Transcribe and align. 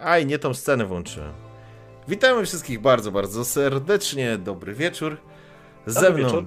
Aj, 0.00 0.26
nie 0.26 0.38
tą 0.38 0.54
scenę 0.54 0.84
włączyłem. 0.86 1.32
Witamy 2.08 2.46
wszystkich 2.46 2.80
bardzo, 2.80 3.12
bardzo 3.12 3.44
serdecznie. 3.44 4.38
Dobry 4.38 4.74
wieczór. 4.74 5.16
Ze 5.86 6.00
Dobry 6.00 6.24
mną 6.24 6.28
wieczór. 6.28 6.44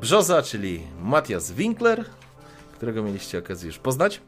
Brzoza, 0.00 0.42
czyli 0.42 0.82
Matthias 1.00 1.52
Winkler, 1.52 2.04
którego 2.72 3.02
mieliście 3.02 3.38
okazję 3.38 3.66
już 3.66 3.78
poznać. 3.78 4.20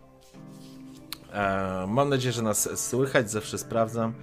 E, 1.33 1.87
mam 1.89 2.09
nadzieję, 2.09 2.33
że 2.33 2.43
nas 2.43 2.89
słychać, 2.89 3.31
zawsze 3.31 3.59
sprawdzam, 3.59 4.15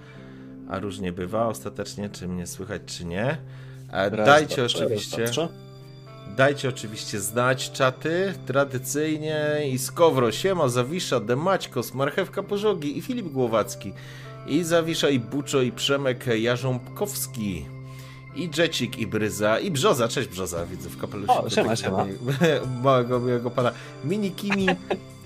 a 0.70 0.78
różnie 0.78 1.12
bywa 1.12 1.46
ostatecznie, 1.46 2.08
czy 2.10 2.28
mnie 2.28 2.46
słychać, 2.46 2.82
czy 2.86 3.04
nie. 3.04 3.38
E, 3.92 4.10
dajcie 4.10 4.64
oczywiście... 4.64 5.24
trzy. 5.24 5.48
Dajcie 6.36 6.68
oczywiście 6.68 7.20
znać 7.20 7.70
czaty, 7.70 8.34
tradycyjnie 8.46 9.60
i 9.72 9.78
Skowro, 9.78 10.32
Siema, 10.32 10.68
Zawisza, 10.68 11.20
Demaćkos, 11.20 11.94
Marchewka 11.94 12.42
Pożogi 12.42 12.98
i 12.98 13.02
Filip 13.02 13.26
Głowacki. 13.26 13.92
i 14.46 14.64
Zawisza, 14.64 15.08
i 15.08 15.18
Buczo, 15.18 15.62
i 15.62 15.72
Przemek 15.72 16.26
Jarząbkowski, 16.26 17.66
i 18.36 18.50
Dżecik, 18.50 18.98
i 18.98 19.06
Bryza, 19.06 19.58
i 19.58 19.70
Brzoza. 19.70 20.08
Cześć 20.08 20.28
Brzoza, 20.28 20.66
widzę 20.66 20.88
w 20.88 21.00
kapeluszu. 21.00 21.32
O, 21.32 21.50
siema, 21.50 21.76
siema. 21.76 22.06
Małego, 22.84 23.20
miłego 23.20 23.50
pana. 23.50 23.72
Mini 24.04 24.30
Kimi, 24.30 24.66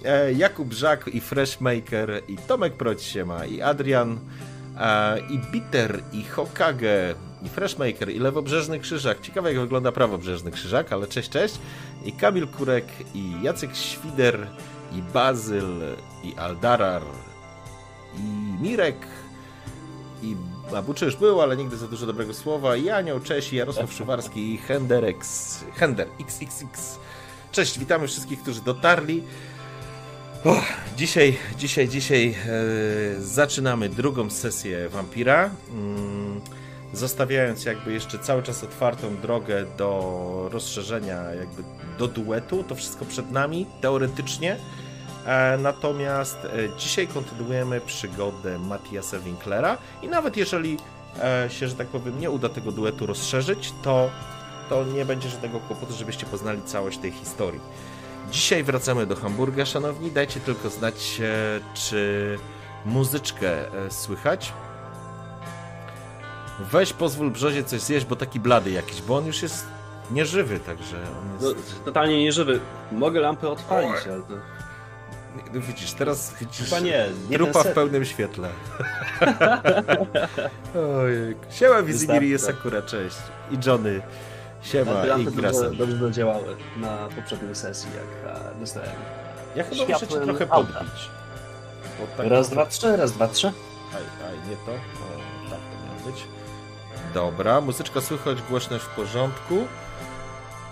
e, 0.04 0.32
Jakub 0.32 0.72
Żak, 0.72 1.08
i 1.14 1.20
Freshmaker, 1.20 2.22
i 2.28 2.36
Tomek 2.36 2.72
Proć 2.74 3.02
siema, 3.02 3.46
i 3.46 3.62
Adrian, 3.62 4.18
e, 4.80 5.18
i 5.20 5.38
Bitter, 5.52 6.02
i 6.12 6.24
Hokage, 6.24 7.14
i 7.42 7.48
Freshmaker, 7.48 8.10
i 8.10 8.18
Lewobrzeżny 8.18 8.80
Krzyżak. 8.80 9.20
Ciekawe 9.20 9.52
jak 9.52 9.60
wygląda 9.60 9.92
prawobrzeżny 9.92 10.50
Krzyżak, 10.50 10.92
ale 10.92 11.06
cześć, 11.06 11.30
cześć. 11.30 11.54
I 12.04 12.12
Kamil 12.12 12.46
Kurek, 12.48 12.86
i 13.14 13.42
Jacek 13.42 13.76
Świder, 13.76 14.46
i 14.92 15.02
Bazyl, 15.02 15.80
i 16.24 16.34
Aldarar, 16.34 17.02
i 18.18 18.62
Mirek, 18.62 19.06
i 20.22 20.36
Babuczy 20.72 21.04
już 21.04 21.16
był, 21.16 21.40
ale 21.40 21.56
nigdy 21.56 21.76
za 21.76 21.86
dużo 21.86 22.06
dobrego 22.06 22.34
słowa, 22.34 22.76
i 22.76 22.88
Anioł, 22.88 23.20
cześć, 23.20 23.52
i 23.52 23.56
Jarosław 23.56 23.92
Szuwarski, 23.92 24.54
i 24.54 24.58
Henderex, 24.58 25.58
Hender 25.74 26.08
XXX. 26.20 26.98
Cześć, 27.52 27.78
witamy 27.78 28.08
wszystkich, 28.08 28.42
którzy 28.42 28.60
dotarli. 28.60 29.22
Oh, 30.44 30.64
dzisiaj, 30.96 31.36
dzisiaj, 31.58 31.88
dzisiaj 31.88 32.34
e, 32.34 33.20
zaczynamy 33.20 33.88
drugą 33.88 34.30
sesję 34.30 34.88
Vampira. 34.88 35.50
Mm, 35.70 36.09
zostawiając 36.92 37.64
jakby 37.64 37.92
jeszcze 37.92 38.18
cały 38.18 38.42
czas 38.42 38.64
otwartą 38.64 39.16
drogę 39.16 39.64
do 39.76 40.48
rozszerzenia 40.52 41.22
jakby 41.22 41.62
do 41.98 42.08
duetu. 42.08 42.64
To 42.64 42.74
wszystko 42.74 43.04
przed 43.04 43.30
nami, 43.30 43.66
teoretycznie. 43.80 44.56
E, 45.26 45.58
natomiast 45.58 46.38
e, 46.44 46.48
dzisiaj 46.78 47.06
kontynuujemy 47.06 47.80
przygodę 47.80 48.58
Matiasa 48.58 49.18
Winklera 49.18 49.78
i 50.02 50.08
nawet 50.08 50.36
jeżeli 50.36 50.76
e, 51.22 51.50
się, 51.50 51.68
że 51.68 51.74
tak 51.74 51.86
powiem, 51.86 52.20
nie 52.20 52.30
uda 52.30 52.48
tego 52.48 52.72
duetu 52.72 53.06
rozszerzyć, 53.06 53.72
to, 53.82 54.10
to 54.68 54.84
nie 54.84 55.04
będzie 55.04 55.28
żadnego 55.28 55.60
kłopotu, 55.60 55.92
żebyście 55.94 56.26
poznali 56.26 56.62
całość 56.62 56.98
tej 56.98 57.10
historii. 57.10 57.60
Dzisiaj 58.30 58.64
wracamy 58.64 59.06
do 59.06 59.16
Hamburga, 59.16 59.66
szanowni. 59.66 60.10
Dajcie 60.10 60.40
tylko 60.40 60.70
znać, 60.70 61.20
czy 61.74 62.38
muzyczkę 62.86 63.50
słychać. 63.88 64.52
Weź 66.60 66.92
pozwól 66.92 67.30
Brzozie 67.30 67.64
coś 67.64 67.80
zjeść, 67.80 68.06
bo 68.06 68.16
taki 68.16 68.40
blady 68.40 68.70
jakiś, 68.70 69.02
bo 69.02 69.16
on 69.16 69.26
już 69.26 69.42
jest 69.42 69.66
nieżywy, 70.10 70.60
także 70.60 70.96
on 70.96 71.32
jest... 71.32 71.74
No, 71.78 71.84
totalnie 71.84 72.18
nieżywy. 72.18 72.60
Mogę 72.92 73.20
lampę 73.20 73.48
odpalić, 73.48 74.06
ale 74.06 74.22
to... 74.22 74.34
No 75.54 75.60
widzisz, 75.60 75.92
teraz 75.92 76.34
widzisz 76.40 76.64
Chyba 76.68 76.80
nie, 76.80 77.06
nie 77.30 77.36
trupa 77.36 77.62
w 77.62 77.72
pełnym 77.72 78.04
świetle. 78.04 78.48
Ojej. 80.98 81.36
Siema 81.50 81.82
Wizimiri 81.82 82.30
jest 82.30 82.46
Sakura, 82.46 82.82
cześć. 82.82 83.16
I 83.50 83.58
Johnny. 83.66 84.02
Siema 84.62 85.06
i 85.18 85.24
Grasem. 85.24 85.76
Dobrze 85.76 85.96
dodziałały 85.96 86.56
na 86.76 87.08
poprzedniej 87.16 87.54
sesji, 87.54 87.90
jak 87.96 88.34
dostałem. 88.60 88.90
Ja 89.56 89.64
chyba 89.64 89.84
muszę 89.84 90.06
cię 90.06 90.20
trochę 90.20 90.46
podbić. 90.46 91.10
Tak 92.16 92.26
raz, 92.26 92.48
dwa, 92.50 92.66
trzy, 92.66 92.96
raz, 92.96 93.12
dwa, 93.12 93.28
trzy. 93.28 93.46
Aj, 93.94 94.28
aj, 94.28 94.38
nie 94.50 94.56
to. 94.56 94.72
O, 94.72 95.50
tak 95.50 95.58
to 95.58 95.86
miało 95.86 96.12
być. 96.12 96.39
Dobra, 97.14 97.60
muzyczka 97.60 98.00
słychać, 98.00 98.42
głośność 98.42 98.84
w 98.84 98.88
porządku. 98.88 99.66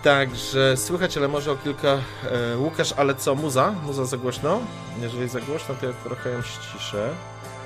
Także 0.03 0.77
słychać, 0.77 1.17
ale 1.17 1.29
może 1.29 1.53
o 1.53 1.57
kilka... 1.57 1.99
E, 2.25 2.59
Łukasz, 2.59 2.95
ale 2.97 3.15
co, 3.15 3.35
muza? 3.35 3.71
Muza 3.71 4.05
za 4.05 4.17
głośno? 4.17 4.61
Jeżeli 5.01 5.29
za 5.29 5.41
głośno, 5.41 5.75
to 5.75 5.87
ja 5.87 5.93
trochę 6.05 6.31
ją 6.31 6.43
ściszę. 6.43 7.11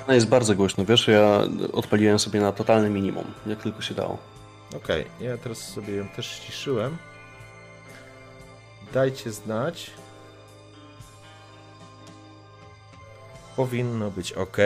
No 0.07 0.13
jest 0.13 0.27
bardzo 0.27 0.55
głośno, 0.55 0.85
wiesz, 0.85 1.07
ja 1.07 1.41
odpaliłem 1.73 2.19
sobie 2.19 2.39
na 2.39 2.51
totalne 2.51 2.89
minimum, 2.89 3.25
jak 3.45 3.63
tylko 3.63 3.81
się 3.81 3.93
dało. 3.93 4.17
Okej, 4.75 5.01
okay. 5.01 5.27
ja 5.27 5.37
teraz 5.37 5.57
sobie 5.57 5.95
ją 5.95 6.07
też 6.07 6.31
ściszyłem. 6.31 6.97
Dajcie 8.93 9.31
znać. 9.31 9.91
Powinno 13.55 14.11
być 14.11 14.33
ok. 14.33 14.57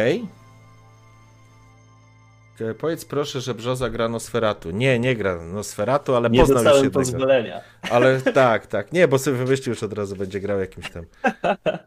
E, 2.62 2.74
powiedz 2.74 3.06
proszę, 3.06 3.42
że 3.42 3.54
Brzoza 3.54 3.90
gra 3.90 4.10
Nosferatu. 4.10 4.72
Nie, 4.72 5.00
nie 5.00 5.16
gra 5.16 5.42
Nosferatu, 5.42 6.16
ale 6.16 6.30
nie 6.30 6.40
poznał 6.40 6.64
już 6.64 6.74
jednego. 6.74 7.00
pozwolenia. 7.00 7.62
Ale 7.90 8.22
tak, 8.22 8.68
tak. 8.68 8.92
Nie, 8.92 9.08
bo 9.08 9.20
sobie 9.20 9.38
wymyślił 9.38 9.74
już 9.74 9.84
od 9.84 9.94
razu, 9.94 10.16
będzie 10.16 10.40
grał 10.40 10.60
jakimś 10.60 10.92
tam 10.92 11.06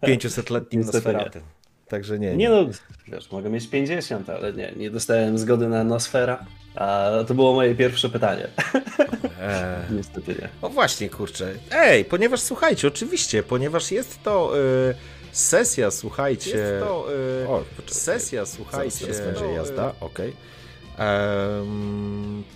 500-letnim 0.02 0.86
Nosferatem. 0.86 1.42
Także 1.88 2.18
nie, 2.18 2.30
nie. 2.30 2.36
Nie 2.36 2.48
no, 2.48 2.66
wiesz, 3.08 3.32
mogę 3.32 3.50
mieć 3.50 3.70
50, 3.70 4.30
ale 4.30 4.52
nie, 4.52 4.72
nie 4.76 4.90
dostałem 4.90 5.38
zgody 5.38 5.68
na 5.68 5.84
Nosfera. 5.84 6.44
A 6.74 7.10
to 7.26 7.34
było 7.34 7.52
moje 7.52 7.74
pierwsze 7.74 8.08
pytanie. 8.08 8.48
Eee. 9.40 9.94
Niestety 9.96 10.34
nie. 10.40 10.48
O 10.62 10.68
właśnie, 10.68 11.10
kurczę. 11.10 11.54
Ej, 11.72 12.04
ponieważ 12.04 12.40
słuchajcie, 12.40 12.88
oczywiście, 12.88 13.42
ponieważ 13.42 13.92
jest 13.92 14.22
to... 14.22 14.52
Yy 14.88 14.94
sesja, 15.32 15.90
słuchajcie. 15.90 16.50
Jest 16.50 16.84
to, 16.84 17.06
yy, 17.40 17.48
o, 17.48 17.64
sesja, 17.86 18.46
słuchajcie. 18.46 19.14
Zaraz 19.14 19.20
będzie 19.20 19.54
jazda, 19.54 19.94
okej. 20.00 20.28
Okay. 20.30 20.49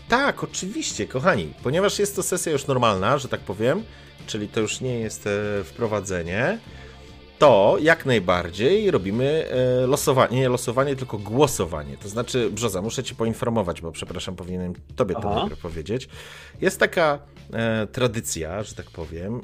Tak, 0.08 0.44
oczywiście, 0.44 1.06
kochani, 1.06 1.52
ponieważ 1.62 1.99
jest 1.99 2.17
to 2.17 2.23
sesja 2.23 2.52
już 2.52 2.67
normalna, 2.67 3.19
że 3.19 3.29
tak 3.29 3.41
powiem, 3.41 3.82
czyli 4.26 4.49
to 4.49 4.61
już 4.61 4.81
nie 4.81 5.00
jest 5.00 5.26
e, 5.26 5.64
wprowadzenie, 5.64 6.58
to 7.38 7.76
jak 7.81 8.06
najbardziej 8.06 8.91
robimy 8.91 9.46
e, 9.50 9.87
losowanie, 9.87 10.41
nie 10.41 10.49
losowanie, 10.49 10.96
tylko 10.96 11.19
głosowanie. 11.19 11.96
To 11.96 12.08
znaczy, 12.08 12.50
Brzoza, 12.50 12.82
muszę 12.82 13.05
Cię 13.05 13.14
poinformować, 13.14 13.81
bo 13.81 13.93
przepraszam, 13.93 14.37
powinienem 14.37 14.73
Tobie 14.96 15.14
Aha. 15.19 15.29
to 15.29 15.35
najpierw 15.35 15.61
powiedzieć. 15.61 16.08
Jest 16.61 16.81
taka 16.81 17.19
e, 17.52 17.87
tradycja, 17.87 18.62
że 18.62 18.75
tak 18.75 18.91
powiem, 18.91 19.37
e, 19.37 19.41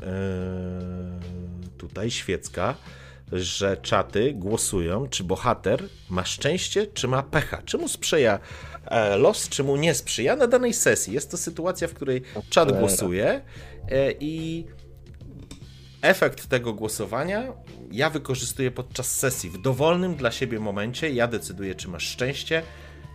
tutaj 1.79 2.11
świecka, 2.11 2.75
że 3.33 3.77
czaty 3.77 4.33
głosują, 4.35 5.09
czy 5.09 5.25
bohater 5.25 5.85
ma 6.11 6.25
szczęście, 6.25 6.87
czy 6.87 7.09
ma 7.09 7.23
pecha, 7.23 7.63
czy 7.65 7.79
mu 7.79 7.89
sprzyja 7.89 8.39
los, 9.19 9.49
czy 9.49 9.65
mu 9.65 9.77
nie 9.77 9.95
sprzyja 9.95 10.37
na 10.37 10.47
danej 10.47 10.75
sesji. 10.75 11.15
Jest 11.15 11.31
to 11.31 11.37
sytuacja, 11.37 11.89
w 11.89 11.95
której 11.95 12.23
czat 12.51 12.79
głosuje 12.79 13.41
e, 13.91 14.13
i 14.21 14.65
efekt 16.03 16.47
tego 16.47 16.73
głosowania 16.73 17.53
ja 17.93 18.11
wykorzystuję 18.11 18.71
podczas 18.71 19.19
sesji. 19.19 19.51
W 19.51 19.63
dowolnym 19.63 20.15
dla 20.15 20.31
siebie 20.31 20.61
momencie 20.61 21.11
ja 21.11 21.27
decyduję, 21.27 21.75
czy 21.75 21.89
masz 21.89 22.09
szczęście, 22.09 22.63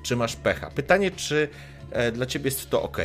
czy 0.03 0.15
masz 0.15 0.35
pecha. 0.35 0.69
Pytanie, 0.69 1.11
czy 1.11 1.49
e, 1.91 2.11
dla 2.11 2.25
ciebie 2.25 2.45
jest 2.45 2.69
to 2.69 2.81
ok. 2.81 2.97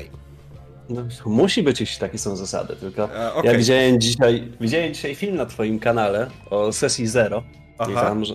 No, 0.88 1.04
musi 1.26 1.62
być, 1.62 1.80
jeśli 1.80 2.00
takie 2.00 2.18
są 2.18 2.36
zasady. 2.36 2.76
Tylko 2.76 3.04
okay. 3.04 3.52
ja 3.52 3.58
widziałem 3.58 4.00
dzisiaj, 4.00 4.48
widziałem 4.60 4.94
dzisiaj 4.94 5.14
film 5.14 5.36
na 5.36 5.46
Twoim 5.46 5.78
kanale 5.78 6.30
o 6.50 6.72
sesji 6.72 7.06
Zero. 7.06 7.42
Aha. 7.80 7.90
I 7.92 7.94
tam, 7.94 8.24
że, 8.24 8.34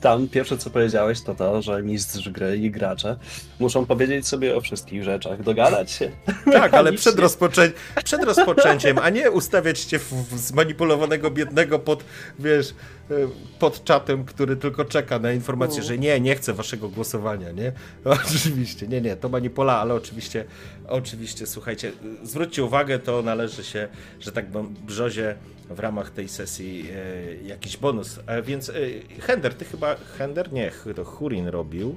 tam 0.00 0.28
pierwsze 0.28 0.58
co 0.58 0.70
powiedziałeś 0.70 1.22
to 1.22 1.34
to, 1.34 1.62
że 1.62 1.82
mistrz 1.82 2.28
gry 2.28 2.56
i 2.56 2.70
gracze 2.70 3.16
muszą 3.58 3.86
powiedzieć 3.86 4.28
sobie 4.28 4.56
o 4.56 4.60
wszystkich 4.60 5.04
rzeczach, 5.04 5.42
dogadać 5.42 5.90
się. 5.90 6.10
Tak, 6.52 6.74
ale 6.74 6.92
przed, 6.92 7.18
rozpoczę... 7.18 7.72
przed 8.04 8.24
rozpoczęciem, 8.24 8.98
a 8.98 9.10
nie 9.10 9.30
ustawiać 9.30 9.80
cię 9.80 9.98
w, 9.98 10.12
zmanipulowanego 10.36 11.30
biednego 11.30 11.78
pod, 11.78 12.04
wiesz, 12.38 12.74
e, 13.10 13.14
pod 13.58 13.84
czatem, 13.84 14.24
który 14.24 14.56
tylko 14.56 14.84
czeka 14.84 15.18
na 15.18 15.32
informację, 15.32 15.82
że 15.82 15.98
nie, 15.98 16.20
nie 16.20 16.36
chcę 16.36 16.52
waszego 16.52 16.88
głosowania, 16.88 17.52
nie? 17.52 17.72
Oczywiście, 18.24 18.88
nie, 18.88 19.00
nie, 19.00 19.16
to 19.16 19.28
manipula, 19.28 19.80
ale 19.80 19.94
oczywiście, 19.94 20.44
oczywiście, 20.88 21.46
słuchajcie, 21.46 21.92
zwróćcie 22.22 22.64
uwagę, 22.64 22.98
to 22.98 23.22
należy 23.22 23.64
się, 23.64 23.88
że 24.20 24.32
tak 24.32 24.46
Brzozie 24.86 25.36
w 25.70 25.78
ramach 25.78 26.10
tej 26.10 26.28
sesji 26.28 26.90
e, 26.90 27.34
jakiś 27.48 27.76
bonus. 27.76 28.20
E, 28.26 28.42
więc 28.42 28.68
e, 28.68 28.72
Hender, 29.20 29.54
ty 29.54 29.64
chyba, 29.64 29.96
Hender? 30.18 30.52
Nie, 30.52 30.70
to 30.96 31.04
Hurin 31.04 31.48
robił. 31.48 31.96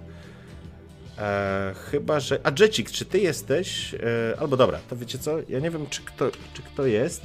E, 1.17 1.73
chyba, 1.91 2.19
że. 2.19 2.39
A 2.43 2.51
Jecik, 2.59 2.91
czy 2.91 3.05
ty 3.05 3.19
jesteś? 3.19 3.93
E, 3.93 3.99
albo 4.39 4.57
dobra, 4.57 4.79
to 4.89 4.95
wiecie 4.95 5.19
co? 5.19 5.37
Ja 5.49 5.59
nie 5.59 5.71
wiem, 5.71 5.87
czy 5.89 6.01
kto, 6.01 6.31
czy 6.53 6.61
kto 6.61 6.85
jest. 6.85 7.21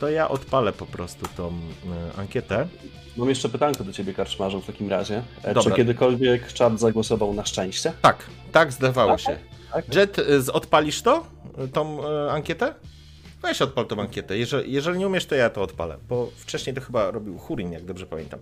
To 0.00 0.10
ja 0.10 0.28
odpalę 0.28 0.72
po 0.72 0.86
prostu 0.86 1.26
tą 1.36 1.48
e, 1.48 2.18
ankietę. 2.18 2.68
Mam 3.16 3.28
jeszcze 3.28 3.48
pytanko 3.48 3.84
do 3.84 3.92
ciebie, 3.92 4.14
Karczmarzu, 4.14 4.60
w 4.60 4.66
takim 4.66 4.90
razie. 4.90 5.22
Dobra. 5.44 5.62
Czy 5.62 5.70
kiedykolwiek 5.70 6.52
czat 6.52 6.80
zagłosował 6.80 7.34
na 7.34 7.44
szczęście? 7.44 7.92
Tak, 8.02 8.16
tak 8.52 8.72
zdawało 8.72 9.10
tak? 9.10 9.20
się. 9.20 9.38
Tak? 9.72 9.94
Jet, 9.94 10.16
odpalisz 10.52 11.02
to? 11.02 11.26
Tą 11.72 12.08
ankietę? 12.30 12.74
Weź 13.44 13.62
odpal 13.62 13.86
tą 13.86 14.00
ankietę. 14.00 14.38
Jeżeli, 14.38 14.72
jeżeli 14.72 14.98
nie 14.98 15.06
umiesz, 15.06 15.26
to 15.26 15.34
ja 15.34 15.50
to 15.50 15.62
odpalę, 15.62 15.96
bo 16.08 16.30
wcześniej 16.36 16.74
to 16.74 16.80
chyba 16.80 17.10
robił 17.10 17.38
Hurin, 17.38 17.72
jak 17.72 17.84
dobrze 17.84 18.06
pamiętam. 18.06 18.40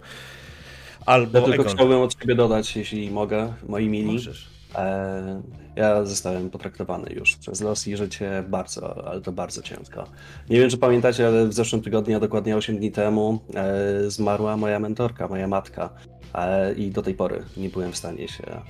albo 1.06 1.38
ja 1.38 1.44
tylko 1.44 1.62
Egon. 1.62 1.74
chciałbym 1.74 2.00
od 2.00 2.20
siebie 2.20 2.34
dodać, 2.34 2.76
jeśli 2.76 3.10
mogę, 3.10 3.52
moi 3.68 3.88
mili. 3.88 4.12
Możesz. 4.12 4.50
E, 4.74 5.42
ja 5.76 6.04
zostałem 6.04 6.50
potraktowany 6.50 7.12
już 7.12 7.36
przez 7.36 7.60
los 7.60 7.88
i 7.88 7.96
życie 7.96 8.44
bardzo, 8.48 9.08
ale 9.08 9.20
to 9.20 9.32
bardzo 9.32 9.62
ciężko. 9.62 10.04
Nie 10.50 10.60
wiem, 10.60 10.70
czy 10.70 10.78
pamiętacie, 10.78 11.26
ale 11.26 11.46
w 11.46 11.52
zeszłym 11.52 11.82
tygodniu, 11.82 12.16
a 12.16 12.20
dokładnie 12.20 12.56
8 12.56 12.78
dni 12.78 12.92
temu, 12.92 13.40
e, 13.54 14.10
zmarła 14.10 14.56
moja 14.56 14.78
mentorka, 14.78 15.28
moja 15.28 15.48
matka. 15.48 15.90
E, 16.34 16.72
I 16.74 16.90
do 16.90 17.02
tej 17.02 17.14
pory 17.14 17.44
nie 17.56 17.68
byłem 17.68 17.92
w 17.92 17.96
stanie 17.96 18.28
się 18.28 18.44
mm, 18.46 18.62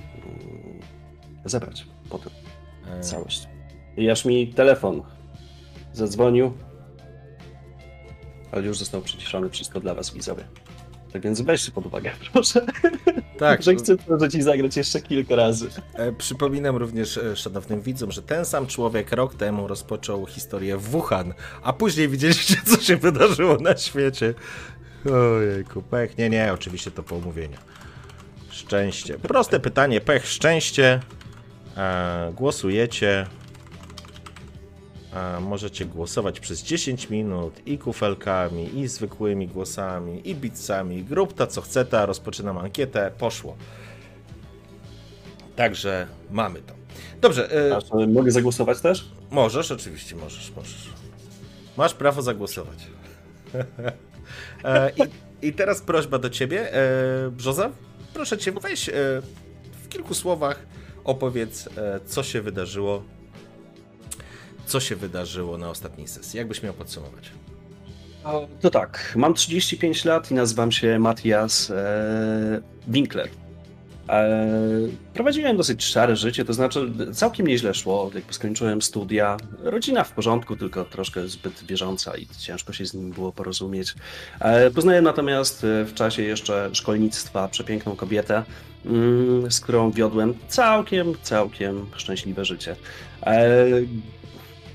zebrać 1.45 1.85
po 2.09 2.19
tym. 2.19 2.31
Całość. 3.01 3.47
I 3.97 4.09
aż 4.09 4.25
mi 4.25 4.47
telefon 4.47 5.01
zadzwonił, 5.93 6.53
ale 8.51 8.63
już 8.63 8.77
został 8.77 9.01
przyciszony 9.01 9.49
wszystko 9.49 9.79
dla 9.79 9.93
was, 9.93 10.13
widzowie. 10.13 10.43
Tak 11.13 11.21
więc 11.21 11.41
weźcie 11.41 11.71
pod 11.71 11.85
uwagę, 11.85 12.11
proszę. 12.33 12.65
Tak. 13.39 13.63
że 13.63 13.75
chcę 13.75 13.97
proszę 13.97 14.29
ci 14.29 14.41
zagrać 14.41 14.77
jeszcze 14.77 15.01
kilka 15.01 15.35
razy. 15.35 15.69
E, 15.93 16.11
przypominam 16.11 16.75
również 16.77 17.17
e, 17.17 17.35
szanownym 17.35 17.81
widzom, 17.81 18.11
że 18.11 18.21
ten 18.21 18.45
sam 18.45 18.67
człowiek 18.67 19.11
rok 19.11 19.35
temu 19.35 19.67
rozpoczął 19.67 20.25
historię 20.25 20.77
w 20.77 20.81
Wuhan, 20.81 21.33
a 21.63 21.73
później 21.73 22.09
widzieliście, 22.09 22.55
co 22.65 22.81
się 22.81 22.97
wydarzyło 22.97 23.57
na 23.57 23.77
świecie. 23.77 24.33
Ojejku, 25.11 25.81
pech. 25.81 26.17
Nie, 26.17 26.29
nie, 26.29 26.53
oczywiście 26.53 26.91
to 26.91 27.03
pomówienia. 27.03 27.57
Szczęście. 28.49 29.19
Proste 29.19 29.59
pytanie, 29.59 30.01
pech, 30.01 30.27
szczęście. 30.27 30.99
E, 31.77 32.33
głosujecie. 32.35 33.27
Możecie 35.41 35.85
głosować 35.85 36.39
przez 36.39 36.63
10 36.63 37.09
minut 37.09 37.67
i 37.67 37.77
kufelkami, 37.77 38.79
i 38.79 38.87
zwykłymi 38.87 39.47
głosami, 39.47 40.29
i 40.29 40.35
bitsami. 40.35 41.03
Grób 41.03 41.33
to 41.33 41.47
co 41.47 41.61
chce, 41.61 41.85
ta 41.85 42.05
rozpoczynam 42.05 42.57
ankietę. 42.57 43.11
Poszło. 43.17 43.57
Także 45.55 46.07
mamy 46.31 46.59
to. 46.61 46.73
Dobrze. 47.21 47.57
Y 47.67 47.75
A, 47.75 48.07
mogę 48.07 48.31
zagłosować 48.31 48.81
też? 48.81 49.05
Możesz, 49.31 49.71
oczywiście, 49.71 50.15
możesz, 50.15 50.51
możesz. 50.55 50.89
Masz 51.77 51.93
prawo 51.93 52.21
zagłosować. 52.21 52.77
E, 54.63 54.91
I, 54.91 55.47
I, 55.47 55.53
teraz 55.53 55.81
prośba 55.81 56.19
do 56.19 56.29
ciebie, 56.29 56.73
e, 56.73 57.29
Brzoza. 57.29 57.69
Proszę 58.13 58.37
cię, 58.37 58.51
weź 58.51 58.89
e, 58.89 58.93
w 59.83 59.89
kilku 59.89 60.13
słowach 60.13 60.65
opowiedz, 61.03 61.69
co 62.05 62.23
się 62.23 62.41
wydarzyło 62.41 63.03
co 64.65 64.79
się 64.79 64.95
wydarzyło 64.95 65.57
na 65.57 65.69
ostatniej 65.69 66.07
sesji? 66.07 66.37
Jakbyś 66.37 66.63
miał 66.63 66.73
podsumować? 66.73 67.31
To 68.61 68.69
tak, 68.69 69.13
mam 69.15 69.33
35 69.33 70.05
lat 70.05 70.31
i 70.31 70.33
nazywam 70.33 70.71
się 70.71 70.99
Matthias 70.99 71.71
e, 71.71 72.61
Winkler. 72.87 73.29
E, 74.09 74.39
prowadziłem 75.13 75.57
dosyć 75.57 75.85
szare 75.85 76.15
życie, 76.15 76.45
to 76.45 76.53
znaczy 76.53 76.91
całkiem 77.13 77.47
nieźle 77.47 77.73
szło, 77.73 78.11
jakby 78.15 78.33
skończyłem 78.33 78.81
studia. 78.81 79.37
Rodzina 79.59 80.03
w 80.03 80.11
porządku, 80.11 80.55
tylko 80.55 80.85
troszkę 80.85 81.27
zbyt 81.27 81.63
wierząca 81.63 82.17
i 82.17 82.27
ciężko 82.39 82.73
się 82.73 82.85
z 82.85 82.93
nim 82.93 83.11
było 83.11 83.31
porozumieć. 83.31 83.95
E, 84.39 84.71
poznałem 84.71 85.03
natomiast 85.03 85.63
e, 85.63 85.85
w 85.85 85.93
czasie 85.93 86.21
jeszcze 86.21 86.69
szkolnictwa 86.73 87.47
przepiękną 87.47 87.95
kobietę, 87.95 88.43
mm, 88.85 89.51
z 89.51 89.59
którą 89.59 89.91
wiodłem 89.91 90.33
całkiem, 90.47 91.13
całkiem 91.21 91.85
szczęśliwe 91.95 92.45
życie. 92.45 92.75
E, 93.23 93.55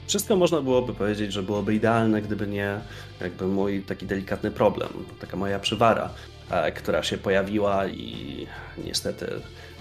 wszystko 0.09 0.37
można 0.37 0.61
byłoby 0.61 0.95
powiedzieć, 0.95 1.33
że 1.33 1.43
byłoby 1.43 1.75
idealne, 1.75 2.23
gdyby 2.23 2.47
nie 2.47 2.81
jakby 3.21 3.47
mój 3.47 3.83
taki 3.83 4.07
delikatny 4.07 4.51
problem, 4.51 4.89
taka 5.21 5.37
moja 5.37 5.59
przywara, 5.59 6.11
e, 6.51 6.73
która 6.73 7.03
się 7.03 7.19
pojawiła 7.19 7.87
i 7.87 8.47
niestety 8.85 9.27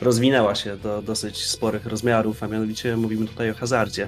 rozwinęła 0.01 0.55
się 0.55 0.77
do 0.77 1.01
dosyć 1.01 1.48
sporych 1.48 1.86
rozmiarów, 1.86 2.43
a 2.43 2.48
mianowicie 2.48 2.98
mówimy 2.98 3.27
tutaj 3.27 3.51
o 3.51 3.53
hazardzie. 3.53 4.07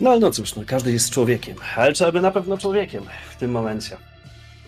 No 0.00 0.10
ale 0.10 0.20
no 0.20 0.30
cóż, 0.30 0.56
no, 0.56 0.62
każdy 0.66 0.92
jest 0.92 1.10
człowiekiem, 1.10 1.56
ale 1.76 1.92
trzeba 1.92 2.12
by 2.12 2.20
na 2.20 2.30
pewno 2.30 2.58
człowiekiem 2.58 3.04
w 3.30 3.36
tym 3.36 3.50
momencie. 3.50 4.07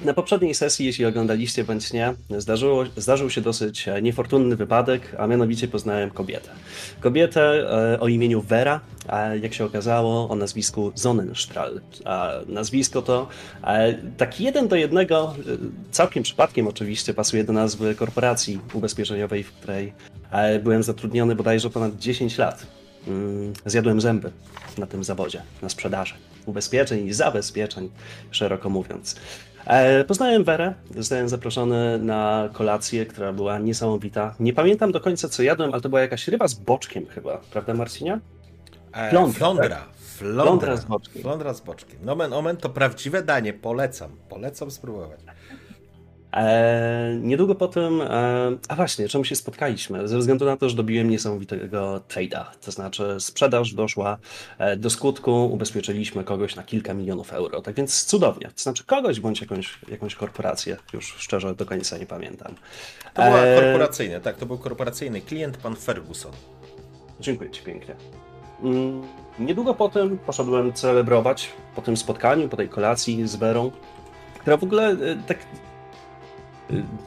Na 0.05 0.15
poprzedniej 0.15 0.55
sesji, 0.55 0.87
jeśli 0.87 1.07
oglądaliście 1.07 1.65
bądź 1.65 1.93
nie, 1.93 2.15
zdarzyło, 2.39 2.85
zdarzył 2.97 3.31
się 3.31 3.41
dosyć 3.41 3.89
e, 3.89 4.03
niefortunny 4.03 4.57
wypadek, 4.57 5.17
a 5.19 5.27
mianowicie 5.27 5.69
poznałem 5.69 6.11
kobietę. 6.11 6.51
Kobietę 7.01 7.41
e, 7.43 8.01
o 8.01 8.09
imieniu 8.09 8.43
Vera, 8.43 8.81
a 9.09 9.35
jak 9.35 9.55
się 9.55 9.65
okazało 9.65 10.29
o 10.29 10.35
nazwisku 10.35 10.93
Sonnenstrahl. 10.95 11.81
A 12.05 12.33
nazwisko 12.47 13.03
to 13.03 13.29
tak 14.17 14.41
jeden 14.41 14.69
do 14.69 14.77
jednego, 14.77 15.35
całkiem 15.91 16.23
przypadkiem 16.23 16.69
oczywiście, 16.69 17.15
pasuje 17.15 17.45
do 17.45 17.53
nazwy 17.53 17.95
korporacji 17.95 18.61
ubezpieczeniowej, 18.75 19.43
w 19.43 19.53
której 19.53 19.93
byłem 20.63 20.83
zatrudniony 20.83 21.35
bodajże 21.35 21.71
ponad 21.71 21.99
10 21.99 22.39
lat. 22.39 22.67
Mm, 23.09 23.53
zjadłem 23.67 24.01
zęby 24.01 24.31
na 24.79 24.87
tym 24.87 25.05
zawodzie, 25.05 25.43
na 25.63 25.69
sprzedaży 25.69 26.15
ubezpieczeń 26.47 27.07
i 27.07 27.13
zabezpieczeń, 27.13 27.91
szeroko 28.31 28.71
mówiąc. 28.71 29.17
E, 29.67 30.05
poznałem 30.05 30.45
Werę, 30.45 30.75
zostałem 30.97 31.29
zaproszony 31.29 31.99
na 31.99 32.49
kolację, 32.53 33.07
która 33.07 33.33
była 33.33 33.59
niesamowita. 33.59 34.35
Nie 34.41 34.53
pamiętam 34.53 34.93
do 34.93 35.01
końca, 35.01 35.29
co 35.29 35.43
jadłem, 35.43 35.73
ale 35.73 35.83
to 35.83 35.89
była 35.89 36.01
jakaś 36.01 36.29
ryba 36.29 36.49
z 36.49 36.55
boczkiem 36.55 37.07
chyba, 37.07 37.41
prawda 37.53 37.75
Marcinia? 37.75 38.21
E, 38.93 39.11
Flądra. 39.11 39.39
Flądra. 39.39 39.69
Tak? 39.69 39.89
Flądra 40.01 40.77
z 40.77 40.85
boczkiem. 40.85 41.23
Flądra 41.23 41.55
z 41.55 41.61
boczkiem. 41.61 41.99
Nomen 42.05 42.33
omen 42.33 42.57
to 42.57 42.69
prawdziwe 42.69 43.23
danie, 43.23 43.53
polecam. 43.53 44.11
Polecam 44.29 44.71
spróbować. 44.71 45.21
E, 46.33 47.17
niedługo 47.21 47.55
potem, 47.55 48.01
e, 48.01 48.07
a 48.69 48.77
właśnie, 48.77 49.09
czemu 49.09 49.25
się 49.25 49.37
spotkaliśmy? 49.37 50.09
Ze 50.09 50.19
względu 50.19 50.45
na 50.45 50.57
to, 50.57 50.69
że 50.69 50.77
dobiłem 50.77 51.11
niesamowitego 51.11 52.01
trade'a, 52.09 52.45
to 52.65 52.71
znaczy 52.71 53.17
sprzedaż 53.19 53.75
doszła 53.75 54.19
e, 54.59 54.77
do 54.77 54.91
skutku, 54.91 55.47
ubezpieczyliśmy 55.53 56.25
kogoś 56.25 56.57
na 56.57 56.63
kilka 56.63 56.95
milionów 56.95 57.33
euro, 57.33 57.63
tak 57.63 57.75
więc 57.75 58.05
cudownie, 58.05 58.47
to 58.47 58.63
znaczy 58.63 58.85
kogoś 58.85 59.21
bądź 59.21 59.41
jakąś, 59.41 59.79
jakąś 59.89 60.15
korporację, 60.15 60.77
już 60.93 61.15
szczerze 61.19 61.55
do 61.55 61.67
końca 61.67 61.99
nie 61.99 62.07
pamiętam. 62.07 62.55
To 63.15 63.23
była 63.23 63.39
e... 63.39 63.61
korporacyjne, 63.61 64.21
tak, 64.21 64.37
to 64.37 64.47
był 64.47 64.59
korporacyjny 64.59 65.21
klient, 65.21 65.57
pan 65.57 65.77
Ferguson. 65.77 66.33
Dziękuję 67.21 67.51
Ci 67.51 67.63
pięknie. 67.63 67.95
Mm, 68.63 69.03
niedługo 69.39 69.75
potem 69.75 70.19
poszedłem 70.19 70.73
celebrować 70.73 71.51
po 71.77 71.83
tym 71.83 71.97
spotkaniu, 71.97 72.49
po 72.49 72.57
tej 72.57 72.69
kolacji 72.69 73.29
z 73.29 73.37
Werą, 73.37 73.71
która 74.41 74.57
w 74.57 74.65
ogóle 74.65 74.91
e, 74.91 74.97
tak 75.27 75.39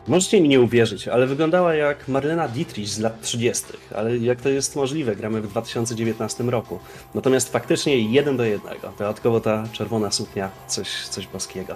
Możecie 0.07 0.41
mi 0.41 0.49
nie 0.49 0.61
uwierzyć, 0.61 1.07
ale 1.07 1.27
wyglądała 1.27 1.75
jak 1.75 2.07
Marlena 2.07 2.47
Dietrich 2.47 2.87
z 2.87 2.99
lat 2.99 3.21
30., 3.21 3.63
ale 3.95 4.17
jak 4.17 4.41
to 4.41 4.49
jest 4.49 4.75
możliwe, 4.75 5.15
gramy 5.15 5.41
w 5.41 5.47
2019 5.47 6.43
roku. 6.43 6.79
Natomiast 7.15 7.51
faktycznie 7.51 7.99
jeden 7.99 8.37
do 8.37 8.43
jednego. 8.43 8.93
Dodatkowo 8.99 9.39
ta 9.39 9.63
czerwona 9.71 10.11
suknia, 10.11 10.49
coś, 10.67 11.07
coś 11.07 11.27
boskiego. 11.27 11.75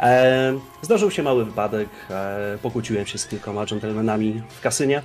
E, 0.00 0.58
zdarzył 0.82 1.10
się 1.10 1.22
mały 1.22 1.44
wypadek, 1.44 1.88
e, 2.10 2.58
pokłóciłem 2.62 3.06
się 3.06 3.18
z 3.18 3.26
kilkoma 3.26 3.66
dżentelmenami 3.66 4.42
w 4.50 4.60
kasynie, 4.60 5.02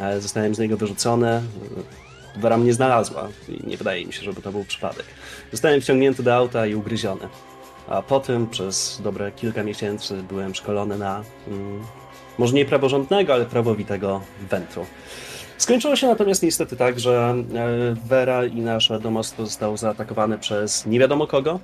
e, 0.00 0.20
zostałem 0.20 0.54
z 0.54 0.58
niego 0.58 0.76
wyrzucony, 0.76 1.42
Wera 2.36 2.56
mnie 2.56 2.72
znalazła 2.72 3.28
i 3.48 3.66
nie 3.66 3.76
wydaje 3.76 4.06
mi 4.06 4.12
się, 4.12 4.22
żeby 4.22 4.42
to 4.42 4.52
był 4.52 4.64
przypadek. 4.64 5.04
Zostałem 5.52 5.80
wciągnięty 5.80 6.22
do 6.22 6.34
auta 6.34 6.66
i 6.66 6.74
ugryziony 6.74 7.28
a 7.90 8.02
potem 8.02 8.46
przez 8.46 9.00
dobre 9.04 9.32
kilka 9.32 9.62
miesięcy 9.62 10.22
byłem 10.22 10.54
szkolony 10.54 10.98
na 10.98 11.22
mm, 11.48 11.82
może 12.38 12.54
nie 12.54 12.64
praworządnego, 12.64 13.34
ale 13.34 13.44
prawowitego 13.44 14.20
wentru. 14.50 14.86
Skończyło 15.58 15.96
się 15.96 16.06
natomiast 16.06 16.42
niestety 16.42 16.76
tak, 16.76 17.00
że 17.00 17.34
e, 17.54 17.94
Vera 18.06 18.44
i 18.44 18.60
nasze 18.60 19.00
domostwo 19.00 19.46
zostało 19.46 19.76
zaatakowane 19.76 20.38
przez 20.38 20.86
nie 20.86 20.98
wiadomo 20.98 21.26
kogo. 21.26 21.60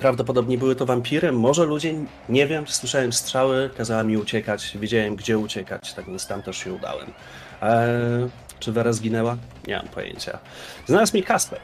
Prawdopodobnie 0.00 0.58
były 0.58 0.76
to 0.76 0.86
wampiry, 0.86 1.32
może 1.32 1.64
ludzie, 1.64 1.94
nie 2.28 2.46
wiem, 2.46 2.66
słyszałem 2.66 3.12
strzały, 3.12 3.70
kazała 3.76 4.02
mi 4.02 4.16
uciekać, 4.16 4.78
wiedziałem 4.80 5.16
gdzie 5.16 5.38
uciekać, 5.38 5.94
tak 5.94 6.06
więc 6.06 6.26
tam 6.26 6.42
też 6.42 6.56
się 6.56 6.72
udałem. 6.72 7.06
Eee, 7.62 8.28
czy 8.58 8.72
Vera 8.72 8.92
zginęła? 8.92 9.36
Nie 9.66 9.76
mam 9.76 9.88
pojęcia. 9.88 10.38
Znalazł 10.86 11.16
mi 11.16 11.22
Kasper, 11.22 11.60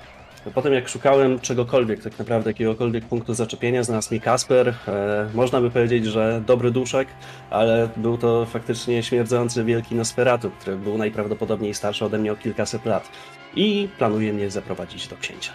Potem 0.54 0.72
jak 0.72 0.88
szukałem 0.88 1.40
czegokolwiek, 1.40 2.02
tak 2.02 2.18
naprawdę 2.18 2.50
jakiegokolwiek 2.50 3.04
punktu 3.04 3.34
zaczepienia, 3.34 3.82
znalazł 3.82 4.14
mi 4.14 4.20
Kasper. 4.20 4.68
E, 4.88 5.28
można 5.34 5.60
by 5.60 5.70
powiedzieć, 5.70 6.06
że 6.06 6.42
dobry 6.46 6.70
duszek, 6.70 7.08
ale 7.50 7.88
był 7.96 8.18
to 8.18 8.46
faktycznie 8.46 9.02
śmierdzący 9.02 9.64
wielki 9.64 9.94
Nosferatu, 9.94 10.50
który 10.50 10.76
był 10.76 10.98
najprawdopodobniej 10.98 11.74
starszy 11.74 12.04
ode 12.04 12.18
mnie 12.18 12.32
o 12.32 12.36
kilkaset 12.36 12.84
lat. 12.84 13.08
I 13.54 13.88
planuje 13.98 14.32
mnie 14.32 14.50
zaprowadzić 14.50 15.08
do 15.08 15.16
księcia. 15.16 15.52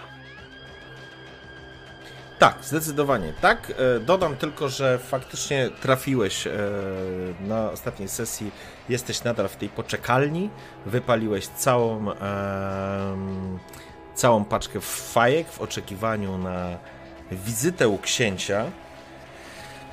Tak, 2.40 2.58
zdecydowanie. 2.62 3.34
Tak, 3.42 3.74
e, 3.78 4.00
dodam 4.00 4.36
tylko, 4.36 4.70
że 4.70 4.98
faktycznie 4.98 5.70
trafiłeś 5.82 6.48
e, 6.48 6.52
na 7.48 7.72
ostatniej 7.72 8.10
sesji. 8.10 8.52
Jesteś 8.90 9.24
nadal 9.24 9.48
w 9.48 9.56
tej 9.56 9.70
poczekalni. 9.70 10.50
Wypaliłeś 10.86 11.48
całą 11.48 12.12
całą 14.18 14.46
paczkę 14.46 14.82
fajek 14.82 15.48
w 15.52 15.62
oczekiwaniu 15.62 16.38
na 16.38 16.78
wizytę 17.32 17.88
u 17.88 17.98
księcia. 17.98 18.66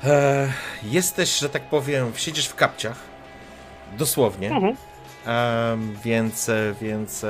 E, 0.03 0.51
jesteś, 0.83 1.39
że 1.39 1.49
tak 1.49 1.69
powiem, 1.69 2.11
siedzisz 2.15 2.47
w 2.47 2.55
kapciach 2.55 2.97
Dosłownie. 3.97 4.51
Mhm. 4.51 4.75
Um, 5.27 5.97
więc 6.03 6.51
więc 6.81 7.25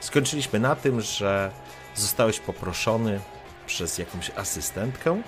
skończyliśmy 0.00 0.60
na 0.60 0.76
tym, 0.76 1.00
że 1.00 1.50
zostałeś 1.94 2.40
poproszony 2.40 3.20
przez 3.66 3.98
jakąś 3.98 4.30
asystentkę 4.36 5.22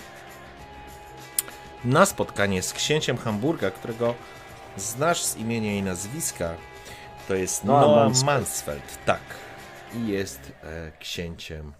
na 1.85 2.06
spotkanie 2.06 2.62
z 2.62 2.73
księciem 2.73 3.16
Hamburga, 3.16 3.70
którego 3.70 4.14
znasz 4.76 5.23
z 5.23 5.37
imienia 5.37 5.75
i 5.75 5.82
nazwiska. 5.82 6.50
To 7.28 7.35
jest 7.35 7.64
Noah, 7.64 7.82
Noah 7.82 8.25
Mansfeld. 8.25 8.99
Tak. 9.06 9.20
I 9.95 10.09
jest 10.09 10.52
e, 10.62 10.92
księciem 10.99 11.73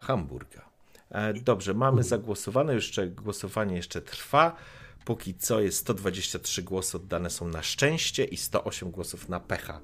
Hamburga. 0.00 0.68
E, 1.10 1.34
dobrze, 1.34 1.74
mamy 1.74 2.02
zagłosowane, 2.02 2.74
jeszcze 2.74 3.08
głosowanie 3.08 3.76
jeszcze 3.76 4.02
trwa. 4.02 4.56
Póki 5.04 5.34
co 5.34 5.60
jest 5.60 5.78
123 5.78 6.62
głosy 6.62 6.96
oddane 6.96 7.30
są 7.30 7.48
na 7.48 7.62
szczęście 7.62 8.24
i 8.24 8.36
108 8.36 8.90
głosów 8.90 9.28
na 9.28 9.40
pecha. 9.40 9.80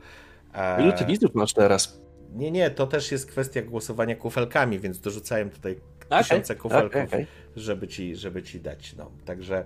E... 0.55 0.83
Ilu 0.83 0.93
ty 0.93 1.07
widzów 1.07 1.35
masz 1.35 1.53
teraz? 1.53 2.01
Nie, 2.33 2.51
nie, 2.51 2.71
to 2.71 2.87
też 2.87 3.13
jest 3.13 3.27
kwestia 3.27 3.63
głosowania 3.63 4.17
kufelkami, 4.17 4.79
więc 4.79 5.01
dorzucałem 5.01 5.51
tutaj 5.51 5.81
okay. 6.07 6.23
tysiące 6.23 6.57
kufelków, 6.57 7.03
okay, 7.03 7.05
okay. 7.05 7.27
Żeby, 7.57 7.89
ci, 7.89 8.17
żeby 8.17 8.43
ci 8.43 8.61
dać. 8.61 8.95
No, 8.97 9.11
także 9.25 9.65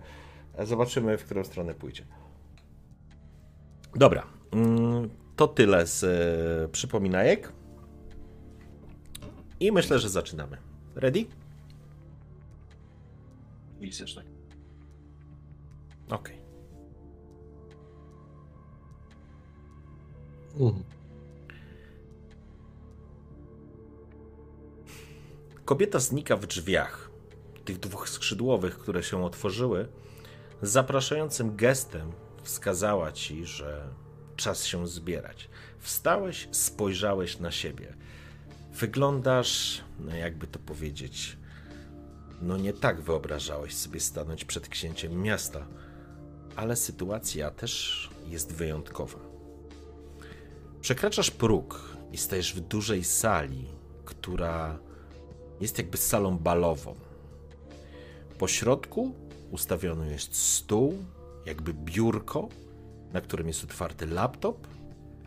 zobaczymy, 0.59 1.19
w 1.19 1.25
którą 1.25 1.45
stronę 1.45 1.75
pójdzie. 1.75 2.05
Dobra, 3.95 4.27
mm, 4.53 5.11
to 5.37 5.49
tyle 5.49 5.87
z 5.87 6.71
przypominajek. 6.73 7.53
I 9.61 9.73
myślę, 9.73 9.99
że 9.99 10.09
zaczynamy. 10.09 10.57
Ready? 10.95 11.27
Widzę, 13.81 14.05
tak. 14.15 14.25
Okej. 16.11 16.39
Okay. 20.57 20.67
Mhm. 20.67 20.85
Kobieta 25.65 25.99
znika 25.99 26.37
w 26.37 26.47
drzwiach, 26.47 27.11
tych 27.65 27.79
dwóch 27.79 28.09
skrzydłowych, 28.09 28.79
które 28.79 29.03
się 29.03 29.25
otworzyły. 29.25 29.89
Zapraszającym 30.63 31.57
gestem 31.57 32.13
wskazała 32.43 33.13
ci, 33.13 33.45
że 33.45 33.89
czas 34.37 34.65
się 34.65 34.87
zbierać. 34.87 35.49
Wstałeś, 35.79 36.49
spojrzałeś 36.51 37.39
na 37.39 37.51
siebie. 37.51 37.97
Wyglądasz, 38.75 39.81
no 39.99 40.15
jakby 40.17 40.47
to 40.47 40.59
powiedzieć, 40.59 41.37
no 42.43 42.57
nie 42.57 42.73
tak 42.73 43.01
wyobrażałeś 43.01 43.75
sobie 43.75 44.01
stanąć 44.01 44.45
przed 44.45 44.69
księciem 44.69 45.23
miasta, 45.23 45.67
ale 46.57 46.77
sytuacja 46.77 47.51
też 47.51 48.11
jest 48.27 48.53
wyjątkowa. 48.53 49.19
Przekraczasz 50.81 51.31
próg 51.31 51.97
i 52.13 52.17
stajesz 52.17 52.55
w 52.55 52.61
dużej 52.61 53.05
sali, 53.05 53.67
która 54.05 54.79
jest 55.61 55.79
jakby 55.79 55.97
salą 55.97 56.39
balową. 56.39 56.95
Po 58.39 58.49
środku 58.49 59.15
ustawiony 59.51 60.13
jest 60.13 60.37
stół, 60.37 61.05
jakby 61.47 61.75
biurko, 61.75 62.49
na 63.13 63.21
którym 63.21 63.47
jest 63.49 63.65
otwarty 63.65 64.07
laptop, 64.07 64.67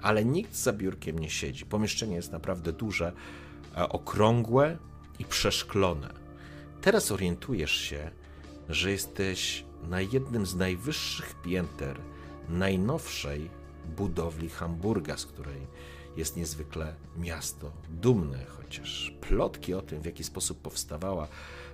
ale 0.07 0.25
nikt 0.25 0.55
za 0.55 0.73
biurkiem 0.73 1.19
nie 1.19 1.29
siedzi. 1.29 1.65
Pomieszczenie 1.65 2.15
jest 2.15 2.31
naprawdę 2.31 2.73
duże, 2.73 3.11
okrągłe 3.75 4.77
i 5.19 5.25
przeszklone. 5.25 6.13
Teraz 6.81 7.11
orientujesz 7.11 7.71
się, 7.71 8.11
że 8.69 8.91
jesteś 8.91 9.65
na 9.89 10.01
jednym 10.01 10.45
z 10.45 10.55
najwyższych 10.55 11.35
pięter 11.41 11.97
najnowszej 12.49 13.49
budowli 13.97 14.49
Hamburga, 14.49 15.17
z 15.17 15.25
której 15.25 15.67
jest 16.17 16.37
niezwykle 16.37 16.93
miasto 17.17 17.71
dumne, 17.89 18.45
chociaż 18.45 19.13
plotki 19.21 19.73
o 19.73 19.81
tym, 19.81 20.01
w 20.01 20.05
jaki 20.05 20.23
sposób 20.23 20.61
powstawała 20.61 21.27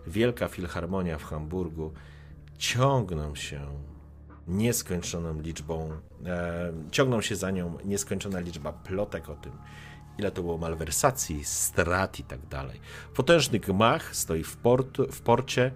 Wielka 0.07 0.47
Filharmonia 0.47 1.17
w 1.17 1.23
Hamburgu, 1.23 1.93
ciągną 2.57 3.35
się 3.35 3.67
nieskończoną 4.47 5.41
liczbą, 5.41 5.89
e, 6.25 6.73
ciągną 6.91 7.21
się 7.21 7.35
za 7.35 7.51
nią 7.51 7.77
nieskończona 7.85 8.39
liczba 8.39 8.73
plotek 8.73 9.29
o 9.29 9.35
tym, 9.35 9.51
ile 10.17 10.31
to 10.31 10.41
było 10.41 10.57
malwersacji, 10.57 11.45
strat 11.45 12.19
i 12.19 12.23
tak 12.23 12.47
dalej. 12.47 12.79
Potężny 13.15 13.59
gmach 13.59 14.15
stoi 14.15 14.43
w, 14.43 14.57
port, 14.57 14.97
w 15.11 15.21
porcie 15.21 15.71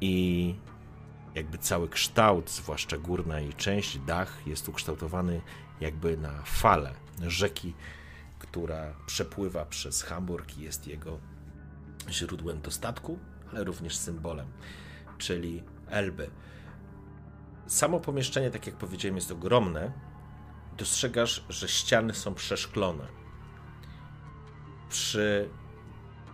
i 0.00 0.54
jakby 1.34 1.58
cały 1.58 1.88
kształt, 1.88 2.50
zwłaszcza 2.50 2.98
górna 2.98 3.40
jej 3.40 3.52
część, 3.52 3.98
dach 3.98 4.46
jest 4.46 4.68
ukształtowany 4.68 5.40
jakby 5.80 6.16
na 6.16 6.42
fale 6.42 6.94
rzeki, 7.26 7.74
która 8.38 8.94
przepływa 9.06 9.64
przez 9.64 10.02
Hamburg 10.02 10.58
i 10.58 10.62
jest 10.62 10.86
jego 10.86 11.18
źródłem 12.10 12.60
dostatku, 12.60 13.18
ale 13.50 13.64
również 13.64 13.96
symbolem, 13.96 14.46
czyli 15.18 15.62
Elby. 15.90 16.30
Samo 17.68 18.00
pomieszczenie, 18.00 18.50
tak 18.50 18.66
jak 18.66 18.76
powiedziałem, 18.76 19.16
jest 19.16 19.30
ogromne. 19.30 19.92
Dostrzegasz, 20.76 21.44
że 21.48 21.68
ściany 21.68 22.14
są 22.14 22.34
przeszklone. 22.34 23.06
Przy 24.88 25.48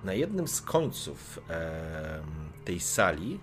na 0.05 0.13
jednym 0.13 0.49
z 0.49 0.61
końców 0.61 1.41
e, 1.51 2.23
tej 2.65 2.81
sali 2.81 3.41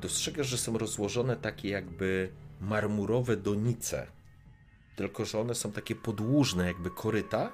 dostrzegasz, 0.00 0.46
że 0.46 0.58
są 0.58 0.78
rozłożone 0.78 1.36
takie 1.36 1.68
jakby 1.68 2.32
marmurowe 2.60 3.36
donice. 3.36 4.06
Tylko, 4.96 5.24
że 5.24 5.40
one 5.40 5.54
są 5.54 5.72
takie 5.72 5.94
podłużne, 5.94 6.66
jakby 6.66 6.90
koryta, 6.90 7.52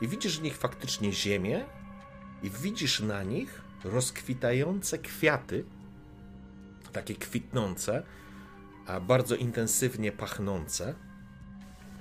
i 0.00 0.08
widzisz 0.08 0.38
w 0.38 0.42
nich 0.42 0.56
faktycznie 0.56 1.12
ziemię, 1.12 1.64
i 2.42 2.50
widzisz 2.50 3.00
na 3.00 3.22
nich 3.22 3.62
rozkwitające 3.84 4.98
kwiaty, 4.98 5.64
takie 6.92 7.14
kwitnące, 7.14 8.02
a 8.86 9.00
bardzo 9.00 9.36
intensywnie 9.36 10.12
pachnące. 10.12 10.94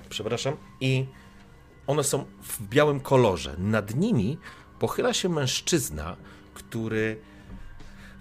Przepraszam. 0.09 0.57
I 0.81 1.05
one 1.87 2.03
są 2.03 2.25
w 2.41 2.67
białym 2.67 2.99
kolorze. 2.99 3.55
Nad 3.57 3.95
nimi 3.95 4.37
pochyla 4.79 5.13
się 5.13 5.29
mężczyzna, 5.29 6.17
który 6.53 7.21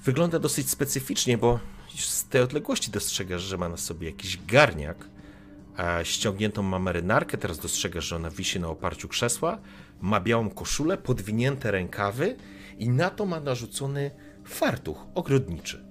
wygląda 0.05 0.38
dosyć 0.38 0.70
specyficznie, 0.70 1.38
bo 1.38 1.61
z 1.99 2.29
tej 2.29 2.42
odległości 2.42 2.90
dostrzegasz, 2.90 3.42
że 3.42 3.59
ma 3.59 3.68
na 3.68 3.77
sobie 3.77 4.07
jakiś 4.07 4.44
garniak, 4.46 5.09
a 5.77 6.05
ściągniętą 6.05 6.62
ma 6.62 6.79
marynarkę, 6.79 7.38
teraz 7.38 7.59
dostrzegasz, 7.59 8.05
że 8.05 8.16
ona 8.16 8.31
wisi 8.31 8.61
na 8.61 8.68
oparciu 8.68 9.09
krzesła, 9.09 9.59
ma 10.01 10.20
białą 10.20 10.51
koszulę, 10.51 10.99
podwinięte 10.99 11.70
rękawy 11.70 12.37
i 12.79 12.88
na 12.88 13.11
to 13.11 13.27
ma 13.27 13.40
narzucony 13.40 14.11
fartuch 14.44 15.07
ogrodniczy. 15.14 15.89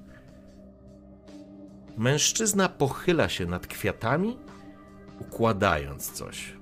Mężczyzna 1.99 2.69
pochyla 2.69 3.29
się 3.29 3.45
nad 3.45 3.67
kwiatami, 3.67 4.37
układając 5.19 6.11
coś. 6.11 6.53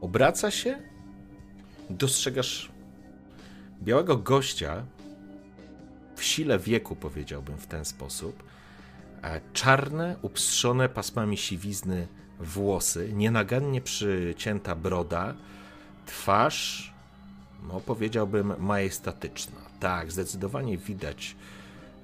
Obraca 0.00 0.50
się, 0.50 0.78
dostrzegasz 1.90 2.70
białego 3.82 4.16
gościa 4.16 4.84
w 6.16 6.24
sile 6.24 6.58
wieku, 6.58 6.96
powiedziałbym 6.96 7.58
w 7.58 7.66
ten 7.66 7.84
sposób. 7.84 8.42
Czarne, 9.52 10.16
upstrzone 10.22 10.88
pasmami 10.88 11.36
siwizny 11.36 12.08
włosy, 12.40 13.12
nienagannie 13.12 13.80
przycięta 13.80 14.74
broda, 14.74 15.34
twarz, 16.06 16.92
no 17.68 17.80
powiedziałbym, 17.80 18.54
majestatyczna. 18.58 19.60
Tak, 19.80 20.12
zdecydowanie 20.12 20.78
widać 20.78 21.36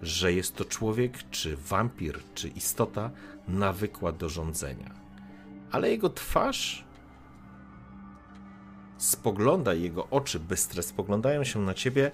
że 0.03 0.33
jest 0.33 0.57
to 0.57 0.65
człowiek, 0.65 1.31
czy 1.31 1.57
wampir, 1.57 2.21
czy 2.35 2.49
istota 2.49 3.11
nawykła 3.49 4.13
do 4.13 4.29
rządzenia. 4.29 4.91
Ale 5.71 5.91
jego 5.91 6.11
twarz 6.11 6.85
spogląda, 8.99 9.75
jego 9.75 10.09
oczy 10.11 10.41
bystre 10.41 10.83
spoglądają 10.83 11.45
się 11.45 11.61
na 11.61 11.75
ciebie, 11.75 12.11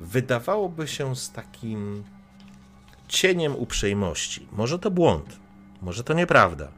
wydawałoby 0.00 0.88
się 0.88 1.16
z 1.16 1.32
takim 1.32 2.04
cieniem 3.08 3.56
uprzejmości. 3.56 4.46
Może 4.52 4.78
to 4.78 4.90
błąd, 4.90 5.40
może 5.82 6.04
to 6.04 6.14
nieprawda, 6.14 6.68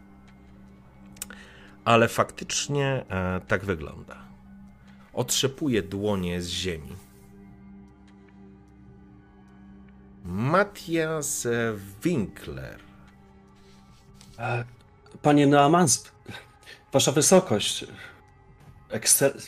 ale 1.84 2.08
faktycznie 2.08 3.04
e, 3.08 3.40
tak 3.48 3.64
wygląda. 3.64 4.16
Otrzepuje 5.12 5.82
dłonie 5.82 6.42
z 6.42 6.48
ziemi 6.48 7.05
Matthias 10.26 11.48
Winkler. 12.02 12.80
Panie 15.22 15.46
Noamans, 15.46 16.12
Wasza 16.92 17.12
Wysokość, 17.12 17.86
ekscel... 18.90 19.40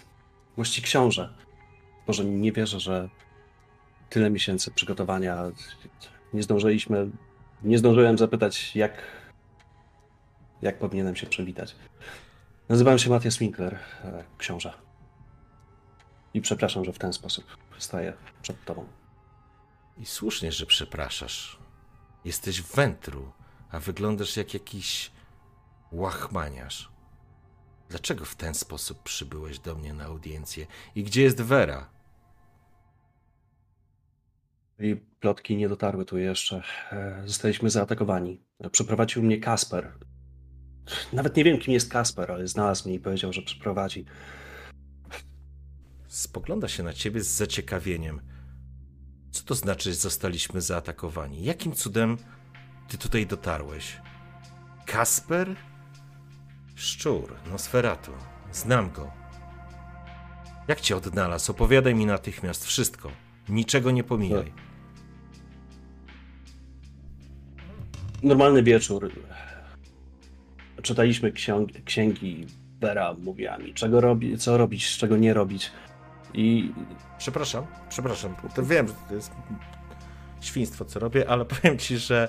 Gości 0.56 0.82
książę. 0.82 1.34
Może 2.06 2.24
nie 2.24 2.52
wierzę, 2.52 2.80
że 2.80 3.08
tyle 4.10 4.30
miesięcy 4.30 4.70
przygotowania. 4.70 5.44
Nie 6.32 6.42
zdążyliśmy, 6.42 7.10
nie 7.62 7.78
zdążyłem 7.78 8.18
zapytać, 8.18 8.76
jak 8.76 8.92
jak 10.62 10.78
powinienem 10.78 11.16
się 11.16 11.26
przywitać. 11.26 11.76
Nazywam 12.68 12.98
się 12.98 13.10
Matias 13.10 13.38
Winkler, 13.38 13.78
e, 14.04 14.24
książę. 14.38 14.72
I 16.34 16.40
przepraszam, 16.40 16.84
że 16.84 16.92
w 16.92 16.98
ten 16.98 17.12
sposób 17.12 17.44
staję 17.78 18.12
przed 18.42 18.64
tobą. 18.64 18.97
I 19.98 20.06
słusznie, 20.06 20.52
że 20.52 20.66
przepraszasz. 20.66 21.58
Jesteś 22.24 22.62
wętru, 22.62 23.32
a 23.70 23.80
wyglądasz 23.80 24.37
jak 24.37 24.54
jakiś 24.54 25.11
łachmaniarz. 25.92 26.90
Dlaczego 27.88 28.24
w 28.24 28.34
ten 28.34 28.54
sposób 28.54 29.02
przybyłeś 29.02 29.58
do 29.58 29.74
mnie 29.74 29.94
na 29.94 30.04
audiencję? 30.04 30.66
I 30.94 31.02
gdzie 31.02 31.22
jest 31.22 31.40
Vera? 31.40 31.90
I 34.78 34.96
plotki 34.96 35.56
nie 35.56 35.68
dotarły 35.68 36.04
tu 36.04 36.18
jeszcze. 36.18 36.62
E, 36.92 37.22
zostaliśmy 37.26 37.70
zaatakowani. 37.70 38.42
Przeprowadził 38.72 39.22
mnie 39.22 39.40
Kasper. 39.40 39.92
Nawet 41.12 41.37
nie 41.37 41.44
wiem, 41.44 41.58
kim 41.58 41.74
jest 41.74 41.90
Kasper, 41.90 42.32
ale 42.32 42.48
znalazł 42.48 42.88
mnie 42.88 42.96
i 42.96 43.00
powiedział, 43.00 43.32
że 43.32 43.42
przeprowadzi. 43.42 44.04
Spogląda 46.06 46.68
się 46.68 46.82
na 46.82 46.92
ciebie 46.92 47.20
z 47.20 47.26
zaciekawieniem. 47.26 48.20
Co 49.30 49.44
to 49.44 49.54
znaczy, 49.54 49.90
że 49.90 49.96
zostaliśmy 49.96 50.60
zaatakowani? 50.60 51.44
Jakim 51.44 51.72
cudem 51.72 52.16
ty 52.88 52.98
tutaj 52.98 53.26
dotarłeś? 53.26 53.96
Kasper? 54.86 55.56
Szczur, 56.74 57.34
Nosferatu. 57.50 58.12
Znam 58.52 58.90
go. 58.90 59.10
Jak 60.68 60.80
cię 60.80 60.96
odnalazł? 60.96 61.52
Opowiadaj 61.52 61.94
mi 61.94 62.06
natychmiast 62.06 62.66
wszystko. 62.66 63.10
Niczego 63.48 63.90
nie 63.90 64.04
pomijaj. 64.04 64.52
Normalny 68.22 68.62
wieczór. 68.62 69.10
Czytaliśmy 70.82 71.32
ksiąg- 71.32 71.84
księgi. 71.84 72.46
Vera 72.80 73.14
mówiła 73.14 73.58
mi, 73.58 73.74
czego 73.74 74.00
robi, 74.00 74.38
co 74.38 74.58
robić, 74.58 74.96
czego 74.96 75.16
nie 75.16 75.34
robić. 75.34 75.70
I. 76.38 76.72
Przepraszam, 77.18 77.66
przepraszam. 77.88 78.35
To 78.55 78.62
wiem, 78.62 78.88
że 78.88 78.94
to 79.09 79.14
jest 79.14 79.33
świństwo, 80.40 80.85
co 80.85 81.01
robię, 81.01 81.31
ale 81.31 81.44
powiem 81.55 81.79
ci, 81.79 81.98
że 81.98 82.29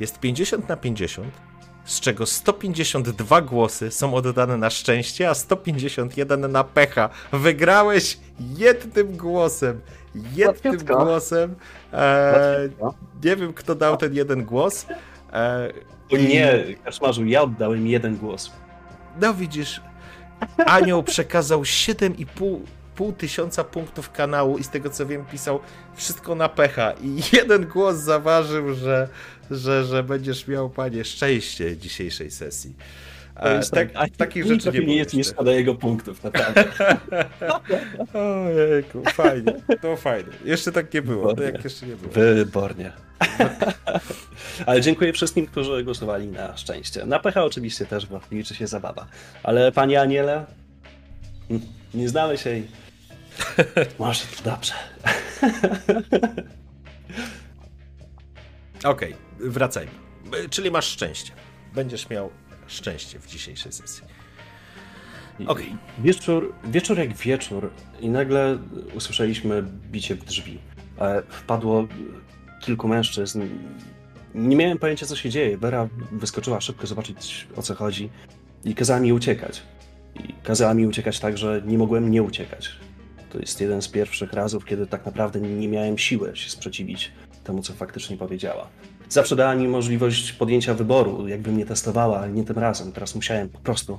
jest 0.00 0.20
50 0.20 0.68
na 0.68 0.76
50, 0.76 1.28
z 1.84 2.00
czego 2.00 2.26
152 2.26 3.40
głosy 3.40 3.90
są 3.90 4.14
oddane 4.14 4.56
na 4.56 4.70
szczęście, 4.70 5.30
a 5.30 5.34
151 5.34 6.52
na 6.52 6.64
pecha. 6.64 7.08
Wygrałeś 7.32 8.18
jednym 8.56 9.16
głosem. 9.16 9.80
Jednym 10.14 10.46
Łatwiutko. 10.48 11.04
głosem. 11.04 11.54
E, 11.92 12.68
nie 13.24 13.36
wiem, 13.36 13.52
kto 13.52 13.74
dał 13.74 13.96
ten 13.96 14.14
jeden 14.14 14.44
głos. 14.44 14.86
E, 15.32 15.72
o 16.12 16.16
nie, 16.16 16.64
Kaszmarzu, 16.84 17.24
ja 17.24 17.42
oddałem 17.42 17.86
jeden 17.86 18.16
głos. 18.16 18.52
No 19.20 19.34
widzisz, 19.34 19.80
Anioł 20.66 21.02
przekazał 21.02 21.62
7,5 21.62 22.58
pół 22.98 23.12
tysiąca 23.12 23.64
punktów 23.64 24.10
kanału 24.12 24.58
i 24.58 24.64
z 24.64 24.68
tego 24.68 24.90
co 24.90 25.06
wiem 25.06 25.24
pisał 25.24 25.60
wszystko 25.94 26.34
na 26.34 26.48
pecha 26.48 26.92
i 27.02 27.20
jeden 27.36 27.66
głos 27.66 27.96
zaważył, 27.96 28.74
że, 28.74 29.08
że, 29.50 29.84
że 29.84 30.02
będziesz 30.02 30.48
miał, 30.48 30.70
panie, 30.70 31.04
szczęście 31.04 31.76
dzisiejszej 31.76 32.30
sesji. 32.30 32.74
E, 33.36 33.60
tak, 33.60 33.92
tak, 33.92 34.10
takich 34.16 34.46
rzeczy 34.46 34.72
nie, 34.72 34.86
nie 34.86 34.96
jest 34.96 35.14
nie 35.14 35.24
szkoda 35.24 35.52
jego 35.52 35.74
punktów, 35.74 36.24
naprawdę. 36.24 36.64
Ojejku, 38.48 39.02
fajnie, 39.14 39.52
to 39.82 39.96
fajnie. 39.96 40.32
Jeszcze 40.44 40.72
tak 40.72 40.94
nie 40.94 41.02
było, 41.02 41.34
to 41.34 41.42
jak 41.42 41.64
jeszcze 41.64 41.86
nie 41.86 41.96
było. 41.96 42.12
Wybornie. 42.12 42.92
Ale 44.66 44.80
dziękuję 44.80 45.12
wszystkim, 45.12 45.46
którzy 45.46 45.84
głosowali 45.84 46.28
na 46.28 46.56
szczęście. 46.56 47.06
Na 47.06 47.18
pecha 47.18 47.44
oczywiście 47.44 47.86
też, 47.86 48.06
bo 48.06 48.20
liczy 48.32 48.54
się 48.54 48.66
zabawa. 48.66 49.06
Ale 49.42 49.72
panie 49.72 50.00
Aniele, 50.00 50.46
nie 51.94 52.08
znamy 52.08 52.38
się 52.38 52.56
i 52.56 52.87
może 53.98 54.24
to 54.24 54.50
dobrze. 54.50 54.74
Okej, 58.84 59.14
okay, 59.14 59.50
wracajmy. 59.50 59.92
Czyli 60.50 60.70
masz 60.70 60.86
szczęście. 60.86 61.32
Będziesz 61.74 62.10
miał 62.10 62.30
szczęście 62.66 63.18
w 63.18 63.26
dzisiejszej 63.26 63.72
sesji. 63.72 64.04
Okej. 65.46 65.66
Okay. 65.66 65.78
Wieczór, 65.98 66.54
wieczór 66.64 66.98
jak 66.98 67.16
wieczór 67.16 67.70
i 68.00 68.08
nagle 68.08 68.58
usłyszeliśmy 68.94 69.62
bicie 69.62 70.14
w 70.14 70.24
drzwi. 70.24 70.58
Wpadło 71.28 71.88
kilku 72.60 72.88
mężczyzn. 72.88 73.42
Nie 74.34 74.56
miałem 74.56 74.78
pojęcia, 74.78 75.06
co 75.06 75.16
się 75.16 75.30
dzieje. 75.30 75.58
Vera 75.58 75.88
wyskoczyła 76.12 76.60
szybko 76.60 76.86
zobaczyć, 76.86 77.46
o 77.56 77.62
co 77.62 77.74
chodzi 77.74 78.10
i 78.64 78.74
kazała 78.74 79.00
mi 79.00 79.12
uciekać. 79.12 79.62
I 80.14 80.34
kazała 80.42 80.74
mi 80.74 80.86
uciekać 80.86 81.20
tak, 81.20 81.38
że 81.38 81.62
nie 81.66 81.78
mogłem 81.78 82.10
nie 82.10 82.22
uciekać. 82.22 82.70
To 83.30 83.38
jest 83.38 83.60
jeden 83.60 83.82
z 83.82 83.88
pierwszych 83.88 84.32
razów, 84.32 84.64
kiedy 84.64 84.86
tak 84.86 85.06
naprawdę 85.06 85.40
nie 85.40 85.68
miałem 85.68 85.98
siły 85.98 86.36
się 86.36 86.50
sprzeciwić 86.50 87.12
temu, 87.44 87.62
co 87.62 87.72
faktycznie 87.72 88.16
powiedziała. 88.16 88.68
Zawsze 89.08 89.36
dała 89.36 89.54
mi 89.54 89.68
możliwość 89.68 90.32
podjęcia 90.32 90.74
wyboru, 90.74 91.28
jakby 91.28 91.52
mnie 91.52 91.66
testowała, 91.66 92.18
ale 92.18 92.32
nie 92.32 92.44
tym 92.44 92.58
razem. 92.58 92.92
Teraz 92.92 93.14
musiałem 93.14 93.48
po 93.48 93.58
prostu 93.58 93.98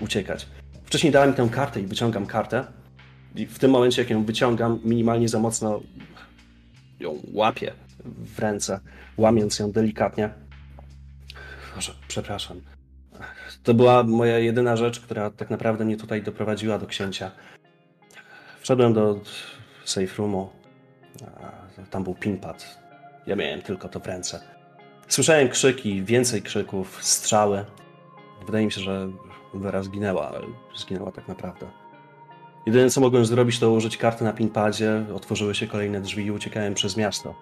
uciekać. 0.00 0.46
Wcześniej 0.84 1.12
dała 1.12 1.26
mi 1.26 1.34
tę 1.34 1.48
kartę 1.52 1.80
i 1.80 1.86
wyciągam 1.86 2.26
kartę. 2.26 2.64
I 3.36 3.46
w 3.46 3.58
tym 3.58 3.70
momencie, 3.70 4.02
jak 4.02 4.10
ją 4.10 4.24
wyciągam, 4.24 4.80
minimalnie 4.84 5.28
za 5.28 5.38
mocno 5.38 5.80
ją 7.00 7.18
łapię 7.32 7.72
w 8.04 8.38
ręce, 8.38 8.80
łamiąc 9.16 9.58
ją 9.58 9.72
delikatnie. 9.72 10.30
Może, 11.76 11.92
przepraszam. 12.08 12.60
To 13.62 13.74
była 13.74 14.02
moja 14.02 14.38
jedyna 14.38 14.76
rzecz, 14.76 15.00
która 15.00 15.30
tak 15.30 15.50
naprawdę 15.50 15.84
mnie 15.84 15.96
tutaj 15.96 16.22
doprowadziła 16.22 16.78
do 16.78 16.86
księcia. 16.86 17.30
Wszedłem 18.70 18.92
do 18.92 19.20
safe 19.84 20.16
roomu. 20.18 20.50
Tam 21.90 22.04
był 22.04 22.14
pinpad. 22.14 22.78
Ja 23.26 23.36
miałem 23.36 23.62
tylko 23.62 23.88
to 23.88 24.00
w 24.00 24.06
ręce. 24.06 24.40
Słyszałem 25.08 25.48
krzyki, 25.48 26.04
więcej 26.04 26.42
krzyków, 26.42 27.04
strzały. 27.04 27.64
Wydaje 28.46 28.64
mi 28.64 28.72
się, 28.72 28.80
że 28.80 29.10
Vera 29.54 29.82
zginęła, 29.82 30.28
ale 30.28 30.40
zginęła 30.76 31.12
tak 31.12 31.28
naprawdę. 31.28 31.66
Jedyne 32.66 32.90
co 32.90 33.00
mogłem 33.00 33.24
zrobić, 33.24 33.58
to 33.58 33.70
użyć 33.70 33.96
karty 33.96 34.24
na 34.24 34.32
pinpadzie, 34.32 35.04
otworzyły 35.14 35.54
się 35.54 35.66
kolejne 35.66 36.00
drzwi 36.00 36.24
i 36.24 36.30
uciekałem 36.30 36.74
przez 36.74 36.96
miasto. 36.96 37.34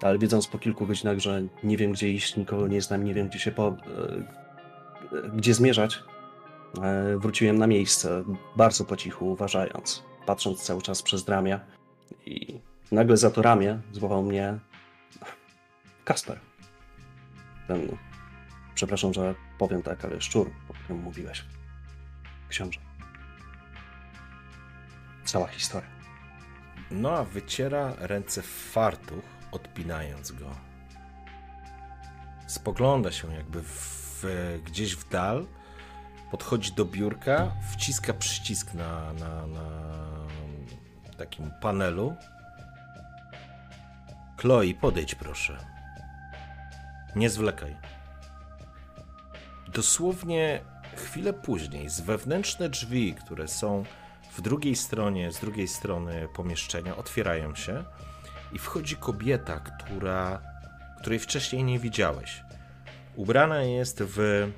Ale 0.00 0.18
wiedząc 0.18 0.46
po 0.46 0.58
kilku 0.58 0.86
godzinach, 0.86 1.18
że 1.18 1.42
nie 1.64 1.76
wiem 1.76 1.92
gdzie 1.92 2.08
iść, 2.08 2.36
nikogo 2.36 2.68
nie 2.68 2.80
znam, 2.80 3.04
nie 3.04 3.14
wiem 3.14 3.28
gdzie 3.28 3.38
się 3.38 3.50
po... 3.50 3.68
E, 3.68 5.28
gdzie 5.34 5.54
zmierzać, 5.54 6.02
e, 6.82 7.18
wróciłem 7.18 7.58
na 7.58 7.66
miejsce, 7.66 8.24
bardzo 8.56 8.84
po 8.84 8.96
cichu, 8.96 9.30
uważając 9.30 10.11
patrząc 10.26 10.62
cały 10.62 10.82
czas 10.82 11.02
przez 11.02 11.28
ramię 11.28 11.60
i 12.26 12.60
nagle 12.92 13.16
za 13.16 13.30
to 13.30 13.42
ramię 13.42 13.80
zwołał 13.92 14.22
mnie 14.22 14.58
Kasper. 16.04 16.40
Ten, 17.68 17.96
przepraszam, 18.74 19.14
że 19.14 19.34
powiem 19.58 19.82
tak, 19.82 20.04
ale 20.04 20.20
szczur, 20.20 20.50
o 20.68 20.74
którym 20.74 21.02
mówiłeś. 21.02 21.44
Książę. 22.48 22.80
Cała 25.24 25.46
historia. 25.46 25.90
No 26.90 27.10
a 27.10 27.24
wyciera 27.24 27.92
ręce 27.98 28.42
w 28.42 28.46
fartuch, 28.46 29.24
odpinając 29.52 30.32
go. 30.32 30.50
Spogląda 32.46 33.12
się 33.12 33.34
jakby 33.34 33.62
w, 33.62 34.24
gdzieś 34.64 34.96
w 34.96 35.08
dal, 35.08 35.46
podchodzi 36.30 36.72
do 36.72 36.84
biurka, 36.84 37.52
wciska 37.72 38.12
przycisk 38.12 38.74
na, 38.74 39.12
na, 39.12 39.46
na 39.46 39.62
takim 41.16 41.50
panelu. 41.60 42.16
Chloe, 44.36 44.74
podejdź 44.80 45.14
proszę. 45.14 45.58
Nie 47.16 47.30
zwlekaj. 47.30 47.76
Dosłownie 49.72 50.60
chwilę 50.96 51.32
później 51.32 51.88
z 51.88 52.00
wewnętrzne 52.00 52.68
drzwi, 52.68 53.14
które 53.14 53.48
są 53.48 53.84
w 54.32 54.40
drugiej 54.40 54.76
stronie, 54.76 55.32
z 55.32 55.40
drugiej 55.40 55.68
strony 55.68 56.28
pomieszczenia, 56.34 56.96
otwierają 56.96 57.54
się 57.54 57.84
i 58.52 58.58
wchodzi 58.58 58.96
kobieta, 58.96 59.60
która, 59.60 60.42
której 61.00 61.18
wcześniej 61.18 61.64
nie 61.64 61.78
widziałeś. 61.78 62.42
Ubrana 63.16 63.62
jest 63.62 64.02
w 64.02 64.48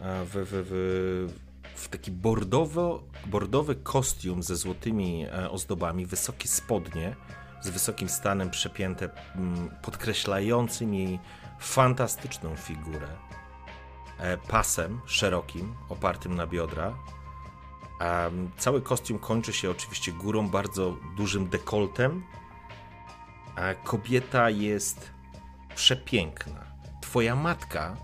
w, 0.00 0.32
w, 0.32 0.64
w, 0.70 1.47
w 1.78 1.88
taki 1.88 2.10
bordowo, 2.10 3.02
bordowy 3.26 3.74
kostium 3.74 4.42
ze 4.42 4.56
złotymi 4.56 5.26
e, 5.26 5.50
ozdobami, 5.50 6.06
wysokie 6.06 6.48
spodnie 6.48 7.16
z 7.60 7.68
wysokim 7.68 8.08
stanem 8.08 8.50
przepięte, 8.50 9.10
mm, 9.34 9.70
podkreślającym 9.82 10.94
jej 10.94 11.18
fantastyczną 11.60 12.56
figurę. 12.56 13.08
E, 14.18 14.38
pasem 14.38 15.00
szerokim, 15.06 15.74
opartym 15.88 16.34
na 16.34 16.46
biodra. 16.46 16.94
Cały 18.58 18.82
kostium 18.82 19.18
kończy 19.18 19.52
się 19.52 19.70
oczywiście 19.70 20.12
górą, 20.12 20.48
bardzo 20.48 20.96
dużym 21.16 21.48
dekoltem. 21.48 22.24
Kobieta 23.84 24.50
jest 24.50 25.10
przepiękna 25.74 26.64
twoja 27.00 27.36
matka, 27.36 27.96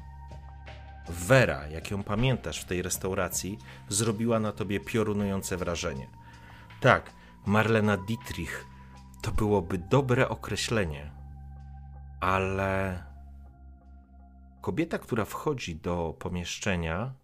Vera, 1.09 1.69
jak 1.69 1.91
ją 1.91 2.03
pamiętasz 2.03 2.61
w 2.61 2.65
tej 2.65 2.83
restauracji, 2.83 3.59
zrobiła 3.89 4.41
na 4.41 4.53
tobie 4.53 4.81
piorunujące 4.81 5.57
wrażenie. 5.57 6.09
Tak, 6.81 7.13
Marlena 7.47 7.97
Dietrich 7.97 8.67
to 9.23 9.33
byłoby 9.33 9.79
dobre 9.79 10.29
określenie, 10.29 11.11
ale 12.21 13.03
kobieta, 14.61 14.99
która 14.99 15.25
wchodzi 15.25 15.77
do 15.77 16.15
pomieszczenia, 16.19 17.15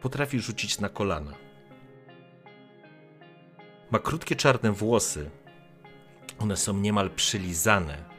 potrafi 0.00 0.40
rzucić 0.40 0.80
na 0.80 0.88
kolana. 0.88 1.32
Ma 3.90 3.98
krótkie 3.98 4.36
czarne 4.36 4.72
włosy. 4.72 5.30
One 6.38 6.56
są 6.56 6.74
niemal 6.74 7.10
przylizane. 7.10 8.09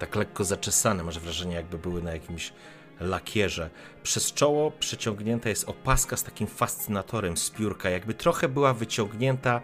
Tak 0.00 0.16
lekko 0.16 0.44
zaczesane, 0.44 1.04
masz 1.04 1.18
wrażenie, 1.18 1.54
jakby 1.54 1.78
były 1.78 2.02
na 2.02 2.12
jakimś 2.12 2.52
lakierze. 3.00 3.70
Przez 4.02 4.32
czoło 4.32 4.70
przeciągnięta 4.70 5.48
jest 5.48 5.68
opaska 5.68 6.16
z 6.16 6.22
takim 6.22 6.46
fascynatorem 6.46 7.36
z 7.36 7.50
piórka, 7.50 7.90
jakby 7.90 8.14
trochę 8.14 8.48
była 8.48 8.74
wyciągnięta 8.74 9.60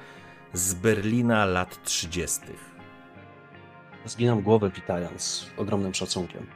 z 0.52 0.74
Berlina 0.74 1.44
lat 1.44 1.82
30. 1.84 2.40
Zginam 4.06 4.42
głowę 4.42 4.70
witając 4.70 5.22
z 5.22 5.46
ogromnym 5.56 5.94
szacunkiem 5.94 6.46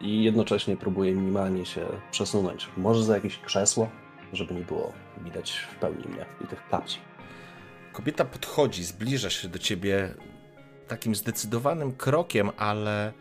i 0.00 0.24
jednocześnie 0.24 0.76
próbuję 0.76 1.12
minimalnie 1.12 1.66
się 1.66 1.86
przesunąć. 2.10 2.68
Może 2.76 3.04
za 3.04 3.14
jakieś 3.14 3.38
krzesło, 3.38 3.88
żeby 4.32 4.54
nie 4.54 4.64
było 4.64 4.92
widać 5.24 5.52
w 5.52 5.74
pełni 5.74 6.04
mnie 6.08 6.26
i 6.44 6.46
tych 6.46 6.68
kapci. 6.68 6.98
Kobieta 7.92 8.24
podchodzi, 8.24 8.84
zbliża 8.84 9.30
się 9.30 9.48
do 9.48 9.58
ciebie 9.58 10.14
takim 10.90 11.14
zdecydowanym 11.14 11.92
krokiem, 11.92 12.50
ale, 12.56 13.12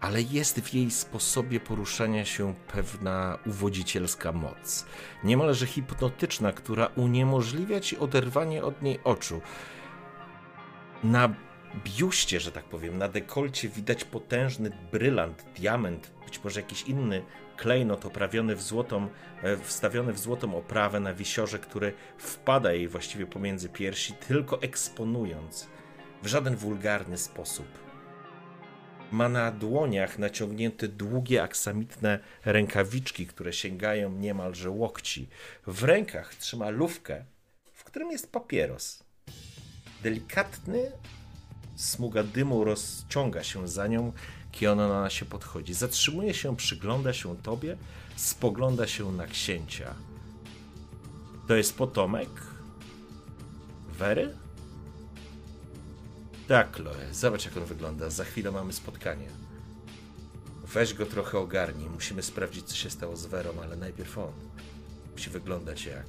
ale 0.00 0.22
jest 0.22 0.60
w 0.60 0.74
jej 0.74 0.90
sposobie 0.90 1.60
poruszania 1.60 2.24
się 2.24 2.54
pewna 2.72 3.38
uwodzicielska 3.46 4.32
moc. 4.32 4.86
Niemalże 5.24 5.66
hipnotyczna, 5.66 6.52
która 6.52 6.86
uniemożliwia 6.86 7.80
ci 7.80 7.98
oderwanie 7.98 8.64
od 8.64 8.82
niej 8.82 9.00
oczu. 9.04 9.40
Na 11.04 11.34
biuście, 11.84 12.40
że 12.40 12.52
tak 12.52 12.64
powiem, 12.64 12.98
na 12.98 13.08
dekolcie 13.08 13.68
widać 13.68 14.04
potężny 14.04 14.72
brylant, 14.92 15.44
diament, 15.56 16.10
być 16.24 16.44
może 16.44 16.60
jakiś 16.60 16.82
inny 16.82 17.22
klejnot 17.56 18.06
oprawiony 18.06 18.56
w 18.56 18.62
złotą, 18.62 19.08
e, 19.42 19.56
wstawiony 19.56 20.12
w 20.12 20.18
złotą 20.18 20.56
oprawę 20.56 21.00
na 21.00 21.14
wisiorze, 21.14 21.58
który 21.58 21.92
wpada 22.18 22.72
jej 22.72 22.88
właściwie 22.88 23.26
pomiędzy 23.26 23.68
piersi, 23.68 24.12
tylko 24.12 24.62
eksponując 24.62 25.68
w 26.22 26.26
żaden 26.26 26.56
wulgarny 26.56 27.18
sposób. 27.18 27.66
Ma 29.10 29.28
na 29.28 29.52
dłoniach 29.52 30.18
naciągnięte 30.18 30.88
długie 30.88 31.42
aksamitne 31.42 32.18
rękawiczki, 32.44 33.26
które 33.26 33.52
sięgają 33.52 34.12
niemalże 34.12 34.70
łokci. 34.70 35.28
W 35.66 35.84
rękach 35.84 36.34
trzyma 36.34 36.70
lufkę, 36.70 37.24
w 37.72 37.84
którym 37.84 38.10
jest 38.10 38.32
papieros. 38.32 39.04
Delikatny, 40.02 40.92
Smuga 41.76 42.22
dymu 42.22 42.64
rozciąga 42.64 43.42
się 43.42 43.68
za 43.68 43.86
nią, 43.86 44.12
kiedy 44.52 44.72
ona 44.72 44.88
na 44.88 45.10
się 45.10 45.26
podchodzi. 45.26 45.74
Zatrzymuje 45.74 46.34
się, 46.34 46.56
przygląda 46.56 47.12
się 47.12 47.36
tobie, 47.36 47.76
spogląda 48.16 48.86
się 48.86 49.12
na 49.12 49.26
księcia. 49.26 49.94
To 51.48 51.54
jest 51.54 51.76
potomek? 51.76 52.28
Wery? 53.98 54.41
Tak, 56.48 56.76
Chloe, 56.76 57.14
zobacz 57.14 57.44
jak 57.44 57.56
on 57.56 57.64
wygląda. 57.64 58.10
Za 58.10 58.24
chwilę 58.24 58.50
mamy 58.50 58.72
spotkanie. 58.72 59.28
Weź 60.64 60.94
go 60.94 61.06
trochę 61.06 61.38
ogarnij. 61.38 61.88
Musimy 61.90 62.22
sprawdzić, 62.22 62.66
co 62.66 62.76
się 62.76 62.90
stało 62.90 63.16
z 63.16 63.26
Werą, 63.26 63.50
ale 63.62 63.76
najpierw 63.76 64.18
on. 64.18 64.32
Musi 65.12 65.30
wyglądać 65.30 65.84
jak 65.84 66.06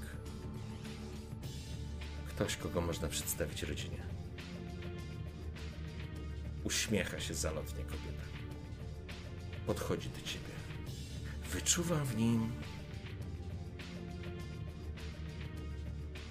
ktoś, 2.27 2.55
kogo 2.57 2.81
można 2.81 3.07
przedstawić 3.07 3.63
rodzinie. 3.63 3.97
Uśmiecha 6.63 7.19
się 7.19 7.33
zalotnie 7.33 7.83
kobieta. 7.83 8.23
Podchodzi 9.67 10.09
do 10.09 10.21
ciebie. 10.21 10.53
Wyczuwam 11.51 12.05
w 12.05 12.15
nim 12.15 12.51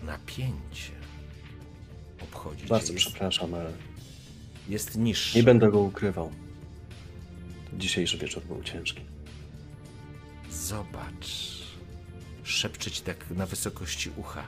napięcie. 0.03 0.93
Obchodzi 2.23 2.67
Bardzo 2.67 2.89
cię. 2.89 2.95
przepraszam, 2.97 3.55
ale 3.55 3.73
Jest 4.69 4.97
niższy. 4.97 5.39
nie 5.39 5.45
będę 5.45 5.71
go 5.71 5.81
ukrywał. 5.81 6.33
Dzisiejszy 7.73 8.19
wieczór 8.19 8.43
był 8.43 8.63
ciężki. 8.63 9.01
Zobacz. 10.51 11.63
Szepcze 12.43 12.91
ci 12.91 13.03
tak 13.03 13.31
na 13.31 13.47
wysokości 13.47 14.11
ucha. 14.17 14.43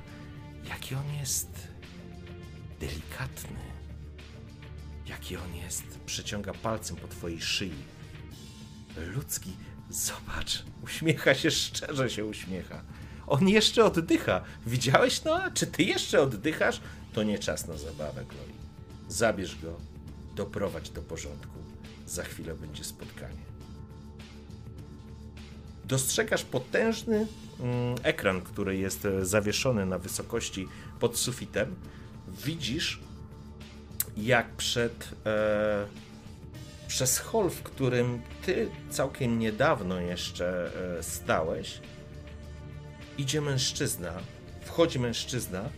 Jaki 0.68 0.94
on 0.94 1.14
jest 1.20 1.48
delikatny. 2.80 3.58
Jaki 5.06 5.36
on 5.36 5.54
jest. 5.64 5.84
Przeciąga 6.06 6.52
palcem 6.52 6.96
po 6.96 7.08
twojej 7.08 7.40
szyi. 7.40 7.72
Ludzki. 9.14 9.50
Zobacz. 9.90 10.62
Uśmiecha 10.84 11.34
się, 11.34 11.50
szczerze 11.50 12.10
się 12.10 12.24
uśmiecha. 12.24 12.82
On 13.26 13.48
jeszcze 13.48 13.84
oddycha. 13.84 14.44
Widziałeś 14.66 15.24
no? 15.24 15.40
Czy 15.54 15.66
ty 15.66 15.82
jeszcze 15.82 16.22
oddychasz? 16.22 16.80
To 17.12 17.22
nie 17.22 17.38
czas 17.38 17.66
na 17.66 17.76
zabawę, 17.76 18.24
Chloe. 18.28 18.44
Zabierz 19.08 19.56
go. 19.62 19.93
Doprowadź 20.34 20.90
do 20.90 21.02
porządku. 21.02 21.58
Za 22.06 22.24
chwilę 22.24 22.54
będzie 22.54 22.84
spotkanie 22.84 23.54
dostrzegasz 25.84 26.44
potężny 26.44 27.26
mm, 27.60 27.94
ekran, 28.02 28.42
który 28.42 28.76
jest 28.76 29.04
e, 29.04 29.26
zawieszony 29.26 29.86
na 29.86 29.98
wysokości 29.98 30.68
pod 31.00 31.18
sufitem. 31.18 31.74
Widzisz, 32.44 33.00
jak 34.16 34.50
przed 34.50 35.08
e, 35.26 35.86
przez 36.88 37.18
hol, 37.18 37.50
w 37.50 37.62
którym 37.62 38.22
ty 38.46 38.68
całkiem 38.90 39.38
niedawno 39.38 40.00
jeszcze 40.00 40.70
e, 40.98 41.02
stałeś, 41.02 41.80
idzie 43.18 43.40
mężczyzna, 43.40 44.12
wchodzi 44.64 44.98
mężczyzna, 44.98 45.68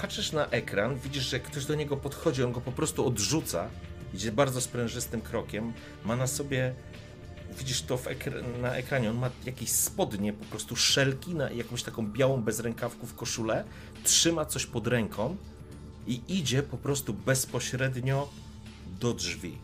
patrzysz 0.00 0.32
na 0.32 0.46
ekran, 0.46 0.96
widzisz, 0.96 1.30
że 1.30 1.40
ktoś 1.40 1.64
do 1.64 1.74
niego 1.74 1.96
podchodzi, 1.96 2.42
on 2.42 2.52
go 2.52 2.60
po 2.60 2.72
prostu 2.72 3.06
odrzuca, 3.06 3.68
idzie 4.14 4.32
bardzo 4.32 4.60
sprężystym 4.60 5.20
krokiem, 5.20 5.72
ma 6.04 6.16
na 6.16 6.26
sobie 6.26 6.74
widzisz 7.58 7.82
to 7.82 7.98
ekr 8.06 8.44
na 8.60 8.74
ekranie, 8.74 9.10
on 9.10 9.18
ma 9.18 9.30
jakieś 9.44 9.70
spodnie, 9.70 10.32
po 10.32 10.44
prostu 10.44 10.76
szelki 10.76 11.34
na 11.34 11.50
jakąś 11.50 11.82
taką 11.82 12.12
białą 12.12 12.42
bezrękawków 12.42 13.14
koszulę, 13.14 13.64
trzyma 14.04 14.44
coś 14.44 14.66
pod 14.66 14.86
ręką 14.86 15.36
i 16.06 16.20
idzie 16.28 16.62
po 16.62 16.76
prostu 16.76 17.14
bezpośrednio 17.14 18.28
do 19.00 19.14
drzwi. 19.14 19.58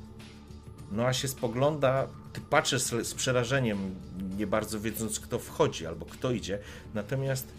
No 0.93 1.07
a 1.07 1.13
się 1.13 1.29
spogląda, 1.29 2.09
ty 2.33 2.41
patrzysz 2.41 2.83
z 2.83 3.15
przerażeniem, 3.15 3.95
nie 4.37 4.47
bardzo 4.47 4.81
wiedząc 4.81 5.21
kto 5.21 5.39
wchodzi 5.39 5.87
albo 5.87 6.07
kto 6.07 6.31
idzie, 6.31 6.59
natomiast 6.95 7.53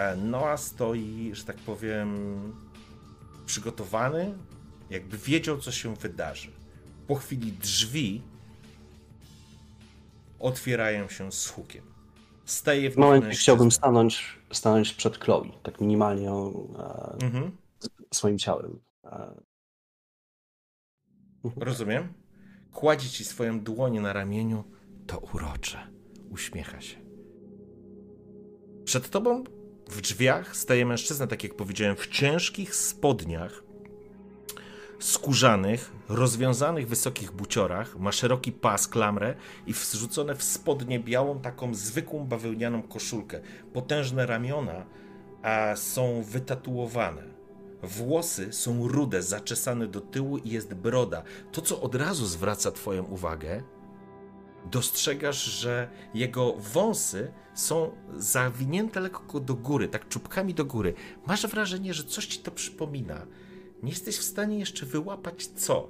e, 0.00 0.16
Noah 0.16 0.60
stoi, 0.60 1.30
że 1.34 1.44
tak 1.44 1.56
powiem, 1.56 2.16
przygotowany, 3.46 4.34
jakby 4.90 5.18
wiedział 5.18 5.58
co 5.58 5.72
się 5.72 5.96
wydarzy. 5.96 6.48
Po 7.06 7.14
chwili 7.14 7.52
drzwi 7.52 8.22
otwierają 10.38 11.08
się 11.08 11.32
z 11.32 11.48
hukiem. 11.48 11.84
Staje 12.44 12.90
w 12.90 12.96
momencie 12.96 13.30
chciałbym 13.30 13.70
stanąć, 13.70 14.38
stanąć 14.52 14.92
przed 14.94 15.18
Chloe, 15.18 15.46
tak 15.62 15.80
minimalnie 15.80 16.30
e, 16.30 17.16
Mhm. 17.22 17.56
swoim 18.14 18.38
ciałem. 18.38 18.80
E, 19.04 19.34
Rozumiem. 21.56 22.12
Kładzie 22.72 23.08
ci 23.08 23.24
swoją 23.24 23.60
dłoń 23.60 23.98
na 24.00 24.12
ramieniu. 24.12 24.64
To 25.06 25.18
urocze. 25.18 25.78
Uśmiecha 26.30 26.80
się. 26.80 26.96
Przed 28.84 29.10
tobą 29.10 29.44
w 29.90 30.00
drzwiach 30.00 30.56
staje 30.56 30.86
mężczyzna, 30.86 31.26
tak 31.26 31.42
jak 31.42 31.54
powiedziałem, 31.54 31.96
w 31.96 32.06
ciężkich 32.06 32.74
spodniach 32.74 33.62
skórzanych, 34.98 35.92
rozwiązanych 36.08 36.88
wysokich 36.88 37.32
buciorach, 37.32 37.98
ma 37.98 38.12
szeroki 38.12 38.52
pas, 38.52 38.88
klamrę 38.88 39.34
i 39.66 39.72
wrzucone 39.72 40.34
w 40.34 40.42
spodnie 40.42 41.00
białą, 41.00 41.40
taką 41.40 41.74
zwykłą 41.74 42.24
bawełnianą 42.24 42.82
koszulkę. 42.82 43.40
Potężne 43.72 44.26
ramiona 44.26 44.86
a 45.42 45.76
są 45.76 46.22
wytatuowane. 46.22 47.22
Włosy 47.82 48.52
są 48.52 48.88
rude, 48.88 49.22
zaczesane 49.22 49.86
do 49.86 50.00
tyłu 50.00 50.38
i 50.38 50.50
jest 50.50 50.74
broda. 50.74 51.22
To, 51.52 51.62
co 51.62 51.80
od 51.80 51.94
razu 51.94 52.26
zwraca 52.26 52.70
Twoją 52.70 53.04
uwagę, 53.04 53.62
dostrzegasz, 54.64 55.44
że 55.44 55.90
jego 56.14 56.52
wąsy 56.52 57.32
są 57.54 57.90
zawinięte 58.16 59.00
lekko 59.00 59.40
do 59.40 59.54
góry, 59.54 59.88
tak 59.88 60.08
czubkami 60.08 60.54
do 60.54 60.64
góry. 60.64 60.94
Masz 61.26 61.46
wrażenie, 61.46 61.94
że 61.94 62.04
coś 62.04 62.26
ci 62.26 62.38
to 62.38 62.50
przypomina. 62.50 63.26
Nie 63.82 63.90
jesteś 63.90 64.18
w 64.18 64.22
stanie 64.22 64.58
jeszcze 64.58 64.86
wyłapać 64.86 65.46
co. 65.46 65.88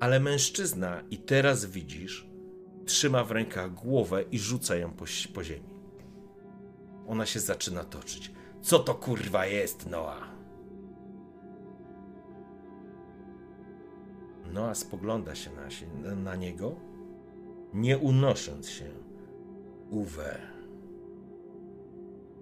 Ale 0.00 0.20
mężczyzna, 0.20 1.02
i 1.10 1.18
teraz 1.18 1.64
widzisz, 1.64 2.26
trzyma 2.86 3.24
w 3.24 3.30
rękach 3.30 3.74
głowę 3.74 4.24
i 4.30 4.38
rzuca 4.38 4.76
ją 4.76 4.92
po, 4.92 5.04
po 5.34 5.44
ziemi. 5.44 5.76
Ona 7.06 7.26
się 7.26 7.40
zaczyna 7.40 7.84
toczyć. 7.84 8.32
Co 8.62 8.78
to 8.78 8.94
kurwa 8.94 9.46
jest, 9.46 9.90
Noa? 9.90 10.36
Noa 14.52 14.74
spogląda 14.74 15.34
się 15.34 15.50
na, 16.02 16.14
na 16.14 16.36
niego, 16.36 16.76
nie 17.74 17.98
unosząc 17.98 18.68
się. 18.70 18.90
Uwe. 19.90 20.38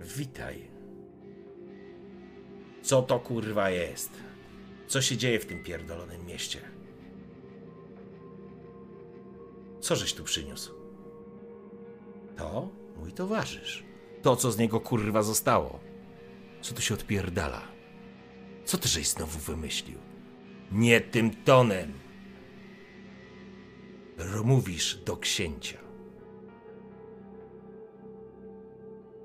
Witaj. 0.00 0.70
Co 2.82 3.02
to 3.02 3.20
kurwa 3.20 3.70
jest? 3.70 4.10
Co 4.86 5.02
się 5.02 5.16
dzieje 5.16 5.40
w 5.40 5.46
tym 5.46 5.62
pierdolonym 5.62 6.26
mieście? 6.26 6.60
Co 9.80 9.96
żeś 9.96 10.14
tu 10.14 10.24
przyniósł? 10.24 10.72
To 12.36 12.68
mój 12.96 13.12
towarzysz. 13.12 13.84
To, 14.22 14.36
co 14.36 14.52
z 14.52 14.58
niego 14.58 14.80
kurwa 14.80 15.22
zostało. 15.22 15.80
Co 16.62 16.74
tu 16.74 16.82
się 16.82 16.94
odpierdala? 16.94 17.62
Co 18.64 18.78
ty 18.78 18.88
żeś 18.88 19.08
znowu 19.08 19.38
wymyślił? 19.38 19.98
Nie 20.72 21.00
tym 21.00 21.44
tonem. 21.44 21.92
Mówisz 24.44 24.96
do 25.04 25.16
księcia. 25.16 25.78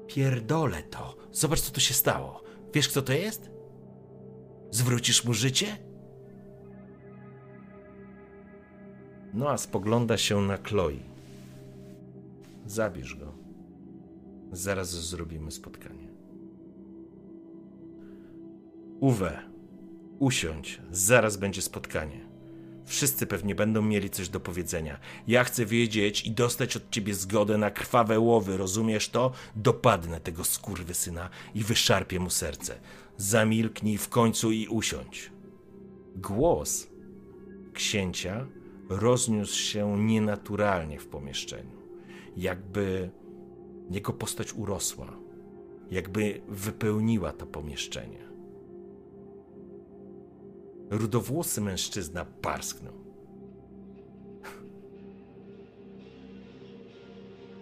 Pierdolę 0.08 0.84
to. 0.84 1.16
Zobacz, 1.32 1.62
co 1.62 1.72
tu 1.72 1.80
się 1.80 1.94
stało. 1.94 2.44
Wiesz, 2.74 2.90
kto 2.90 3.02
to 3.02 3.14
jest? 3.14 3.52
Zwrócisz 4.72 5.26
mu 5.26 5.34
życie? 5.34 5.78
No 9.34 9.50
a 9.50 9.58
spogląda 9.58 10.18
się 10.18 10.42
na 10.42 10.58
Chloe. 10.58 11.00
Zabierz 12.66 13.16
go. 13.16 13.34
Zaraz 14.52 14.90
zrobimy 14.90 15.52
spotkanie. 15.52 16.08
Uwe, 19.00 19.42
usiądź, 20.20 20.82
zaraz 20.92 21.38
będzie 21.38 21.62
spotkanie. 21.62 22.29
Wszyscy 22.90 23.28
pewnie 23.28 23.56
będą 23.56 23.82
mieli 23.82 24.10
coś 24.10 24.30
do 24.30 24.40
powiedzenia. 24.40 25.00
Ja 25.28 25.44
chcę 25.44 25.66
wiedzieć 25.66 26.26
i 26.26 26.32
dostać 26.32 26.78
od 26.78 26.90
ciebie 26.90 27.14
zgodę 27.14 27.58
na 27.58 27.72
krwawe 27.72 28.20
łowy, 28.20 28.58
rozumiesz 28.58 29.10
to? 29.10 29.32
Dopadnę 29.56 30.20
tego 30.20 30.44
syna 30.94 31.30
i 31.56 31.64
wyszarpię 31.64 32.20
mu 32.20 32.30
serce. 32.30 32.80
Zamilknij 33.18 33.98
w 33.98 34.10
końcu 34.10 34.52
i 34.52 34.68
usiądź. 34.68 35.32
Głos 36.16 36.88
księcia 37.74 38.48
rozniósł 38.90 39.60
się 39.60 39.98
nienaturalnie 39.98 41.00
w 41.00 41.08
pomieszczeniu. 41.08 41.78
Jakby 42.38 43.10
jego 43.92 44.14
postać 44.14 44.54
urosła, 44.54 45.18
jakby 45.92 46.42
wypełniła 46.48 47.32
to 47.32 47.46
pomieszczenie. 47.46 48.29
Rudowłosy 50.90 51.62
mężczyzna 51.62 52.26
parsknął. 52.26 52.94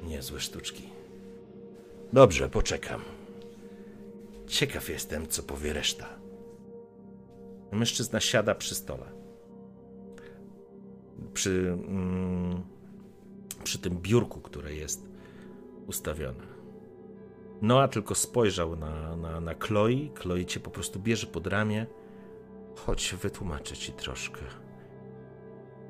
Niezłe 0.03 0.39
sztuczki. 0.39 0.83
Dobrze, 2.13 2.49
poczekam. 2.49 3.01
Ciekaw 4.47 4.89
jestem, 4.89 5.27
co 5.27 5.43
powie 5.43 5.73
reszta. 5.73 6.09
Mężczyzna 7.71 8.19
siada 8.19 8.55
przy 8.55 8.75
stole. 8.75 9.05
Przy, 11.33 11.77
mm, 11.87 12.63
przy 13.63 13.79
tym 13.79 13.97
biurku, 14.01 14.41
które 14.41 14.75
jest 14.75 15.07
ustawione. 15.87 16.57
Noa 17.61 17.87
tylko 17.87 18.15
spojrzał 18.15 18.75
na, 18.75 19.15
na, 19.15 19.41
na 19.41 19.53
Chloe. 19.53 20.09
Chloe 20.15 20.45
cię 20.45 20.59
po 20.59 20.71
prostu 20.71 20.99
bierze 20.99 21.27
pod 21.27 21.47
ramię 21.47 21.85
Chodź, 22.85 23.15
wytłumaczę 23.21 23.77
ci 23.77 23.91
troszkę. 23.91 24.41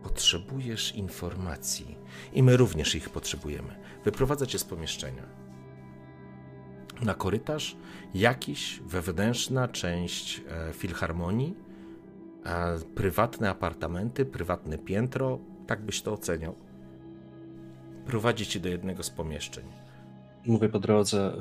Potrzebujesz 0.03 0.95
informacji 0.95 1.97
i 2.33 2.43
my 2.43 2.57
również 2.57 2.95
ich 2.95 3.09
potrzebujemy. 3.09 3.75
Wyprowadzę 4.03 4.47
cię 4.47 4.59
z 4.59 4.63
pomieszczenia. 4.63 5.23
Na 7.01 7.13
korytarz 7.13 7.77
jakiś 8.13 8.79
wewnętrzna 8.85 9.67
część 9.67 10.41
e, 10.49 10.73
filharmonii, 10.73 11.55
e, 12.45 12.79
prywatne 12.95 13.49
apartamenty, 13.49 14.25
prywatne 14.25 14.77
piętro, 14.77 15.39
tak 15.67 15.81
byś 15.81 16.01
to 16.01 16.13
oceniał. 16.13 16.55
Prowadzi 18.05 18.45
cię 18.45 18.59
do 18.59 18.69
jednego 18.69 19.03
z 19.03 19.09
pomieszczeń. 19.09 19.65
Mówię 20.45 20.69
po 20.69 20.79
drodze, 20.79 21.33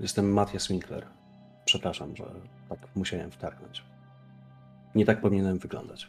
jestem 0.00 0.32
Matthias 0.32 0.68
Winkler. 0.68 1.06
Przepraszam, 1.64 2.16
że 2.16 2.34
tak 2.68 2.78
musiałem 2.94 3.30
wtargnąć. 3.30 3.91
Nie 4.94 5.04
tak 5.04 5.20
powinienem 5.20 5.58
wyglądać. 5.58 6.08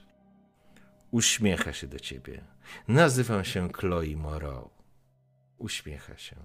Uśmiecha 1.12 1.74
się 1.74 1.88
do 1.88 2.00
ciebie. 2.00 2.44
Nazywam 2.88 3.44
się 3.46 3.70
Chloe 3.70 4.16
Moreau. 4.16 4.70
Uśmiecha 5.58 6.18
się. 6.18 6.36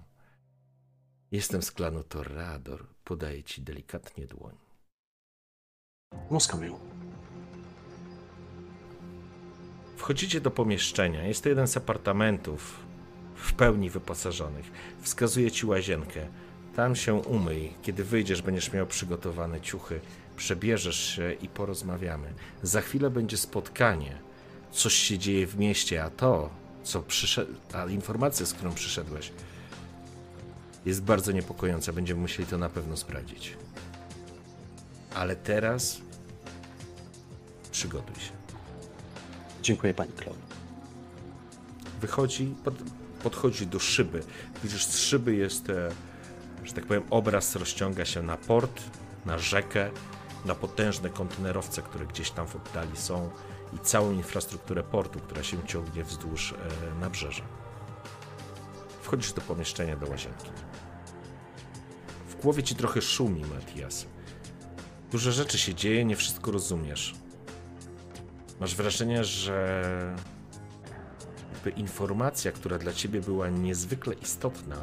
Jestem 1.31 1.61
z 1.61 1.71
klanu 1.71 2.03
Torrador. 2.03 2.85
Podaję 3.03 3.43
ci 3.43 3.61
delikatnie 3.61 4.27
dłoń. 4.27 4.55
Muskam 6.29 6.59
Wchodzicie 9.97 10.41
do 10.41 10.51
pomieszczenia. 10.51 11.27
Jest 11.27 11.43
to 11.43 11.49
jeden 11.49 11.67
z 11.67 11.77
apartamentów 11.77 12.85
w 13.35 13.53
pełni 13.53 13.89
wyposażonych. 13.89 14.71
Wskazuje 15.01 15.51
ci 15.51 15.65
łazienkę. 15.65 16.27
Tam 16.75 16.95
się 16.95 17.13
umyj. 17.13 17.73
Kiedy 17.81 18.03
wyjdziesz, 18.03 18.41
będziesz 18.41 18.73
miał 18.73 18.87
przygotowane 18.87 19.61
ciuchy 19.61 19.99
przebierzesz 20.39 21.15
się 21.15 21.33
i 21.33 21.47
porozmawiamy. 21.47 22.33
Za 22.63 22.81
chwilę 22.81 23.09
będzie 23.09 23.37
spotkanie. 23.37 24.17
Coś 24.71 24.93
się 24.93 25.17
dzieje 25.17 25.47
w 25.47 25.57
mieście, 25.57 26.03
a 26.03 26.09
to, 26.09 26.49
co 26.83 27.01
przyszedł, 27.01 27.53
ta 27.69 27.87
informacja, 27.87 28.45
z 28.45 28.53
którą 28.53 28.73
przyszedłeś, 28.73 29.31
jest 30.85 31.03
bardzo 31.03 31.31
niepokojąca. 31.31 31.93
Będziemy 31.93 32.21
musieli 32.21 32.47
to 32.47 32.57
na 32.57 32.69
pewno 32.69 32.97
sprawdzić. 32.97 33.57
Ale 35.15 35.35
teraz 35.35 36.01
przygotuj 37.71 38.15
się. 38.15 38.31
Dziękuję 39.61 39.93
pani 39.93 40.11
Chloe. 40.17 40.35
Wychodzi, 42.01 42.55
pod, 42.63 42.73
podchodzi 43.23 43.67
do 43.67 43.79
szyby. 43.79 44.23
Widzisz, 44.63 44.85
z 44.85 44.99
szyby 44.99 45.35
jest, 45.35 45.69
e, 45.69 45.91
że 46.63 46.73
tak 46.73 46.85
powiem, 46.85 47.03
obraz 47.09 47.55
rozciąga 47.55 48.05
się 48.05 48.23
na 48.23 48.37
port, 48.37 48.81
na 49.25 49.37
rzekę 49.37 49.89
na 50.45 50.55
potężne 50.55 51.09
kontenerowce, 51.09 51.81
które 51.81 52.05
gdzieś 52.05 52.31
tam 52.31 52.47
w 52.47 52.55
oddali 52.55 52.97
są 52.97 53.29
i 53.73 53.79
całą 53.79 54.11
infrastrukturę 54.11 54.83
portu, 54.83 55.19
która 55.19 55.43
się 55.43 55.63
ciągnie 55.67 56.03
wzdłuż 56.03 56.53
e, 56.53 56.99
nabrzeża. 56.99 57.43
Wchodzisz 59.01 59.33
do 59.33 59.41
pomieszczenia, 59.41 59.95
do 59.95 60.07
łazienki. 60.07 60.49
W 62.27 62.41
głowie 62.41 62.63
ci 62.63 62.75
trochę 62.75 63.01
szumi, 63.01 63.41
Matias. 63.45 64.05
Dużo 65.11 65.31
rzeczy 65.31 65.57
się 65.57 65.75
dzieje, 65.75 66.05
nie 66.05 66.15
wszystko 66.15 66.51
rozumiesz. 66.51 67.15
Masz 68.59 68.75
wrażenie, 68.75 69.23
że 69.23 70.15
informacja, 71.75 72.51
która 72.51 72.77
dla 72.77 72.93
ciebie 72.93 73.21
była 73.21 73.49
niezwykle 73.49 74.13
istotna, 74.13 74.75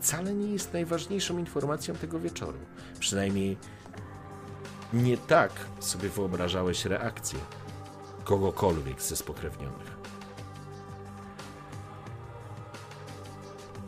wcale 0.00 0.34
nie 0.34 0.52
jest 0.52 0.72
najważniejszą 0.72 1.38
informacją 1.38 1.94
tego 1.94 2.20
wieczoru. 2.20 2.58
Przynajmniej 3.00 3.56
nie 4.92 5.16
tak 5.16 5.52
sobie 5.80 6.08
wyobrażałeś 6.08 6.84
reakcję 6.84 7.38
kogokolwiek 8.24 9.02
ze 9.02 9.16
spokrewnionych. 9.16 10.00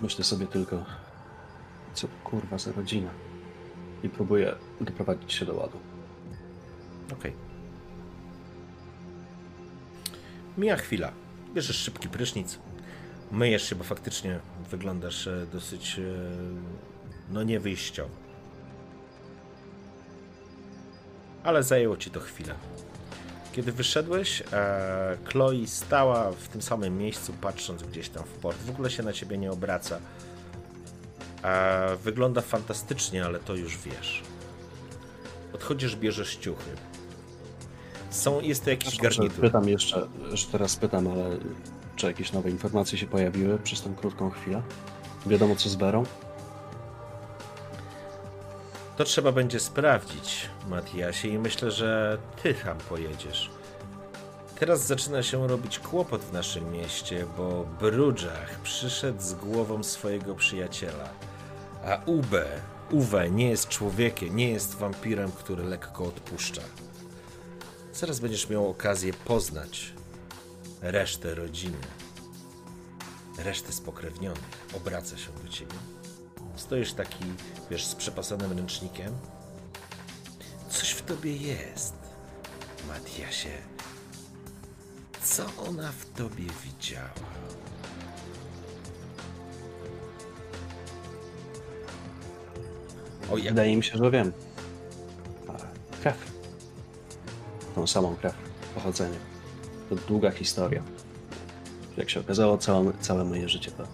Myślę 0.02 0.24
sobie 0.24 0.46
tylko, 0.46 0.84
co 1.94 2.08
kurwa 2.24 2.58
za 2.58 2.72
rodzina. 2.72 3.10
I 4.02 4.08
próbuję 4.08 4.54
doprowadzić 4.80 5.32
się 5.32 5.46
do 5.46 5.54
ładu. 5.54 5.78
Okej. 7.06 7.16
Okay. 7.16 7.32
Mija 10.58 10.76
chwila. 10.76 11.12
Bierzesz 11.54 11.76
szybki 11.76 12.08
prysznic, 12.08 12.58
myjesz 13.32 13.68
się, 13.68 13.76
bo 13.76 13.84
faktycznie 13.84 14.40
wyglądasz 14.70 15.26
e, 15.26 15.46
dosyć 15.52 15.98
e, 15.98 16.02
no 17.30 17.42
niewyjściowo. 17.42 18.14
Ale 21.44 21.62
zajęło 21.62 21.96
ci 21.96 22.10
to 22.10 22.20
chwilę. 22.20 22.54
Kiedy 23.52 23.72
wyszedłeś, 23.72 24.42
e, 24.52 25.16
Chloe 25.24 25.66
stała 25.66 26.32
w 26.32 26.48
tym 26.48 26.62
samym 26.62 26.98
miejscu, 26.98 27.32
patrząc 27.40 27.82
gdzieś 27.82 28.08
tam 28.08 28.24
w 28.24 28.32
port. 28.32 28.58
W 28.58 28.70
ogóle 28.70 28.90
się 28.90 29.02
na 29.02 29.12
ciebie 29.12 29.38
nie 29.38 29.52
obraca. 29.52 29.98
wygląda 32.04 32.40
fantastycznie, 32.40 33.24
ale 33.24 33.38
to 33.38 33.54
już 33.54 33.78
wiesz. 33.78 34.22
Odchodzisz, 35.52 35.96
bierzesz 35.96 36.36
ciuchy. 36.36 36.70
Są, 38.10 38.40
jest 38.40 38.64
to 38.64 38.70
jakiś 38.70 38.96
garnitur. 38.96 39.40
Pytam 39.40 39.68
jeszcze, 39.68 40.08
że 40.32 40.46
teraz 40.46 40.76
pytam, 40.76 41.08
ale 41.08 41.38
czy 42.02 42.06
jakieś 42.06 42.32
nowe 42.32 42.50
informacje 42.50 42.98
się 42.98 43.06
pojawiły 43.06 43.58
przez 43.58 43.82
tą 43.82 43.94
krótką 43.94 44.30
chwilę? 44.30 44.62
Wiadomo 45.26 45.56
co 45.56 45.68
z 45.68 45.76
Berą? 45.76 46.04
To 48.96 49.04
trzeba 49.04 49.32
będzie 49.32 49.60
sprawdzić, 49.60 50.50
Matiasie, 50.68 51.28
i 51.28 51.38
myślę, 51.38 51.70
że 51.70 52.18
ty 52.42 52.54
tam 52.54 52.78
pojedziesz. 52.78 53.50
Teraz 54.58 54.86
zaczyna 54.86 55.22
się 55.22 55.48
robić 55.48 55.78
kłopot 55.78 56.20
w 56.22 56.32
naszym 56.32 56.72
mieście, 56.72 57.26
bo 57.36 57.66
Brudżach 57.80 58.60
przyszedł 58.62 59.22
z 59.22 59.34
głową 59.34 59.82
swojego 59.82 60.34
przyjaciela, 60.34 61.08
a 61.86 62.00
Ube, 62.06 62.46
Uwe 62.90 63.30
nie 63.30 63.50
jest 63.50 63.68
człowiekiem, 63.68 64.36
nie 64.36 64.50
jest 64.50 64.74
wampirem, 64.74 65.32
który 65.32 65.64
lekko 65.64 66.04
odpuszcza. 66.04 66.62
Zaraz 67.94 68.20
będziesz 68.20 68.48
miał 68.48 68.70
okazję 68.70 69.12
poznać 69.12 69.92
resztę 70.82 71.34
rodziny, 71.34 71.78
resztę 73.38 73.72
spokrewnionych. 73.72 74.42
Obraca 74.76 75.18
się 75.18 75.32
do 75.44 75.48
ciebie. 75.48 75.74
Stoisz 76.56 76.92
taki, 76.92 77.24
wiesz, 77.70 77.86
z 77.86 77.94
przepasanym 77.94 78.52
ręcznikiem. 78.52 79.12
Coś 80.70 80.90
w 80.90 81.02
tobie 81.02 81.36
jest, 81.36 81.94
Matiasie. 82.88 83.58
Co 85.22 85.46
ona 85.68 85.92
w 85.92 86.06
tobie 86.06 86.44
widziała? 86.64 87.10
O, 93.30 93.38
ja... 93.38 93.50
Wydaje 93.50 93.76
mi 93.76 93.84
się, 93.84 93.98
że 93.98 94.10
wiem. 94.10 94.32
Krew. 96.02 96.32
Tą 97.74 97.86
samą 97.86 98.16
krew. 98.16 98.34
Pochodzenie. 98.74 99.31
To 99.92 99.96
długa 100.08 100.30
historia. 100.30 100.82
Jak 101.96 102.10
się 102.10 102.20
okazało, 102.20 102.58
całe, 102.58 102.92
całe 103.00 103.24
moje 103.24 103.48
życie 103.48 103.70
to 103.70 103.86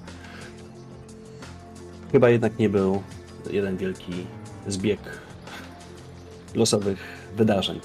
chyba 2.13 2.31
jednak 2.31 2.59
nie 2.59 2.69
był 2.69 3.03
jeden 3.51 3.77
wielki 3.77 4.27
zbieg 4.67 5.01
losowych 6.55 6.99
wydarzeń. 7.37 7.81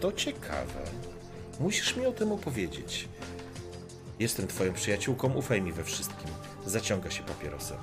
To 0.00 0.12
ciekawe. 0.12 0.80
Musisz 1.60 1.96
mi 1.96 2.06
o 2.06 2.12
tym 2.12 2.32
opowiedzieć. 2.32 3.08
Jestem 4.18 4.46
twoją 4.46 4.72
przyjaciółką, 4.72 5.34
ufaj 5.34 5.62
mi 5.62 5.72
we 5.72 5.84
wszystkim. 5.84 6.30
Zaciąga 6.66 7.10
się 7.10 7.22
papierosem. 7.22 7.78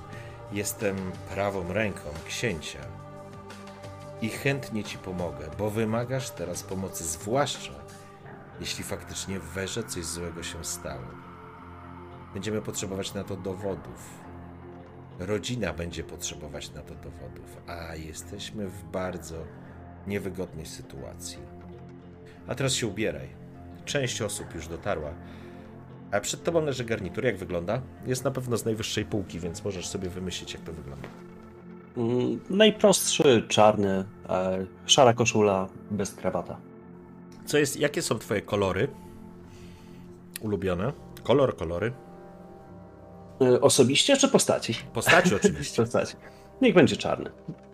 Jestem 0.52 0.96
prawą 1.34 1.72
ręką 1.72 2.08
księcia. 2.28 2.78
I 4.22 4.28
chętnie 4.28 4.84
ci 4.84 4.98
pomogę, 4.98 5.50
bo 5.58 5.70
wymagasz 5.70 6.30
teraz 6.30 6.62
pomocy, 6.62 7.04
zwłaszcza 7.04 7.72
jeśli 8.60 8.84
faktycznie 8.84 9.38
w 9.38 9.44
Werze 9.44 9.84
coś 9.84 10.04
złego 10.04 10.42
się 10.42 10.64
stało. 10.64 11.06
Będziemy 12.34 12.62
potrzebować 12.62 13.14
na 13.14 13.24
to 13.24 13.36
dowodów. 13.36 14.22
Rodzina 15.18 15.72
będzie 15.72 16.04
potrzebować 16.04 16.72
na 16.72 16.82
to 16.82 16.94
dowodów, 16.94 17.56
a 17.66 17.96
jesteśmy 17.96 18.68
w 18.68 18.84
bardzo 18.84 19.44
niewygodnej 20.06 20.66
sytuacji. 20.66 21.38
A 22.46 22.54
teraz 22.54 22.72
się 22.72 22.86
ubieraj. 22.86 23.28
Część 23.84 24.22
osób 24.22 24.54
już 24.54 24.68
dotarła. 24.68 25.14
A 26.10 26.20
przed 26.20 26.44
tobą 26.44 26.64
leży 26.64 26.84
garnitur. 26.84 27.24
Jak 27.24 27.36
wygląda? 27.36 27.82
Jest 28.06 28.24
na 28.24 28.30
pewno 28.30 28.56
z 28.56 28.64
najwyższej 28.64 29.04
półki, 29.04 29.40
więc 29.40 29.64
możesz 29.64 29.88
sobie 29.88 30.08
wymyślić, 30.08 30.54
jak 30.54 30.62
to 30.62 30.72
wygląda. 30.72 31.08
Mm, 31.96 32.40
najprostszy, 32.50 33.42
czarny, 33.48 34.04
e, 34.28 34.66
szara 34.86 35.12
koszula 35.12 35.68
bez 35.90 36.14
krawata. 36.14 36.60
Co 37.46 37.58
jest, 37.58 37.80
jakie 37.80 38.02
są 38.02 38.18
twoje 38.18 38.42
kolory 38.42 38.88
ulubione? 40.40 40.92
Kolor, 41.22 41.56
kolory? 41.56 41.92
E, 43.40 43.60
osobiście 43.60 44.16
czy 44.16 44.28
postaci? 44.28 44.74
Postaci 44.92 45.34
oczywiście. 45.44 45.82
postaci. 45.82 46.16
Niech 46.60 46.74
będzie 46.74 46.96
czarny. 46.96 47.30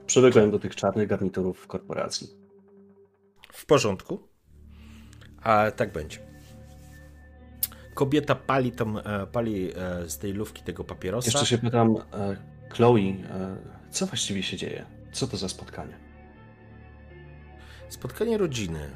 Przywykłem 0.07 0.51
do 0.51 0.59
tych 0.59 0.77
czarnych 0.77 1.09
garniturów 1.09 1.59
w 1.59 1.67
korporacji. 1.67 2.29
W 3.53 3.67
porządku. 3.67 4.29
A 5.43 5.71
tak 5.71 5.93
będzie. 5.93 6.19
Kobieta 7.95 8.35
pali, 8.35 8.73
tam, 8.73 8.97
e, 8.97 9.27
pali 9.27 9.73
z 10.07 10.19
tej 10.19 10.33
lufki 10.33 10.63
tego 10.63 10.85
papierosa. 10.85 11.31
Jeszcze 11.31 11.47
się 11.47 11.59
pytam, 11.59 11.97
Chloe, 12.71 13.15
co 13.91 14.07
właściwie 14.07 14.43
się 14.43 14.57
dzieje? 14.57 14.87
Co 15.13 15.27
to 15.27 15.37
za 15.37 15.49
spotkanie? 15.49 15.99
Spotkanie 17.89 18.39
rodziny, 18.39 18.91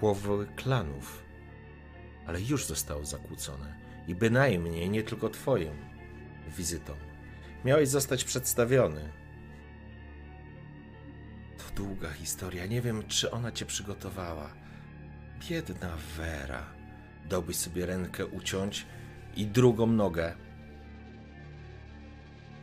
głowy 0.00 0.46
klanów, 0.56 1.22
ale 2.26 2.40
już 2.42 2.66
zostało 2.66 3.04
zakłócone 3.04 3.74
i 4.08 4.14
bynajmniej 4.14 4.90
nie 4.90 5.02
tylko 5.02 5.28
Twoją 5.28 5.70
wizytą. 6.56 6.94
Miałeś 7.64 7.88
zostać 7.88 8.24
przedstawiony. 8.24 9.12
To 11.58 11.74
długa 11.74 12.10
historia. 12.10 12.66
Nie 12.66 12.82
wiem, 12.82 13.02
czy 13.08 13.30
ona 13.30 13.52
Cię 13.52 13.66
przygotowała. 13.66 14.50
Biedna 15.48 15.96
Vera. 16.16 16.66
Dałbyś 17.28 17.56
sobie 17.56 17.86
rękę 17.86 18.26
uciąć 18.26 18.86
i 19.36 19.46
drugą 19.46 19.86
nogę. 19.86 20.36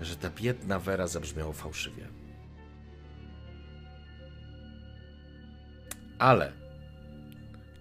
Że 0.02 0.16
ta 0.16 0.30
biedna 0.30 0.80
Vera 0.80 1.08
zabrzmiała 1.08 1.54
fałszywie. 1.54 2.08
Ale 6.20 6.54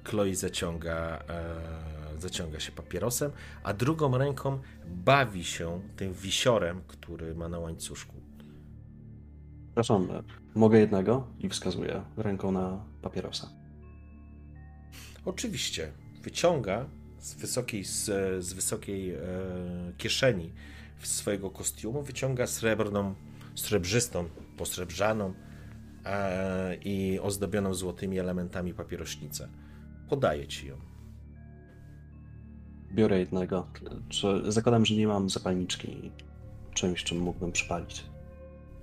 Chloe 0.04 0.34
zaciąga 0.34 1.24
e, 1.28 2.20
zaciąga 2.20 2.60
się 2.60 2.72
papierosem, 2.72 3.30
a 3.62 3.74
drugą 3.74 4.18
ręką 4.18 4.58
bawi 4.86 5.44
się 5.44 5.80
tym 5.96 6.12
wisiorem, 6.12 6.82
który 6.86 7.34
ma 7.34 7.48
na 7.48 7.58
łańcuszku. 7.58 8.14
Przepraszam, 9.66 10.08
mogę 10.54 10.78
jednego? 10.78 11.26
I 11.38 11.48
wskazuję 11.48 12.02
ręką 12.16 12.52
na 12.52 12.84
papierosa. 13.02 13.48
Oczywiście. 15.24 15.92
Wyciąga 16.22 16.86
z 17.18 17.34
wysokiej, 17.34 17.84
z, 17.84 18.04
z 18.44 18.52
wysokiej 18.52 19.10
e, 19.10 19.18
kieszeni 19.98 20.52
swojego 21.06 21.50
kostiumu, 21.50 22.02
wyciąga 22.02 22.46
srebrną, 22.46 23.14
srebrzystą, 23.54 24.28
posrebrzaną 24.56 25.34
e, 26.04 26.76
i 26.84 27.20
ozdobioną 27.22 27.74
złotymi 27.74 28.18
elementami 28.18 28.74
papierośnicę. 28.74 29.48
Podaje 30.08 30.46
ci 30.46 30.68
ją. 30.68 30.76
Biorę 32.92 33.18
jednego. 33.18 33.66
Czy, 34.08 34.52
zakładam, 34.52 34.86
że 34.86 34.94
nie 34.94 35.06
mam 35.06 35.30
zapalniczki 35.30 36.10
czymś, 36.74 37.04
czym 37.04 37.18
mógłbym 37.18 37.52
przypalić. 37.52 38.04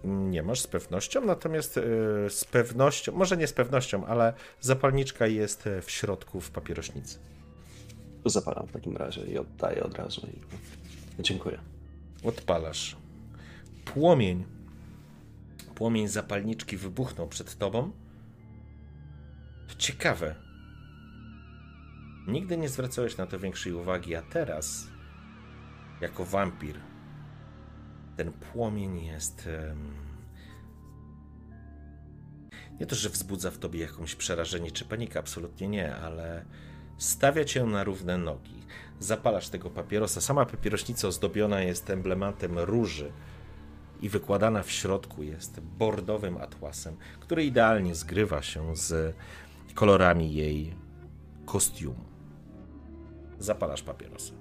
Nie 0.04 0.44
masz 0.44 0.62
z 0.62 0.68
pewnością, 0.68 1.26
natomiast 1.26 1.76
yy, 1.76 2.30
z 2.30 2.46
pewnością, 2.46 3.12
może 3.12 3.38
nie 3.38 3.48
z 3.48 3.54
pewnością, 3.54 4.06
ale 4.06 4.34
zapalniczka 4.62 5.28
jest 5.28 5.70
w 5.82 5.92
środku 5.92 6.42
w 6.42 6.52
papierośnicy. 6.52 7.20
Zapalam 8.26 8.68
w 8.68 8.72
takim 8.72 8.98
razie 8.98 9.22
i 9.22 9.38
oddaję 9.38 9.84
od 9.84 9.96
razu. 9.96 10.28
I... 10.28 11.24
Dziękuję. 11.24 11.77
Odpalasz. 12.24 12.98
Płomień. 13.86 14.46
Płomień 15.76 16.08
zapalniczki 16.08 16.78
wybuchnął 16.78 17.28
przed 17.28 17.58
tobą. 17.58 17.92
Ciekawe. 19.78 20.36
Nigdy 22.28 22.58
nie 22.58 22.70
zwracałeś 22.70 23.18
na 23.18 23.28
to 23.28 23.40
większej 23.40 23.74
uwagi, 23.74 24.16
a 24.16 24.22
teraz, 24.22 24.88
jako 26.02 26.26
wampir, 26.26 26.80
ten 28.18 28.34
płomień 28.34 29.06
jest. 29.06 29.50
Nie 32.80 32.86
to, 32.86 32.96
że 32.96 33.10
wzbudza 33.10 33.52
w 33.52 33.58
tobie 33.58 33.80
jakąś 33.80 34.16
przerażenie 34.16 34.72
czy 34.72 34.86
panikę, 34.86 35.20
absolutnie 35.20 35.68
nie, 35.68 35.96
ale 35.96 36.46
stawia 36.98 37.46
cię 37.46 37.64
na 37.64 37.84
równe 37.84 38.18
nogi. 38.18 38.64
Zapalasz 39.00 39.50
tego 39.50 39.70
papierosa. 39.70 40.22
Sama 40.22 40.46
papierośnica 40.46 41.08
ozdobiona 41.08 41.62
jest 41.62 41.90
emblematem 41.90 42.60
róży 42.60 43.12
i 44.02 44.10
wykładana 44.10 44.64
w 44.64 44.72
środku 44.72 45.24
jest 45.24 45.60
bordowym 45.60 46.38
atłasem, 46.38 46.98
który 47.20 47.46
idealnie 47.46 47.96
zgrywa 47.96 48.42
się 48.42 48.76
z 48.76 49.16
kolorami 49.74 50.34
jej 50.34 50.76
kostiumu 51.46 52.08
zapalasz 53.40 53.84
papierosa. 53.84 54.34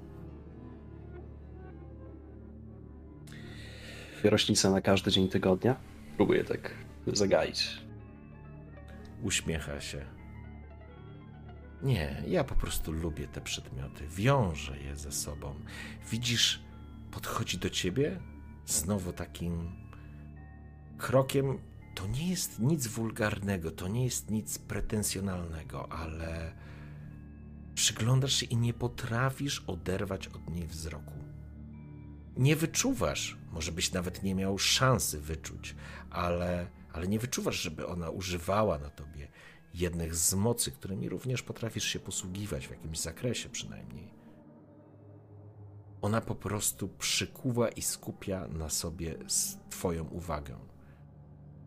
Rośnica 4.24 4.70
na 4.70 4.80
każdy 4.80 5.10
dzień 5.10 5.28
tygodnia? 5.28 5.76
Próbuję 6.16 6.44
tak 6.44 6.70
zagaić. 7.06 7.80
Uśmiecha 9.22 9.80
się. 9.80 10.15
Nie, 11.82 12.22
ja 12.26 12.44
po 12.44 12.54
prostu 12.54 12.92
lubię 12.92 13.28
te 13.28 13.40
przedmioty. 13.40 14.06
Wiążę 14.08 14.78
je 14.78 14.96
ze 14.96 15.12
sobą. 15.12 15.54
Widzisz, 16.10 16.60
podchodzi 17.10 17.58
do 17.58 17.70
ciebie 17.70 18.20
znowu 18.66 19.12
takim 19.12 19.72
krokiem 20.98 21.58
to 21.94 22.06
nie 22.06 22.30
jest 22.30 22.58
nic 22.58 22.86
wulgarnego, 22.86 23.70
to 23.70 23.88
nie 23.88 24.04
jest 24.04 24.30
nic 24.30 24.58
pretensjonalnego, 24.58 25.92
ale 25.92 26.52
przyglądasz 27.74 28.32
się 28.32 28.46
i 28.46 28.56
nie 28.56 28.74
potrafisz 28.74 29.64
oderwać 29.66 30.28
od 30.28 30.50
niej 30.50 30.66
wzroku. 30.66 31.12
Nie 32.36 32.56
wyczuwasz, 32.56 33.36
może 33.52 33.72
byś 33.72 33.92
nawet 33.92 34.22
nie 34.22 34.34
miał 34.34 34.58
szansy 34.58 35.20
wyczuć, 35.20 35.74
ale, 36.10 36.66
ale 36.92 37.08
nie 37.08 37.18
wyczuwasz, 37.18 37.62
żeby 37.62 37.86
ona 37.86 38.10
używała 38.10 38.78
na 38.78 38.90
tobie 38.90 39.28
jednych 39.76 40.14
z 40.14 40.34
mocy, 40.34 40.70
którymi 40.70 41.08
również 41.08 41.42
potrafisz 41.42 41.84
się 41.84 41.98
posługiwać 41.98 42.66
w 42.66 42.70
jakimś 42.70 42.98
zakresie 42.98 43.48
przynajmniej. 43.48 44.10
Ona 46.02 46.20
po 46.20 46.34
prostu 46.34 46.88
przykuwa 46.88 47.68
i 47.68 47.82
skupia 47.82 48.48
na 48.48 48.68
sobie 48.68 49.14
Twoją 49.70 50.04
uwagę. 50.04 50.58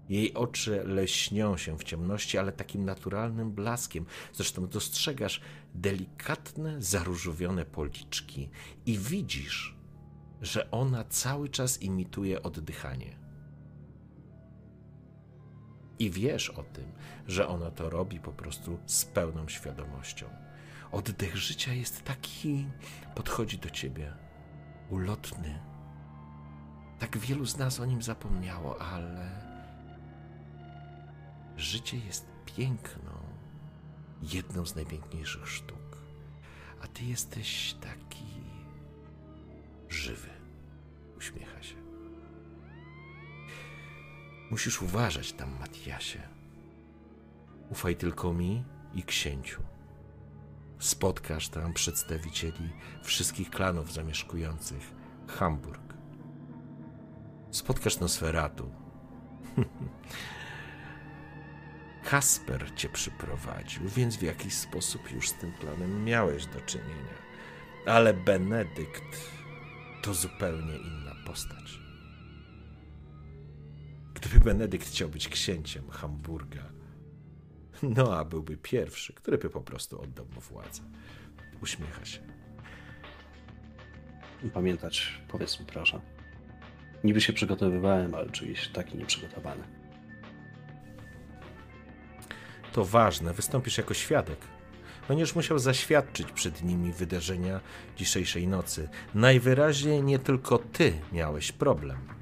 Jej 0.10 0.34
oczy 0.34 0.84
leśnią 0.86 1.58
się 1.58 1.78
w 1.78 1.84
ciemności, 1.84 2.38
ale 2.38 2.52
takim 2.52 2.86
naturalnym 2.86 3.52
blaskiem. 3.52 4.06
Zresztą 4.34 4.68
dostrzegasz 4.68 5.42
delikatne, 5.76 6.82
zaróżowione 6.82 7.66
policzki 7.66 8.50
i 8.86 8.98
widzisz, 8.98 9.76
że 10.42 10.72
ona 10.72 11.04
cały 11.04 11.50
czas 11.50 11.82
imituje 11.82 12.44
oddychanie. 12.44 13.29
I 16.00 16.10
wiesz 16.10 16.50
o 16.50 16.64
tym, 16.64 16.92
że 17.28 17.48
ona 17.48 17.72
to 17.72 17.90
robi 17.90 18.20
po 18.20 18.32
prostu 18.32 18.80
z 18.86 19.06
pełną 19.06 19.48
świadomością. 19.48 20.26
Oddech 20.92 21.38
życia 21.38 21.74
jest 21.74 22.04
taki, 22.04 22.68
podchodzi 23.16 23.58
do 23.58 23.70
ciebie, 23.70 24.14
ulotny. 24.90 25.60
Tak 27.00 27.18
wielu 27.18 27.46
z 27.46 27.58
nas 27.58 27.80
o 27.80 27.86
nim 27.86 28.02
zapomniało, 28.02 28.82
ale 28.82 29.30
życie 31.58 31.98
jest 31.98 32.26
piękną, 32.46 33.12
jedną 34.22 34.66
z 34.66 34.76
najpiękniejszych 34.76 35.48
sztuk. 35.48 35.98
A 36.82 36.88
ty 36.88 37.04
jesteś 37.04 37.74
taki 37.74 38.26
żywy. 39.90 40.30
Uśmiecha 41.18 41.64
się. 41.64 41.79
Musisz 44.52 44.82
uważać 44.82 45.34
tam, 45.34 45.60
Matiasie. 45.60 46.22
Ufaj 47.70 47.96
tylko 47.96 48.34
mi 48.34 48.64
i 48.94 49.04
księciu. 49.04 49.64
Spotkasz 50.80 51.50
tam 51.50 51.74
przedstawicieli 51.74 52.70
wszystkich 53.04 53.50
klanów 53.50 53.94
zamieszkujących 53.94 54.94
Hamburg. 55.28 55.94
Spotkasz 57.52 58.00
Nosferatu. 58.00 58.72
Kasper 62.10 62.76
cię 62.76 62.90
przyprowadził, 62.90 63.90
więc 63.90 64.16
w 64.16 64.22
jakiś 64.22 64.54
sposób 64.54 65.12
już 65.12 65.30
z 65.30 65.34
tym 65.34 65.52
planem 65.52 66.04
miałeś 66.04 66.46
do 66.46 66.62
czynienia. 66.62 67.20
Ale 67.86 68.14
Benedykt 68.14 69.32
to 70.02 70.14
zupełnie 70.14 70.78
inna 70.78 71.16
postać. 71.26 71.89
Gdyby 74.22 74.40
Benedykt 74.40 74.88
chciał 74.88 75.10
być 75.10 75.28
księciem 75.28 75.90
Hamburga, 75.90 76.64
no 77.84 78.18
a 78.18 78.26
byłby 78.26 78.58
pierwszy, 78.58 79.14
który 79.14 79.38
by 79.38 79.50
po 79.50 79.62
prostu 79.62 80.02
oddał 80.02 80.26
mu 80.36 80.42
władzę. 80.42 80.82
Uśmiecha 81.62 82.06
się. 82.06 82.20
Pamiętać, 84.54 85.22
powiedz 85.28 85.60
mi 85.60 85.66
proszę. 85.66 86.02
Niby 87.04 87.22
się 87.22 87.34
przygotowywałem, 87.34 88.16
ale 88.16 88.30
czuję 88.30 88.56
się 88.56 88.70
taki 88.70 88.98
nieprzygotowany. 88.98 89.64
To 92.74 92.86
ważne, 92.86 93.34
wystąpisz 93.34 93.78
jako 93.78 93.94
świadek. 93.94 94.40
Będziesz 95.08 95.36
musiał 95.36 95.60
zaświadczyć 95.60 96.32
przed 96.32 96.64
nimi 96.64 96.94
wydarzenia 96.94 97.62
dzisiejszej 97.98 98.48
nocy. 98.48 98.90
Najwyraźniej 99.16 100.04
nie 100.04 100.20
tylko 100.20 100.58
ty 100.58 100.94
miałeś 101.12 101.52
problem. 101.52 102.19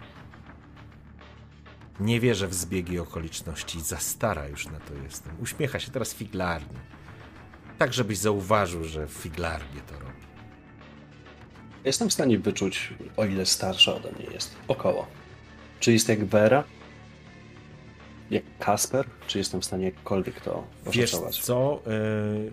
Nie 1.99 2.19
wierzę 2.19 2.47
w 2.47 2.53
zbiegi 2.53 2.99
okoliczności. 2.99 3.81
Za 3.81 3.97
stara 3.97 4.47
już 4.47 4.65
na 4.65 4.79
to 4.79 4.93
jestem. 5.03 5.33
Uśmiecha 5.41 5.79
się 5.79 5.91
teraz 5.91 6.13
figlarnie. 6.13 6.79
Tak, 7.77 7.93
żebyś 7.93 8.17
zauważył, 8.17 8.83
że 8.83 9.07
figlarnie 9.07 9.81
to 9.87 9.93
robi. 9.93 10.27
Jestem 11.85 12.09
w 12.09 12.13
stanie 12.13 12.39
wyczuć, 12.39 12.93
o 13.17 13.25
ile 13.25 13.45
starsza 13.45 13.95
ode 13.95 14.11
mnie 14.11 14.25
jest. 14.33 14.55
Około. 14.67 15.07
Czy 15.79 15.93
jest 15.93 16.09
jak 16.09 16.25
Vera? 16.25 16.63
Jak 18.31 18.43
Kasper? 18.59 19.05
Czy 19.27 19.37
jestem 19.37 19.61
w 19.61 19.65
stanie 19.65 19.85
jakkolwiek 19.85 20.41
to 20.41 20.67
Wiesz 20.85 21.11
co? 21.41 21.81
Y, 21.87 22.51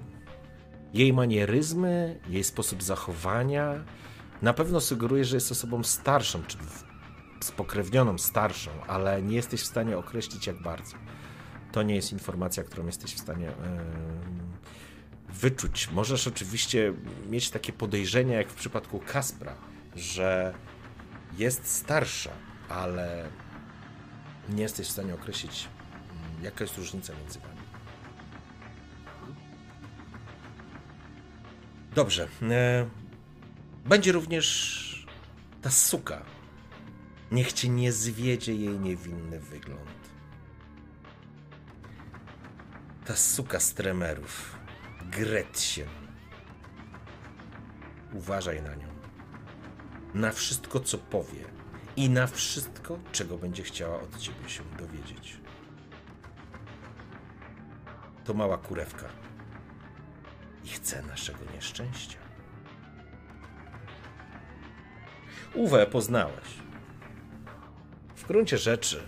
jej 0.95 1.13
manieryzmy, 1.13 2.21
jej 2.29 2.45
sposób 2.45 2.83
zachowania 2.83 3.85
na 4.43 4.53
pewno 4.53 4.81
sugeruje, 4.81 5.25
że 5.25 5.37
jest 5.37 5.53
osobą 5.53 5.83
starszą, 5.83 6.43
czy 6.43 6.57
spokrewnioną, 7.45 8.19
starszą, 8.19 8.71
ale 8.87 9.23
nie 9.23 9.37
jesteś 9.37 9.61
w 9.61 9.67
stanie 9.67 9.99
określić 9.99 10.47
jak 10.47 10.63
bardzo. 10.63 10.97
To 11.73 11.83
nie 11.83 11.95
jest 11.95 12.13
informacja, 12.13 12.65
którą 12.65 12.87
jesteś 12.87 13.15
w 13.15 13.21
stanie 13.21 13.53
wyczuć. 15.29 15.91
Możesz 15.91 16.27
oczywiście 16.27 16.93
mieć 17.31 17.51
takie 17.51 17.73
podejrzenia, 17.73 18.37
jak 18.37 18.49
w 18.49 18.55
przypadku 18.55 19.01
Kaspra, 19.07 19.55
że 19.97 20.55
jest 21.39 21.67
starsza, 21.67 22.31
ale 22.69 23.29
nie 24.49 24.63
jesteś 24.63 24.89
w 24.89 24.91
stanie 24.91 25.15
określić, 25.15 25.69
mm, 26.11 26.45
jaka 26.45 26.65
jest 26.65 26.79
różnica 26.79 27.13
między 27.23 27.39
wami. 27.41 27.55
Dobrze. 31.95 32.29
E, 32.43 32.87
będzie 33.85 34.13
również 34.13 35.07
ta 35.63 35.71
suka. 35.71 36.34
Niech 37.35 37.53
cię 37.53 37.69
nie 37.69 37.93
zwiedzie 37.93 38.55
jej 38.55 38.81
niewinny 38.81 39.41
wygląd. 39.41 40.11
Ta 43.05 43.17
suka 43.17 43.61
z 43.61 43.75
tremerów. 43.75 44.59
Gretchen. 45.11 45.89
Uważaj 48.13 48.63
na 48.63 48.75
nią. 48.75 48.89
Na 50.15 50.33
wszystko, 50.33 50.81
co 50.81 50.99
powie. 50.99 51.45
I 51.97 52.11
na 52.11 52.27
wszystko, 52.27 52.99
czego 53.13 53.39
będzie 53.39 53.63
chciała 53.63 54.01
od 54.01 54.19
ciebie 54.19 54.49
się 54.49 54.65
dowiedzieć. 54.79 55.41
To 58.25 58.35
mała 58.35 58.59
kurewka 58.59 59.09
i 60.65 60.69
chce 60.69 61.03
naszego 61.03 61.39
nieszczęścia. 61.55 62.19
Uwe 65.55 65.87
poznałeś. 65.87 66.64
W 68.17 68.27
gruncie 68.27 68.59
rzeczy 68.59 69.03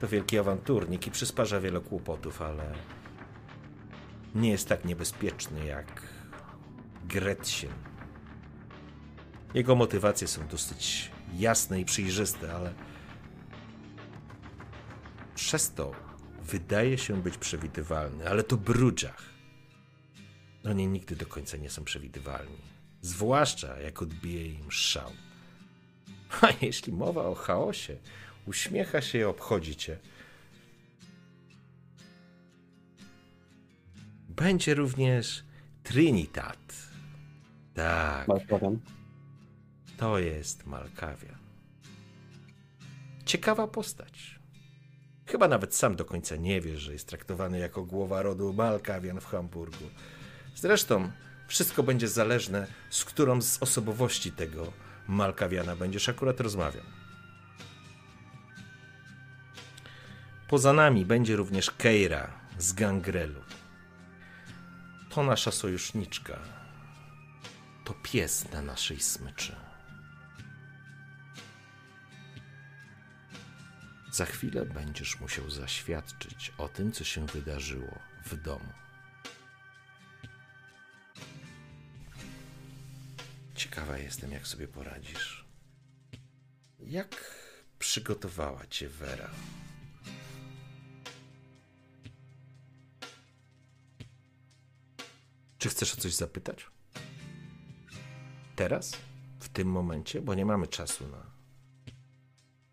to 0.00 0.08
wielki 0.08 0.38
awanturnik 0.38 1.06
i 1.06 1.10
przysparza 1.10 1.60
wiele 1.60 1.80
kłopotów, 1.80 2.42
ale 2.42 2.72
nie 4.34 4.50
jest 4.50 4.68
tak 4.68 4.84
niebezpieczny 4.84 5.64
jak 5.64 6.02
Gretchen. 7.04 7.72
Jego 9.54 9.74
motywacje 9.74 10.28
są 10.28 10.48
dosyć 10.48 11.10
jasne 11.34 11.80
i 11.80 11.84
przejrzyste, 11.84 12.54
ale 12.54 12.74
przez 15.34 15.72
to 15.74 15.92
wydaje 16.42 16.98
się 16.98 17.22
być 17.22 17.38
przewidywalny, 17.38 18.28
ale 18.28 18.42
to 18.42 18.56
brudziach. 18.56 19.22
Oni 20.64 20.86
nigdy 20.86 21.16
do 21.16 21.26
końca 21.26 21.56
nie 21.56 21.70
są 21.70 21.84
przewidywalni. 21.84 22.62
Zwłaszcza 23.02 23.80
jak 23.80 24.02
odbije 24.02 24.46
im 24.46 24.70
szał. 24.70 25.10
A 26.40 26.48
jeśli 26.60 26.92
mowa 26.92 27.24
o 27.24 27.34
chaosie, 27.34 27.96
uśmiecha 28.46 29.00
się 29.00 29.18
i 29.18 29.24
obchodzi 29.24 29.76
cię. 29.76 29.98
Będzie 34.28 34.74
również 34.74 35.44
Trinitat. 35.82 36.74
Tak. 37.74 38.28
Malkawian. 38.28 38.78
To 39.96 40.18
jest 40.18 40.66
Malkawia. 40.66 41.38
Ciekawa 43.24 43.66
postać. 43.66 44.40
Chyba 45.26 45.48
nawet 45.48 45.74
sam 45.74 45.96
do 45.96 46.04
końca 46.04 46.36
nie 46.36 46.60
wiesz, 46.60 46.80
że 46.80 46.92
jest 46.92 47.08
traktowany 47.08 47.58
jako 47.58 47.84
głowa 47.84 48.22
rodu 48.22 48.52
Malkawian 48.52 49.20
w 49.20 49.26
Hamburgu. 49.26 49.84
Zresztą 50.54 51.10
wszystko 51.48 51.82
będzie 51.82 52.08
zależne, 52.08 52.66
z 52.90 53.04
którą 53.04 53.42
z 53.42 53.62
osobowości 53.62 54.32
tego 54.32 54.72
Malkawiana 55.10 55.76
będziesz 55.76 56.08
akurat 56.08 56.40
rozmawiał. 56.40 56.84
Poza 60.48 60.72
nami 60.72 61.06
będzie 61.06 61.36
również 61.36 61.70
Keira 61.70 62.30
z 62.58 62.72
Gangrelu. 62.72 63.40
To 65.10 65.22
nasza 65.22 65.50
sojuszniczka. 65.50 66.38
To 67.84 67.94
pies 68.02 68.52
na 68.52 68.62
naszej 68.62 69.00
smyczy. 69.00 69.56
Za 74.12 74.26
chwilę 74.26 74.66
będziesz 74.66 75.20
musiał 75.20 75.50
zaświadczyć 75.50 76.52
o 76.58 76.68
tym, 76.68 76.92
co 76.92 77.04
się 77.04 77.26
wydarzyło 77.26 77.98
w 78.26 78.36
domu. 78.36 78.79
Ciekawa 83.60 83.98
jestem, 83.98 84.32
jak 84.32 84.46
sobie 84.46 84.68
poradzisz. 84.68 85.44
Jak 86.78 87.34
przygotowała 87.78 88.66
cię 88.66 88.88
Vera? 88.88 89.30
Czy 95.58 95.68
chcesz 95.68 95.94
o 95.94 95.96
coś 95.96 96.14
zapytać? 96.14 96.66
Teraz? 98.56 98.96
W 99.40 99.48
tym 99.48 99.68
momencie? 99.68 100.20
Bo 100.20 100.34
nie 100.34 100.46
mamy 100.46 100.66
czasu 100.66 101.08
na 101.08 101.26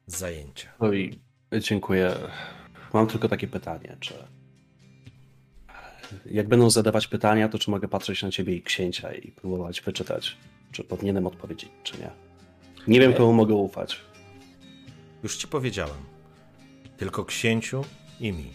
zajęcia. 0.06 0.74
No 0.80 0.94
i 0.94 1.20
dziękuję. 1.60 2.16
Mam 2.94 3.08
tylko 3.08 3.30
takie 3.30 3.48
pytanie, 3.48 3.98
czy 4.00 4.14
jak 6.26 6.48
będą 6.48 6.70
zadawać 6.70 7.08
pytania, 7.08 7.50
to 7.50 7.60
czy 7.60 7.72
mogę 7.72 7.88
patrzeć 7.88 8.24
na 8.24 8.32
ciebie 8.32 8.56
i 8.56 8.62
księcia 8.62 9.14
i 9.14 9.32
próbować 9.32 9.82
wyczytać, 9.82 10.38
czy 10.72 10.84
powinienem 10.84 11.28
odpowiedzieć, 11.28 11.70
czy 11.84 11.98
nie. 12.00 12.12
Nie 12.88 13.00
wiem, 13.00 13.14
komu 13.14 13.34
mogę 13.34 13.56
ufać. 13.56 14.02
Już 15.24 15.38
ci 15.38 15.48
powiedziałem. 15.48 16.04
Tylko 16.98 17.26
księciu 17.26 17.86
i 18.20 18.34
mi. 18.34 18.54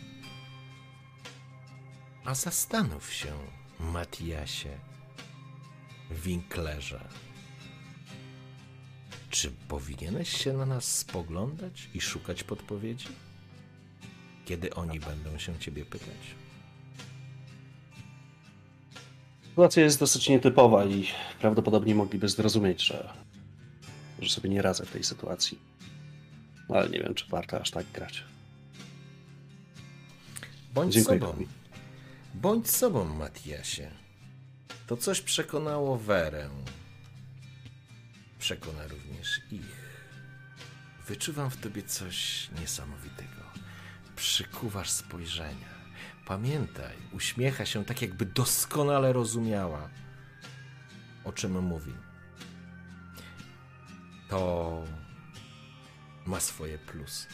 A 2.24 2.34
zastanów 2.34 3.12
się, 3.12 3.32
Matiasie, 3.80 4.78
Winklerze. 6.10 7.08
Czy 9.30 9.50
powinieneś 9.68 10.28
się 10.28 10.52
na 10.52 10.66
nas 10.66 10.98
spoglądać 10.98 11.88
i 11.94 12.00
szukać 12.00 12.44
podpowiedzi? 12.44 13.08
Kiedy 14.44 14.74
oni 14.74 15.00
będą 15.00 15.38
się 15.38 15.58
ciebie 15.58 15.84
pytać? 15.84 16.41
Sytuacja 19.52 19.82
jest 19.82 20.00
dosyć 20.00 20.28
nietypowa 20.28 20.84
i 20.84 21.08
prawdopodobnie 21.40 21.94
mogliby 21.94 22.28
zrozumieć, 22.28 22.82
że, 22.82 23.12
że 24.18 24.30
sobie 24.30 24.50
nie 24.50 24.62
radzę 24.62 24.86
w 24.86 24.90
tej 24.90 25.04
sytuacji. 25.04 25.58
Ale 26.68 26.88
nie 26.88 26.98
wiem, 26.98 27.14
czy 27.14 27.28
warto 27.28 27.60
aż 27.60 27.70
tak 27.70 27.86
grać. 27.92 28.24
Bądź 30.74 30.94
Dziękuję 30.94 31.20
sobą. 31.20 31.44
Bądź 32.34 32.70
sobą, 32.70 33.04
Matiasie. 33.04 33.90
To 34.86 34.96
coś 34.96 35.20
przekonało 35.20 35.98
Werę. 35.98 36.48
Przekona 38.38 38.86
również 38.86 39.40
ich. 39.50 40.06
Wyczuwam 41.06 41.50
w 41.50 41.56
tobie 41.56 41.82
coś 41.82 42.48
niesamowitego. 42.60 43.42
Przykuwasz 44.16 44.90
spojrzenia. 44.90 45.81
Pamiętaj, 46.32 46.96
uśmiecha 47.12 47.66
się 47.66 47.84
tak, 47.84 48.02
jakby 48.02 48.26
doskonale 48.26 49.12
rozumiała, 49.12 49.88
o 51.24 51.32
czym 51.32 51.62
mówi. 51.62 51.92
To 54.28 54.84
ma 56.26 56.40
swoje 56.40 56.78
plusy. 56.78 57.26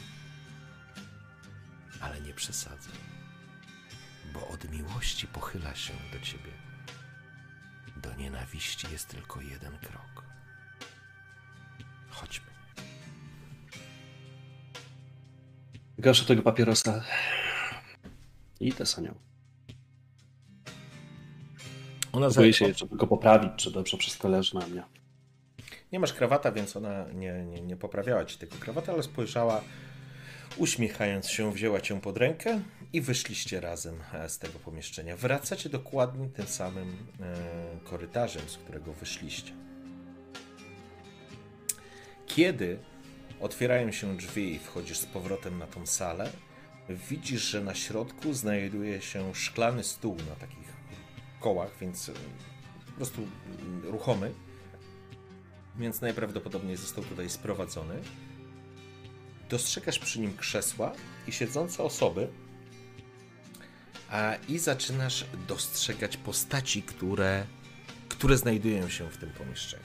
Ale 2.00 2.20
nie 2.20 2.34
przesadzę, 2.34 2.90
bo 4.32 4.48
od 4.48 4.70
miłości 4.70 5.26
pochyla 5.26 5.74
się 5.74 5.94
do 6.12 6.20
ciebie. 6.20 6.52
Do 7.96 8.14
nienawiści 8.14 8.86
jest 8.92 9.08
tylko 9.08 9.40
jeden 9.40 9.78
krok. 9.78 10.24
Chodźmy. 12.10 12.50
Gaszę 15.98 16.24
tego 16.24 16.42
papierosa. 16.42 17.04
I 18.60 18.68
idę 18.68 18.86
za 18.86 19.02
nią. 19.02 19.14
Ona 22.12 22.30
Boję 22.30 22.52
się 22.52 22.68
jeszcze 22.68 22.88
tylko 22.88 23.06
poprawić, 23.06 23.50
czy 23.56 23.70
dobrze 23.70 23.96
wszystko 23.96 24.28
leży 24.28 24.54
na 24.54 24.66
mnie. 24.66 24.82
Nie 25.92 26.00
masz 26.00 26.12
krawata, 26.12 26.52
więc 26.52 26.76
ona 26.76 27.06
nie, 27.12 27.44
nie, 27.44 27.60
nie 27.62 27.76
poprawiała 27.76 28.24
ci 28.24 28.38
tego 28.38 28.56
krawata, 28.60 28.92
ale 28.92 29.02
spojrzała, 29.02 29.60
uśmiechając 30.56 31.28
się, 31.28 31.52
wzięła 31.52 31.80
cię 31.80 32.00
pod 32.00 32.16
rękę 32.16 32.60
i 32.92 33.00
wyszliście 33.00 33.60
razem 33.60 33.94
e, 34.12 34.28
z 34.28 34.38
tego 34.38 34.58
pomieszczenia. 34.58 35.16
Wracacie 35.16 35.68
dokładnie 35.68 36.28
tym 36.28 36.46
samym 36.46 36.96
e, 37.20 37.80
korytarzem, 37.84 38.48
z 38.48 38.56
którego 38.56 38.92
wyszliście. 38.92 39.52
Kiedy 42.26 42.78
otwierają 43.40 43.92
się 43.92 44.16
drzwi 44.16 44.54
i 44.54 44.58
wchodzisz 44.58 44.98
z 44.98 45.06
powrotem 45.06 45.58
na 45.58 45.66
tą 45.66 45.86
salę, 45.86 46.30
widzisz, 46.88 47.42
że 47.42 47.60
na 47.60 47.74
środku 47.74 48.34
znajduje 48.34 49.02
się 49.02 49.34
szklany 49.34 49.84
stół 49.84 50.16
na 50.28 50.34
takich 50.34 50.72
kołach, 51.40 51.70
więc 51.80 52.08
e, 52.08 52.12
po 52.86 52.92
prostu 52.92 53.28
ruchomy. 53.82 54.34
Więc 55.76 56.00
najprawdopodobniej 56.00 56.76
został 56.76 57.04
tutaj 57.04 57.30
sprowadzony. 57.30 58.02
Dostrzegasz 59.48 59.98
przy 59.98 60.20
nim 60.20 60.36
krzesła 60.36 60.92
i 61.26 61.32
siedzące 61.32 61.82
osoby, 61.82 62.28
a 64.10 64.34
i 64.48 64.58
zaczynasz 64.58 65.24
dostrzegać 65.48 66.16
postaci, 66.16 66.82
które, 66.82 67.46
które 68.08 68.36
znajdują 68.36 68.88
się 68.88 69.10
w 69.10 69.16
tym 69.16 69.30
pomieszczeniu. 69.30 69.82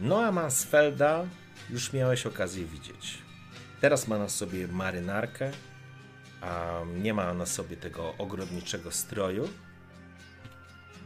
Noa 0.00 0.32
Mansfelda 0.32 1.26
już 1.70 1.92
miałeś 1.92 2.26
okazję 2.26 2.64
widzieć. 2.64 3.27
Teraz 3.80 4.08
ma 4.08 4.18
na 4.18 4.28
sobie 4.28 4.68
marynarkę, 4.68 5.50
a 6.40 6.80
nie 6.96 7.14
ma 7.14 7.34
na 7.34 7.46
sobie 7.46 7.76
tego 7.76 8.14
ogrodniczego 8.18 8.90
stroju. 8.90 9.48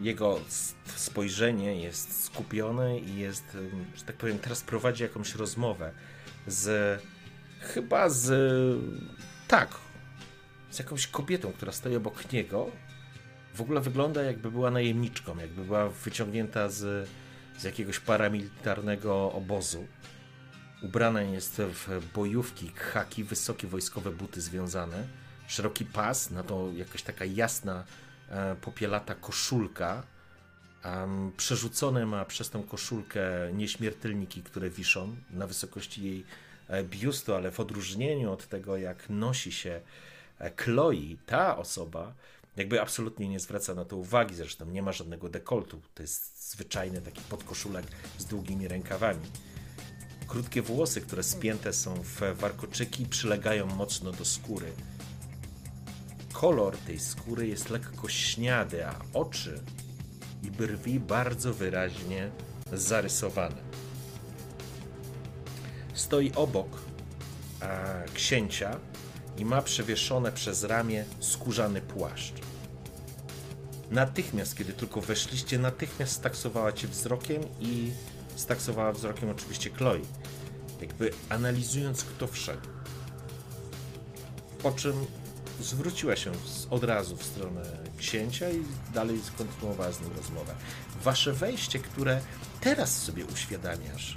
Jego 0.00 0.40
spojrzenie 0.96 1.82
jest 1.82 2.24
skupione 2.24 2.98
i 2.98 3.18
jest, 3.18 3.56
że 3.94 4.04
tak 4.04 4.16
powiem, 4.16 4.38
teraz 4.38 4.60
prowadzi 4.60 5.02
jakąś 5.02 5.34
rozmowę 5.34 5.92
z 6.46 7.00
chyba 7.60 8.08
z 8.08 8.30
tak, 9.48 9.68
z 10.70 10.78
jakąś 10.78 11.06
kobietą, 11.06 11.52
która 11.52 11.72
stoi 11.72 11.96
obok 11.96 12.32
niego. 12.32 12.70
W 13.54 13.60
ogóle 13.60 13.80
wygląda 13.80 14.22
jakby 14.22 14.50
była 14.50 14.70
najemniczką, 14.70 15.38
jakby 15.38 15.64
była 15.64 15.88
wyciągnięta 15.88 16.68
z, 16.68 17.08
z 17.58 17.64
jakiegoś 17.64 17.98
paramilitarnego 17.98 19.32
obozu. 19.32 19.86
Ubrana 20.82 21.22
jest 21.22 21.56
w 21.56 22.12
bojówki, 22.14 22.68
haki, 22.68 23.24
wysokie 23.24 23.66
wojskowe 23.66 24.10
buty 24.10 24.40
związane, 24.40 25.08
szeroki 25.46 25.84
pas, 25.84 26.30
na 26.30 26.42
to 26.42 26.68
jakaś 26.76 27.02
taka 27.02 27.24
jasna, 27.24 27.84
e, 28.28 28.56
popielata 28.56 29.14
koszulka. 29.14 30.02
Przerzucone 31.36 32.06
ma 32.06 32.24
przez 32.24 32.50
tą 32.50 32.62
koszulkę 32.62 33.22
nieśmiertelniki, 33.52 34.42
które 34.42 34.70
wiszą 34.70 35.16
na 35.30 35.46
wysokości 35.46 36.04
jej 36.04 36.24
e, 36.68 36.84
biustu, 36.84 37.34
ale 37.34 37.50
w 37.50 37.60
odróżnieniu 37.60 38.32
od 38.32 38.48
tego, 38.48 38.76
jak 38.76 39.10
nosi 39.10 39.52
się 39.52 39.80
e, 40.38 40.50
Chloe, 40.56 41.16
ta 41.26 41.58
osoba, 41.58 42.14
jakby 42.56 42.80
absolutnie 42.80 43.28
nie 43.28 43.40
zwraca 43.40 43.74
na 43.74 43.84
to 43.84 43.96
uwagi, 43.96 44.34
zresztą 44.34 44.66
nie 44.66 44.82
ma 44.82 44.92
żadnego 44.92 45.28
dekoltu. 45.28 45.80
To 45.94 46.02
jest 46.02 46.50
zwyczajny 46.50 47.00
taki 47.00 47.20
podkoszulek 47.20 47.86
z 48.18 48.24
długimi 48.24 48.68
rękawami. 48.68 49.26
Krótkie 50.32 50.62
włosy, 50.62 51.00
które 51.00 51.22
spięte 51.22 51.72
są 51.72 51.94
w 51.94 52.20
warkoczyki, 52.34 53.06
przylegają 53.06 53.66
mocno 53.66 54.12
do 54.12 54.24
skóry. 54.24 54.72
Kolor 56.32 56.76
tej 56.76 57.00
skóry 57.00 57.46
jest 57.48 57.70
lekko 57.70 58.08
śniady, 58.08 58.86
a 58.86 58.94
oczy 59.14 59.60
i 60.42 60.50
brwi 60.50 61.00
bardzo 61.00 61.54
wyraźnie 61.54 62.30
zarysowane. 62.72 63.56
Stoi 65.94 66.32
obok 66.34 66.68
księcia 68.14 68.78
i 69.36 69.44
ma 69.44 69.62
przewieszone 69.62 70.32
przez 70.32 70.64
ramię 70.64 71.04
skórzany 71.20 71.80
płaszcz. 71.80 72.34
Natychmiast, 73.90 74.56
kiedy 74.56 74.72
tylko 74.72 75.00
weszliście, 75.00 75.58
natychmiast 75.58 76.12
staksowała 76.12 76.72
cię 76.72 76.88
wzrokiem 76.88 77.42
i 77.60 77.90
staksowała 78.42 78.92
wzrokiem 78.92 79.30
oczywiście 79.30 79.70
Chloe, 79.70 80.00
jakby 80.80 81.10
analizując 81.28 82.04
kto 82.04 82.26
wszedł. 82.26 82.68
Po 84.62 84.72
czym 84.72 85.06
zwróciła 85.60 86.16
się 86.16 86.32
od 86.70 86.84
razu 86.84 87.16
w 87.16 87.24
stronę 87.24 87.62
księcia 87.98 88.50
i 88.50 88.62
dalej 88.94 89.20
skontynuowała 89.22 89.92
z 89.92 90.00
nim 90.00 90.10
rozmowę. 90.16 90.54
Wasze 91.02 91.32
wejście, 91.32 91.78
które 91.78 92.20
teraz 92.60 93.02
sobie 93.02 93.26
uświadamiasz, 93.26 94.16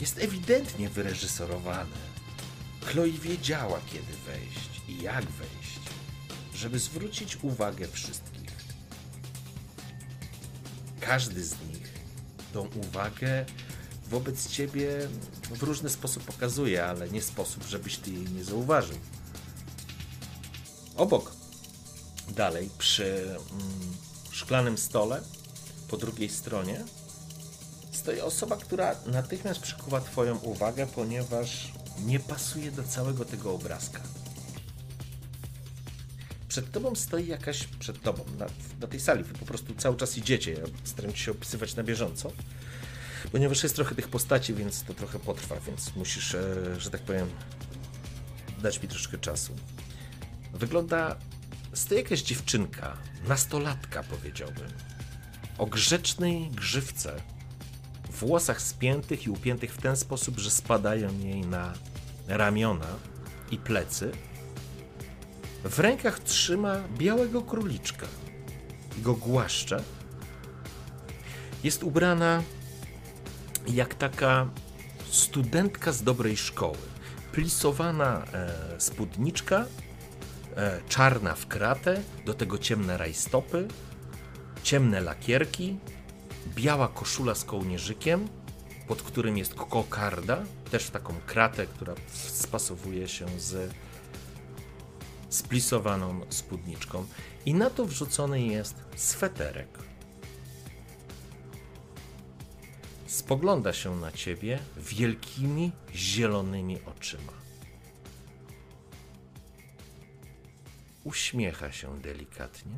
jest 0.00 0.18
ewidentnie 0.18 0.88
wyreżyserowane. 0.88 2.14
Chloe 2.84 3.10
wiedziała, 3.10 3.80
kiedy 3.86 4.12
wejść 4.26 4.70
i 4.88 5.02
jak 5.02 5.24
wejść, 5.24 5.80
żeby 6.54 6.78
zwrócić 6.78 7.38
uwagę 7.42 7.88
wszystkich. 7.88 8.34
Każdy 11.00 11.44
z 11.44 11.52
nich 11.68 11.73
tą 12.54 12.68
uwagę 12.88 13.44
wobec 14.10 14.48
ciebie 14.48 14.88
w 15.50 15.62
różny 15.62 15.90
sposób 15.90 16.24
pokazuje, 16.24 16.86
ale 16.86 17.10
nie 17.10 17.22
sposób, 17.22 17.64
żebyś 17.64 17.96
ty 17.96 18.10
jej 18.10 18.28
nie 18.28 18.44
zauważył. 18.44 18.96
Obok, 20.96 21.32
dalej, 22.28 22.70
przy 22.78 23.22
mm, 23.24 23.94
szklanym 24.30 24.78
stole, 24.78 25.22
po 25.88 25.96
drugiej 25.96 26.28
stronie, 26.28 26.84
stoi 27.92 28.20
osoba, 28.20 28.56
która 28.56 28.96
natychmiast 29.06 29.60
przykuwa 29.60 30.00
Twoją 30.00 30.38
uwagę, 30.38 30.86
ponieważ 30.86 31.72
nie 32.06 32.20
pasuje 32.20 32.70
do 32.70 32.82
całego 32.82 33.24
tego 33.24 33.54
obrazka. 33.54 34.00
Przed 36.54 36.70
tobą 36.70 36.94
stoi 36.94 37.26
jakaś, 37.26 37.64
przed 37.64 38.02
tobą, 38.02 38.24
na, 38.38 38.46
na 38.80 38.86
tej 38.86 39.00
sali, 39.00 39.24
wy 39.24 39.34
po 39.34 39.46
prostu 39.46 39.74
cały 39.74 39.96
czas 39.96 40.18
idziecie, 40.18 40.52
ja 40.52 40.62
staram 40.84 41.14
się 41.14 41.30
opisywać 41.30 41.76
na 41.76 41.82
bieżąco, 41.82 42.32
ponieważ 43.32 43.62
jest 43.62 43.74
trochę 43.74 43.94
tych 43.94 44.08
postaci, 44.08 44.54
więc 44.54 44.82
to 44.82 44.94
trochę 44.94 45.18
potrwa, 45.18 45.56
więc 45.66 45.96
musisz, 45.96 46.34
e, 46.34 46.80
że 46.80 46.90
tak 46.90 47.00
powiem, 47.00 47.30
dać 48.62 48.82
mi 48.82 48.88
troszkę 48.88 49.18
czasu. 49.18 49.56
Wygląda, 50.52 51.16
stoi 51.72 51.98
jakaś 51.98 52.22
dziewczynka, 52.22 52.96
nastolatka 53.28 54.02
powiedziałbym, 54.02 54.68
o 55.58 55.66
grzecznej 55.66 56.50
grzywce, 56.50 57.20
włosach 58.10 58.62
spiętych 58.62 59.26
i 59.26 59.30
upiętych 59.30 59.74
w 59.74 59.82
ten 59.82 59.96
sposób, 59.96 60.38
że 60.38 60.50
spadają 60.50 61.18
jej 61.18 61.40
na 61.40 61.72
ramiona 62.28 62.96
i 63.50 63.58
plecy. 63.58 64.12
W 65.64 65.78
rękach 65.78 66.18
trzyma 66.20 66.76
białego 66.98 67.42
króliczka 67.42 68.06
i 68.98 69.02
go 69.02 69.14
głaszcze. 69.14 69.82
Jest 71.64 71.82
ubrana 71.82 72.42
jak 73.68 73.94
taka 73.94 74.48
studentka 75.10 75.92
z 75.92 76.02
dobrej 76.02 76.36
szkoły. 76.36 76.76
Plisowana 77.32 78.24
e, 78.32 78.80
spódniczka, 78.80 79.66
e, 80.56 80.80
czarna 80.88 81.34
w 81.34 81.46
kratę, 81.46 82.02
do 82.26 82.34
tego 82.34 82.58
ciemne 82.58 82.98
rajstopy, 82.98 83.68
ciemne 84.62 85.00
lakierki, 85.00 85.78
biała 86.54 86.88
koszula 86.88 87.34
z 87.34 87.44
kołnierzykiem, 87.44 88.28
pod 88.88 89.02
którym 89.02 89.38
jest 89.38 89.54
kokarda, 89.54 90.42
też 90.70 90.90
taką 90.90 91.14
kratę, 91.26 91.66
która 91.66 91.94
spasowuje 92.12 93.08
się 93.08 93.26
z 93.38 93.74
splisowaną 95.34 96.20
spódniczką. 96.28 97.06
I 97.46 97.54
na 97.54 97.70
to 97.70 97.84
wrzucony 97.86 98.42
jest 98.42 98.76
sweterek. 98.96 99.78
Spogląda 103.06 103.72
się 103.72 103.96
na 103.96 104.12
ciebie 104.12 104.58
wielkimi, 104.76 105.72
zielonymi 105.94 106.78
oczyma. 106.86 107.32
Uśmiecha 111.04 111.72
się 111.72 112.00
delikatnie 112.00 112.76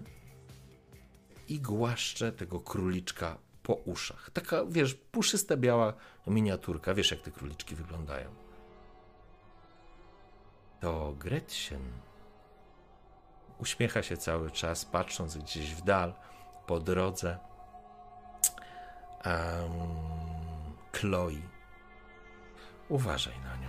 i 1.48 1.60
głaszcze 1.60 2.32
tego 2.32 2.60
króliczka 2.60 3.38
po 3.62 3.74
uszach. 3.74 4.30
Taka, 4.32 4.64
wiesz, 4.64 4.94
puszysta 4.94 5.56
biała 5.56 5.94
miniaturka. 6.26 6.94
Wiesz, 6.94 7.10
jak 7.10 7.20
te 7.20 7.30
króliczki 7.30 7.74
wyglądają. 7.74 8.34
To 10.80 11.14
Gretchen. 11.18 11.82
Uśmiecha 13.58 14.02
się 14.02 14.16
cały 14.16 14.50
czas, 14.50 14.84
patrząc 14.84 15.36
gdzieś 15.36 15.74
w 15.74 15.82
dal, 15.82 16.14
po 16.66 16.80
drodze. 16.80 17.38
Um, 19.24 20.06
Chloe. 20.92 21.42
Uważaj 22.88 23.34
na 23.40 23.56
nią. 23.56 23.68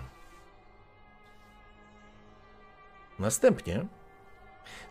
Następnie 3.19 3.85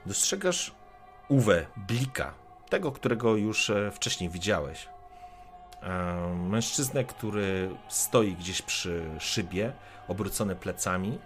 dostrzegasz 0.07 0.75
Uwe 1.29 1.67
Blika, 1.77 2.35
tego, 2.69 2.93
którego 2.93 3.37
już 3.37 3.71
e, 3.71 3.91
wcześniej 3.91 4.31
widziałeś. 4.31 4.89
Mężczyznę, 6.35 7.05
który 7.05 7.71
stoi 7.89 8.35
gdzieś 8.35 8.63
przy 8.63 9.11
szybie, 9.19 9.73
obrócony 10.09 10.57
plecami, 10.57 11.19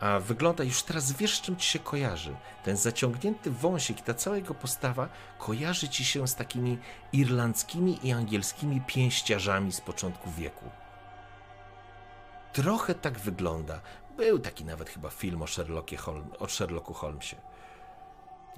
a 0.00 0.20
wygląda 0.20 0.64
już 0.64 0.82
teraz 0.82 1.12
wiesz, 1.12 1.40
czym 1.40 1.56
ci 1.56 1.68
się 1.68 1.78
kojarzy. 1.78 2.36
Ten 2.64 2.76
zaciągnięty 2.76 3.50
wąsik, 3.50 4.00
ta 4.00 4.14
cała 4.14 4.36
jego 4.36 4.54
postawa 4.54 5.08
kojarzy 5.38 5.88
ci 5.88 6.04
się 6.04 6.28
z 6.28 6.34
takimi 6.34 6.78
irlandzkimi 7.12 8.06
i 8.06 8.12
angielskimi 8.12 8.80
pięściarzami 8.86 9.72
z 9.72 9.80
początku 9.80 10.30
wieku. 10.30 10.64
Trochę 12.52 12.94
tak 12.94 13.18
wygląda. 13.18 13.80
Był 14.16 14.38
taki 14.38 14.64
nawet 14.64 14.90
chyba 14.90 15.10
film 15.10 15.42
o, 15.42 15.46
Holm, 15.98 16.30
o 16.38 16.48
Sherlocku 16.48 16.94
Holmesie, 16.94 17.36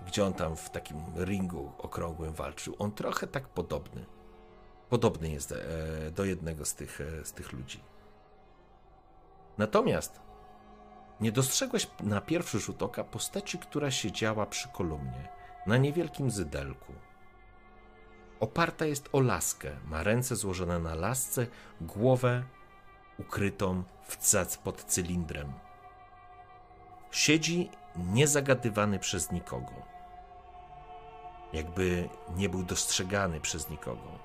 gdzie 0.06 0.24
on 0.24 0.32
tam 0.32 0.56
w 0.56 0.70
takim 0.70 1.04
ringu 1.16 1.72
okrągłym 1.78 2.32
walczył. 2.32 2.76
On 2.78 2.92
trochę 2.92 3.26
tak 3.26 3.48
podobny. 3.48 4.06
Podobny 4.90 5.30
jest 5.30 5.52
e, 5.52 5.56
do 6.10 6.24
jednego 6.24 6.64
z 6.64 6.74
tych, 6.74 7.00
e, 7.00 7.24
z 7.24 7.32
tych 7.32 7.52
ludzi. 7.52 7.80
Natomiast 9.58 10.20
nie 11.20 11.32
dostrzegłeś 11.32 11.86
na 12.00 12.20
pierwszy 12.20 12.60
rzut 12.60 12.82
oka 12.82 13.04
postaci, 13.04 13.58
która 13.58 13.90
siedziała 13.90 14.46
przy 14.46 14.68
kolumnie, 14.68 15.28
na 15.66 15.76
niewielkim 15.76 16.30
zydelku. 16.30 16.92
Oparta 18.40 18.86
jest 18.86 19.08
o 19.12 19.20
laskę, 19.20 19.76
ma 19.84 20.02
ręce 20.02 20.36
złożone 20.36 20.78
na 20.78 20.94
lasce, 20.94 21.46
głowę 21.80 22.42
ukrytą 23.18 23.82
w 24.02 24.58
pod 24.58 24.84
cylindrem. 24.84 25.52
Siedzi 27.10 27.70
niezagadywany 27.96 28.98
przez 28.98 29.32
nikogo. 29.32 29.72
Jakby 31.52 32.08
nie 32.36 32.48
był 32.48 32.62
dostrzegany 32.62 33.40
przez 33.40 33.70
nikogo. 33.70 34.18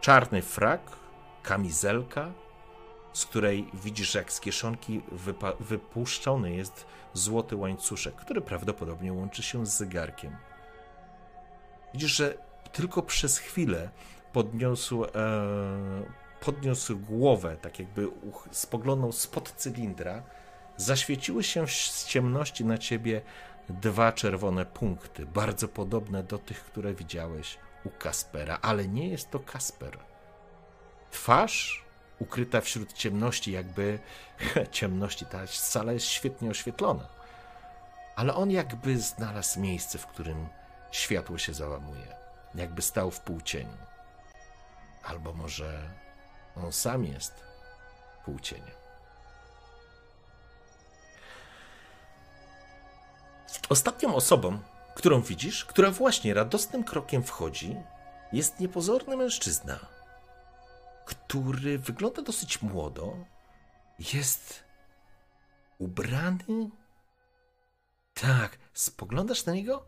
Czarny 0.00 0.42
frak, 0.42 0.80
kamizelka, 1.42 2.32
z 3.12 3.26
której 3.26 3.70
widzisz, 3.74 4.14
jak 4.14 4.32
z 4.32 4.40
kieszonki 4.40 5.02
wypuszczony 5.60 6.54
jest 6.54 6.86
złoty 7.12 7.56
łańcuszek, 7.56 8.14
który 8.14 8.40
prawdopodobnie 8.40 9.12
łączy 9.12 9.42
się 9.42 9.66
z 9.66 9.76
zegarkiem. 9.76 10.36
Widzisz, 11.94 12.16
że 12.16 12.38
tylko 12.72 13.02
przez 13.02 13.38
chwilę 13.38 13.90
podniósł, 14.32 15.04
e, 15.04 15.08
podniósł 16.40 16.98
głowę, 16.98 17.56
tak 17.56 17.78
jakby 17.78 18.08
spoglądał 18.50 19.12
spod 19.12 19.52
cylindra. 19.52 20.22
Zaświeciły 20.76 21.42
się 21.42 21.66
z 21.66 22.06
ciemności 22.06 22.64
na 22.64 22.78
ciebie 22.78 23.22
dwa 23.68 24.12
czerwone 24.12 24.66
punkty, 24.66 25.26
bardzo 25.26 25.68
podobne 25.68 26.22
do 26.22 26.38
tych, 26.38 26.64
które 26.64 26.94
widziałeś 26.94 27.58
u 27.84 27.90
Kaspera, 27.90 28.58
ale 28.62 28.88
nie 28.88 29.08
jest 29.08 29.30
to 29.30 29.40
Kasper. 29.40 29.98
Twarz 31.10 31.84
ukryta 32.20 32.60
wśród 32.60 32.92
ciemności, 32.92 33.52
jakby 33.52 33.98
ciemności, 34.72 35.26
ta 35.26 35.46
sala 35.46 35.92
jest 35.92 36.06
świetnie 36.06 36.50
oświetlona. 36.50 37.08
Ale 38.16 38.34
on 38.34 38.50
jakby 38.50 39.00
znalazł 39.00 39.60
miejsce, 39.60 39.98
w 39.98 40.06
którym 40.06 40.48
światło 40.90 41.38
się 41.38 41.54
załamuje, 41.54 42.16
jakby 42.54 42.82
stał 42.82 43.10
w 43.10 43.20
półcieniu. 43.20 43.76
Albo 45.02 45.32
może 45.32 45.90
on 46.56 46.72
sam 46.72 47.04
jest 47.04 47.44
półcieniem. 48.24 48.80
Ostatnią 53.68 54.14
osobą, 54.14 54.58
którą 54.94 55.22
widzisz, 55.22 55.64
która 55.64 55.90
właśnie 55.90 56.34
radosnym 56.34 56.84
krokiem 56.84 57.22
wchodzi, 57.22 57.76
jest 58.32 58.60
niepozorny 58.60 59.16
mężczyzna, 59.16 59.78
który 61.10 61.78
wygląda 61.78 62.22
dosyć 62.22 62.62
młodo, 62.62 63.16
jest 64.14 64.64
ubrany. 65.78 66.70
Tak, 68.14 68.58
spoglądasz 68.74 69.46
na 69.46 69.52
niego? 69.54 69.86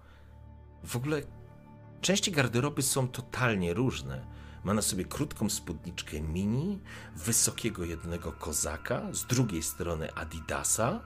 W 0.84 0.96
ogóle 0.96 1.22
części 2.00 2.32
garderoby 2.32 2.82
są 2.82 3.08
totalnie 3.08 3.74
różne. 3.74 4.26
Ma 4.64 4.74
na 4.74 4.82
sobie 4.82 5.04
krótką 5.04 5.50
spódniczkę 5.50 6.20
mini, 6.20 6.80
wysokiego 7.16 7.84
jednego 7.84 8.32
kozaka, 8.32 9.12
z 9.12 9.26
drugiej 9.26 9.62
strony 9.62 10.14
Adidasa, 10.14 11.00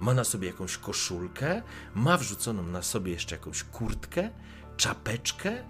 ma 0.00 0.14
na 0.14 0.24
sobie 0.24 0.46
jakąś 0.46 0.78
koszulkę, 0.78 1.62
ma 1.94 2.16
wrzuconą 2.16 2.62
na 2.62 2.82
sobie 2.82 3.12
jeszcze 3.12 3.36
jakąś 3.36 3.64
kurtkę, 3.64 4.30
czapeczkę, 4.76 5.64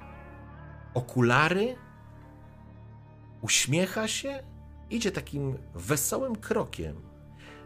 okulary, 0.94 1.76
uśmiecha 3.42 4.08
się, 4.08 4.42
idzie 4.90 5.12
takim 5.12 5.58
wesołym 5.74 6.36
krokiem. 6.36 7.10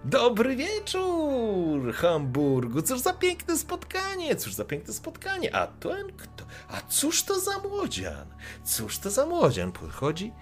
Dobry 0.05 0.57
wieczór, 0.57 1.95
Hamburgu! 1.95 2.83
Cóż 2.83 3.01
za 3.01 3.13
piękne 3.13 3.59
spotkanie! 3.59 4.37
Cóż 4.37 4.55
za 4.55 4.65
piękne 4.65 4.95
spotkanie! 4.95 5.57
A 5.57 5.67
ten 5.67 6.13
kto? 6.17 6.45
A 6.69 6.81
cóż 6.81 7.23
to 7.23 7.41
za 7.41 7.59
młodzian? 7.59 8.27
Cóż 8.65 8.99
to 8.99 9.11
za 9.11 9.27
młodzian? 9.27 9.73
Podchodzi 9.73 10.33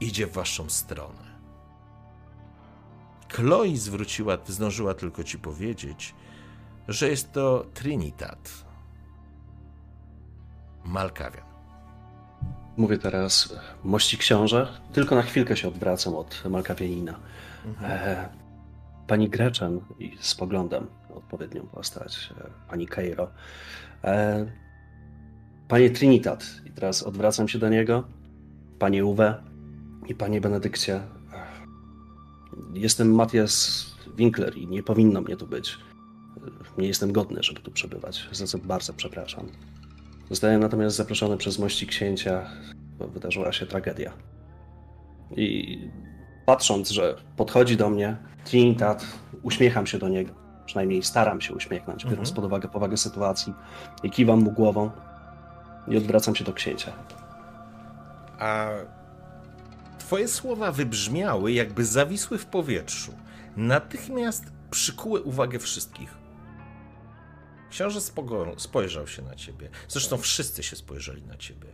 idzie 0.00 0.26
w 0.26 0.32
waszą 0.32 0.70
stronę. 0.70 1.36
Chloe 3.32 3.76
zwróciła, 3.76 4.38
zdążyła 4.46 4.94
tylko 4.94 5.24
ci 5.24 5.38
powiedzieć, 5.38 6.14
że 6.88 7.08
jest 7.08 7.32
to 7.32 7.66
Trinitat. 7.74 8.50
Malkawian. 10.84 11.45
Mówię 12.76 12.98
teraz, 12.98 13.56
mości 13.84 14.18
książę, 14.18 14.68
tylko 14.92 15.14
na 15.14 15.22
chwilkę 15.22 15.56
się 15.56 15.68
odwracam 15.68 16.14
od 16.14 16.42
Malkawianina. 16.50 17.14
Mhm. 17.66 17.92
E, 17.92 18.28
pani 19.06 19.28
Greczen 19.28 19.80
i 19.98 20.16
spoglądam 20.20 20.86
odpowiednią 21.14 21.62
postać, 21.62 22.32
e, 22.40 22.50
pani 22.68 22.88
Cairo. 22.88 23.30
E, 24.04 24.46
panie 25.68 25.90
Trinitat, 25.90 26.46
i 26.64 26.70
teraz 26.70 27.02
odwracam 27.02 27.48
się 27.48 27.58
do 27.58 27.68
niego. 27.68 28.04
Panie 28.78 29.04
Uwe 29.04 29.42
i 30.08 30.14
panie 30.14 30.40
Benedykcie. 30.40 31.00
Jestem 32.72 33.14
Matthias 33.14 33.86
Winkler 34.16 34.56
i 34.56 34.66
nie 34.66 34.82
powinno 34.82 35.20
mnie 35.20 35.36
tu 35.36 35.46
być. 35.46 35.78
Nie 36.78 36.88
jestem 36.88 37.12
godny, 37.12 37.42
żeby 37.42 37.60
tu 37.60 37.70
przebywać, 37.70 38.28
za 38.32 38.46
co 38.46 38.58
bardzo 38.58 38.92
przepraszam. 38.92 39.48
Zostałem 40.30 40.60
natomiast 40.60 40.96
zaproszony 40.96 41.36
przez 41.36 41.58
mości 41.58 41.86
księcia, 41.86 42.50
bo 42.98 43.08
wydarzyła 43.08 43.52
się 43.52 43.66
tragedia. 43.66 44.12
I 45.36 45.78
patrząc, 46.46 46.90
że 46.90 47.16
podchodzi 47.36 47.76
do 47.76 47.90
mnie 47.90 48.16
Trinitat, 48.44 49.06
uśmiecham 49.42 49.86
się 49.86 49.98
do 49.98 50.08
niego. 50.08 50.34
Przynajmniej 50.66 51.02
staram 51.02 51.40
się 51.40 51.54
uśmiechnąć, 51.54 52.02
mhm. 52.02 52.10
biorąc 52.10 52.32
pod 52.32 52.44
uwagę 52.44 52.68
powagę 52.68 52.96
sytuacji. 52.96 53.54
I 54.02 54.10
kiwam 54.10 54.40
mu 54.40 54.52
głową 54.52 54.90
i 55.88 55.96
odwracam 55.96 56.34
się 56.36 56.44
do 56.44 56.52
księcia. 56.52 56.92
A 58.38 58.70
twoje 59.98 60.28
słowa 60.28 60.72
wybrzmiały, 60.72 61.52
jakby 61.52 61.84
zawisły 61.84 62.38
w 62.38 62.46
powietrzu. 62.46 63.12
Natychmiast 63.56 64.44
przykuły 64.70 65.22
uwagę 65.22 65.58
wszystkich. 65.58 66.25
Książę 67.70 68.00
spojrzał 68.56 69.06
się 69.06 69.22
na 69.22 69.34
ciebie. 69.34 69.70
Zresztą 69.88 70.16
wszyscy 70.16 70.62
się 70.62 70.76
spojrzeli 70.76 71.22
na 71.22 71.36
ciebie. 71.36 71.68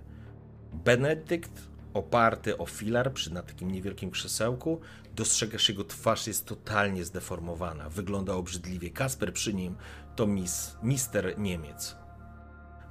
Benedykt, 0.72 1.52
oparty 1.94 2.58
o 2.58 2.66
filar 2.66 3.12
przy 3.12 3.32
na 3.32 3.42
takim 3.42 3.70
niewielkim 3.70 4.10
krzesełku, 4.10 4.80
dostrzegasz 5.14 5.68
jego 5.68 5.84
twarz 5.84 6.26
jest 6.26 6.46
totalnie 6.46 7.04
zdeformowana. 7.04 7.88
Wygląda 7.88 8.34
obrzydliwie. 8.34 8.90
Kasper 8.90 9.32
przy 9.32 9.54
nim 9.54 9.76
to 10.16 10.26
mis, 10.26 10.76
mister 10.82 11.38
Niemiec. 11.38 11.96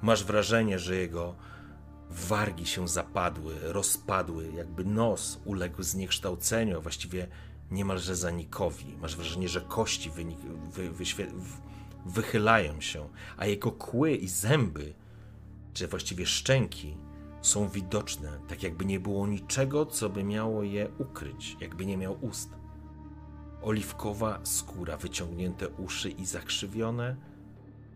Masz 0.02 0.24
wrażenie, 0.24 0.78
że 0.78 0.96
jego 0.96 1.36
wargi 2.10 2.66
się 2.66 2.88
zapadły, 2.88 3.54
rozpadły, 3.62 4.52
jakby 4.52 4.84
nos 4.84 5.40
uległ 5.44 5.82
zniekształceniu, 5.82 6.76
a 6.76 6.80
właściwie 6.80 7.28
niemalże 7.70 8.16
zanikowi. 8.16 8.96
Masz 8.96 9.16
wrażenie, 9.16 9.48
że 9.48 9.60
kości 9.60 10.10
wynik, 10.10 10.38
wy, 10.72 10.90
wychylają 12.06 12.80
się, 12.80 13.08
a 13.36 13.46
jego 13.46 13.72
kły 13.72 14.14
i 14.14 14.28
zęby, 14.28 14.94
czy 15.74 15.88
właściwie 15.88 16.26
szczęki, 16.26 16.96
są 17.42 17.68
widoczne, 17.68 18.38
tak 18.48 18.62
jakby 18.62 18.84
nie 18.84 19.00
było 19.00 19.26
niczego, 19.26 19.86
co 19.86 20.08
by 20.08 20.24
miało 20.24 20.62
je 20.62 20.88
ukryć, 20.98 21.56
jakby 21.60 21.86
nie 21.86 21.96
miał 21.96 22.18
ust. 22.20 22.50
Oliwkowa 23.62 24.40
skóra, 24.42 24.96
wyciągnięte 24.96 25.68
uszy 25.68 26.10
i 26.10 26.26
zakrzywione, 26.26 27.16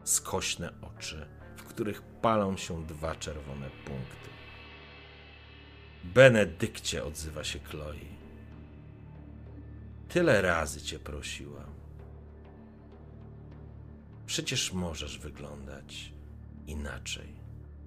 skośne 0.04 0.72
oczy, 0.82 1.26
w 1.56 1.62
których 1.62 2.02
palą 2.02 2.56
się 2.56 2.86
dwa 2.86 3.14
czerwone 3.14 3.70
punkty. 3.70 4.26
Benedykcie, 6.04 7.04
odzywa 7.04 7.44
się 7.44 7.58
Chloe. 7.58 7.94
Tyle 10.08 10.42
razy 10.42 10.80
cię 10.80 10.98
prosiłam. 10.98 11.75
Przecież 14.26 14.72
możesz 14.72 15.18
wyglądać 15.18 16.12
inaczej, 16.66 17.36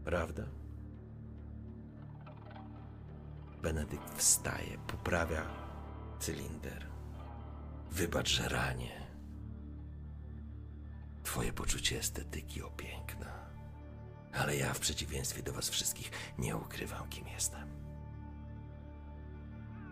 prawda? 0.06 0.44
Benedykt 3.62 4.18
wstaje, 4.18 4.78
poprawia 4.88 5.46
cylinder. 6.20 6.86
Wybacz, 7.92 8.30
że 8.30 8.50
ranie. 8.50 9.08
Twoje 11.24 11.54
poczucie 11.54 12.00
estetyki 12.00 12.62
opiękna. 12.62 13.50
Ale 14.34 14.56
ja, 14.56 14.74
w 14.74 14.80
przeciwieństwie 14.80 15.44
do 15.44 15.54
was 15.54 15.70
wszystkich, 15.70 16.12
nie 16.38 16.58
ukrywam, 16.58 17.10
kim 17.10 17.28
jestem. 17.28 17.70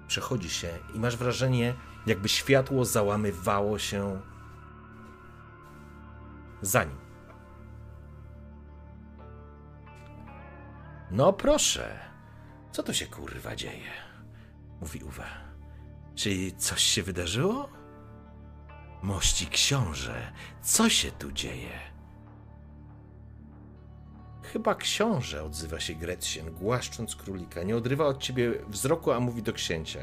Przechodzi 0.07 0.49
się 0.49 0.79
i 0.95 0.99
masz 0.99 1.17
wrażenie, 1.17 1.75
jakby 2.05 2.29
światło 2.29 2.85
załamywało 2.85 3.79
się 3.79 4.21
za 6.62 6.84
nim. 6.84 6.97
No 11.12 11.34
proszę, 11.34 11.99
co 12.72 12.84
tu 12.84 12.93
się 12.93 13.05
kurwa 13.05 13.55
dzieje? 13.55 13.91
Mówi 14.82 15.03
Uwe. 15.03 15.24
Czy 16.16 16.51
coś 16.51 16.84
się 16.84 17.03
wydarzyło? 17.03 17.70
Mości 19.01 19.47
książę, 19.47 20.32
co 20.62 20.89
się 20.89 21.12
tu 21.12 21.32
dzieje? 21.32 21.80
Chyba 24.43 24.76
książę, 24.76 25.43
odzywa 25.43 25.80
się 25.80 25.95
Gretchen, 25.95 26.51
głaszcząc 26.53 27.16
królika. 27.16 27.64
Nie 27.64 27.78
odrywa 27.78 28.05
od 28.05 28.18
ciebie 28.18 28.53
wzroku, 28.68 29.12
a 29.12 29.20
mówi 29.20 29.43
do 29.43 29.53
księcia. 29.53 29.99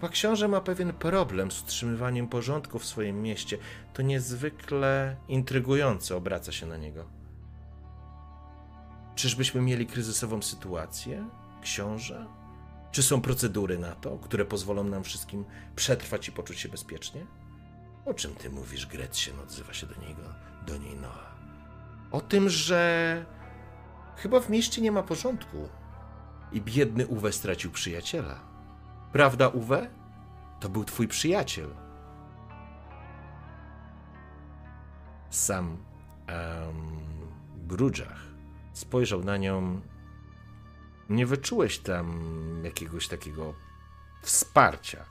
Chyba 0.00 0.12
książę 0.12 0.48
ma 0.48 0.60
pewien 0.60 0.92
problem 0.92 1.50
z 1.50 1.62
utrzymywaniem 1.62 2.28
porządku 2.28 2.78
w 2.78 2.84
swoim 2.84 3.22
mieście. 3.22 3.58
To 3.92 4.02
niezwykle 4.02 5.16
intrygujące, 5.28 6.16
obraca 6.16 6.52
się 6.52 6.66
na 6.66 6.76
niego. 6.76 7.04
Czyżbyśmy 9.14 9.60
mieli 9.60 9.86
kryzysową 9.86 10.42
sytuację, 10.42 11.28
książę? 11.62 12.26
Czy 12.92 13.02
są 13.02 13.20
procedury 13.20 13.78
na 13.78 13.94
to, 13.94 14.18
które 14.18 14.44
pozwolą 14.44 14.84
nam 14.84 15.04
wszystkim 15.04 15.44
przetrwać 15.76 16.28
i 16.28 16.32
poczuć 16.32 16.58
się 16.58 16.68
bezpiecznie? 16.68 17.26
O 18.04 18.14
czym 18.14 18.34
ty 18.34 18.50
mówisz, 18.50 18.86
Gretchen? 18.86 19.40
Odzywa 19.40 19.72
się 19.72 19.86
do 19.86 19.94
niego, 19.94 20.22
do 20.66 20.76
niej 20.76 20.96
Noa. 20.96 21.34
O 22.10 22.20
tym, 22.20 22.48
że 22.48 23.24
chyba 24.16 24.40
w 24.40 24.50
mieście 24.50 24.82
nie 24.82 24.92
ma 24.92 25.02
porządku 25.02 25.68
i 26.52 26.60
biedny 26.60 27.06
Uwe 27.06 27.32
stracił 27.32 27.70
przyjaciela. 27.70 28.49
Prawda, 29.12 29.48
Uwe? 29.48 29.90
To 30.60 30.68
był 30.68 30.84
twój 30.84 31.08
przyjaciel. 31.08 31.74
Sam 35.30 35.76
um, 36.28 37.00
Brudżach 37.56 38.26
spojrzał 38.72 39.24
na 39.24 39.36
nią. 39.36 39.80
Nie 41.08 41.26
wyczułeś 41.26 41.78
tam 41.78 42.20
jakiegoś 42.64 43.08
takiego 43.08 43.54
wsparcia. 44.22 45.04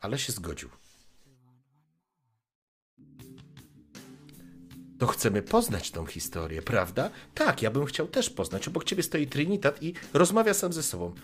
Ale 0.00 0.18
się 0.18 0.32
zgodził. 0.32 0.79
To 5.00 5.06
chcemy 5.06 5.42
poznać 5.42 5.90
tą 5.90 6.06
historię, 6.06 6.62
prawda? 6.62 7.10
Tak, 7.34 7.62
ja 7.62 7.70
bym 7.70 7.84
chciał 7.84 8.06
też 8.06 8.30
poznać. 8.30 8.68
Obok 8.68 8.84
ciebie 8.84 9.02
stoi 9.02 9.26
Trinitat 9.26 9.82
i 9.82 9.94
rozmawia 10.12 10.54
sam 10.54 10.72
ze 10.72 10.82
sobą. 10.82 11.14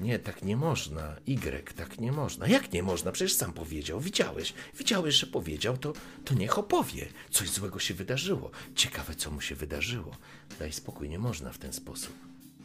Nie, 0.00 0.18
tak 0.18 0.42
nie 0.42 0.56
można. 0.56 1.16
Y, 1.28 1.74
tak 1.76 2.00
nie 2.00 2.12
można. 2.12 2.46
Jak 2.46 2.72
nie 2.72 2.82
można? 2.82 3.12
Przecież 3.12 3.34
sam 3.34 3.52
powiedział. 3.52 4.00
Widziałeś. 4.00 4.54
Widziałeś, 4.78 5.14
że 5.14 5.26
powiedział, 5.26 5.76
to, 5.76 5.92
to 6.24 6.34
niech 6.34 6.58
opowie. 6.58 7.06
Coś 7.30 7.50
złego 7.50 7.78
się 7.78 7.94
wydarzyło. 7.94 8.50
Ciekawe, 8.74 9.14
co 9.14 9.30
mu 9.30 9.40
się 9.40 9.54
wydarzyło. 9.54 10.16
Daj 10.58 10.72
spokój, 10.72 11.08
nie 11.08 11.18
można 11.18 11.52
w 11.52 11.58
ten 11.58 11.72
sposób. 11.72 12.14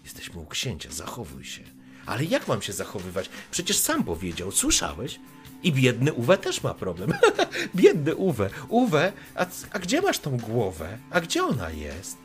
Jesteśmy 0.03 0.41
u 0.41 0.45
księcia, 0.45 0.91
zachowuj 0.91 1.45
się. 1.45 1.63
Ale 2.05 2.23
jak 2.23 2.47
mam 2.47 2.61
się 2.61 2.73
zachowywać? 2.73 3.29
Przecież 3.51 3.77
sam 3.77 4.03
powiedział. 4.03 4.51
Słyszałeś? 4.51 5.19
I 5.65 5.71
biedny 5.71 6.13
Uwe 6.13 6.37
też 6.37 6.63
ma 6.63 6.73
problem. 6.73 7.13
biedny 7.75 8.15
Uwe. 8.15 8.49
Uwe, 8.69 9.13
a, 9.35 9.45
a 9.71 9.79
gdzie 9.79 10.01
masz 10.01 10.19
tą 10.19 10.37
głowę? 10.37 10.97
A 11.11 11.21
gdzie 11.21 11.43
ona 11.43 11.69
jest? 11.69 12.17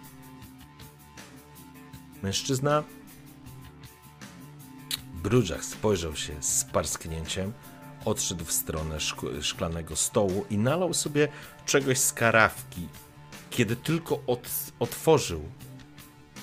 Mężczyzna 2.22 2.82
Brudżach 5.22 5.64
spojrzał 5.64 6.16
się 6.16 6.32
z 6.41 6.64
parsknięciem, 6.64 7.53
odszedł 8.05 8.45
w 8.45 8.53
stronę 8.53 8.97
szk- 8.97 9.43
szklanego 9.43 9.97
stołu 9.97 10.45
i 10.51 10.59
nalał 10.59 10.95
sobie 10.95 11.28
czegoś 11.66 11.99
z 11.99 12.12
karawki. 12.12 12.88
Kiedy 13.51 13.76
tylko 13.76 14.20
od- 14.26 14.72
otworzył 14.78 15.41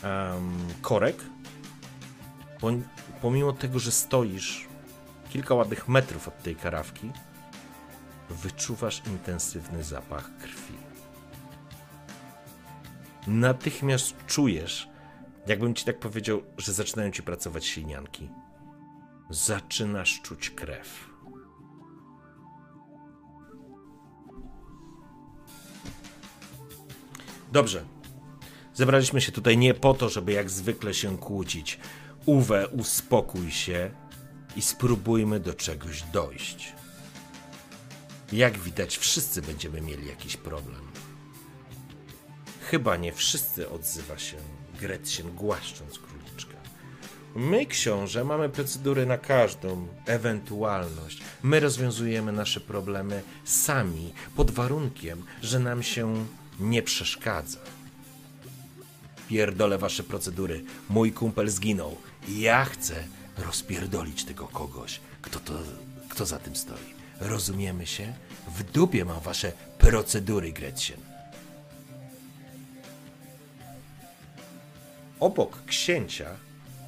um, 0.03 0.57
korek, 0.81 1.15
pomimo 3.21 3.53
tego, 3.53 3.79
że 3.79 3.91
stoisz 3.91 4.67
kilka 5.30 5.55
ładnych 5.55 5.88
metrów 5.88 6.28
od 6.28 6.43
tej 6.43 6.55
karawki, 6.55 7.11
wyczuwasz 8.30 9.01
intensywny 9.07 9.84
zapach 9.84 10.38
krwi. 10.38 10.78
Natychmiast 13.28 14.25
czujesz 14.25 14.89
Jakbym 15.47 15.73
ci 15.73 15.86
tak 15.86 15.99
powiedział, 15.99 16.41
że 16.57 16.73
zaczynają 16.73 17.11
ci 17.11 17.23
pracować 17.23 17.65
silnianki. 17.65 18.30
Zaczynasz 19.30 20.21
czuć 20.21 20.49
krew. 20.49 21.09
Dobrze. 27.51 27.86
Zebraliśmy 28.73 29.21
się 29.21 29.32
tutaj 29.32 29.57
nie 29.57 29.73
po 29.73 29.93
to, 29.93 30.09
żeby 30.09 30.32
jak 30.32 30.49
zwykle 30.49 30.93
się 30.93 31.17
kłócić. 31.17 31.80
Uwe, 32.25 32.67
uspokój 32.67 33.51
się 33.51 33.91
i 34.57 34.61
spróbujmy 34.61 35.39
do 35.39 35.53
czegoś 35.53 36.01
dojść. 36.01 36.73
Jak 38.31 38.57
widać, 38.57 38.97
wszyscy 38.97 39.41
będziemy 39.41 39.81
mieli 39.81 40.07
jakiś 40.07 40.37
problem. 40.37 40.81
Chyba 42.61 42.97
nie 42.97 43.13
wszyscy 43.13 43.69
odzywa 43.69 44.17
się 44.17 44.37
Gretchen 44.79 45.35
głaszcząc 45.35 45.99
króliczka. 45.99 46.57
My, 47.35 47.65
książę, 47.65 48.23
mamy 48.23 48.49
procedury 48.49 49.05
na 49.05 49.17
każdą 49.17 49.87
ewentualność. 50.05 51.21
My 51.43 51.59
rozwiązujemy 51.59 52.31
nasze 52.31 52.59
problemy 52.59 53.21
sami, 53.45 54.13
pod 54.35 54.51
warunkiem, 54.51 55.23
że 55.41 55.59
nam 55.59 55.83
się 55.83 56.25
nie 56.59 56.83
przeszkadza. 56.83 57.59
Pierdolę 59.27 59.77
wasze 59.77 60.03
procedury. 60.03 60.63
Mój 60.89 61.11
kumpel 61.11 61.49
zginął. 61.49 61.97
Ja 62.27 62.65
chcę 62.65 63.03
rozpierdolić 63.38 64.23
tego 64.25 64.47
kogoś, 64.47 64.99
kto, 65.21 65.39
to, 65.39 65.53
kto 66.09 66.25
za 66.25 66.39
tym 66.39 66.55
stoi. 66.55 66.97
Rozumiemy 67.19 67.88
się? 67.88 68.13
W 68.47 68.63
dupie 68.63 69.05
mam 69.05 69.19
wasze 69.19 69.51
procedury, 69.77 70.51
Gretchen. 70.51 70.99
Obok 75.19 75.65
księcia 75.65 76.35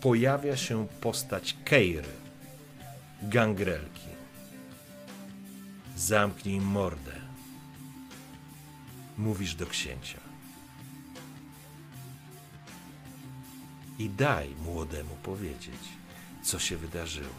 pojawia 0.02 0.58
się 0.58 0.88
postać 1.02 1.58
Keiry, 1.66 2.14
gangrelki. 3.24 4.10
Zamknij 5.98 6.62
mordę. 6.62 7.12
Mówisz 9.18 9.56
do 9.56 9.66
księcia. 9.66 10.20
I 14.00 14.10
daj 14.10 14.56
młodemu 14.66 15.16
powiedzieć, 15.24 15.99
co 16.50 16.60
się 16.60 16.78
wydarzyło. 16.78 17.36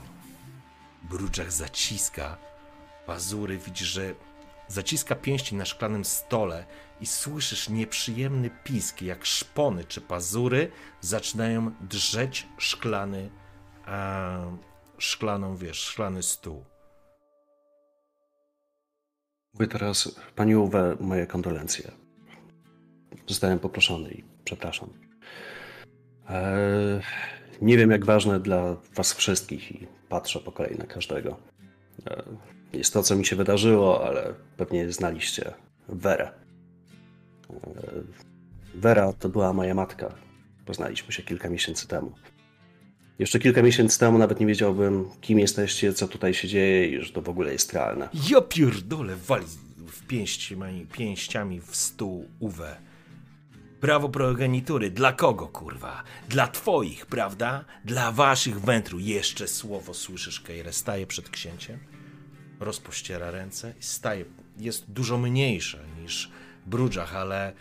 Bruczach 1.02 1.52
zaciska 1.52 2.36
pazury, 3.06 3.58
widzisz, 3.58 3.88
że 3.88 4.14
zaciska 4.68 5.14
pięści 5.14 5.54
na 5.54 5.64
szklanym 5.64 6.04
stole 6.04 6.66
i 7.00 7.06
słyszysz 7.06 7.68
nieprzyjemny 7.68 8.50
pisk, 8.64 9.02
jak 9.02 9.26
szpony 9.26 9.84
czy 9.84 10.00
pazury 10.00 10.70
zaczynają 11.00 11.72
drzeć 11.80 12.48
szklany, 12.58 13.30
a, 13.86 14.38
szklaną, 14.98 15.56
wiesz, 15.56 15.78
szklany 15.78 16.22
stół. 16.22 16.64
Mówię 19.54 19.66
teraz, 19.66 20.14
pani 20.36 20.56
Uwe, 20.56 20.96
moje 21.00 21.26
kondolencje. 21.26 21.90
Zostałem 23.26 23.58
poproszony 23.58 24.11
i 24.11 24.24
przepraszam. 24.44 24.88
Eee, 26.28 27.00
nie 27.61 27.76
wiem, 27.76 27.90
jak 27.90 28.04
ważne 28.04 28.40
dla 28.40 28.76
was 28.94 29.12
wszystkich 29.12 29.72
i 29.72 29.86
patrzę 30.08 30.40
po 30.40 30.52
kolei 30.52 30.78
na 30.78 30.86
każdego. 30.86 31.36
Eee, 32.06 32.22
jest 32.72 32.92
to, 32.92 33.02
co 33.02 33.16
mi 33.16 33.26
się 33.26 33.36
wydarzyło, 33.36 34.06
ale 34.06 34.34
pewnie 34.56 34.92
znaliście 34.92 35.52
Werę. 35.88 36.30
Wera 38.74 39.12
to 39.12 39.28
była 39.28 39.52
moja 39.52 39.74
matka. 39.74 40.14
Poznaliśmy 40.66 41.12
się 41.12 41.22
kilka 41.22 41.48
miesięcy 41.48 41.88
temu. 41.88 42.12
Jeszcze 43.18 43.38
kilka 43.38 43.62
miesięcy 43.62 43.98
temu 43.98 44.18
nawet 44.18 44.40
nie 44.40 44.46
wiedziałbym, 44.46 45.08
kim 45.20 45.38
jesteście, 45.38 45.92
co 45.92 46.08
tutaj 46.08 46.34
się 46.34 46.48
dzieje 46.48 46.88
i 46.88 47.04
że 47.04 47.12
to 47.12 47.22
w 47.22 47.28
ogóle 47.28 47.52
jest 47.52 47.72
realne. 47.72 48.08
Ja 48.30 48.40
pierdolę, 48.40 49.16
wali 49.16 49.46
w 49.86 50.06
pięściami, 50.06 50.86
pięściami 50.92 51.61
w 51.61 51.76
stół 51.76 52.28
Uwe. 52.40 52.76
Prawo 53.80 54.08
progenitury. 54.08 54.90
Dla 54.90 55.12
kogo, 55.12 55.48
kurwa? 55.48 56.02
Dla 56.28 56.48
twoich, 56.48 57.06
prawda? 57.06 57.64
Dla 57.84 58.12
waszych 58.12 58.60
wętru. 58.60 58.98
Jeszcze 58.98 59.48
słowo 59.48 59.94
słyszysz, 59.94 60.40
Kejre. 60.40 60.72
Staje 60.72 61.06
przed 61.06 61.30
księciem, 61.30 61.78
rozpościera 62.60 63.30
ręce 63.30 63.74
i 63.80 63.82
staje. 63.82 64.24
Jest 64.58 64.90
dużo 64.90 65.18
mniejsza 65.18 65.78
niż 66.02 66.30
Brudżach, 66.66 67.16
ale 67.16 67.52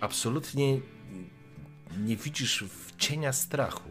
absolutnie 0.00 0.80
nie 1.98 2.16
widzisz 2.16 2.64
w 2.64 2.96
cienia 2.96 3.32
strachu. 3.32 3.90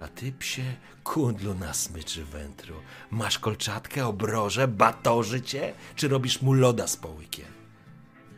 A 0.00 0.08
ty, 0.08 0.32
psie, 0.32 0.76
kundlu 1.04 1.54
na 1.54 1.74
smyczy 1.74 2.24
wętru. 2.24 2.74
Masz 3.10 3.38
kolczatkę, 3.38 4.06
obroże, 4.06 4.68
batorzy 4.68 5.42
cię, 5.42 5.74
czy 5.96 6.08
robisz 6.08 6.42
mu 6.42 6.52
loda 6.52 6.86
z 6.86 6.96
połykiem? 6.96 7.46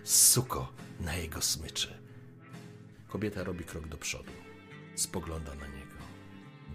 Suko 0.05 0.72
na 1.01 1.16
jego 1.16 1.43
smyczy. 1.43 1.98
Kobieta 3.09 3.45
robi 3.45 3.65
krok 3.65 3.89
do 3.89 3.97
przodu. 3.97 4.33
Spogląda 4.95 5.55
na 5.55 5.67
niego. 5.67 5.99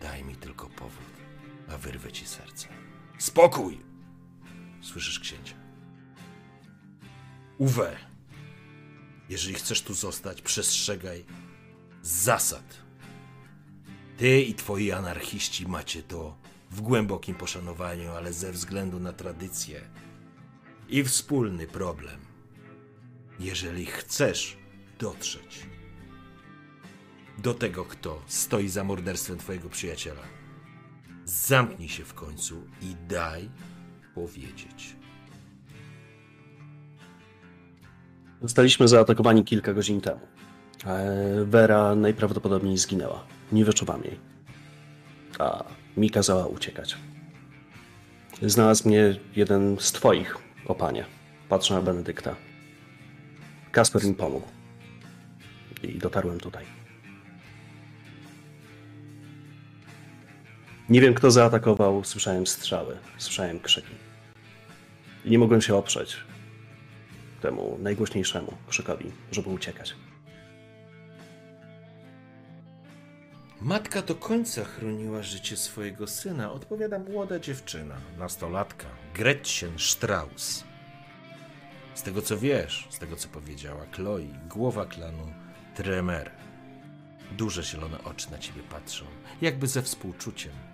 Daj 0.01 0.23
mi 0.23 0.35
tylko 0.35 0.69
powód, 0.69 1.13
a 1.69 1.77
wyrwę 1.77 2.11
ci 2.11 2.27
serce. 2.27 2.67
Spokój! 3.17 3.79
Słyszysz 4.81 5.19
księcia. 5.19 5.55
Uwe, 7.57 7.97
jeżeli 9.29 9.55
chcesz 9.55 9.81
tu 9.81 9.93
zostać, 9.93 10.41
przestrzegaj 10.41 11.25
zasad. 12.01 12.77
Ty 14.17 14.41
i 14.41 14.53
twoi 14.53 14.91
anarchiści 14.91 15.67
macie 15.67 16.03
to 16.03 16.37
w 16.71 16.81
głębokim 16.81 17.35
poszanowaniu, 17.35 18.11
ale 18.11 18.33
ze 18.33 18.51
względu 18.51 18.99
na 18.99 19.13
tradycję 19.13 19.81
i 20.89 21.03
wspólny 21.03 21.67
problem. 21.67 22.19
Jeżeli 23.39 23.85
chcesz 23.85 24.57
dotrzeć 24.99 25.65
do 27.37 27.53
tego, 27.53 27.85
kto 27.85 28.21
stoi 28.27 28.69
za 28.69 28.83
morderstwem 28.83 29.37
twojego 29.37 29.69
przyjaciela, 29.69 30.21
zamknij 31.25 31.89
się 31.89 32.03
w 32.03 32.13
końcu 32.13 32.63
i 32.81 32.95
daj 33.07 33.49
powiedzieć. 34.15 34.95
Zostaliśmy 38.41 38.87
zaatakowani 38.87 39.43
kilka 39.43 39.73
godzin 39.73 40.01
temu. 40.01 40.19
Vera 41.45 41.95
najprawdopodobniej 41.95 42.77
zginęła. 42.77 43.25
Nie 43.51 43.65
wyczuwam 43.65 44.03
jej. 44.03 44.19
A 45.39 45.63
mi 45.97 46.09
kazała 46.09 46.45
uciekać. 46.45 46.97
Znalazł 48.41 48.87
mnie 48.87 49.19
jeden 49.35 49.77
z 49.79 49.91
twoich, 49.91 50.37
o 50.65 50.75
panie. 50.75 51.05
Patrzę 51.49 51.73
na 51.73 51.81
Benedykta. 51.81 52.35
Kasper 53.71 54.03
mi 54.03 54.13
pomógł. 54.13 54.47
I 55.83 55.97
dotarłem 55.97 56.39
tutaj. 56.39 56.65
Nie 60.89 61.01
wiem, 61.01 61.13
kto 61.13 61.31
zaatakował. 61.31 62.03
Słyszałem 62.03 62.47
strzały, 62.47 62.97
słyszałem 63.17 63.59
krzyki. 63.59 63.95
I 65.25 65.31
nie 65.31 65.39
mogłem 65.39 65.61
się 65.61 65.75
oprzeć 65.75 66.17
temu 67.41 67.77
najgłośniejszemu 67.81 68.53
krzykowi, 68.67 69.11
żeby 69.31 69.49
uciekać. 69.49 69.95
Matka 73.61 74.01
do 74.01 74.15
końca 74.15 74.63
chroniła 74.63 75.23
życie 75.23 75.57
swojego 75.57 76.07
syna, 76.07 76.51
odpowiada 76.51 76.99
młoda 76.99 77.39
dziewczyna, 77.39 77.95
nastolatka, 78.17 78.87
Gretchen 79.13 79.79
Strauss. 79.79 80.63
Z 81.93 82.01
tego 82.01 82.21
co 82.21 82.37
wiesz, 82.37 82.87
z 82.89 82.99
tego 82.99 83.15
co 83.15 83.27
powiedziała 83.27 83.85
Chloe, 83.91 84.27
głowa 84.49 84.85
klanu 84.85 85.33
Tremer. 85.75 86.31
Duże 87.31 87.63
zielone 87.63 88.03
oczy 88.03 88.31
na 88.31 88.37
ciebie 88.37 88.61
patrzą, 88.63 89.05
jakby 89.41 89.67
ze 89.67 89.81
współczuciem. 89.81 90.72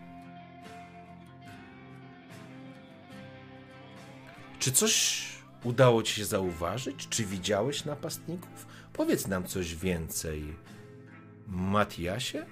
Czy 4.59 4.71
coś 4.71 5.25
udało 5.63 6.03
ci 6.03 6.13
się 6.13 6.25
zauważyć? 6.25 7.07
Czy 7.09 7.25
widziałeś 7.25 7.85
napastników? 7.85 8.67
Powiedz 8.93 9.27
nam 9.27 9.43
coś 9.47 9.75
więcej. 9.75 10.55
Matiasie? 11.47 12.45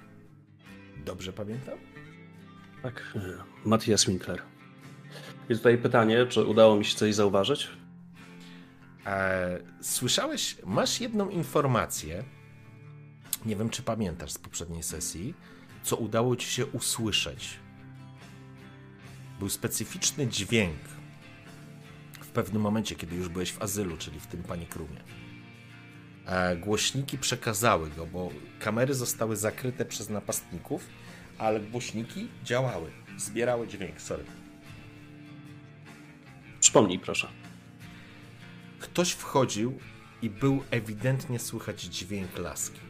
Dobrze 1.04 1.32
pamiętam? 1.32 1.78
Tak, 2.82 3.12
e, 3.16 3.20
Matthias 3.68 4.04
Winkler. 4.04 4.42
I 5.48 5.54
tutaj 5.54 5.78
pytanie, 5.78 6.26
czy 6.26 6.44
udało 6.44 6.76
mi 6.76 6.84
się 6.84 6.96
coś 6.96 7.14
zauważyć? 7.14 7.68
E, 9.06 9.58
słyszałeś, 9.80 10.56
masz 10.64 11.00
jedną 11.00 11.28
informację, 11.28 12.24
nie 13.44 13.56
wiem 13.56 13.70
czy 13.70 13.82
pamiętasz 13.82 14.32
z 14.32 14.38
poprzedniej 14.38 14.82
sesji, 14.82 15.34
co 15.82 15.96
udało 15.96 16.36
ci 16.36 16.50
się 16.50 16.66
usłyszeć. 16.66 17.58
Był 19.38 19.48
specyficzny 19.48 20.26
dźwięk, 20.26 20.78
pewnym 22.42 22.62
momencie, 22.62 22.94
kiedy 22.94 23.16
już 23.16 23.28
byłeś 23.28 23.52
w 23.52 23.62
azylu, 23.62 23.96
czyli 23.96 24.20
w 24.20 24.26
tym 24.26 24.42
panikrumie. 24.42 25.00
E, 26.26 26.56
głośniki 26.56 27.18
przekazały 27.18 27.90
go, 27.90 28.06
bo 28.06 28.30
kamery 28.60 28.94
zostały 28.94 29.36
zakryte 29.36 29.84
przez 29.84 30.10
napastników, 30.10 30.84
ale 31.38 31.60
głośniki 31.60 32.28
działały, 32.44 32.90
zbierały 33.16 33.68
dźwięk. 33.68 34.00
Sorry. 34.00 34.24
Przypomnij, 36.60 36.98
proszę. 36.98 37.28
Ktoś 38.78 39.12
wchodził 39.12 39.78
i 40.22 40.30
był 40.30 40.62
ewidentnie 40.70 41.38
słychać 41.38 41.80
dźwięk 41.82 42.38
laski. 42.38 42.80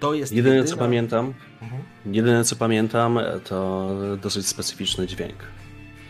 To 0.00 0.14
jest 0.14 0.32
jedyne 0.32 0.56
jedyna... 0.56 0.74
co 0.74 0.78
pamiętam. 0.78 1.34
Mhm. 1.64 1.82
Jedyne 2.06 2.44
co 2.44 2.56
pamiętam 2.56 3.18
to 3.44 3.90
dosyć 4.22 4.46
specyficzny 4.46 5.06
dźwięk. 5.06 5.36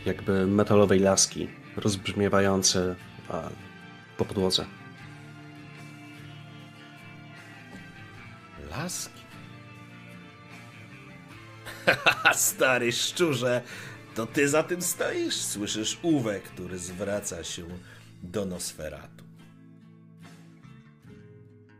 Jakby 0.06 0.46
metalowej 0.46 1.00
laski 1.00 1.48
rozbrzmiewający 1.76 2.94
po 4.16 4.24
podłodze. 4.24 4.64
Laski? 8.70 9.20
Stary 12.34 12.92
szczurze, 12.92 13.62
to 14.14 14.26
ty 14.26 14.48
za 14.48 14.62
tym 14.62 14.82
stoisz? 14.82 15.34
Słyszysz 15.34 15.98
Uwe, 16.02 16.40
który 16.40 16.78
zwraca 16.78 17.44
się 17.44 17.62
do 18.22 18.44
Nosferatu. 18.44 19.24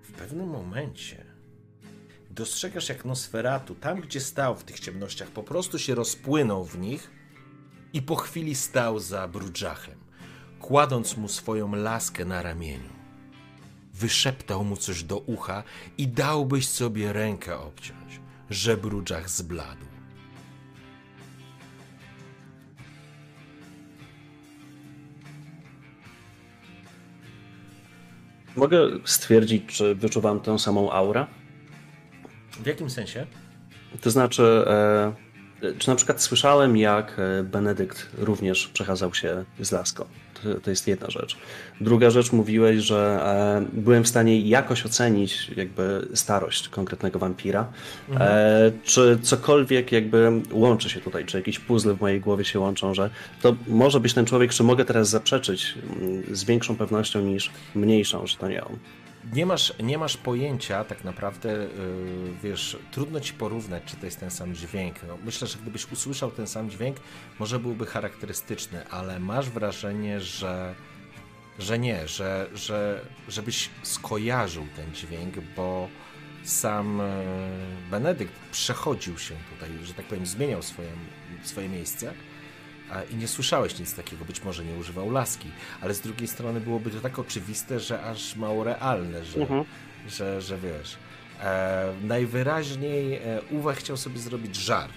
W 0.03 0.13
pewnym 0.13 0.49
momencie 0.49 1.24
dostrzegasz, 2.35 2.89
jak 2.89 3.05
Nosferatu, 3.05 3.75
tam 3.75 4.01
gdzie 4.01 4.21
stał 4.21 4.57
w 4.57 4.65
tych 4.65 4.81
ciemnościach, 4.81 5.29
po 5.29 5.43
prostu 5.43 5.79
się 5.79 5.95
rozpłynął 5.95 6.65
w 6.65 6.79
nich 6.79 7.11
i 7.93 8.03
po 8.03 8.17
chwili 8.17 8.55
stał 8.55 8.99
za 8.99 9.29
Brudżachem, 9.29 9.99
kładąc 10.61 11.17
mu 11.17 11.29
swoją 11.29 11.75
laskę 11.75 12.25
na 12.25 12.43
ramieniu. 12.43 12.95
Wyszeptał 13.95 14.65
mu 14.65 14.77
coś 14.77 15.03
do 15.03 15.19
ucha 15.19 15.63
i 15.99 16.09
dałbyś 16.09 16.69
sobie 16.69 17.13
rękę 17.13 17.59
obciąć, 17.59 18.21
że 18.51 18.77
Brudżach 18.77 19.31
zbladł. 19.31 19.85
Mogę 28.57 28.79
stwierdzić, 29.05 29.67
czy 29.67 29.95
wyczuwam 29.95 30.41
tę 30.41 30.59
samą 30.59 30.93
aurę? 30.93 31.27
W 32.63 32.67
jakim 32.67 32.91
sensie? 32.91 33.27
To 34.01 34.11
znaczy, 34.11 34.43
e, 34.43 35.13
czy 35.79 35.89
na 35.89 35.95
przykład 35.95 36.23
słyszałem, 36.23 36.77
jak 36.77 37.17
e, 37.19 37.43
Benedykt 37.43 38.11
również 38.19 38.69
przechadzał 38.69 39.15
się 39.15 39.45
z 39.61 39.73
laską? 39.73 40.05
To, 40.43 40.61
to 40.61 40.71
jest 40.71 40.89
jedna 40.89 41.11
rzecz. 41.11 41.37
Druga 41.81 42.11
rzecz, 42.11 42.33
mówiłeś, 42.33 42.79
że 42.79 43.21
e, 43.23 43.81
byłem 43.81 44.05
w 44.05 44.09
stanie 44.09 44.41
jakoś 44.41 44.87
ocenić 44.87 45.51
jakby 45.57 46.09
starość 46.15 46.69
konkretnego 46.69 47.19
wampira. 47.19 47.67
Mhm. 48.11 48.73
Czy 48.85 49.19
cokolwiek 49.23 49.93
jakby 49.93 50.31
łączy 50.53 50.91
się 50.91 51.01
tutaj, 51.01 51.25
czy 51.25 51.37
jakieś 51.37 51.59
puzzle 51.59 51.95
w 51.95 52.01
mojej 52.01 52.21
głowie 52.21 52.45
się 52.45 52.61
łączą, 52.61 52.95
że 52.95 53.11
to 53.43 53.57
może 53.67 54.01
być 54.01 54.15
ten 54.15 54.27
człowiek, 54.27 54.53
czy 54.53 54.63
mogę 54.63 54.85
teraz 54.85 55.09
zaprzeczyć 55.09 55.75
mm, 56.01 56.23
z 56.37 56.45
większą 56.45 56.77
pewnością 56.77 57.21
niż 57.21 57.51
mniejszą, 57.75 58.27
że 58.27 58.37
to 58.37 58.49
nie 58.49 58.65
on 58.65 58.79
nie 59.33 59.47
masz, 59.47 59.73
nie 59.83 59.99
masz 59.99 60.17
pojęcia 60.17 60.85
tak 60.85 61.05
naprawdę, 61.05 61.49
yy, 61.49 61.69
wiesz, 62.43 62.79
trudno 62.91 63.21
ci 63.21 63.33
porównać, 63.33 63.83
czy 63.87 63.97
to 63.97 64.07
jest 64.07 64.21
ten 64.21 64.31
sam 64.31 64.55
dźwięk. 64.55 64.97
No, 65.09 65.19
myślę, 65.25 65.49
że 65.49 65.59
gdybyś 65.59 65.93
usłyszał 65.93 66.31
ten 66.31 66.47
sam 66.47 66.71
dźwięk, 66.71 66.97
może 67.39 67.59
byłby 67.59 67.87
charakterystyczny, 67.87 68.89
ale 68.89 69.21
masz 69.21 69.51
wrażenie, 69.51 70.21
że, 70.21 70.75
że 71.59 71.79
nie, 71.79 72.09
że, 72.09 72.47
że 72.55 73.01
żebyś 73.29 73.71
skojarzył 73.83 74.67
ten 74.77 74.95
dźwięk, 74.95 75.35
bo 75.57 75.89
sam 76.45 77.01
e, 77.01 77.25
Benedykt 77.91 78.33
przechodził 78.53 79.19
się 79.19 79.35
tutaj, 79.55 79.71
że 79.85 79.95
tak 79.95 80.07
powiem, 80.07 80.27
zmieniał 80.27 80.63
swoje, 80.63 80.89
swoje 81.43 81.69
miejsce 81.69 82.13
i 83.11 83.17
nie 83.17 83.29
słyszałeś 83.29 83.79
nic 83.79 83.95
takiego, 83.95 84.25
być 84.25 84.45
może 84.45 84.65
nie 84.65 84.75
używał 84.75 85.11
laski, 85.11 85.49
ale 85.81 85.95
z 85.95 86.01
drugiej 86.01 86.29
strony 86.29 86.61
byłoby 86.61 86.91
to 86.91 87.01
tak 87.01 87.19
oczywiste, 87.19 87.81
że 87.81 88.03
aż 88.03 88.37
mało 88.37 88.65
realne, 88.65 89.25
że, 89.25 89.41
mhm. 89.41 89.65
że, 90.09 90.43
że 90.43 90.59
wiesz. 90.59 90.97
E, 91.41 91.93
najwyraźniej 92.03 93.15
e, 93.15 93.41
Uwe 93.51 93.75
chciał 93.75 93.97
sobie 93.97 94.19
zrobić 94.19 94.57
żart. 94.57 94.93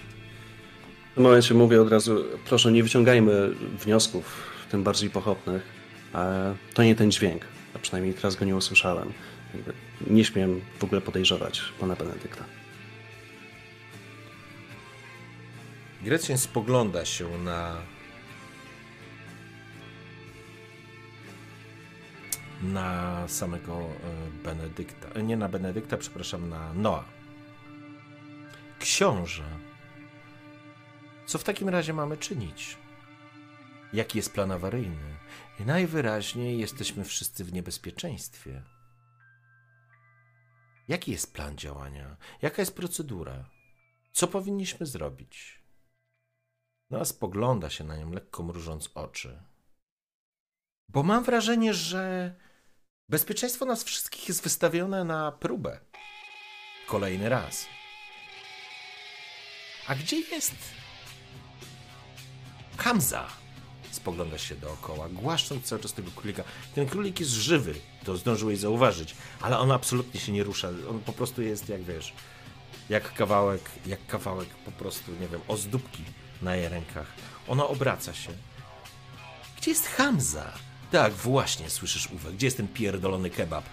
W 1.12 1.14
tym 1.14 1.22
momencie 1.22 1.54
mówię 1.54 1.82
od 1.82 1.90
razu, 1.90 2.24
proszę 2.44 2.72
nie 2.72 2.82
wyciągajmy 2.82 3.50
wniosków, 3.84 4.52
tym 4.70 4.82
bardziej 4.82 5.10
pochopnych. 5.10 5.62
E, 6.14 6.54
to 6.74 6.82
nie 6.82 6.94
ten 6.94 7.10
dźwięk, 7.10 7.44
a 7.74 7.78
przynajmniej 7.78 8.14
teraz 8.14 8.36
go 8.36 8.44
nie 8.44 8.56
usłyszałem. 8.56 9.12
Nie 10.06 10.24
śmiem 10.24 10.60
w 10.78 10.84
ogóle 10.84 11.00
podejrzewać 11.00 11.62
pana 11.80 11.96
Benedykta. 11.96 12.57
Grecjan 16.02 16.38
spogląda 16.38 17.04
się 17.04 17.38
na 17.38 17.82
na 22.62 23.28
samego 23.28 23.80
e, 23.80 23.86
Benedykta. 24.44 25.08
E, 25.08 25.22
nie 25.22 25.36
na 25.36 25.48
Benedykta, 25.48 25.96
przepraszam, 25.96 26.48
na 26.48 26.74
Noa. 26.74 27.04
Książę. 28.78 29.44
Co 31.26 31.38
w 31.38 31.44
takim 31.44 31.68
razie 31.68 31.92
mamy 31.92 32.16
czynić? 32.16 32.78
Jaki 33.92 34.18
jest 34.18 34.32
plan 34.32 34.52
awaryjny? 34.52 35.18
Najwyraźniej 35.60 36.58
jesteśmy 36.58 37.04
wszyscy 37.04 37.44
w 37.44 37.52
niebezpieczeństwie. 37.52 38.62
Jaki 40.88 41.12
jest 41.12 41.34
plan 41.34 41.56
działania? 41.56 42.16
Jaka 42.42 42.62
jest 42.62 42.76
procedura? 42.76 43.44
Co 44.12 44.28
powinniśmy 44.28 44.86
zrobić? 44.86 45.57
No 46.90 46.98
a 46.98 47.04
spogląda 47.04 47.70
się 47.70 47.84
na 47.84 47.96
nią, 47.96 48.12
lekko 48.12 48.42
mrużąc 48.42 48.90
oczy. 48.94 49.42
Bo 50.88 51.02
mam 51.02 51.24
wrażenie, 51.24 51.74
że 51.74 52.34
bezpieczeństwo 53.08 53.64
nas 53.64 53.84
wszystkich 53.84 54.28
jest 54.28 54.42
wystawione 54.42 55.04
na 55.04 55.32
próbę. 55.32 55.80
Kolejny 56.86 57.28
raz. 57.28 57.66
A 59.88 59.94
gdzie 59.94 60.20
jest 60.20 60.54
Hamza? 62.76 63.28
Spogląda 63.90 64.38
się 64.38 64.54
dookoła, 64.54 65.08
głaszcząc 65.08 65.64
cały 65.64 65.80
czas 65.80 65.92
tego 65.92 66.10
królika. 66.10 66.44
Ten 66.74 66.86
królik 66.86 67.20
jest 67.20 67.32
żywy, 67.32 67.74
to 68.04 68.16
zdążyłeś 68.16 68.58
zauważyć, 68.58 69.16
ale 69.40 69.58
on 69.58 69.72
absolutnie 69.72 70.20
się 70.20 70.32
nie 70.32 70.44
rusza. 70.44 70.68
On 70.90 71.00
po 71.00 71.12
prostu 71.12 71.42
jest, 71.42 71.68
jak 71.68 71.82
wiesz, 71.82 72.14
jak 72.88 73.14
kawałek, 73.14 73.70
jak 73.86 74.06
kawałek 74.06 74.48
po 74.48 74.72
prostu, 74.72 75.12
nie 75.12 75.28
wiem, 75.28 75.40
ozdóbki 75.48 76.04
na 76.42 76.56
jej 76.56 76.68
rękach. 76.68 77.06
Ona 77.48 77.66
obraca 77.66 78.14
się. 78.14 78.30
Gdzie 79.56 79.70
jest 79.70 79.86
Hamza? 79.86 80.52
Tak, 80.90 81.12
właśnie, 81.12 81.70
słyszysz 81.70 82.10
Uwe. 82.10 82.32
Gdzie 82.32 82.46
jest 82.46 82.56
ten 82.56 82.68
pierdolony 82.68 83.30
kebab? 83.30 83.64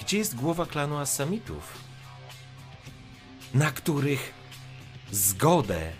Gdzie 0.00 0.18
jest 0.18 0.34
głowa 0.34 0.66
klanu 0.66 0.98
Asamitów? 0.98 1.78
Na 3.54 3.70
których 3.70 4.34
zgodę, 5.10 5.92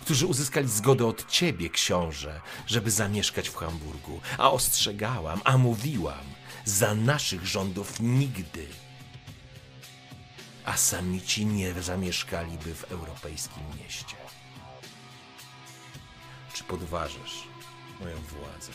którzy 0.00 0.26
uzyskali 0.26 0.68
zgodę 0.68 1.06
od 1.06 1.30
ciebie, 1.30 1.70
książę, 1.70 2.40
żeby 2.66 2.90
zamieszkać 2.90 3.48
w 3.48 3.56
Hamburgu. 3.56 4.20
A 4.38 4.50
ostrzegałam, 4.50 5.40
a 5.44 5.58
mówiłam, 5.58 6.24
za 6.64 6.94
naszych 6.94 7.46
rządów 7.46 8.00
nigdy 8.00 8.66
a 10.64 10.76
samici 10.76 11.46
nie 11.46 11.82
zamieszkaliby 11.82 12.74
w 12.74 12.92
europejskim 12.92 13.62
mieście. 13.78 14.16
Czy 16.52 16.64
podważasz 16.64 17.48
moją 18.00 18.16
władzę? 18.16 18.72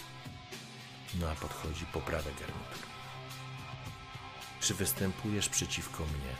No 1.19 1.29
a 1.29 1.35
podchodzi 1.35 1.85
poprawę 1.85 2.31
garnitur. 2.31 2.87
Czy 4.59 4.73
występujesz 4.73 5.49
przeciwko 5.49 6.03
mnie? 6.03 6.35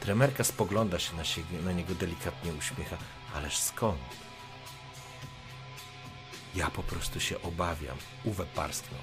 Tremerka 0.00 0.44
spogląda 0.44 0.98
się 0.98 1.16
na, 1.16 1.24
siebie, 1.24 1.58
na 1.64 1.72
niego 1.72 1.94
delikatnie 1.94 2.52
uśmiecha. 2.52 2.96
Ależ 3.34 3.58
skąd? 3.58 4.00
Ja 6.54 6.70
po 6.70 6.82
prostu 6.82 7.20
się 7.20 7.42
obawiam. 7.42 7.96
Uwe 8.24 8.46
parsknął. 8.46 9.00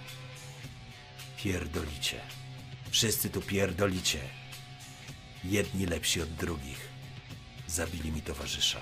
Pierdolicie. 1.38 2.22
Wszyscy 2.92 3.30
tu 3.30 3.42
pierdolicie. 3.42 4.20
Jedni 5.44 5.86
lepsi 5.86 6.22
od 6.22 6.30
drugich. 6.30 6.90
Zabili 7.68 8.12
mi 8.12 8.22
towarzysza. 8.22 8.82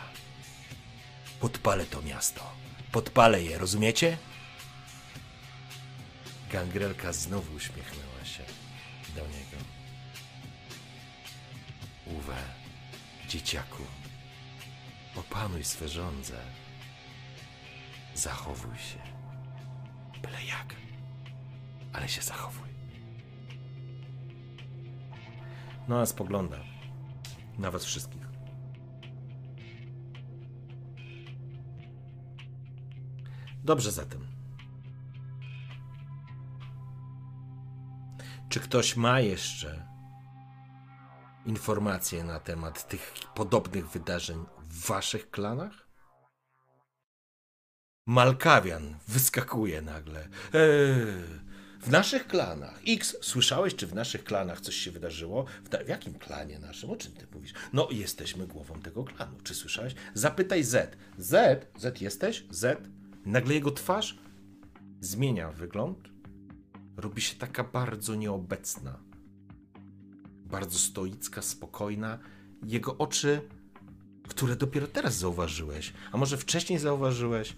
Podpalę 1.40 1.86
to 1.86 2.02
miasto. 2.02 2.52
Podpalę 2.92 3.44
je, 3.44 3.58
rozumiecie? 3.58 4.18
Gangrelka 6.52 7.14
znowu 7.14 7.54
uśmiechnęła 7.54 8.26
się 8.26 8.44
do 9.16 9.22
niego. 9.22 9.58
Uwe, 12.06 12.38
dzieciaku, 13.28 13.84
Opanuj 15.16 15.64
swe 15.64 15.90
żądze. 15.90 16.40
Zachowuj 18.16 18.78
się. 18.78 19.00
Byle 20.22 20.46
jak. 20.46 20.76
Ale 21.94 22.10
się 22.10 22.22
zachowuj. 22.22 22.75
No 25.88 26.00
a 26.00 26.06
spogląda 26.06 26.58
na 27.58 27.72
was 27.72 27.86
wszystkich. 27.86 28.26
Dobrze 33.64 33.92
zatem. 33.92 34.28
Czy 38.50 38.60
ktoś 38.60 38.96
ma 38.96 39.20
jeszcze 39.20 39.88
informacje 41.46 42.24
na 42.24 42.40
temat 42.40 42.88
tych 42.88 43.14
podobnych 43.36 43.90
wydarzeń 43.90 44.46
w 44.60 44.88
waszych 44.88 45.30
klanach? 45.30 45.88
Malkawian 48.08 48.98
wyskakuje 49.08 49.82
nagle. 49.82 50.30
Eee, 50.54 51.46
w 51.86 51.92
naszych 51.92 52.28
klanach. 52.28 52.80
X, 52.88 53.18
słyszałeś, 53.22 53.76
czy 53.76 53.88
w 53.88 53.94
naszych 53.94 54.24
klanach 54.24 54.62
coś 54.62 54.76
się 54.76 54.92
wydarzyło? 54.92 55.46
W, 55.64 55.86
w, 55.86 55.88
jakim 55.88 56.14
klanie 56.14 56.60
naszym? 56.60 56.90
O 56.90 56.96
czym 56.96 57.12
ty 57.12 57.28
mówisz? 57.34 57.54
No, 57.74 57.88
jesteśmy 57.92 58.48
głową 58.48 58.82
tego 58.82 59.04
klanu. 59.04 59.38
Czy 59.44 59.56
słyszałeś? 59.56 59.96
Zapytaj 60.14 60.64
Z. 60.64 60.98
Z? 61.18 61.68
Z 61.78 62.02
jesteś? 62.02 62.46
Z? 62.50 62.88
Nagle 63.26 63.54
jego 63.54 63.72
twarz 63.72 64.18
zmienia 65.02 65.52
wygląd. 65.52 65.98
Robi 66.98 67.22
się 67.22 67.36
taka 67.36 67.64
bardzo 67.64 68.16
nieobecna. 68.16 69.00
Bardzo 70.46 70.80
stoicka, 70.80 71.42
spokojna. 71.42 72.20
Jego 72.64 72.98
oczy, 72.98 73.42
które 74.28 74.56
dopiero 74.56 74.88
teraz 74.88 75.16
zauważyłeś, 75.18 75.94
a 76.12 76.18
może 76.18 76.38
wcześniej 76.38 76.80
zauważyłeś, 76.80 77.56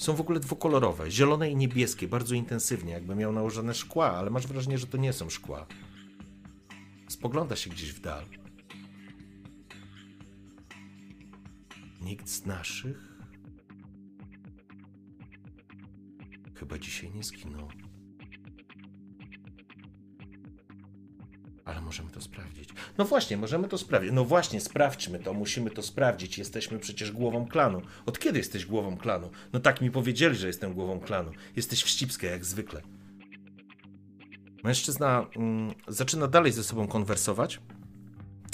są 0.00 0.14
w 0.16 0.20
ogóle 0.20 0.40
dwukolorowe, 0.40 1.10
zielone 1.10 1.50
i 1.50 1.56
niebieskie, 1.56 2.08
bardzo 2.08 2.34
intensywnie, 2.34 2.92
jakby 2.92 3.14
miał 3.14 3.32
nałożone 3.32 3.74
szkła, 3.74 4.10
ale 4.10 4.30
masz 4.30 4.46
wrażenie, 4.46 4.78
że 4.78 4.86
to 4.86 4.96
nie 4.96 5.12
są 5.12 5.30
szkła. 5.30 5.66
Spogląda 7.08 7.56
się 7.56 7.70
gdzieś 7.70 7.92
w 7.92 8.00
dal. 8.00 8.24
Nikt 12.00 12.28
z 12.28 12.46
naszych 12.46 13.18
chyba 16.54 16.78
dzisiaj 16.78 17.10
nie 17.10 17.22
zginął. 17.22 17.68
Ale 21.70 21.80
możemy 21.80 22.10
to 22.10 22.20
sprawdzić. 22.20 22.68
No 22.98 23.04
właśnie, 23.04 23.36
możemy 23.36 23.68
to 23.68 23.78
sprawdzić. 23.78 24.12
No 24.12 24.24
właśnie, 24.24 24.60
sprawdźmy 24.60 25.18
to, 25.18 25.34
musimy 25.34 25.70
to 25.70 25.82
sprawdzić. 25.82 26.38
Jesteśmy 26.38 26.78
przecież 26.78 27.12
głową 27.12 27.48
klanu. 27.48 27.82
Od 28.06 28.18
kiedy 28.18 28.38
jesteś 28.38 28.66
głową 28.66 28.96
klanu? 28.96 29.30
No 29.52 29.60
tak 29.60 29.80
mi 29.80 29.90
powiedzieli, 29.90 30.36
że 30.36 30.46
jestem 30.46 30.74
głową 30.74 31.00
klanu. 31.00 31.32
Jesteś 31.56 31.82
wścibska 31.82 32.26
jak 32.26 32.44
zwykle. 32.44 32.82
Mężczyzna 34.64 35.26
mm, 35.36 35.74
zaczyna 35.88 36.26
dalej 36.26 36.52
ze 36.52 36.64
sobą 36.64 36.88
konwersować. 36.88 37.60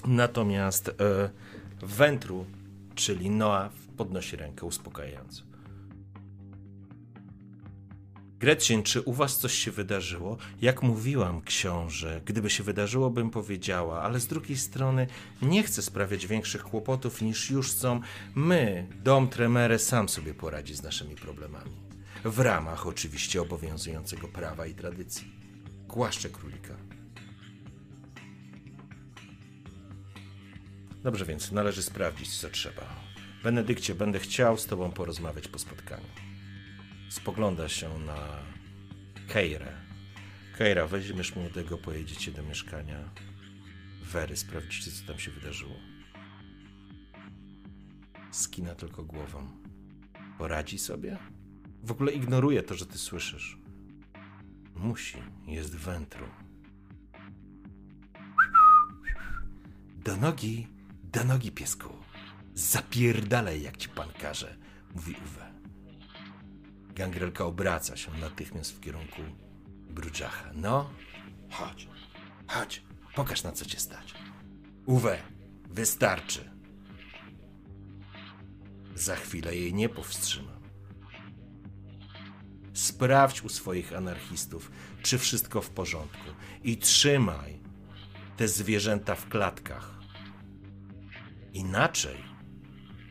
Natomiast 0.06 0.88
e, 0.88 0.92
Wętru, 1.82 2.46
czyli 2.94 3.30
Noah, 3.30 3.72
podnosi 3.96 4.36
rękę 4.36 4.66
uspokajająco. 4.66 5.42
Gretchen, 8.38 8.82
czy 8.82 9.00
u 9.02 9.12
was 9.12 9.38
coś 9.38 9.52
się 9.52 9.70
wydarzyło? 9.70 10.36
Jak 10.62 10.82
mówiłam, 10.82 11.42
książę, 11.42 12.20
gdyby 12.24 12.50
się 12.50 12.62
wydarzyło, 12.62 13.10
bym 13.10 13.30
powiedziała, 13.30 14.02
ale 14.02 14.20
z 14.20 14.26
drugiej 14.26 14.56
strony 14.56 15.06
nie 15.42 15.62
chcę 15.62 15.82
sprawiać 15.82 16.26
większych 16.26 16.62
kłopotów 16.62 17.22
niż 17.22 17.50
już 17.50 17.72
są. 17.72 18.00
My, 18.34 18.86
dom 19.04 19.28
Tremere, 19.28 19.78
sam 19.78 20.08
sobie 20.08 20.34
poradzi 20.34 20.74
z 20.74 20.82
naszymi 20.82 21.14
problemami. 21.14 21.76
W 22.24 22.38
ramach 22.38 22.86
oczywiście 22.86 23.42
obowiązującego 23.42 24.28
prawa 24.28 24.66
i 24.66 24.74
tradycji. 24.74 25.32
Głaszczę 25.88 26.28
królika. 26.28 26.76
Dobrze 31.02 31.24
więc, 31.24 31.52
należy 31.52 31.82
sprawdzić, 31.82 32.38
co 32.38 32.50
trzeba. 32.50 32.82
Benedykcie, 33.42 33.94
będę 33.94 34.18
chciał 34.18 34.58
z 34.58 34.66
tobą 34.66 34.90
porozmawiać 34.92 35.48
po 35.48 35.58
spotkaniu 35.58 36.25
spogląda 37.08 37.68
się 37.68 37.98
na 37.98 38.16
Keirę. 39.28 39.72
Keira, 40.58 40.86
weźmiesz 40.86 41.36
młodego, 41.36 41.78
pojedziecie 41.78 42.32
do 42.32 42.42
mieszkania 42.42 43.10
Wery, 44.02 44.36
sprawdzicie, 44.36 44.90
co 44.90 45.06
tam 45.06 45.18
się 45.18 45.30
wydarzyło. 45.30 45.74
Skina 48.30 48.74
tylko 48.74 49.04
głową. 49.04 49.48
Poradzi 50.38 50.78
sobie? 50.78 51.18
W 51.82 51.90
ogóle 51.90 52.12
ignoruje 52.12 52.62
to, 52.62 52.74
że 52.74 52.86
ty 52.86 52.98
słyszysz. 52.98 53.58
Musi, 54.74 55.18
jest 55.46 55.76
wętru. 55.76 56.26
Do 60.04 60.16
nogi, 60.16 60.66
do 61.12 61.24
nogi, 61.24 61.52
piesku. 61.52 61.88
Zapierdalaj, 62.54 63.62
jak 63.62 63.76
ci 63.76 63.88
pan 63.88 64.08
każe, 64.20 64.56
mówi 64.94 65.14
Uwe. 65.24 65.45
Gangrelka 66.96 67.44
obraca 67.44 67.96
się 67.96 68.10
natychmiast 68.20 68.72
w 68.76 68.80
kierunku 68.80 69.22
Brudżacha. 69.90 70.50
No, 70.54 70.90
chodź, 71.50 71.88
chodź, 72.46 72.82
pokaż 73.14 73.42
na 73.42 73.52
co 73.52 73.64
cię 73.64 73.80
stać. 73.80 74.14
Uwe, 74.86 75.18
wystarczy. 75.70 76.50
Za 78.94 79.16
chwilę 79.16 79.56
jej 79.56 79.74
nie 79.74 79.88
powstrzymam. 79.88 80.60
Sprawdź 82.72 83.42
u 83.42 83.48
swoich 83.48 83.92
anarchistów, 83.92 84.70
czy 85.02 85.18
wszystko 85.18 85.62
w 85.62 85.70
porządku 85.70 86.30
i 86.64 86.76
trzymaj 86.76 87.60
te 88.36 88.48
zwierzęta 88.48 89.14
w 89.14 89.28
klatkach. 89.28 89.98
Inaczej 91.52 92.16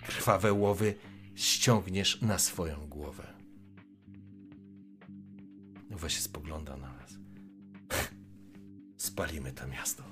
krwawe 0.05 0.53
łowy 0.53 0.95
ściągniesz 1.35 2.21
na 2.21 2.39
swoją 2.39 2.87
głowę. 2.87 3.34
Uwe 5.95 6.09
się 6.09 6.21
spogląda 6.21 6.77
na 6.77 6.93
nas. 6.93 7.17
Spalimy 8.97 9.51
to 9.51 9.67
miasto. 9.67 10.03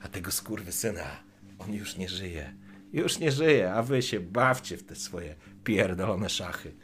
A 0.00 0.08
tego 0.08 0.30
syna, 0.72 1.24
on 1.58 1.74
już 1.74 1.96
nie 1.96 2.08
żyje. 2.08 2.56
Już 2.92 3.18
nie 3.18 3.32
żyje, 3.32 3.72
a 3.72 3.82
wy 3.82 4.02
się 4.02 4.20
bawcie 4.20 4.76
w 4.76 4.82
te 4.82 4.94
swoje 4.94 5.34
pierdolone 5.64 6.28
szachy. 6.28 6.76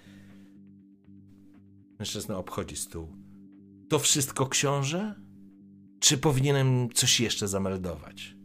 Mężczyzna 1.98 2.39
obchodzi 2.39 2.77
stół. 2.77 3.09
To 3.89 3.98
wszystko 3.98 4.47
książę? 4.47 5.14
Czy 6.01 6.18
powinienem 6.18 6.89
coś 6.94 7.20
jeszcze 7.20 7.48
zameldować? 7.48 8.36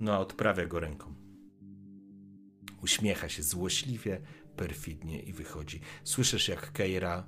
No, 0.00 0.20
odprawia 0.20 0.66
go 0.66 0.80
ręką. 0.80 1.14
Uśmiecha 2.82 3.28
się 3.28 3.42
złośliwie, 3.42 4.20
perfidnie 4.56 5.20
i 5.20 5.32
wychodzi. 5.32 5.80
Słyszysz, 6.04 6.48
jak 6.48 6.72
Keira 6.72 7.26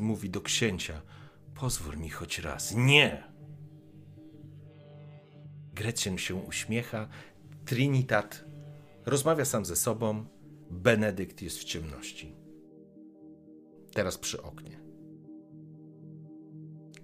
mówi 0.00 0.30
do 0.30 0.40
księcia: 0.40 1.02
Pozwól 1.54 1.96
mi 1.96 2.10
choć 2.10 2.38
raz. 2.38 2.74
Nie! 2.74 3.24
Gretchen 5.74 6.18
się 6.18 6.34
uśmiecha. 6.34 7.08
Trinitat 7.64 8.44
rozmawia 9.06 9.44
sam 9.44 9.64
ze 9.64 9.76
sobą. 9.76 10.24
Benedykt 10.70 11.42
jest 11.42 11.58
w 11.58 11.64
ciemności. 11.64 12.34
Teraz 13.92 14.18
przy 14.18 14.42
oknie. 14.42 14.80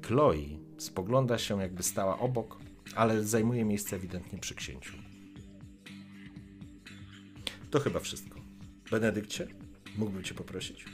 Chloe 0.02 0.58
spogląda 0.78 1.38
się, 1.38 1.60
jakby 1.60 1.82
stała 1.82 2.18
obok, 2.18 2.58
ale 2.94 3.24
zajmuje 3.24 3.64
miejsce 3.64 3.96
ewidentnie 3.96 4.38
przy 4.38 4.54
księciu. 4.54 5.03
To 7.74 7.80
chyba 7.80 8.00
wszystko. 8.00 8.40
Benedykcie, 8.90 9.46
mógłbym 9.98 10.22
cię 10.22 10.34
poprosić? 10.34 10.84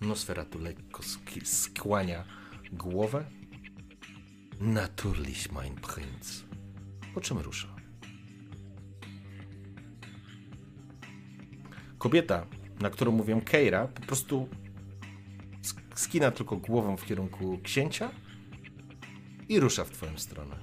Nosfera 0.00 0.44
tu 0.44 0.58
lekko 0.58 1.02
skłania 1.44 2.24
głowę. 2.72 3.24
Natürlich, 4.60 5.52
mein 5.52 5.74
Prinz. 5.74 6.44
Po 7.14 7.20
czym 7.20 7.38
rusza? 7.38 7.68
Kobieta, 11.98 12.46
na 12.80 12.90
którą 12.90 13.12
mówię 13.12 13.40
Keira, 13.44 13.88
po 13.88 14.00
prostu 14.00 14.48
skina 15.94 16.30
tylko 16.30 16.56
głową 16.56 16.96
w 16.96 17.04
kierunku 17.04 17.60
księcia 17.62 18.10
i 19.48 19.60
rusza 19.60 19.84
w 19.84 19.90
twoją 19.90 20.18
stronę. 20.18 20.56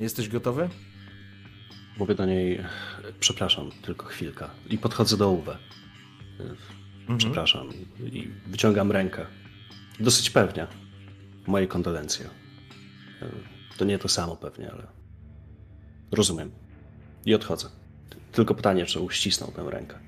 Jesteś 0.00 0.28
gotowy? 0.28 0.68
Mówię 1.98 2.14
do 2.14 2.26
niej, 2.26 2.64
przepraszam, 3.20 3.70
tylko 3.82 4.06
chwilkę. 4.06 4.48
I 4.70 4.78
podchodzę 4.78 5.16
do 5.16 5.30
Uwe. 5.30 5.58
Mhm. 6.40 7.18
Przepraszam. 7.18 7.68
I 8.00 8.30
wyciągam 8.46 8.92
rękę. 8.92 9.26
Dosyć 10.00 10.30
pewnie. 10.30 10.66
Moje 11.46 11.66
kondolencje. 11.66 12.30
To 13.78 13.84
nie 13.84 13.98
to 13.98 14.08
samo 14.08 14.36
pewnie, 14.36 14.72
ale 14.72 14.86
Rozumiem. 16.12 16.50
I 17.26 17.34
odchodzę. 17.34 17.68
Tylko 18.32 18.54
pytanie, 18.54 18.86
czy 18.86 19.00
uścisnął 19.00 19.52
tę 19.52 19.70
rękę. 19.70 19.98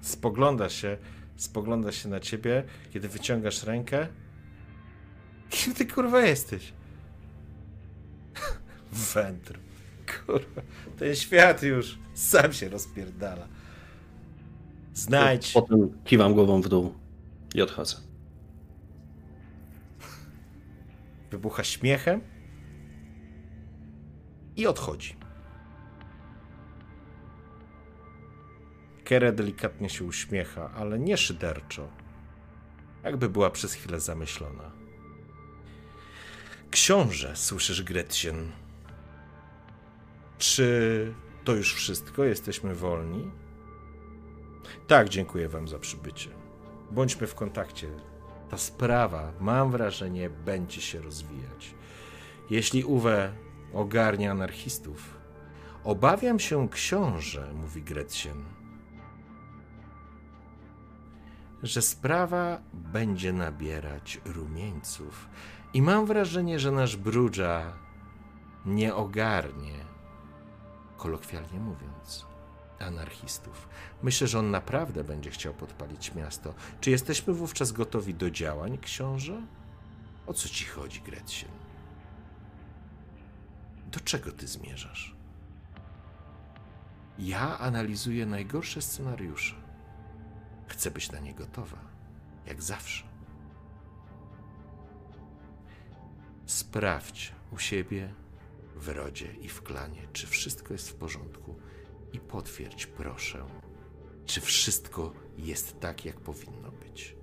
Spogląda 0.00 0.68
się, 0.68 0.98
spogląda 1.36 1.92
się 1.92 2.08
na 2.08 2.20
ciebie, 2.20 2.64
kiedy 2.92 3.08
wyciągasz 3.08 3.62
rękę. 3.62 4.06
Kim 5.50 5.74
ty 5.74 5.86
kurwa 5.86 6.22
jesteś? 6.22 6.72
Wędr. 9.14 9.58
Kurwa, 10.26 10.62
ten 10.98 11.14
świat 11.14 11.62
już 11.62 11.98
sam 12.14 12.52
się 12.52 12.68
rozpierdala. 12.68 13.48
Znajdź. 14.94 15.52
Potem 15.52 15.98
kiwam 16.04 16.34
głową 16.34 16.60
w 16.60 16.68
dół 16.68 16.94
i 17.54 17.62
odchodzę. 17.62 17.96
Wybucha 21.30 21.64
śmiechem 21.64 22.20
i 24.56 24.66
odchodzi. 24.66 25.16
Kere 29.04 29.32
delikatnie 29.32 29.90
się 29.90 30.04
uśmiecha, 30.04 30.70
ale 30.74 30.98
nie 30.98 31.16
szyderczo. 31.16 31.88
Jakby 33.04 33.28
była 33.28 33.50
przez 33.50 33.74
chwilę 33.74 34.00
zamyślona. 34.00 34.72
Książę, 36.70 37.36
słyszysz 37.36 37.82
Gretchen. 37.82 38.52
Czy 40.42 41.14
to 41.44 41.54
już 41.54 41.74
wszystko? 41.74 42.24
Jesteśmy 42.24 42.74
wolni? 42.74 43.30
Tak, 44.86 45.08
dziękuję 45.08 45.48
wam 45.48 45.68
za 45.68 45.78
przybycie. 45.78 46.30
Bądźmy 46.90 47.26
w 47.26 47.34
kontakcie. 47.34 47.88
Ta 48.50 48.58
sprawa, 48.58 49.32
mam 49.40 49.70
wrażenie, 49.70 50.30
będzie 50.30 50.80
się 50.80 51.00
rozwijać. 51.00 51.74
Jeśli 52.50 52.84
Uwe 52.84 53.32
ogarnia 53.72 54.30
anarchistów, 54.30 55.18
obawiam 55.84 56.38
się 56.38 56.68
książę, 56.68 57.52
mówi 57.54 57.82
Gretchen, 57.82 58.44
że 61.62 61.82
sprawa 61.82 62.60
będzie 62.72 63.32
nabierać 63.32 64.20
rumieńców. 64.24 65.28
I 65.74 65.82
mam 65.82 66.06
wrażenie, 66.06 66.58
że 66.58 66.72
nasz 66.72 66.96
Brudża 66.96 67.72
nie 68.66 68.94
ogarnie, 68.94 69.91
kolokwialnie 71.02 71.60
mówiąc, 71.60 72.26
anarchistów. 72.78 73.68
Myślę, 74.02 74.26
że 74.26 74.38
on 74.38 74.50
naprawdę 74.50 75.04
będzie 75.04 75.30
chciał 75.30 75.54
podpalić 75.54 76.14
miasto. 76.14 76.54
Czy 76.80 76.90
jesteśmy 76.90 77.34
wówczas 77.34 77.72
gotowi 77.72 78.14
do 78.14 78.30
działań, 78.30 78.78
książę? 78.78 79.42
O 80.26 80.32
co 80.34 80.48
ci 80.48 80.64
chodzi, 80.64 81.00
Gretchen? 81.00 81.50
Do 83.86 84.00
czego 84.00 84.32
ty 84.32 84.46
zmierzasz? 84.46 85.16
Ja 87.18 87.58
analizuję 87.58 88.26
najgorsze 88.26 88.82
scenariusze. 88.82 89.54
Chcę 90.66 90.90
być 90.90 91.12
na 91.12 91.18
nie 91.18 91.34
gotowa, 91.34 91.78
jak 92.46 92.62
zawsze. 92.62 93.04
Sprawdź 96.46 97.32
u 97.52 97.58
siebie, 97.58 98.14
w 98.82 98.88
rodzie 98.88 99.34
i 99.40 99.48
w 99.48 99.62
klanie, 99.62 100.08
czy 100.12 100.26
wszystko 100.26 100.74
jest 100.74 100.90
w 100.90 100.94
porządku 100.94 101.56
i 102.12 102.20
potwierdź, 102.20 102.86
proszę, 102.86 103.46
czy 104.26 104.40
wszystko 104.40 105.12
jest 105.38 105.80
tak, 105.80 106.04
jak 106.04 106.20
powinno 106.20 106.72
być. 106.72 107.16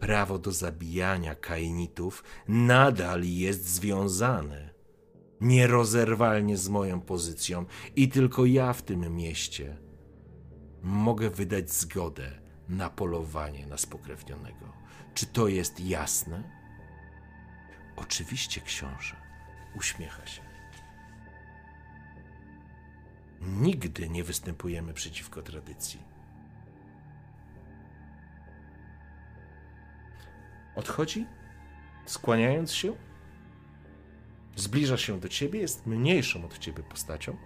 Prawo 0.00 0.38
do 0.38 0.52
zabijania 0.52 1.34
kainitów 1.34 2.24
nadal 2.48 3.24
jest 3.24 3.68
związane 3.68 4.74
nierozerwalnie 5.40 6.56
z 6.56 6.68
moją 6.68 7.00
pozycją 7.00 7.64
i 7.96 8.08
tylko 8.08 8.46
ja 8.46 8.72
w 8.72 8.82
tym 8.82 9.16
mieście 9.16 9.76
mogę 10.82 11.30
wydać 11.30 11.70
zgodę 11.70 12.40
na 12.68 12.90
polowanie 12.90 13.66
na 13.66 13.78
spokrewnionego. 13.78 14.72
Czy 15.14 15.26
to 15.26 15.48
jest 15.48 15.80
jasne? 15.80 16.63
Oczywiście, 17.96 18.60
książę. 18.60 19.16
Uśmiecha 19.74 20.26
się. 20.26 20.42
Nigdy 23.40 24.08
nie 24.08 24.24
występujemy 24.24 24.94
przeciwko 24.94 25.42
tradycji. 25.42 26.02
Odchodzi, 30.74 31.26
skłaniając 32.06 32.72
się, 32.72 32.96
zbliża 34.56 34.96
się 34.96 35.20
do 35.20 35.28
ciebie, 35.28 35.60
jest 35.60 35.86
mniejszą 35.86 36.44
od 36.44 36.58
ciebie 36.58 36.82
postacią. 36.82 37.36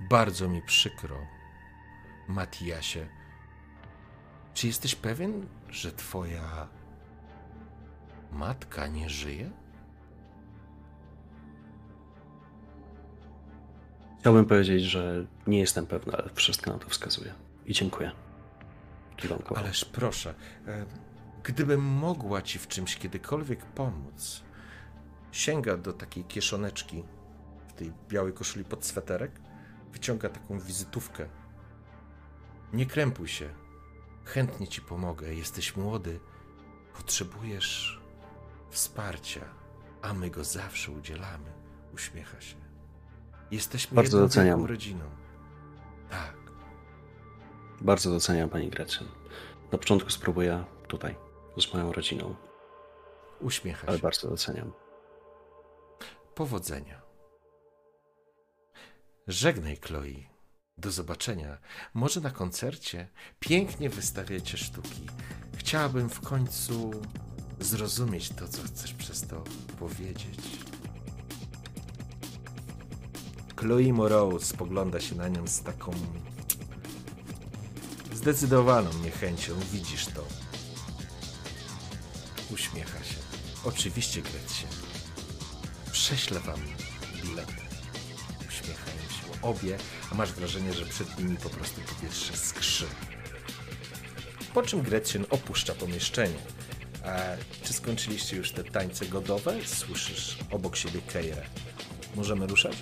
Bardzo 0.00 0.48
mi 0.48 0.62
przykro, 0.62 1.26
Matiasie. 2.28 3.08
Czy 4.54 4.66
jesteś 4.66 4.94
pewien, 4.94 5.48
że 5.68 5.92
twoja 5.92 6.68
matka 8.32 8.86
nie 8.86 9.10
żyje? 9.10 9.50
Chciałbym 14.20 14.44
powiedzieć, 14.46 14.82
że 14.82 15.26
nie 15.46 15.58
jestem 15.58 15.86
pewna, 15.86 16.12
ale 16.18 16.30
wszystko 16.34 16.72
na 16.72 16.78
to 16.78 16.88
wskazuje. 16.88 17.34
I 17.66 17.72
dziękuję. 17.72 18.10
Kiwanko. 19.16 19.58
Ależ 19.58 19.84
proszę, 19.84 20.34
e, 20.66 20.86
gdybym 21.44 21.80
mogła 21.84 22.42
ci 22.42 22.58
w 22.58 22.68
czymś 22.68 22.96
kiedykolwiek 22.96 23.64
pomóc, 23.64 24.42
sięga 25.32 25.76
do 25.76 25.92
takiej 25.92 26.24
kieszoneczki 26.24 27.04
w 27.68 27.72
tej 27.72 27.92
białej 28.08 28.32
koszuli 28.32 28.64
pod 28.64 28.84
sweterek, 28.84 29.40
wyciąga 29.92 30.28
taką 30.28 30.58
wizytówkę. 30.60 31.28
Nie 32.72 32.86
krępuj 32.86 33.28
się. 33.28 33.48
Chętnie 34.24 34.68
ci 34.68 34.80
pomogę. 34.80 35.34
Jesteś 35.34 35.76
młody. 35.76 36.20
Potrzebujesz 36.96 37.97
wsparcia, 38.70 39.44
a 40.02 40.14
my 40.14 40.30
go 40.30 40.44
zawsze 40.44 40.92
udzielamy. 40.92 41.52
Uśmiecha 41.94 42.40
się. 42.40 42.56
Jesteśmy 43.50 43.94
Bardzo 43.96 44.18
doceniam. 44.20 44.64
rodziną. 44.64 45.04
Tak. 46.10 46.36
Bardzo 47.80 48.10
doceniam 48.10 48.48
pani 48.48 48.68
Gretchen. 48.70 49.08
Na 49.72 49.78
początku 49.78 50.10
spróbuję 50.10 50.64
tutaj, 50.88 51.16
z 51.60 51.72
moją 51.74 51.92
rodziną. 51.92 52.34
Uśmiecha 53.40 53.80
się. 53.82 53.88
Ale 53.88 53.98
bardzo 53.98 54.28
doceniam. 54.28 54.72
Powodzenia. 56.34 57.02
Żegnaj, 59.26 59.76
Chloe. 59.76 60.28
Do 60.78 60.90
zobaczenia. 60.90 61.58
Może 61.94 62.20
na 62.20 62.30
koncercie 62.30 63.08
pięknie 63.40 63.90
wystawiacie 63.90 64.58
sztuki. 64.58 65.06
Chciałabym 65.56 66.08
w 66.08 66.20
końcu 66.20 66.90
zrozumieć 67.60 68.28
to, 68.28 68.48
co 68.48 68.62
chcesz 68.62 68.94
przez 68.94 69.20
to 69.20 69.44
powiedzieć. 69.78 70.38
Chloe 73.56 73.92
Moreau 73.92 74.40
spogląda 74.40 75.00
się 75.00 75.14
na 75.14 75.28
nią 75.28 75.46
z 75.46 75.60
taką 75.62 75.92
zdecydowaną 78.14 78.90
niechęcią. 79.04 79.52
Widzisz 79.72 80.06
to. 80.06 80.24
Uśmiecha 82.50 83.04
się. 83.04 83.16
Oczywiście, 83.64 84.22
Gretchen. 84.22 84.70
Prześlę 85.92 86.40
wam 86.40 86.60
bilet. 87.22 87.52
Uśmiechają 88.48 88.98
się 88.98 89.42
obie, 89.42 89.78
a 90.12 90.14
masz 90.14 90.32
wrażenie, 90.32 90.72
że 90.72 90.86
przed 90.86 91.18
nimi 91.18 91.36
po 91.36 91.50
prostu 91.50 91.80
powietrze 91.80 92.36
skrzy. 92.36 92.86
Po 94.54 94.62
czym 94.62 94.82
Gretchen 94.82 95.26
opuszcza 95.30 95.74
pomieszczenie. 95.74 96.38
Czy 97.64 97.72
skończyliście 97.72 98.36
już 98.36 98.52
te 98.52 98.64
tańce 98.64 99.06
godowe? 99.06 99.54
Słyszysz 99.66 100.38
obok 100.50 100.76
siebie 100.76 101.00
Keirę. 101.12 101.42
Możemy 102.16 102.46
ruszać? 102.46 102.76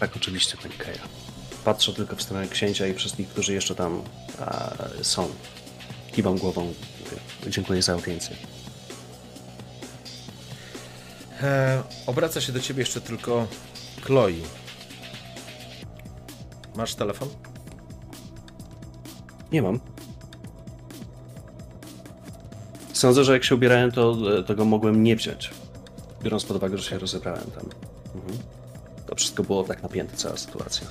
Tak, 0.00 0.16
oczywiście, 0.16 0.56
pani 0.56 0.74
Kaja. 0.74 1.02
Patrzę 1.64 1.92
tylko 1.92 2.16
w 2.16 2.22
stronę 2.22 2.48
księcia 2.48 2.86
i 2.86 2.94
wszystkich, 2.94 3.28
którzy 3.28 3.54
jeszcze 3.54 3.74
tam 3.74 4.02
a, 4.40 4.72
są. 5.02 5.28
Kiwam 6.12 6.38
głową. 6.38 6.74
Dziękuję 7.46 7.82
za 7.82 7.92
audiencję. 7.92 8.36
E, 11.42 11.82
obraca 12.06 12.40
się 12.40 12.52
do 12.52 12.60
ciebie 12.60 12.80
jeszcze 12.80 13.00
tylko 13.00 13.46
Chloe. 14.02 14.32
Masz 16.76 16.94
telefon? 16.94 17.28
Nie 19.52 19.62
mam. 19.62 19.80
Sądzę, 23.04 23.24
że 23.24 23.32
jak 23.32 23.44
się 23.44 23.54
ubierałem, 23.54 23.92
to 23.92 24.16
tego 24.42 24.64
mogłem 24.64 25.02
nie 25.02 25.16
wziąć. 25.16 25.50
Biorąc 26.22 26.44
pod 26.44 26.56
uwagę, 26.56 26.78
że 26.78 26.90
się 26.90 26.98
rozebrałem 26.98 27.50
tam. 27.50 27.64
Mhm. 28.14 28.38
To 29.06 29.14
wszystko 29.14 29.42
było 29.42 29.64
tak 29.64 29.82
napięte, 29.82 30.16
cała 30.16 30.36
sytuacja. 30.36 30.86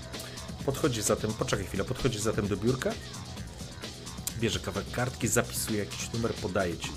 Podchodzi 0.66 1.02
zatem, 1.02 1.34
poczekaj 1.34 1.66
chwilę, 1.66 1.84
podchodzi 1.84 2.20
zatem 2.20 2.48
do 2.48 2.58
biurka, 2.58 2.92
bierze 4.40 4.60
kawałek 4.60 4.92
kartki, 4.92 5.28
zapisuje 5.28 5.80
jakiś 5.80 6.14
numer, 6.14 6.34
podaje 6.34 6.78
ci. 6.78 6.90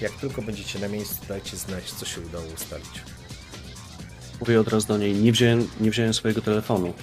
Jak 0.00 0.12
tylko 0.12 0.42
będziecie 0.42 0.78
na 0.78 0.88
miejscu, 0.88 1.16
dajcie 1.28 1.56
znać, 1.56 1.92
co 1.92 2.06
się 2.06 2.20
udało 2.20 2.44
ustalić. 2.54 3.02
Mówię 4.40 4.60
od 4.60 4.68
razu 4.68 4.88
do 4.88 4.98
niej, 4.98 5.14
nie 5.14 5.32
wziąłem, 5.32 5.68
nie 5.80 5.90
wziąłem 5.90 6.14
swojego 6.14 6.42
telefonu. 6.42 6.94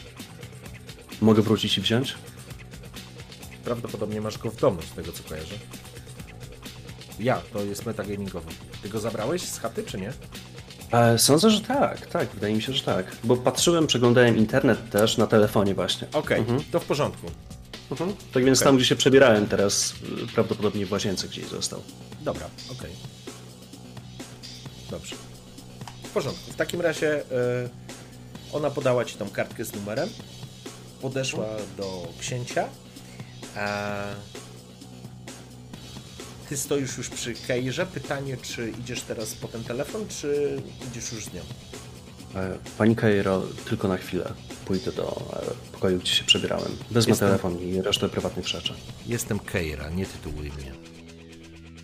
Mogę 1.22 1.42
wrócić 1.42 1.78
i 1.78 1.82
wziąć? 1.82 2.16
Prawdopodobnie 3.64 4.22
masz 4.22 4.38
go 4.38 4.52
w 4.52 4.56
domu, 4.56 4.82
z 4.82 4.96
tego 4.96 5.12
co 5.12 5.24
kojarzę. 5.24 5.56
Ja, 7.20 7.42
to 7.54 7.64
jest 7.64 7.86
metagamingowy. 7.86 8.52
Ty 8.82 8.90
go 8.90 9.00
zabrałeś 9.00 9.42
z 9.42 9.60
chaty, 9.60 9.84
czy 9.84 9.98
nie? 9.98 10.14
E, 10.92 11.18
sądzę, 11.18 11.50
że 11.50 11.62
tak, 11.62 12.06
tak, 12.06 12.30
wydaje 12.30 12.56
mi 12.56 12.62
się, 12.62 12.74
że 12.74 12.84
tak. 12.84 13.06
Bo 13.24 13.38
patrzyłem, 13.38 13.88
przeglądałem 13.88 14.38
internet 14.38 14.90
też 14.90 15.18
na 15.18 15.28
telefonie 15.28 15.76
właśnie. 15.76 16.08
Okej, 16.08 16.20
okay, 16.20 16.38
mhm. 16.38 16.64
to 16.72 16.80
w 16.80 16.86
porządku. 16.86 17.28
Mhm. 17.92 18.14
Tak 18.34 18.46
więc 18.46 18.60
okay. 18.60 18.66
tam, 18.66 18.78
gdzie 18.78 18.86
się 18.86 18.96
przebierałem 18.96 19.48
teraz, 19.48 19.94
prawdopodobnie 20.34 20.86
w 20.86 20.92
łazience 20.92 21.28
gdzieś 21.28 21.46
został. 21.46 21.82
Dobra, 22.22 22.46
okej. 22.66 22.78
Okay. 22.78 22.92
Dobrze. 24.92 25.16
W 26.04 26.10
porządku. 26.10 26.52
W 26.52 26.56
takim 26.56 26.82
razie 26.82 27.24
yy, 27.32 27.70
ona 28.54 28.70
podała 28.70 29.06
ci 29.06 29.16
tą 29.16 29.30
kartkę 29.30 29.66
z 29.66 29.74
numerem, 29.74 30.10
podeszła 31.02 31.48
do 31.78 32.08
księcia, 32.20 32.68
a 33.56 33.96
ty 36.50 36.58
stoisz 36.58 36.98
już 36.98 37.10
przy 37.10 37.34
Keirze. 37.34 37.86
Pytanie, 37.86 38.38
czy 38.42 38.74
idziesz 38.80 39.02
teraz 39.02 39.34
po 39.34 39.48
ten 39.48 39.64
telefon, 39.64 40.08
czy 40.08 40.62
idziesz 40.92 41.12
już 41.12 41.26
z 41.26 41.34
nią? 41.34 41.42
E, 42.36 42.58
pani 42.78 42.96
Keiro, 42.96 43.42
tylko 43.70 43.88
na 43.88 43.98
chwilę 43.98 44.34
pójdę 44.66 44.92
do 44.92 45.34
e, 45.34 45.72
pokoju, 45.72 46.00
gdzie 46.00 46.12
się 46.12 46.24
przebierałem. 46.24 46.72
Wezmę 46.92 47.12
Jestem... 47.12 47.28
telefon 47.28 47.60
i 47.60 47.82
resztę 47.82 48.10
prywatnych 48.10 48.48
rzeczy. 48.48 48.74
Jestem 49.08 49.40
Keira, 49.40 49.90
nie 49.90 50.06
tytułuj 50.06 50.52
mnie. 50.52 50.72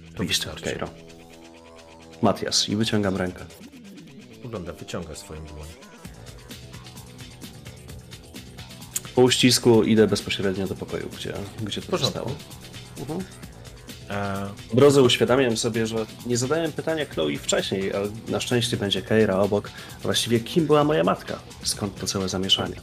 To 0.09 0.15
Oczywiście, 0.15 0.49
Keiro. 0.63 0.89
Matias 2.21 2.69
i 2.69 2.75
wyciągam 2.75 3.17
rękę. 3.17 3.45
Wygląda, 4.43 4.73
wyciąga 4.73 5.15
swoją 5.15 5.45
dłoń. 5.45 5.67
Po 9.15 9.21
uścisku 9.21 9.83
idę 9.83 10.07
bezpośrednio 10.07 10.67
do 10.67 10.75
pokoju, 10.75 11.09
gdzie, 11.17 11.33
gdzie 11.63 11.81
to 11.81 11.97
zostało. 11.97 12.31
Mhm. 12.99 13.44
Razu 14.77 15.03
uświadamiam 15.03 15.57
sobie, 15.57 15.88
że 15.88 16.06
nie 16.26 16.38
zadałem 16.38 16.72
pytania 16.72 17.06
Chloe 17.06 17.38
wcześniej, 17.38 17.94
ale 17.94 18.07
na 18.27 18.40
szczęście 18.40 18.77
będzie 18.77 19.02
Keira 19.02 19.36
obok. 19.36 19.72
Właściwie 20.02 20.40
kim 20.40 20.65
była 20.65 20.84
moja 20.84 21.03
matka? 21.03 21.40
Skąd 21.64 21.99
to 21.99 22.07
całe 22.07 22.30
zamieszanie? 22.30 22.76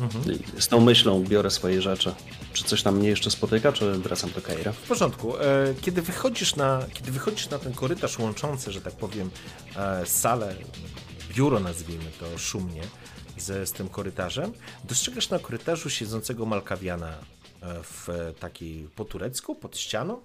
Mhm. 0.00 0.38
Z 0.58 0.68
tą 0.68 0.80
myślą 0.80 1.24
biorę 1.24 1.50
swoje 1.50 1.82
rzeczy. 1.82 2.14
Czy 2.52 2.64
coś 2.64 2.82
tam 2.82 2.96
mnie 2.96 3.08
jeszcze 3.08 3.30
spotyka, 3.30 3.72
czy 3.72 3.92
wracam 3.92 4.30
do 4.30 4.42
Keira? 4.42 4.72
W 4.72 4.88
porządku. 4.88 5.36
E, 5.36 5.74
kiedy 5.80 6.02
wychodzisz 6.02 6.56
na, 6.56 6.82
kiedy 6.92 7.10
wychodzisz 7.10 7.50
na 7.50 7.58
ten 7.58 7.72
korytarz 7.72 8.18
łączący, 8.18 8.72
że 8.72 8.80
tak 8.80 8.92
powiem, 8.92 9.30
e, 9.76 10.06
salę, 10.06 10.54
biuro 11.36 11.60
nazwijmy 11.60 12.10
to 12.20 12.38
szumnie, 12.38 12.82
z, 13.38 13.68
z 13.68 13.72
tym 13.72 13.88
korytarzem, 13.88 14.52
dostrzegasz 14.84 15.30
na 15.30 15.38
korytarzu 15.38 15.90
siedzącego 15.90 16.46
Malkawiana 16.46 17.08
e, 17.08 17.16
w 17.82 18.08
takiej 18.40 18.88
po 18.96 19.04
turecku, 19.04 19.54
pod 19.54 19.78
ścianą, 19.78 20.20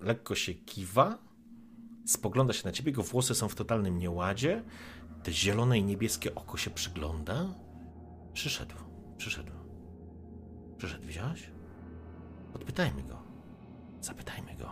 lekko 0.00 0.34
się 0.34 0.54
kiwa, 0.54 1.18
spogląda 2.06 2.52
się 2.52 2.62
na 2.64 2.72
ciebie, 2.72 2.90
jego 2.90 3.02
włosy 3.02 3.34
są 3.34 3.48
w 3.48 3.54
totalnym 3.54 3.98
nieładzie, 3.98 4.62
te 5.22 5.32
zielone 5.32 5.78
i 5.78 5.84
niebieskie 5.84 6.34
oko 6.34 6.56
się 6.56 6.70
przygląda. 6.70 7.54
Przyszedł, 8.32 8.74
przyszedł. 9.16 9.52
Przyszedł, 10.76 11.06
widziałeś? 11.06 11.50
Podpytajmy 12.52 13.02
go. 13.02 13.18
Zapytajmy 14.00 14.56
go. 14.56 14.70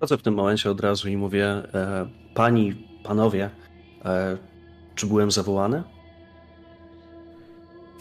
Chodzę 0.00 0.18
w 0.18 0.22
tym 0.22 0.34
momencie 0.34 0.70
od 0.70 0.80
razu 0.80 1.08
i 1.08 1.16
mówię, 1.16 1.46
e, 1.46 2.08
pani, 2.34 2.88
panowie, 3.04 3.50
e, 4.04 4.38
czy 4.94 5.06
byłem 5.06 5.30
zawołany? 5.30 5.82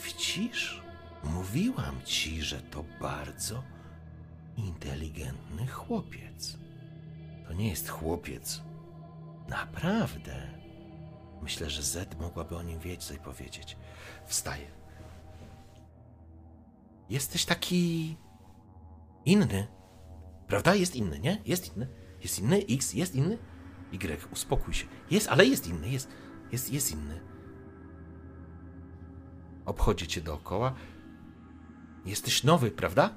Widzisz? 0.06 0.82
Mówiłam 1.24 1.96
ci, 2.06 2.42
że 2.42 2.62
to 2.62 2.84
bardzo 3.02 3.64
inteligentny 4.58 5.68
chłopiec. 5.68 6.58
To 7.48 7.54
nie 7.54 7.70
jest 7.70 7.90
chłopiec. 7.90 8.62
Naprawdę. 9.48 10.58
Myślę, 11.42 11.70
że 11.70 11.84
Z 11.84 12.20
mogłaby 12.20 12.58
o 12.58 12.64
nim 12.64 12.80
więcej 12.80 13.18
powiedzieć. 13.18 13.78
Wstaje. 14.26 14.72
Jesteś 17.10 17.46
taki 17.46 18.18
inny. 19.26 19.68
Prawda? 20.48 20.76
Jest 20.76 20.96
inny, 20.96 21.20
nie? 21.20 21.42
Jest 21.46 21.76
inny. 21.76 21.88
Jest 22.22 22.40
inny. 22.40 22.58
X 22.70 22.94
jest 22.94 23.16
inny. 23.16 23.38
Y, 23.94 24.28
uspokój 24.32 24.74
się. 24.74 24.88
Jest, 25.12 25.28
ale 25.28 25.46
jest 25.46 25.68
inny. 25.68 25.90
Jest, 25.90 26.10
jest, 26.52 26.74
jest 26.74 26.92
inny. 26.92 27.22
Obchodzi 29.66 30.08
cię 30.08 30.22
dookoła. 30.22 30.76
Jesteś 32.06 32.44
nowy, 32.44 32.72
prawda? 32.72 33.16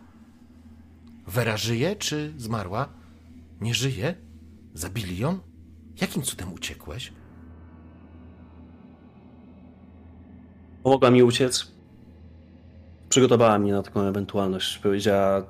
Wera 1.31 1.57
żyje 1.57 1.97
czy 1.97 2.35
zmarła? 2.37 2.89
Nie 3.61 3.75
żyje? 3.75 4.15
Zabili 4.75 5.19
ją? 5.19 5.39
Jakim 6.01 6.23
cudem 6.23 6.53
uciekłeś? 6.53 7.13
Pomogła 10.83 11.11
mi 11.11 11.23
uciec. 11.23 11.73
Przygotowała 13.09 13.59
mnie 13.59 13.73
na 13.73 13.83
taką 13.83 14.01
ewentualność. 14.01 14.79
Powiedziała, 14.79 15.47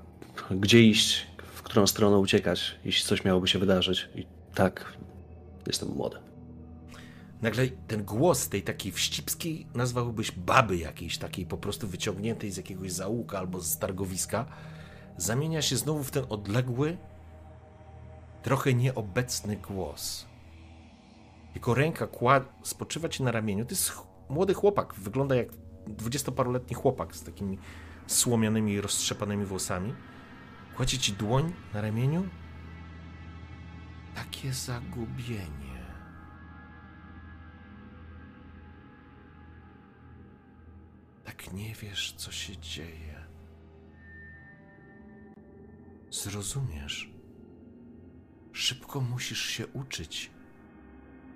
gdzie 0.50 0.82
iść, 0.82 1.26
w 1.54 1.62
którą 1.62 1.86
stronę 1.86 2.18
uciekać, 2.18 2.78
jeśli 2.84 3.08
coś 3.08 3.24
miałoby 3.24 3.48
się 3.48 3.58
wydarzyć. 3.58 4.08
I 4.14 4.26
tak, 4.54 4.92
jestem 5.66 5.88
młody. 5.88 6.16
Nagle 7.42 7.68
ten 7.68 8.04
głos 8.04 8.48
tej 8.48 8.62
takiej 8.62 8.92
wścibskiej 8.92 9.66
nazwałbyś 9.74 10.32
baby 10.32 10.76
jakiejś, 10.76 11.18
takiej 11.18 11.46
po 11.46 11.56
prostu 11.56 11.88
wyciągniętej 11.88 12.50
z 12.50 12.56
jakiegoś 12.56 12.92
zaułka 12.92 13.38
albo 13.38 13.60
z 13.60 13.78
targowiska 13.78 14.46
zamienia 15.20 15.62
się 15.62 15.76
znowu 15.76 16.04
w 16.04 16.10
ten 16.10 16.24
odległy, 16.28 16.96
trochę 18.42 18.74
nieobecny 18.74 19.56
głos. 19.56 20.26
Jego 21.54 21.74
ręka 21.74 22.06
kład... 22.06 22.52
spoczywa 22.62 23.08
ci 23.08 23.22
na 23.22 23.32
ramieniu. 23.32 23.64
To 23.64 23.70
jest 23.70 23.92
młody 24.28 24.54
chłopak, 24.54 24.94
wygląda 24.94 25.34
jak 25.34 25.48
dwudziestoparoletni 25.86 26.74
chłopak 26.74 27.16
z 27.16 27.22
takimi 27.22 27.58
słomianymi, 28.06 28.80
roztrzepanymi 28.80 29.44
włosami. 29.44 29.94
Kładzie 30.76 30.98
ci 30.98 31.12
dłoń 31.12 31.52
na 31.74 31.80
ramieniu. 31.80 32.28
Takie 34.14 34.52
zagubienie. 34.52 35.80
Tak 41.24 41.52
nie 41.52 41.74
wiesz, 41.74 42.14
co 42.16 42.32
się 42.32 42.56
dzieje. 42.56 43.19
Zrozumiesz. 46.10 47.10
Szybko 48.52 49.00
musisz 49.00 49.44
się 49.44 49.66
uczyć, 49.66 50.30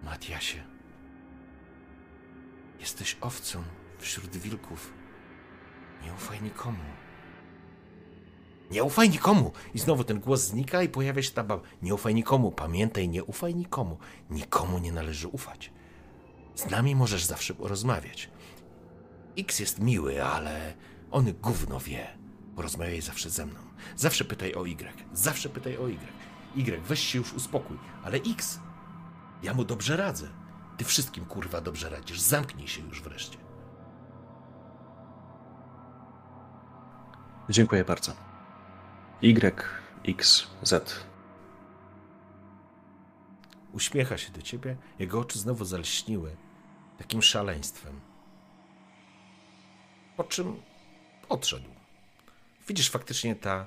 Matiasie. 0.02 0.64
Jesteś 2.80 3.16
owcą 3.20 3.62
wśród 3.98 4.36
wilków. 4.36 4.92
Nie 6.04 6.12
ufaj 6.12 6.42
nikomu. 6.42 6.84
Nie 8.70 8.84
ufaj 8.84 9.10
nikomu! 9.10 9.52
I 9.74 9.78
znowu 9.78 10.04
ten 10.04 10.20
głos 10.20 10.40
znika 10.40 10.82
i 10.82 10.88
pojawia 10.88 11.22
się 11.22 11.30
ta 11.30 11.44
baba. 11.44 11.62
Nie 11.82 11.94
ufaj 11.94 12.14
nikomu, 12.14 12.52
pamiętaj, 12.52 13.08
nie 13.08 13.24
ufaj 13.24 13.54
nikomu. 13.54 13.98
Nikomu 14.30 14.78
nie 14.78 14.92
należy 14.92 15.28
ufać. 15.28 15.72
Z 16.54 16.70
nami 16.70 16.96
możesz 16.96 17.24
zawsze 17.24 17.54
rozmawiać. 17.58 18.30
X 19.38 19.58
jest 19.58 19.80
miły, 19.80 20.24
ale 20.24 20.74
on 21.10 21.32
gówno 21.42 21.80
wie. 21.80 22.18
Porozmawiaj 22.56 23.00
zawsze 23.00 23.30
ze 23.30 23.46
mną. 23.46 23.63
Zawsze 23.96 24.24
pytaj 24.24 24.54
o 24.54 24.66
Y. 24.66 24.92
Zawsze 25.12 25.48
pytaj 25.48 25.76
o 25.76 25.88
Y. 25.88 25.98
Y, 26.56 26.80
weź 26.80 27.00
się 27.00 27.18
już 27.18 27.32
uspokój. 27.32 27.78
Ale 28.02 28.18
X, 28.18 28.60
ja 29.42 29.54
mu 29.54 29.64
dobrze 29.64 29.96
radzę. 29.96 30.28
Ty 30.76 30.84
wszystkim 30.84 31.24
kurwa 31.24 31.60
dobrze 31.60 31.90
radzisz. 31.90 32.20
Zamknij 32.20 32.68
się 32.68 32.82
już 32.82 33.02
wreszcie. 33.02 33.38
Dziękuję 37.48 37.84
bardzo. 37.84 38.12
Y, 39.22 39.64
X, 40.08 40.46
Z. 40.62 41.04
Uśmiecha 43.72 44.18
się 44.18 44.32
do 44.32 44.42
ciebie, 44.42 44.76
jego 44.98 45.20
oczy 45.20 45.38
znowu 45.38 45.64
zalśniły 45.64 46.36
takim 46.98 47.22
szaleństwem. 47.22 48.00
Po 50.16 50.24
czym 50.24 50.62
odszedł. 51.28 51.68
Widzisz, 52.68 52.90
faktycznie 52.90 53.36
ta 53.36 53.66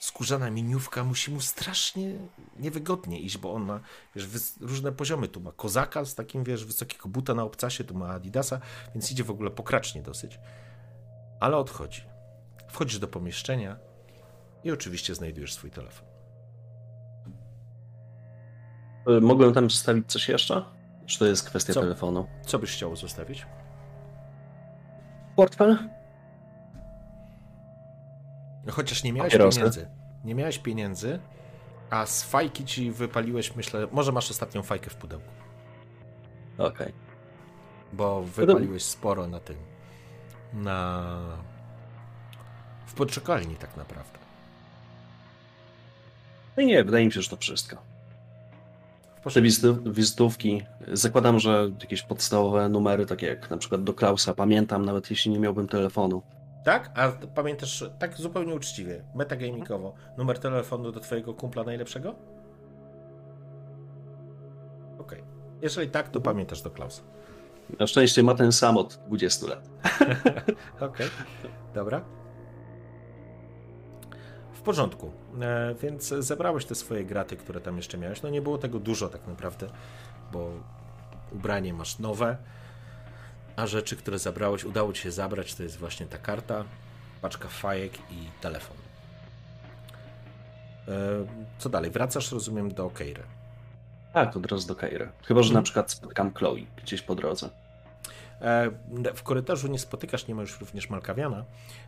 skórzana 0.00 0.50
miniówka 0.50 1.04
musi 1.04 1.30
mu 1.30 1.40
strasznie 1.40 2.14
niewygodnie 2.58 3.20
iść, 3.20 3.38
bo 3.38 3.54
on 3.54 3.62
ma 3.62 3.80
wiesz, 4.16 4.28
różne 4.60 4.92
poziomy. 4.92 5.28
Tu 5.28 5.40
ma 5.40 5.52
kozaka 5.52 6.04
z 6.04 6.14
takim, 6.14 6.44
wiesz, 6.44 6.64
wysokiego 6.64 7.08
buta 7.08 7.34
na 7.34 7.42
obcasie, 7.42 7.84
tu 7.84 7.94
ma 7.94 8.08
adidasa, 8.08 8.60
więc 8.94 9.12
idzie 9.12 9.24
w 9.24 9.30
ogóle 9.30 9.50
pokracznie 9.50 10.02
dosyć. 10.02 10.38
Ale 11.40 11.56
odchodzi. 11.56 12.02
Wchodzisz 12.68 12.98
do 12.98 13.08
pomieszczenia 13.08 13.76
i 14.64 14.70
oczywiście 14.70 15.14
znajdujesz 15.14 15.54
swój 15.54 15.70
telefon. 15.70 16.08
E, 19.06 19.20
mogłem 19.20 19.54
tam 19.54 19.70
zostawić 19.70 20.12
coś 20.12 20.28
jeszcze? 20.28 20.64
Czy 21.06 21.18
to 21.18 21.26
jest 21.26 21.44
kwestia 21.48 21.72
Co? 21.72 21.80
telefonu? 21.80 22.26
Co 22.46 22.58
byś 22.58 22.72
chciał 22.72 22.96
zostawić? 22.96 23.46
Portfel? 25.36 25.99
No 28.66 28.72
chociaż 28.72 29.02
nie 29.02 29.12
miałeś 29.12 29.32
Papierosy. 29.32 29.58
pieniędzy. 29.58 29.86
Nie 30.24 30.34
miałeś 30.34 30.58
pieniędzy, 30.58 31.20
a 31.90 32.06
z 32.06 32.22
fajki 32.22 32.64
ci 32.64 32.90
wypaliłeś, 32.90 33.56
myślę, 33.56 33.86
może 33.92 34.12
masz 34.12 34.30
ostatnią 34.30 34.62
fajkę 34.62 34.90
w 34.90 34.96
pudełku, 34.96 35.30
Okej. 36.58 36.92
bo 37.92 38.22
wypaliłeś 38.22 38.82
sporo 38.82 39.26
na 39.26 39.40
tym, 39.40 39.56
na... 40.52 41.06
w 42.86 42.94
poczekalni 42.94 43.56
tak 43.56 43.76
naprawdę. 43.76 44.18
No 46.56 46.62
i 46.62 46.66
nie, 46.66 46.84
wydaje 46.84 47.06
mi 47.06 47.12
się, 47.12 47.22
że 47.22 47.30
to 47.30 47.36
wszystko. 47.36 47.76
Te 49.34 49.42
wizytów, 49.42 49.94
wizytówki, 49.94 50.62
zakładam, 50.92 51.38
że 51.38 51.70
jakieś 51.80 52.02
podstawowe 52.02 52.68
numery, 52.68 53.06
takie 53.06 53.26
jak 53.26 53.50
na 53.50 53.56
przykład 53.56 53.84
do 53.84 53.94
Klausa, 53.94 54.34
pamiętam, 54.34 54.84
nawet 54.84 55.10
jeśli 55.10 55.30
nie 55.30 55.38
miałbym 55.38 55.68
telefonu. 55.68 56.22
Tak? 56.64 56.90
A 56.94 57.08
pamiętasz, 57.34 57.84
tak 57.98 58.16
zupełnie 58.16 58.54
uczciwie, 58.54 59.04
metagamingowo, 59.14 59.94
numer 60.18 60.38
telefonu 60.38 60.92
do 60.92 61.00
twojego 61.00 61.34
kumpla 61.34 61.64
najlepszego? 61.64 62.14
Okej. 64.98 65.24
Jeżeli 65.62 65.90
tak, 65.90 66.08
to 66.08 66.20
pamiętasz 66.20 66.62
do 66.62 66.70
Klausa. 66.70 67.02
Na 67.78 67.86
szczęście 67.86 68.22
ma 68.22 68.34
ten 68.34 68.52
sam 68.52 68.76
od 68.76 68.94
20 69.06 69.46
lat. 69.46 69.68
Okej, 70.80 71.08
dobra. 71.74 72.04
W 74.52 74.62
porządku. 74.62 75.10
E, 75.40 75.74
więc 75.82 76.08
zebrałeś 76.08 76.64
te 76.64 76.74
swoje 76.74 77.04
graty, 77.04 77.36
które 77.36 77.60
tam 77.60 77.76
jeszcze 77.76 77.98
miałeś. 77.98 78.22
No 78.22 78.30
nie 78.30 78.42
było 78.42 78.58
tego 78.58 78.78
dużo 78.78 79.08
tak 79.08 79.26
naprawdę, 79.26 79.66
bo 80.32 80.50
ubranie 81.32 81.74
masz 81.74 81.98
nowe, 81.98 82.36
a 83.56 83.66
rzeczy, 83.66 83.96
które 83.96 84.18
zabrałeś, 84.18 84.64
udało 84.64 84.92
ci 84.92 85.02
się 85.02 85.10
zabrać, 85.10 85.54
to 85.54 85.62
jest 85.62 85.76
właśnie 85.78 86.06
ta 86.06 86.18
karta, 86.18 86.64
paczka 87.22 87.48
fajek 87.48 87.92
i 88.10 88.28
telefon. 88.40 88.76
E, 90.88 90.92
co 91.58 91.68
dalej? 91.68 91.90
Wracasz, 91.90 92.32
rozumiem, 92.32 92.74
do 92.74 92.90
Keiry. 92.90 93.22
Tak, 94.12 94.36
od 94.36 94.46
razu 94.52 94.68
do 94.68 94.74
Kairy. 94.76 95.08
Chyba, 95.24 95.42
że 95.42 95.54
na 95.54 95.62
przykład 95.62 95.90
spotkam 95.90 96.34
Chloe 96.34 96.56
gdzieś 96.82 97.02
po 97.02 97.14
drodze. 97.14 97.50
E, 98.40 98.70
W 99.14 99.22
korytarzu 99.22 99.68
nie 99.68 99.78
spotykasz, 99.78 100.26
nie 100.26 100.34
ma 100.34 100.40
już 100.42 100.60
również 100.60 100.90
Malkawiana. 100.90 101.44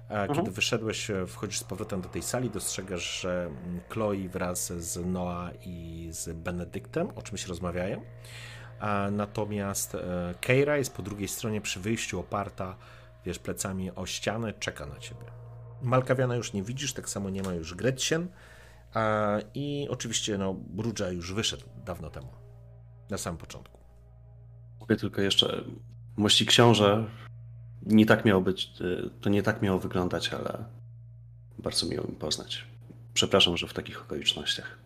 A 0.09 0.26
Kiedy 0.26 0.39
Mhm. 0.39 0.52
wyszedłeś, 0.55 1.10
e, 1.10 1.26
wchodzisz 1.26 1.59
z 1.59 1.64
powrotem 1.64 2.01
do 2.01 2.09
tej 2.09 2.22
sali, 2.22 2.51
dostrzegasz, 2.51 3.20
że 3.20 3.44
mm, 3.64 3.80
Chloe 3.89 4.28
wraz 4.28 4.72
z 4.72 5.06
Noah 5.06 5.51
i 5.66 6.09
z 6.10 6.36
Benedyktem 6.36 7.09
o 7.16 7.22
czymś 7.22 7.47
rozmawiają. 7.47 8.02
Natomiast 9.12 9.94
e, 9.94 10.34
Keira 10.40 10.76
jest 10.76 10.94
po 10.94 11.02
drugiej 11.02 11.28
stronie 11.28 11.60
przy 11.60 11.80
wyjściu, 11.80 12.20
oparta, 12.20 12.76
wiesz, 13.24 13.38
plecami 13.38 13.90
o 13.90 14.06
ścianę, 14.06 14.52
czeka 14.52 14.86
na 14.86 14.98
ciebie. 14.98 15.24
Malkawiana 15.82 16.36
już 16.36 16.52
nie 16.52 16.62
widzisz, 16.62 16.92
tak 16.92 17.09
samo 17.09 17.30
nie 17.30 17.42
ma 17.42 17.54
już 17.54 17.74
Gretchen. 17.74 18.28
I 19.54 19.86
oczywiście, 19.90 20.38
no, 20.38 20.54
Brudża 20.54 21.10
już 21.10 21.32
wyszedł 21.32 21.64
dawno 21.84 22.10
temu, 22.10 22.28
na 23.10 23.18
samym 23.18 23.38
początku. 23.38 23.78
Mówię 24.80 24.96
tylko 24.96 25.20
jeszcze, 25.20 25.64
mości 26.16 26.46
książę, 26.46 27.04
nie 27.86 28.06
tak 28.06 28.24
miało 28.24 28.40
być, 28.40 28.70
y, 28.80 29.10
to 29.20 29.30
nie 29.30 29.42
tak 29.42 29.62
miało 29.62 29.78
wyglądać, 29.78 30.32
ale 30.32 30.64
bardzo 31.59 31.86
miło 31.86 32.06
mi 32.06 32.16
poznać. 32.16 32.64
Przepraszam, 33.14 33.56
że 33.56 33.66
w 33.66 33.72
takich 33.72 34.02
okolicznościach. 34.02 34.78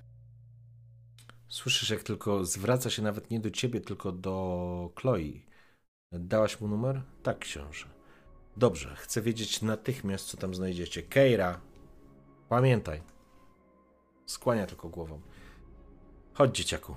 Słyszysz, 1.48 1.90
jak 1.90 2.02
tylko 2.02 2.44
zwraca 2.44 2.90
się 2.90 3.02
nawet 3.02 3.30
nie 3.30 3.40
do 3.40 3.50
ciebie, 3.50 3.80
tylko 3.80 4.12
do 4.12 4.90
Chloe. 5.00 5.40
Dałaś 6.12 6.60
mu 6.60 6.68
numer? 6.68 7.02
Tak, 7.22 7.38
książę. 7.38 7.86
Dobrze, 8.56 8.96
chcę 8.96 9.22
wiedzieć 9.22 9.62
natychmiast, 9.62 10.26
co 10.26 10.36
tam 10.36 10.54
znajdziecie. 10.54 11.02
Keira, 11.02 11.60
pamiętaj. 12.48 13.02
Skłania 14.26 14.66
tylko 14.66 14.88
głową. 14.88 15.20
Chodź, 16.34 16.56
dzieciaku. 16.56 16.96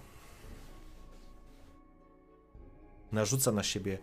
Narzuca 3.11 3.51
na 3.51 3.63
siebie 3.63 3.97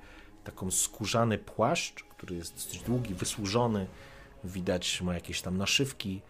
taką 0.44 0.70
skórzany 0.70 1.38
płaszcz, 1.38 2.04
który 2.04 2.36
jest 2.36 2.54
dosyć 2.54 2.82
długi, 2.82 3.14
wysłużony. 3.14 3.86
Widać 4.44 5.02
ma 5.02 5.14
jakieś 5.14 5.42
tam 5.42 5.58
naszywki, 5.58 6.22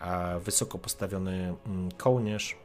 a 0.00 0.38
wysoko 0.38 0.78
postawiony 0.78 1.54
mm, 1.66 1.92
kołnierz 1.92 2.56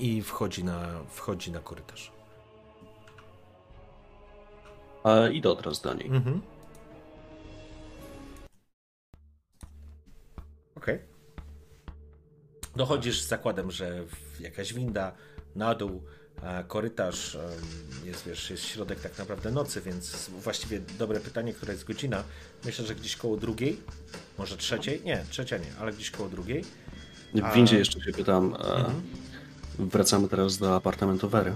i 0.00 0.22
wchodzi 0.22 0.64
na, 0.64 1.04
wchodzi 1.08 1.52
na 1.52 1.60
korytarz. 1.60 2.12
A 5.04 5.28
idę 5.28 5.50
od 5.50 5.66
razu 5.66 5.82
do 5.82 5.94
niej. 5.94 6.06
Mhm. 6.06 6.40
Okej. 10.74 10.98
Dochodzisz 12.76 13.22
z 13.22 13.28
zakładem, 13.28 13.70
że 13.70 14.04
jakaś 14.40 14.74
winda 14.74 15.12
na 15.56 15.74
dół, 15.74 16.02
korytarz 16.68 17.38
jest, 18.04 18.26
wiesz, 18.26 18.50
jest 18.50 18.64
środek 18.64 19.00
tak 19.00 19.18
naprawdę 19.18 19.50
nocy, 19.50 19.80
więc 19.80 20.30
właściwie 20.30 20.80
dobre 20.98 21.20
pytanie, 21.20 21.52
która 21.52 21.72
jest 21.72 21.84
godzina. 21.84 22.24
Myślę, 22.64 22.86
że 22.86 22.94
gdzieś 22.94 23.16
koło 23.16 23.36
drugiej, 23.36 23.80
może 24.38 24.56
trzeciej? 24.56 25.02
Nie, 25.04 25.24
trzecia 25.30 25.58
nie, 25.58 25.72
ale 25.80 25.92
gdzieś 25.92 26.10
koło 26.10 26.28
drugiej. 26.28 26.64
W 27.34 27.54
windzie 27.54 27.78
jeszcze 27.78 28.00
się 28.00 28.12
pytam, 28.12 28.54
e, 28.54 28.84
wracamy 29.78 30.28
teraz 30.28 30.58
do 30.58 30.76
apartamentu 30.76 31.28
Wery. 31.28 31.54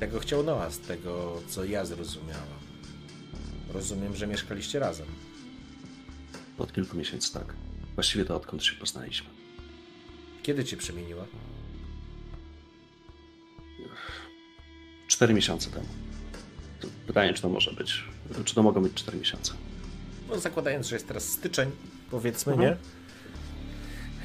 Tego 0.00 0.20
chciał 0.20 0.42
Noah, 0.42 0.72
z 0.72 0.78
tego 0.78 1.42
co 1.48 1.64
ja 1.64 1.84
zrozumiałam. 1.84 2.48
Rozumiem, 3.72 4.16
że 4.16 4.26
mieszkaliście 4.26 4.78
razem. 4.78 5.06
Od 6.58 6.72
kilku 6.72 6.96
miesięcy, 6.96 7.32
tak. 7.32 7.54
Właściwie 7.94 8.24
to 8.24 8.36
odkąd 8.36 8.64
się 8.64 8.74
poznaliśmy. 8.76 9.28
Kiedy 10.42 10.64
cię 10.64 10.76
przemieniła? 10.76 11.24
Cztery 15.08 15.34
miesiące 15.34 15.70
temu. 15.70 15.86
To 16.80 16.88
Pytanie, 17.06 17.34
czy 17.34 17.42
to 17.42 17.48
może 17.48 17.72
być, 17.72 18.04
czy 18.44 18.54
to 18.54 18.62
mogą 18.62 18.82
być 18.82 18.94
cztery 18.94 19.18
miesiące. 19.18 19.52
No, 20.28 20.38
zakładając, 20.38 20.86
że 20.86 20.96
jest 20.96 21.08
teraz 21.08 21.24
styczeń, 21.28 21.70
powiedzmy, 22.10 22.52
Mhm. 22.52 22.70
nie? 22.70 22.76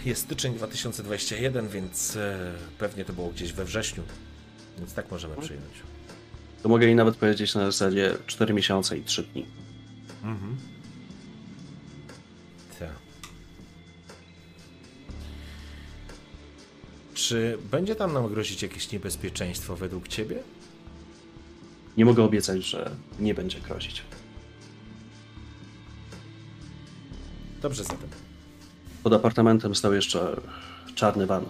Jest 0.06 0.22
styczeń 0.22 0.54
2021, 0.54 1.68
więc 1.70 2.16
e, 2.16 2.54
pewnie 2.78 3.06
to 3.06 3.14
było 3.14 3.30
gdzieś 3.30 3.54
we 3.54 3.66
wrześniu. 3.66 4.04
Więc 4.78 4.94
tak 4.94 5.12
możemy 5.12 5.34
Mhm. 5.34 5.48
przyjąć. 5.48 5.74
To 6.64 6.70
mogę 6.70 6.86
jej 6.86 6.96
nawet 6.96 7.16
powiedzieć 7.16 7.56
na 7.56 7.66
zasadzie 7.66 8.18
cztery 8.28 8.54
miesiące 8.54 8.98
i 8.98 9.04
trzy 9.04 9.24
dni. 9.24 9.46
Mhm. 10.24 10.58
Tak. 12.80 12.90
Czy 17.14 17.58
będzie 17.72 17.96
tam 17.96 18.14
nam 18.14 18.28
grozić 18.28 18.62
jakieś 18.62 18.92
niebezpieczeństwo 18.92 19.76
według 19.76 20.08
ciebie? 20.08 20.44
Nie 21.98 22.06
mogę 22.06 22.24
obiecać, 22.24 22.64
że 22.66 22.92
nie 23.20 23.34
będzie 23.34 23.60
grozić. 23.60 24.02
Dobrze 27.62 27.84
zatem. 27.84 28.25
Pod 29.06 29.14
apartamentem 29.14 29.76
stał 29.76 29.94
jeszcze 29.94 30.42
czarny 30.96 31.26
van. 31.28 31.46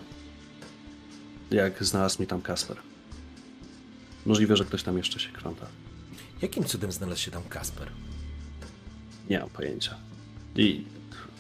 Jak 1.52 1.84
znalazł 1.84 2.22
mi 2.22 2.28
tam 2.28 2.42
Kasper. 2.42 2.78
Możliwe, 4.26 4.58
że 4.58 4.66
ktoś 4.66 4.84
tam 4.84 4.98
jeszcze 4.98 5.20
się 5.20 5.32
krąta. 5.32 5.66
Jakim 6.42 6.64
cudem 6.64 6.92
znalazł 6.92 7.22
się 7.22 7.32
tam 7.32 7.44
Kasper? 7.44 7.92
Nie 9.30 9.40
mam 9.40 9.50
pojęcia. 9.50 9.96
I 10.56 10.86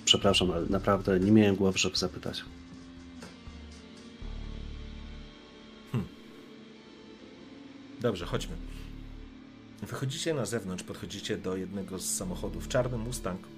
przepraszam, 0.05 0.51
ale 0.51 0.65
naprawdę 0.65 1.19
nie 1.19 1.31
miałem 1.31 1.55
głowy, 1.55 1.77
żeby 1.77 1.97
zapytać. 1.97 2.43
Dobrze, 8.01 8.25
chodźmy. 8.25 8.55
Wychodzicie 9.81 10.33
na 10.33 10.45
zewnątrz, 10.45 10.83
podchodzicie 10.83 11.37
do 11.37 11.55
jednego 11.55 11.99
z 11.99 12.15
samochodów. 12.15 12.67
Czarny 12.67 12.97
Mustang. 12.97 13.54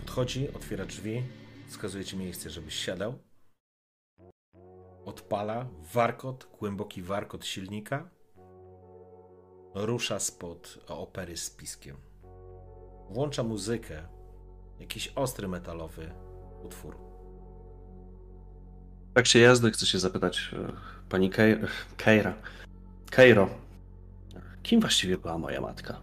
Podchodzi, 0.00 0.52
otwiera 0.54 0.86
drzwi, 0.86 1.22
wskazuje 1.68 2.04
ci 2.04 2.16
miejsce, 2.16 2.50
żebyś 2.50 2.74
siadał. 2.74 3.18
Odpala 5.04 5.66
warkot, 5.94 6.48
głęboki 6.58 7.02
warkot 7.02 7.46
silnika. 7.46 8.08
Rusza 9.74 10.18
spod 10.20 10.78
opery 10.88 11.36
z 11.36 11.50
piskiem. 11.50 11.96
Włącza 13.10 13.42
muzykę. 13.42 14.02
Jakiś 14.80 15.08
ostry 15.08 15.48
metalowy 15.48 16.12
utwór. 16.64 16.96
W 19.10 19.14
trakcie 19.14 19.40
jazdy 19.40 19.70
chcę 19.70 19.86
się 19.86 19.98
zapytać 19.98 20.50
e, 20.52 20.72
pani 21.08 21.30
Kej- 21.30 21.66
Keira. 21.96 22.34
Keiro, 23.10 23.48
kim 24.62 24.80
właściwie 24.80 25.18
była 25.18 25.38
moja 25.38 25.60
matka? 25.60 26.00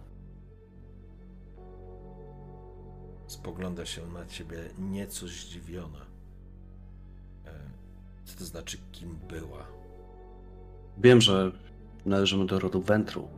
Spogląda 3.28 3.86
się 3.86 4.06
na 4.06 4.26
ciebie 4.26 4.58
nieco 4.78 5.26
zdziwiona. 5.26 6.06
E, 7.46 7.50
co 8.24 8.38
to 8.38 8.44
znaczy, 8.44 8.78
kim 8.92 9.18
była? 9.28 9.66
Wiem, 10.98 11.20
że 11.20 11.52
należymy 12.06 12.46
do 12.46 12.58
rodu 12.58 12.82
Wentru, 12.82 13.28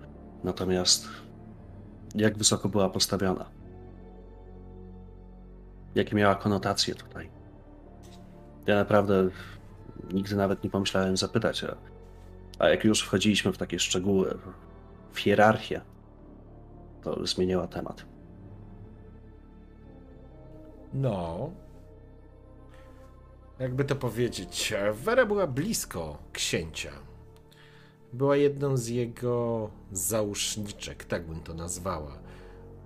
natomiast 0.44 1.08
jak 2.14 2.38
wysoko 2.38 2.68
była 2.68 2.90
postawiona? 2.90 3.50
Jakie 5.94 6.16
miała 6.16 6.34
konotacje 6.34 6.94
tutaj? 6.94 7.30
Ja 8.66 8.74
naprawdę 8.74 9.28
nigdy 10.12 10.36
nawet 10.36 10.64
nie 10.64 10.70
pomyślałem 10.70 11.16
zapytać, 11.16 11.64
a, 11.64 11.76
a 12.58 12.68
jak 12.68 12.84
już 12.84 13.02
wchodziliśmy 13.02 13.52
w 13.52 13.58
takie 13.58 13.78
szczegóły, 13.78 14.38
w 15.12 15.18
hierarchię, 15.18 15.80
to 17.02 17.26
zmieniła 17.26 17.66
temat. 17.66 18.09
No. 20.92 21.50
Jakby 23.58 23.84
to 23.84 23.96
powiedzieć, 23.96 24.74
Wera 24.92 25.26
była 25.26 25.46
blisko 25.46 26.18
księcia. 26.32 26.90
Była 28.12 28.36
jedną 28.36 28.76
z 28.76 28.88
jego 28.88 29.70
załóżniczek, 29.92 31.04
tak 31.04 31.26
bym 31.26 31.40
to 31.40 31.54
nazwała. 31.54 32.18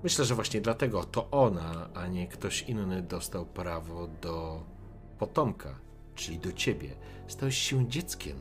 Myślę, 0.03 0.25
że 0.25 0.35
właśnie 0.35 0.61
dlatego 0.61 1.05
to 1.05 1.31
ona, 1.31 1.89
a 1.95 2.07
nie 2.07 2.29
ktoś 2.29 2.63
inny 2.63 3.03
dostał 3.03 3.47
prawo 3.47 4.09
do 4.21 4.63
potomka, 5.19 5.79
czyli 6.15 6.39
do 6.39 6.53
ciebie. 6.53 6.91
Stałeś 7.29 7.59
się 7.59 7.89
dzieckiem. 7.89 8.37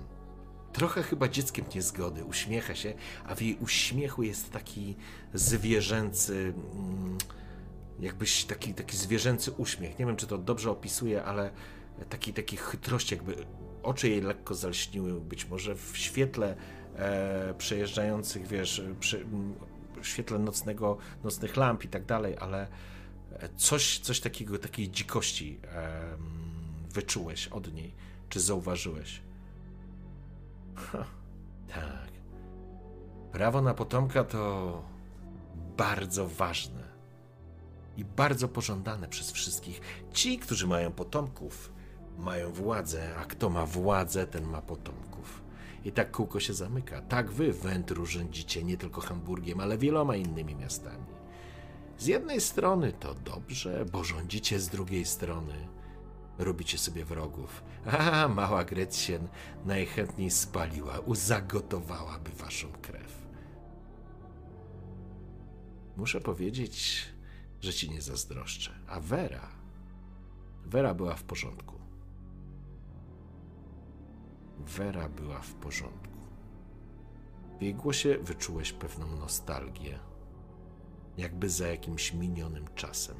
Trochę 0.73 1.03
chyba 1.03 1.27
dzieckiem 1.27 1.65
niezgody. 1.75 2.25
Uśmiecha 2.25 2.75
się, 2.75 2.93
a 3.27 3.35
w 3.35 3.41
jej 3.41 3.57
uśmiechu 3.61 4.23
jest 4.23 4.51
taki 4.51 4.95
zwierzęcy. 5.33 6.53
Mm, 6.73 7.17
jakbyś 7.99 8.45
taki, 8.45 8.73
taki 8.73 8.97
zwierzęcy 8.97 9.51
uśmiech. 9.51 9.99
Nie 9.99 10.05
wiem, 10.05 10.15
czy 10.15 10.27
to 10.27 10.37
dobrze 10.37 10.71
opisuje, 10.71 11.23
ale 11.23 11.51
taki, 12.09 12.33
taki 12.33 12.57
chytrości, 12.57 13.15
jakby 13.15 13.35
oczy 13.83 14.09
jej 14.09 14.21
lekko 14.21 14.55
zalśniły, 14.55 15.21
być 15.21 15.49
może 15.49 15.75
w 15.75 15.97
świetle 15.97 16.55
e, 16.95 17.53
przejeżdżających, 17.57 18.47
wiesz, 18.47 18.81
przy, 18.99 19.25
w 20.01 20.07
świetle 20.07 20.39
nocnego, 20.39 20.97
nocnych 21.23 21.57
lamp 21.57 21.83
i 21.83 21.87
tak 21.87 22.05
dalej, 22.05 22.37
ale 22.39 22.67
coś, 23.57 23.99
coś 23.99 24.19
takiego, 24.19 24.59
takiej 24.59 24.91
dzikości 24.91 25.59
e, 25.63 26.17
wyczułeś 26.89 27.47
od 27.47 27.73
niej, 27.73 27.95
czy 28.29 28.39
zauważyłeś? 28.39 29.21
Ha, 30.75 31.05
tak. 31.67 32.13
Prawo 33.31 33.61
na 33.61 33.73
potomka 33.73 34.23
to 34.23 34.83
bardzo 35.77 36.27
ważne 36.27 36.92
i 37.97 38.05
bardzo 38.05 38.47
pożądane 38.47 39.07
przez 39.07 39.31
wszystkich. 39.31 39.81
Ci, 40.13 40.39
którzy 40.39 40.67
mają 40.67 40.91
potomków, 40.91 41.73
mają 42.17 42.51
władzę, 42.51 43.15
a 43.17 43.25
kto 43.25 43.49
ma 43.49 43.65
władzę, 43.65 44.27
ten 44.27 44.47
ma 44.47 44.61
potomków. 44.61 45.43
I 45.85 45.91
tak 45.91 46.11
kółko 46.11 46.39
się 46.39 46.53
zamyka. 46.53 47.01
Tak 47.01 47.31
wy, 47.31 47.53
Wędru, 47.53 48.05
rządzicie 48.05 48.63
nie 48.63 48.77
tylko 48.77 49.01
Hamburgiem, 49.01 49.59
ale 49.59 49.77
wieloma 49.77 50.15
innymi 50.15 50.55
miastami. 50.55 51.05
Z 51.97 52.05
jednej 52.05 52.41
strony 52.41 52.93
to 52.93 53.13
dobrze, 53.13 53.85
bo 53.91 54.03
rządzicie 54.03 54.59
z 54.59 54.69
drugiej 54.69 55.05
strony. 55.05 55.53
Robicie 56.37 56.77
sobie 56.77 57.05
wrogów. 57.05 57.63
A 57.85 58.27
mała 58.27 58.63
Gretchen 58.63 59.27
najchętniej 59.65 60.31
spaliła, 60.31 60.93
zagotowałaby 61.13 62.31
waszą 62.31 62.67
krew. 62.81 63.23
Muszę 65.97 66.21
powiedzieć, 66.21 67.05
że 67.63 67.73
ci 67.73 67.89
nie 67.89 68.01
zazdroszczę. 68.01 68.71
A 68.87 68.99
Vera. 68.99 69.47
Wera 70.65 70.93
była 70.93 71.15
w 71.15 71.23
porządku. 71.23 71.75
Wera 74.59 75.09
była 75.09 75.39
w 75.39 75.53
porządku. 75.53 76.17
W 77.59 77.61
jej 77.61 77.75
głosie 77.75 78.17
wyczułeś 78.21 78.73
pewną 78.73 79.07
nostalgię, 79.15 79.99
jakby 81.17 81.49
za 81.49 81.67
jakimś 81.67 82.13
minionym 82.13 82.67
czasem. 82.75 83.15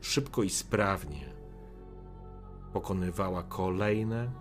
Szybko 0.00 0.42
i 0.42 0.50
sprawnie 0.50 1.32
pokonywała 2.72 3.42
kolejne 3.42 4.32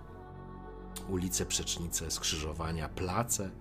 ulice, 1.10 1.46
przecznice, 1.46 2.12
skrzyżowania, 2.12 2.90
place, 2.90 3.52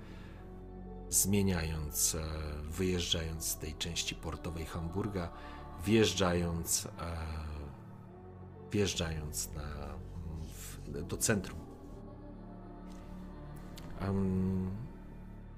zmieniając, 1.11 2.15
e, 2.15 2.23
wyjeżdżając 2.71 3.45
z 3.45 3.57
tej 3.57 3.75
części 3.75 4.15
portowej 4.15 4.67
Hamburga, 4.67 5.31
wjeżdżając, 5.85 6.87
e, 6.87 6.89
wjeżdżając 8.73 9.51
na, 9.55 9.89
do 11.03 11.17
centrum 11.17 11.69
Um, 14.01 14.71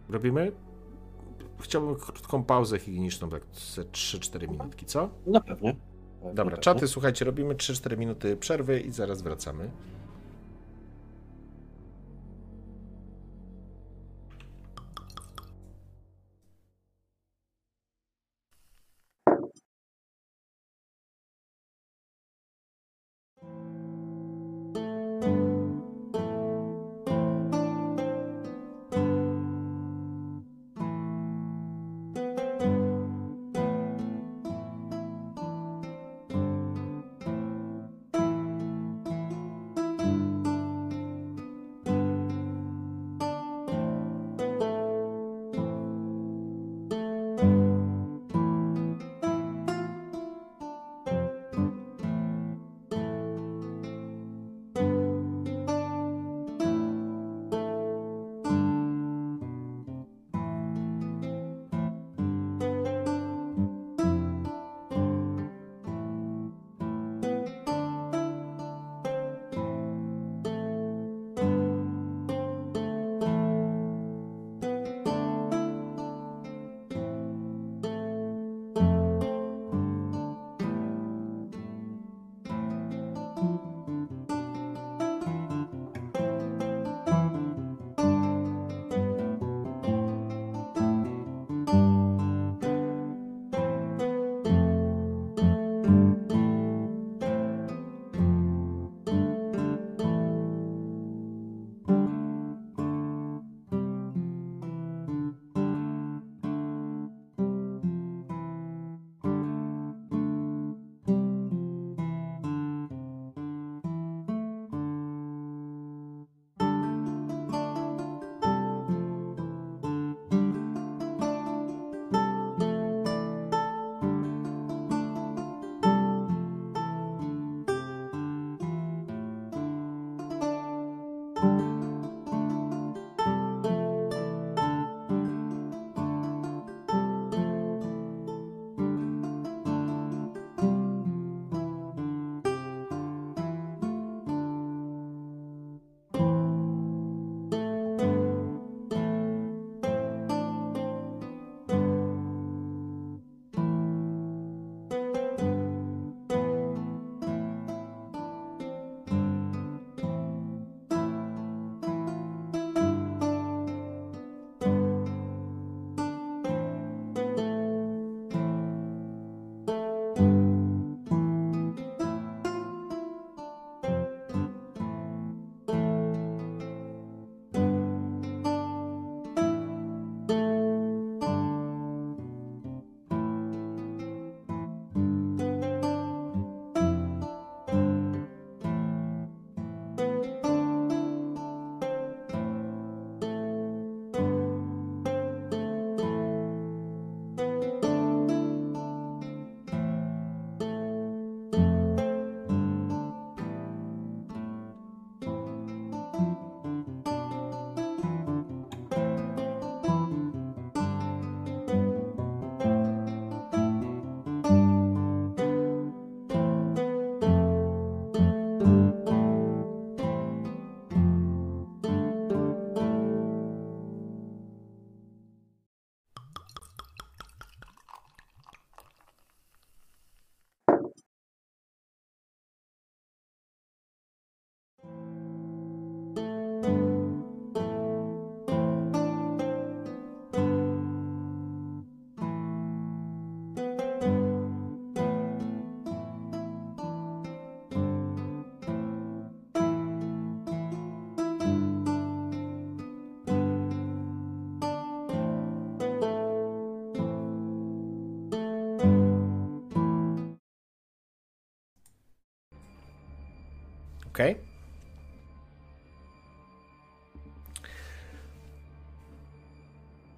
robimy? 0.08 0.52
Chciałbym 1.60 1.94
krótką 1.94 2.44
pauzę 2.44 2.78
higieniczną, 2.78 3.30
tak 3.30 3.42
3-4 3.92 4.48
minutki, 4.48 4.86
co? 4.86 5.08
No 5.26 5.40
pewnie. 5.40 5.76
Dobra, 6.34 6.56
czaty, 6.56 6.88
słuchajcie, 6.88 7.24
robimy 7.24 7.54
3-4 7.54 7.98
minuty 7.98 8.36
przerwy 8.36 8.80
i 8.80 8.92
zaraz 8.92 9.22
wracamy. 9.22 9.70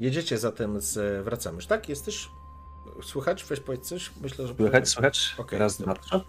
Jedziecie 0.00 0.38
zatem 0.38 0.80
z... 0.80 1.24
Wracamy 1.24 1.56
już, 1.56 1.66
tak? 1.66 1.88
Jesteś... 1.88 2.28
Słychać? 3.02 3.44
Weź 3.44 3.60
powiedz 3.60 3.88
coś. 3.88 4.10
Myślę, 4.20 4.46
że... 4.46 4.54
Słychać, 4.54 4.88
słychać. 4.88 5.34
Okay, 5.38 5.58
Raz, 5.58 5.76
dwa, 5.76 5.94
trzy. 5.94 6.20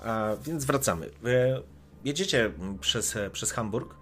A, 0.00 0.30
więc 0.42 0.64
wracamy. 0.64 1.10
E, 1.24 1.62
jedziecie 2.04 2.52
przez, 2.80 3.18
przez 3.32 3.52
Hamburg 3.52 3.94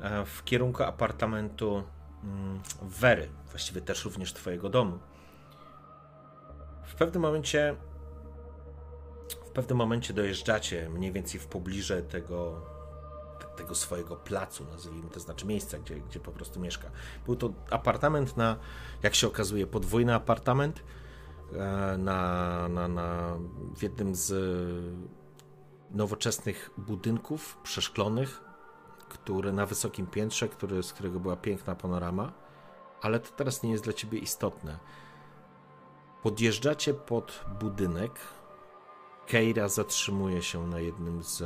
e, 0.00 0.24
w 0.24 0.44
kierunku 0.44 0.82
apartamentu 0.82 1.82
mm, 2.24 2.60
Wery, 2.82 3.28
właściwie 3.50 3.80
też 3.80 4.04
również 4.04 4.32
twojego 4.32 4.68
domu. 4.68 4.98
W 6.86 6.94
pewnym 6.94 7.22
momencie 7.22 7.76
pewnym 9.56 9.78
momencie 9.78 10.14
dojeżdżacie 10.14 10.90
mniej 10.90 11.12
więcej 11.12 11.40
w 11.40 11.46
pobliże 11.46 12.02
tego, 12.02 12.62
tego 13.56 13.74
swojego 13.74 14.16
placu, 14.16 14.64
nazwijmy 14.64 15.10
to 15.10 15.20
znaczy 15.20 15.46
miejsca, 15.46 15.78
gdzie, 15.78 16.00
gdzie 16.00 16.20
po 16.20 16.32
prostu 16.32 16.60
mieszka. 16.60 16.90
Był 17.26 17.36
to 17.36 17.52
apartament 17.70 18.36
na, 18.36 18.56
jak 19.02 19.14
się 19.14 19.26
okazuje, 19.26 19.66
podwójny 19.66 20.14
apartament 20.14 20.82
e, 21.52 21.56
na, 21.98 22.68
na, 22.68 22.88
na, 22.88 23.36
w 23.76 23.82
jednym 23.82 24.14
z 24.14 24.32
nowoczesnych 25.90 26.70
budynków 26.78 27.58
przeszklonych, 27.62 28.40
który 29.08 29.52
na 29.52 29.66
wysokim 29.66 30.06
piętrze, 30.06 30.48
który, 30.48 30.82
z 30.82 30.92
którego 30.92 31.20
była 31.20 31.36
piękna 31.36 31.74
panorama, 31.74 32.32
ale 33.02 33.20
to 33.20 33.30
teraz 33.36 33.62
nie 33.62 33.70
jest 33.70 33.84
dla 33.84 33.92
ciebie 33.92 34.18
istotne. 34.18 34.78
Podjeżdżacie 36.22 36.94
pod 36.94 37.44
budynek. 37.60 38.12
Keira 39.26 39.68
zatrzymuje 39.68 40.42
się 40.42 40.66
na 40.66 40.80
jednym 40.80 41.22
z, 41.22 41.42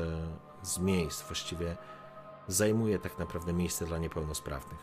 z 0.62 0.78
miejsc, 0.78 1.22
właściwie 1.22 1.76
zajmuje 2.48 2.98
tak 2.98 3.18
naprawdę 3.18 3.52
miejsce 3.52 3.86
dla 3.86 3.98
niepełnosprawnych. 3.98 4.78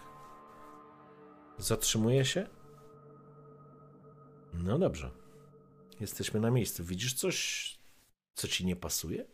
Zatrzymuje 1.58 2.26
się? 2.26 2.48
No 4.54 4.80
dobrze. 4.80 5.12
Jesteśmy 6.00 6.40
na 6.40 6.52
miejscu. 6.52 6.84
Widzisz 6.84 7.14
coś, 7.14 7.80
co 8.34 8.48
ci 8.48 8.66
nie 8.66 8.76
pasuje? 8.76 9.26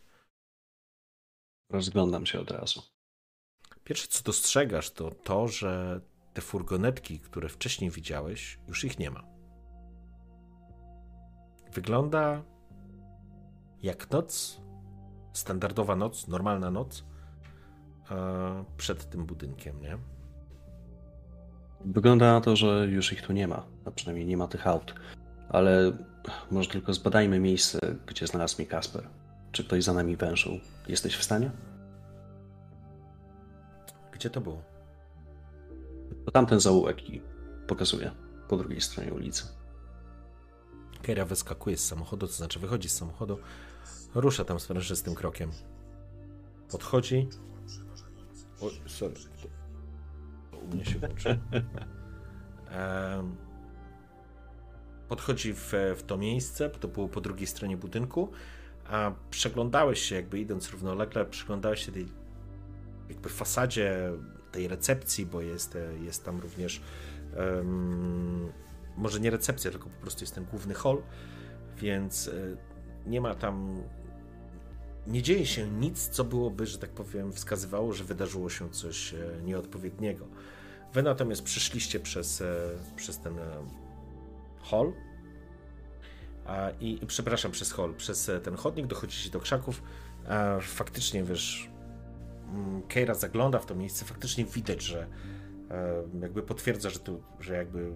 Rozglądam 1.69 2.25
się 2.25 2.39
od 2.39 2.51
razu. 2.51 2.81
Pierwsze, 3.83 4.07
co 4.07 4.23
dostrzegasz, 4.23 4.91
to 4.91 5.11
to, 5.11 5.47
że 5.47 6.01
te 6.33 6.41
furgonetki, 6.41 7.19
które 7.19 7.49
wcześniej 7.49 7.91
widziałeś, 7.91 8.59
już 8.67 8.83
ich 8.83 8.99
nie 8.99 9.11
ma. 9.11 9.23
Wygląda 11.73 12.43
jak 13.83 14.11
noc, 14.11 14.61
standardowa 15.33 15.95
noc, 15.95 16.27
normalna 16.27 16.71
noc 16.71 17.03
przed 18.77 19.09
tym 19.09 19.25
budynkiem, 19.25 19.81
nie? 19.81 19.97
Wygląda 21.85 22.33
na 22.33 22.41
to, 22.41 22.55
że 22.55 22.87
już 22.87 23.13
ich 23.13 23.21
tu 23.21 23.33
nie 23.33 23.47
ma, 23.47 23.65
a 23.85 23.91
przynajmniej 23.91 24.25
nie 24.25 24.37
ma 24.37 24.47
tych 24.47 24.67
aut. 24.67 24.95
Ale 25.49 25.91
może 26.51 26.69
tylko 26.69 26.93
zbadajmy 26.93 27.39
miejsce, 27.39 27.79
gdzie 28.05 28.27
znalazł 28.27 28.55
mnie 28.57 28.67
Kasper. 28.67 29.07
Czy 29.51 29.63
ktoś 29.63 29.83
za 29.83 29.93
nami 29.93 30.15
wężył? 30.15 30.59
Jesteś 30.87 31.15
w 31.15 31.23
stanie? 31.23 31.51
Gdzie 34.11 34.29
to 34.29 34.41
było? 34.41 34.63
To 36.25 36.31
tamten 36.31 36.59
zaułek 36.59 37.09
i 37.09 37.21
pokazuje 37.67 38.11
po 38.47 38.57
drugiej 38.57 38.81
stronie 38.81 39.13
ulicy. 39.13 39.43
Kera 41.01 41.25
wyskakuje 41.25 41.77
z 41.77 41.85
samochodu, 41.85 42.27
to 42.27 42.33
znaczy 42.33 42.59
wychodzi 42.59 42.89
z 42.89 42.95
samochodu, 42.95 43.39
rusza 44.15 44.45
tam 44.45 44.59
sprężystym 44.59 45.15
krokiem. 45.15 45.51
Podchodzi. 46.71 47.29
O, 48.61 48.89
sorry. 48.89 49.15
U 50.63 50.67
mnie 50.75 50.85
się 50.85 50.99
włączy. 50.99 51.39
podchodzi 55.07 55.53
w, 55.53 55.73
w 55.97 56.03
to 56.03 56.17
miejsce, 56.17 56.69
to 56.69 56.87
było 56.87 57.07
po 57.07 57.21
drugiej 57.21 57.47
stronie 57.47 57.77
budynku, 57.77 58.31
a 58.87 59.11
przeglądałeś 59.29 59.99
się, 60.01 60.15
jakby 60.15 60.39
idąc 60.39 60.71
równolegle, 60.71 61.25
przyglądałeś 61.25 61.85
się 61.85 61.91
tej 61.91 62.07
jakby 63.09 63.29
fasadzie 63.29 64.11
tej 64.51 64.67
recepcji, 64.67 65.25
bo 65.25 65.41
jest, 65.41 65.77
jest 66.01 66.25
tam 66.25 66.39
również 66.39 66.81
um, 67.37 68.51
może 68.97 69.19
nie 69.19 69.29
recepcja, 69.29 69.71
tylko 69.71 69.89
po 69.89 70.01
prostu 70.01 70.23
jest 70.23 70.35
ten 70.35 70.45
główny 70.45 70.73
hall, 70.73 71.01
więc 71.77 72.27
e, 72.27 72.31
nie 73.09 73.21
ma 73.21 73.35
tam 73.35 73.83
nie 75.07 75.21
dzieje 75.21 75.45
się 75.45 75.67
nic, 75.67 76.07
co 76.07 76.23
byłoby, 76.23 76.65
że 76.65 76.77
tak 76.77 76.89
powiem, 76.89 77.33
wskazywało, 77.33 77.93
że 77.93 78.03
wydarzyło 78.03 78.49
się 78.49 78.69
coś 78.69 79.13
e, 79.13 79.17
nieodpowiedniego. 79.43 80.27
Wy 80.93 81.03
natomiast 81.03 81.43
przyszliście 81.43 81.99
przez, 81.99 82.41
e, 82.41 82.45
przez 82.95 83.19
ten 83.19 83.33
hall 84.63 84.93
i, 86.79 87.03
i 87.03 87.07
przepraszam, 87.07 87.51
przez 87.51 87.73
hall, 87.73 87.93
przez 87.93 88.31
ten 88.43 88.55
chodnik 88.55 88.87
dochodzicie 88.87 89.29
do 89.29 89.39
krzaków. 89.39 89.83
Faktycznie, 90.61 91.23
wiesz, 91.23 91.69
mm, 92.53 92.81
Keira 92.81 93.13
zagląda 93.13 93.59
w 93.59 93.65
to 93.65 93.75
miejsce, 93.75 94.05
faktycznie 94.05 94.45
widać, 94.45 94.83
że 94.83 95.07
jakby 96.21 96.43
potwierdza, 96.43 96.89
że 96.89 96.99
tu, 96.99 97.23
że 97.39 97.53
jakby 97.53 97.91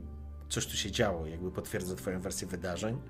coś 0.50 0.68
tu 0.68 0.78
się 0.78 0.92
działo, 0.92 1.26
jakby 1.26 1.52
potwierdza 1.52 1.96
Twoją 1.96 2.22
wersję 2.22 2.48
wydarzeń. 2.48 3.02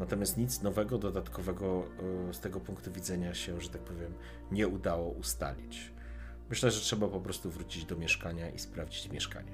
Natomiast 0.00 0.38
nic 0.38 0.62
nowego, 0.62 0.98
dodatkowego 0.98 1.82
e, 2.30 2.34
z 2.34 2.40
tego 2.40 2.60
punktu 2.60 2.92
widzenia 2.92 3.34
się, 3.34 3.60
że 3.60 3.68
tak 3.68 3.80
powiem, 3.80 4.12
nie 4.52 4.68
udało 4.68 5.10
ustalić. 5.10 5.92
Myślę, 6.50 6.70
że 6.70 6.80
trzeba 6.80 7.08
po 7.08 7.20
prostu 7.20 7.50
wrócić 7.50 7.84
do 7.84 7.96
mieszkania 7.96 8.50
i 8.50 8.58
sprawdzić 8.58 9.10
mieszkanie. 9.10 9.52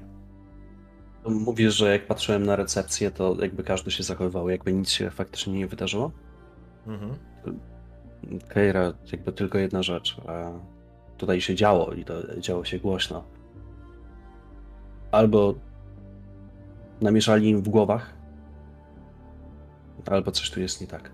Mówisz, 1.24 1.74
że 1.74 1.92
jak 1.92 2.06
patrzyłem 2.06 2.46
na 2.46 2.56
recepcję, 2.56 3.10
to 3.10 3.36
jakby 3.40 3.64
każdy 3.64 3.90
się 3.90 4.02
zachowywał, 4.02 4.48
jakby 4.48 4.72
nic 4.72 4.90
się 4.90 5.10
faktycznie 5.10 5.52
nie 5.52 5.66
wydarzyło? 5.66 6.10
Mhm. 6.86 7.14
Keira, 8.48 8.92
jakby 9.12 9.32
tylko 9.32 9.58
jedna 9.58 9.82
rzecz. 9.82 10.16
Tutaj 11.16 11.40
się 11.40 11.54
działo 11.54 11.92
i 11.92 12.04
to 12.04 12.40
działo 12.40 12.64
się 12.64 12.78
głośno. 12.78 13.24
Albo 15.12 15.54
namieszali 17.00 17.48
im 17.48 17.62
w 17.62 17.68
głowach. 17.68 18.15
Albo 20.06 20.32
coś 20.32 20.50
tu 20.50 20.60
jest 20.60 20.80
nie 20.80 20.86
tak. 20.86 21.10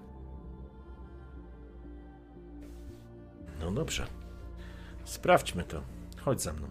No 3.61 3.71
dobrze. 3.71 4.07
Sprawdźmy 5.05 5.63
to. 5.65 5.83
Chodź 6.21 6.43
za 6.43 6.53
mną. 6.53 6.67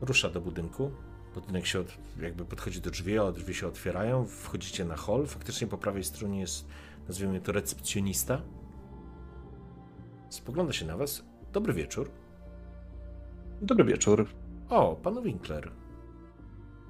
Rusza 0.00 0.30
do 0.30 0.40
budynku. 0.40 0.90
Budynek 1.34 1.66
się 1.66 1.80
od, 1.80 1.98
jakby 2.20 2.44
podchodzi 2.44 2.80
do 2.80 2.90
drzwi, 2.90 3.18
a 3.18 3.32
drzwi 3.32 3.54
się 3.54 3.66
otwierają. 3.66 4.26
Wchodzicie 4.26 4.84
na 4.84 4.96
hol. 4.96 5.26
Faktycznie 5.26 5.66
po 5.66 5.78
prawej 5.78 6.04
stronie 6.04 6.40
jest, 6.40 6.66
nazwijmy 7.08 7.40
to, 7.40 7.52
recepcjonista. 7.52 8.42
Spogląda 10.30 10.72
się 10.72 10.86
na 10.86 10.96
was. 10.96 11.24
Dobry 11.52 11.72
wieczór. 11.72 12.10
Dobry 13.62 13.84
wieczór. 13.84 14.28
O, 14.68 14.96
pan 14.96 15.22
Winkler. 15.22 15.70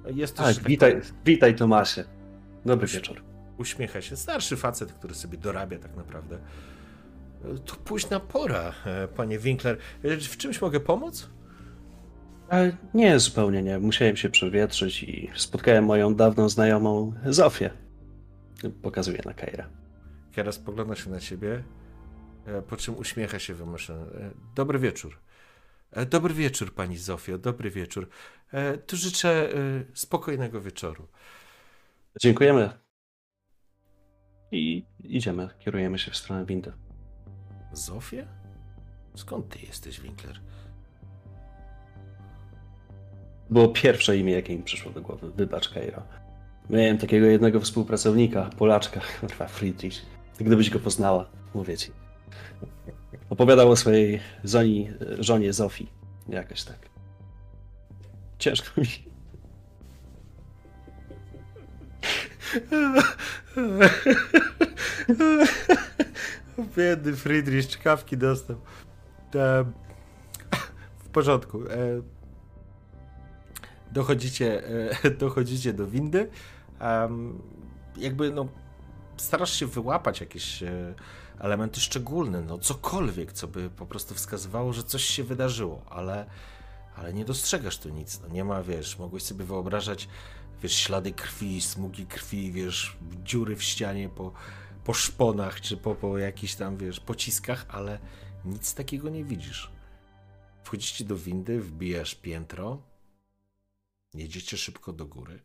Jest 0.05 0.35
tak, 0.35 0.55
witaj, 0.55 1.01
witaj 1.25 1.55
Tomasie. 1.55 2.03
Dobry 2.65 2.85
Uś... 2.85 2.93
wieczór. 2.93 3.23
Uśmiecha 3.57 4.01
się. 4.01 4.15
Starszy 4.15 4.57
facet, 4.57 4.93
który 4.93 5.15
sobie 5.15 5.37
dorabia 5.37 5.79
tak 5.79 5.95
naprawdę. 5.95 6.37
To 7.65 7.75
późna 7.75 8.19
pora, 8.19 8.73
e, 8.85 9.07
panie 9.07 9.39
Winkler. 9.39 9.77
E, 10.03 10.17
w 10.17 10.37
czymś 10.37 10.61
mogę 10.61 10.79
pomóc? 10.79 11.29
E, 12.51 12.77
nie, 12.93 13.19
zupełnie 13.19 13.63
nie. 13.63 13.79
Musiałem 13.79 14.17
się 14.17 14.29
przewietrzyć 14.29 15.03
i 15.03 15.29
spotkałem 15.35 15.85
moją 15.85 16.15
dawną 16.15 16.49
znajomą 16.49 17.13
Zofię. 17.25 17.69
Pokazuję 18.81 19.21
na 19.25 19.33
Kaira. 19.33 19.69
Kiera 20.31 20.51
spogląda 20.51 20.95
się 20.95 21.09
na 21.09 21.19
ciebie, 21.19 21.63
po 22.69 22.77
czym 22.77 22.97
uśmiecha 22.97 23.39
się 23.39 23.53
wymuszony. 23.53 24.31
Dobry 24.55 24.79
wieczór. 24.79 25.19
E, 25.91 26.05
dobry 26.05 26.33
wieczór, 26.33 26.73
pani 26.73 26.97
Zofio, 26.97 27.37
dobry 27.37 27.71
wieczór. 27.71 28.09
E, 28.51 28.77
tu 28.77 28.97
życzę 28.97 29.53
e, 29.53 29.83
spokojnego 29.93 30.61
wieczoru. 30.61 31.07
Dziękujemy. 32.21 32.86
I 34.51 34.85
idziemy, 35.03 35.49
kierujemy 35.59 35.99
się 35.99 36.11
w 36.11 36.17
stronę 36.17 36.45
windy. 36.45 36.73
Zofia? 37.73 38.25
Skąd 39.15 39.49
ty 39.49 39.59
jesteś, 39.59 40.01
Winkler? 40.01 40.39
Było 43.49 43.67
pierwsze 43.67 44.17
imię, 44.17 44.33
jakie 44.33 44.57
mi 44.57 44.63
przyszło 44.63 44.91
do 44.91 45.01
głowy. 45.01 45.31
Wybacz, 45.31 45.69
Kairo. 45.69 46.03
Miałem 46.69 46.97
takiego 46.97 47.25
jednego 47.25 47.59
współpracownika, 47.59 48.49
Polaczka, 48.57 49.01
kurwa, 49.19 49.47
Friedrich. 49.47 50.05
Gdybyś 50.39 50.69
go 50.69 50.79
poznała, 50.79 51.29
mówię 51.53 51.77
ci. 51.77 51.91
Opowiadał 53.29 53.71
o 53.71 53.75
swojej 53.75 54.19
żoni, 54.43 54.89
żonie 55.19 55.53
Zofii. 55.53 55.87
Jakoś 56.29 56.63
tak. 56.63 56.89
Ciężko 58.39 58.81
mi. 58.81 59.06
Biedny 66.77 67.15
Friedrich, 67.15 67.67
czkawki 67.67 68.17
dostał. 68.17 68.57
E, 69.35 69.65
w 70.99 71.09
porządku. 71.09 71.63
E, 71.63 71.67
dochodzicie, 73.91 74.63
e, 75.03 75.11
dochodzicie 75.11 75.73
do 75.73 75.87
windy. 75.87 76.29
jakby 77.97 78.31
no, 78.31 78.47
starasz 79.17 79.53
się 79.53 79.67
wyłapać 79.67 80.19
jakieś 80.19 80.63
elementy 81.39 81.79
szczególne, 81.79 82.41
no 82.41 82.57
cokolwiek, 82.57 83.33
co 83.33 83.47
by 83.47 83.69
po 83.69 83.85
prostu 83.85 84.15
wskazywało, 84.15 84.73
że 84.73 84.83
coś 84.83 85.03
się 85.03 85.23
wydarzyło, 85.23 85.81
ale, 85.89 86.25
ale 86.95 87.13
nie 87.13 87.25
dostrzegasz 87.25 87.77
tu 87.77 87.89
nic. 87.89 88.21
No 88.21 88.27
nie 88.27 88.43
ma, 88.43 88.63
wiesz, 88.63 88.99
mogłeś 88.99 89.23
sobie 89.23 89.45
wyobrażać, 89.45 90.07
wiesz, 90.63 90.75
ślady 90.75 91.11
krwi, 91.11 91.61
smugi 91.61 92.05
krwi, 92.05 92.51
wiesz, 92.51 92.97
dziury 93.23 93.55
w 93.55 93.63
ścianie 93.63 94.09
po, 94.09 94.33
po 94.83 94.93
szponach, 94.93 95.61
czy 95.61 95.77
po, 95.77 95.95
po 95.95 96.17
jakichś 96.17 96.55
tam, 96.55 96.77
wiesz, 96.77 96.99
pociskach, 96.99 97.65
ale 97.69 97.99
nic 98.45 98.73
takiego 98.73 99.09
nie 99.09 99.23
widzisz. 99.23 99.71
Wchodzicie 100.63 101.05
do 101.05 101.17
windy, 101.17 101.61
wbijasz 101.61 102.15
piętro, 102.15 102.81
jedziecie 104.13 104.57
szybko 104.57 104.93
do 104.93 105.05
góry. 105.05 105.43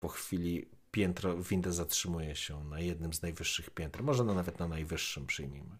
Po 0.00 0.08
chwili 0.08 0.70
piętro, 0.90 1.36
winda 1.36 1.72
zatrzymuje 1.72 2.36
się 2.36 2.64
na 2.64 2.80
jednym 2.80 3.12
z 3.12 3.22
najwyższych 3.22 3.70
piętr, 3.70 4.02
może 4.02 4.24
no 4.24 4.34
nawet 4.34 4.58
na 4.58 4.68
najwyższym 4.68 5.26
przyjmijmy. 5.26 5.76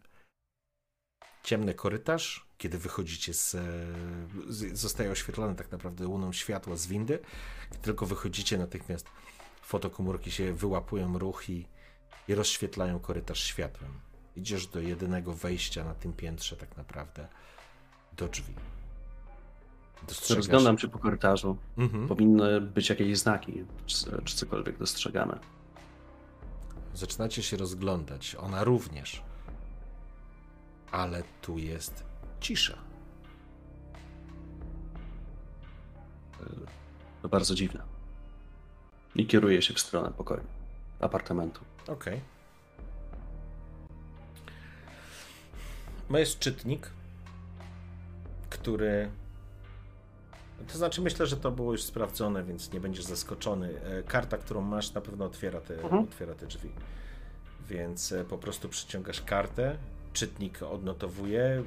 Ciemny 1.43 1.74
korytarz, 1.74 2.45
kiedy 2.58 2.78
wychodzicie 2.78 3.34
z, 3.34 3.56
zostaje 4.72 5.10
oświetlony 5.10 5.54
tak 5.54 5.72
naprawdę 5.72 6.06
łuną 6.06 6.32
światła 6.32 6.76
z 6.76 6.86
windy, 6.86 7.18
tylko 7.82 8.06
wychodzicie 8.06 8.58
natychmiast 8.58 9.06
fotokomórki 9.62 10.30
się 10.30 10.54
wyłapują 10.54 11.18
ruch 11.18 11.48
i, 11.48 11.66
i 12.28 12.34
rozświetlają 12.34 13.00
korytarz 13.00 13.40
światłem. 13.40 13.90
Idziesz 14.36 14.66
do 14.66 14.80
jedynego 14.80 15.32
wejścia 15.32 15.84
na 15.84 15.94
tym 15.94 16.12
piętrze 16.12 16.56
tak 16.56 16.76
naprawdę 16.76 17.28
do 18.16 18.28
drzwi. 18.28 18.54
Dostrzegasz... 20.08 20.36
Rozglądam 20.36 20.78
się 20.78 20.88
po 20.88 20.98
korytarzu. 20.98 21.56
Mhm. 21.78 22.08
Powinny 22.08 22.60
być 22.60 22.88
jakieś 22.88 23.18
znaki, 23.18 23.64
czy, 23.86 23.96
czy 24.24 24.36
cokolwiek 24.36 24.78
dostrzegamy. 24.78 25.38
Zaczynacie 26.94 27.42
się 27.42 27.56
rozglądać. 27.56 28.34
Ona 28.34 28.64
również. 28.64 29.22
Ale 30.90 31.22
tu 31.42 31.58
jest 31.58 32.04
cisza. 32.40 32.78
To 37.22 37.28
bardzo 37.28 37.54
dziwne. 37.54 37.82
I 39.14 39.26
kieruję 39.26 39.62
się 39.62 39.74
w 39.74 39.80
stronę 39.80 40.12
pokoju, 40.16 40.44
apartamentu. 41.00 41.60
Okej. 41.82 41.94
Okay. 41.94 42.20
Ma 46.08 46.18
jest 46.18 46.38
czytnik, 46.38 46.90
który 48.50 49.10
to 50.72 50.78
znaczy, 50.78 51.00
myślę, 51.00 51.26
że 51.26 51.36
to 51.36 51.50
było 51.50 51.72
już 51.72 51.82
sprawdzone, 51.82 52.44
więc 52.44 52.72
nie 52.72 52.80
będziesz 52.80 53.04
zaskoczony. 53.04 53.80
E, 53.80 54.02
karta, 54.02 54.38
którą 54.38 54.60
masz, 54.60 54.94
na 54.94 55.00
pewno 55.00 55.24
otwiera 55.24 55.60
te, 55.60 55.74
mhm. 55.74 56.04
otwiera 56.04 56.34
te 56.34 56.46
drzwi. 56.46 56.70
Więc 57.68 58.12
e, 58.12 58.24
po 58.24 58.38
prostu 58.38 58.68
przyciągasz 58.68 59.20
kartę, 59.22 59.76
czytnik 60.12 60.62
odnotowuje, 60.62 61.62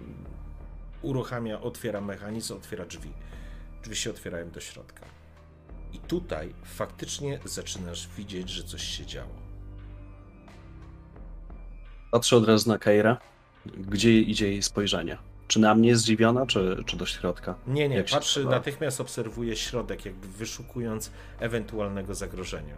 uruchamia, 1.02 1.62
otwiera 1.62 2.02
mechanizm, 2.02 2.54
otwiera 2.56 2.86
drzwi. 2.86 3.10
Drzwi 3.84 3.96
się 3.96 4.10
otwierają 4.10 4.52
do 4.52 4.60
środka. 4.60 5.06
I 5.94 6.00
tutaj 6.00 6.54
faktycznie 6.64 7.40
zaczynasz 7.46 8.08
widzieć, 8.18 8.50
że 8.50 8.64
coś 8.64 8.84
się 8.84 9.06
działo. 9.06 9.32
Patrzę 12.12 12.38
od 12.38 12.48
razu 12.48 12.70
na 12.70 12.78
Keira. 12.78 13.18
Gdzie 13.66 14.20
idzie 14.20 14.48
jej 14.48 14.64
spojrzenie? 14.64 15.18
Czy 15.48 15.60
na 15.60 15.76
mnie 15.76 15.96
zdziwiona, 15.96 16.46
czy, 16.46 16.84
czy 16.86 16.98
do 16.98 17.06
środka? 17.06 17.56
Nie, 17.68 17.90
nie, 17.90 17.96
Jak 17.96 18.10
patrzy, 18.10 18.46
natychmiast 18.46 19.02
obserwuje 19.02 19.56
środek, 19.56 20.06
jakby 20.06 20.28
wyszukując 20.28 21.12
ewentualnego 21.40 22.16
zagrożenia. 22.16 22.76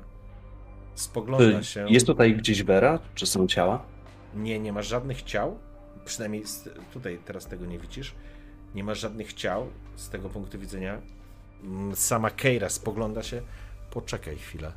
Spogląda 0.96 1.64
się. 1.64 1.86
Jest 1.90 2.08
tutaj 2.08 2.36
gdzieś 2.36 2.64
Vera? 2.64 3.00
Czy 3.16 3.26
są 3.26 3.48
ciała? 3.48 3.84
Nie, 4.36 4.60
nie 4.60 4.74
ma 4.74 4.82
żadnych 4.82 5.22
ciał. 5.22 5.60
Przynajmniej 6.06 6.44
tutaj 6.94 7.20
teraz 7.26 7.48
tego 7.48 7.66
nie 7.66 7.80
widzisz. 7.80 8.16
Nie 8.76 8.84
ma 8.84 8.96
żadnych 8.96 9.34
ciał 9.34 9.68
z 9.96 10.10
tego 10.10 10.30
punktu 10.30 10.60
widzenia. 10.60 11.02
Mm, 11.64 11.96
sama 11.96 12.30
Keira 12.30 12.70
spogląda 12.70 13.24
się. 13.24 13.42
Poczekaj 13.92 14.38
chwilę. 14.38 14.74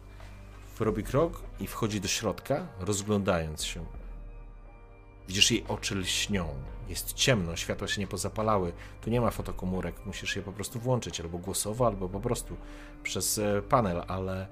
Robi 0.81 1.03
krok 1.03 1.43
i 1.61 1.67
wchodzi 1.67 2.01
do 2.01 2.09
środka, 2.09 2.67
rozglądając 2.81 3.65
się. 3.65 3.85
Widzisz, 5.29 5.51
jej 5.51 5.65
oczy 5.69 5.95
lśnią. 5.95 6.49
Jest 6.89 7.13
ciemno, 7.13 7.57
światła 7.57 7.89
się 7.89 8.01
nie 8.01 8.07
pozapalały. 8.07 8.73
Tu 9.01 9.11
nie 9.11 9.21
ma 9.21 9.31
fotokomórek, 9.31 10.07
musisz 10.07 10.37
je 10.37 10.43
po 10.43 10.53
prostu 10.53 10.81
włączyć 10.81 11.21
albo 11.21 11.39
głosowo, 11.39 11.87
albo 11.87 12.09
po 12.09 12.21
prostu 12.21 12.57
przez 13.03 13.39
e, 13.39 13.63
panel, 13.63 14.03
ale 14.09 14.47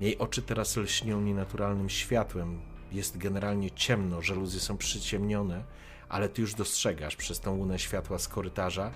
jej 0.00 0.18
oczy 0.18 0.42
teraz 0.42 0.76
lśnią 0.76 1.20
nienaturalnym 1.20 1.90
światłem. 1.90 2.60
Jest 2.92 3.18
generalnie 3.18 3.70
ciemno, 3.70 4.22
żaluzje 4.22 4.60
są 4.60 4.76
przyciemnione, 4.76 5.64
ale 6.08 6.28
ty 6.28 6.40
już 6.40 6.54
dostrzegasz 6.54 7.16
przez 7.16 7.40
tą 7.40 7.56
łunę 7.56 7.78
światła 7.78 8.18
z 8.18 8.28
korytarza, 8.28 8.90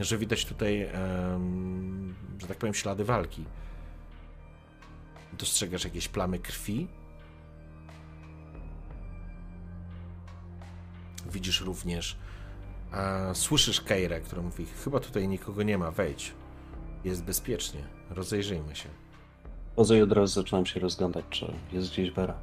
że 0.00 0.18
widać 0.18 0.44
tutaj, 0.44 0.86
um, 1.32 2.14
że 2.38 2.46
tak 2.46 2.58
powiem, 2.58 2.74
ślady 2.74 3.04
walki. 3.04 3.44
Dostrzegasz 5.32 5.84
jakieś 5.84 6.08
plamy 6.08 6.38
krwi, 6.38 6.88
Widzisz 11.32 11.60
również, 11.60 12.16
a 12.92 13.34
słyszysz 13.34 13.80
Keirę, 13.80 14.20
która 14.20 14.42
mówi: 14.42 14.66
Chyba 14.84 15.00
tutaj 15.00 15.28
nikogo 15.28 15.62
nie 15.62 15.78
ma, 15.78 15.90
wejdź. 15.90 16.32
Jest 17.04 17.24
bezpiecznie, 17.24 17.80
rozejrzyjmy 18.10 18.76
się. 18.76 18.88
Poza 19.76 19.96
i 19.96 20.02
od 20.02 20.12
razu 20.12 20.42
zaczynam 20.42 20.66
się 20.66 20.80
rozglądać, 20.80 21.24
czy 21.30 21.52
jest 21.72 21.90
gdzieś 21.90 22.10
Vera. 22.10 22.34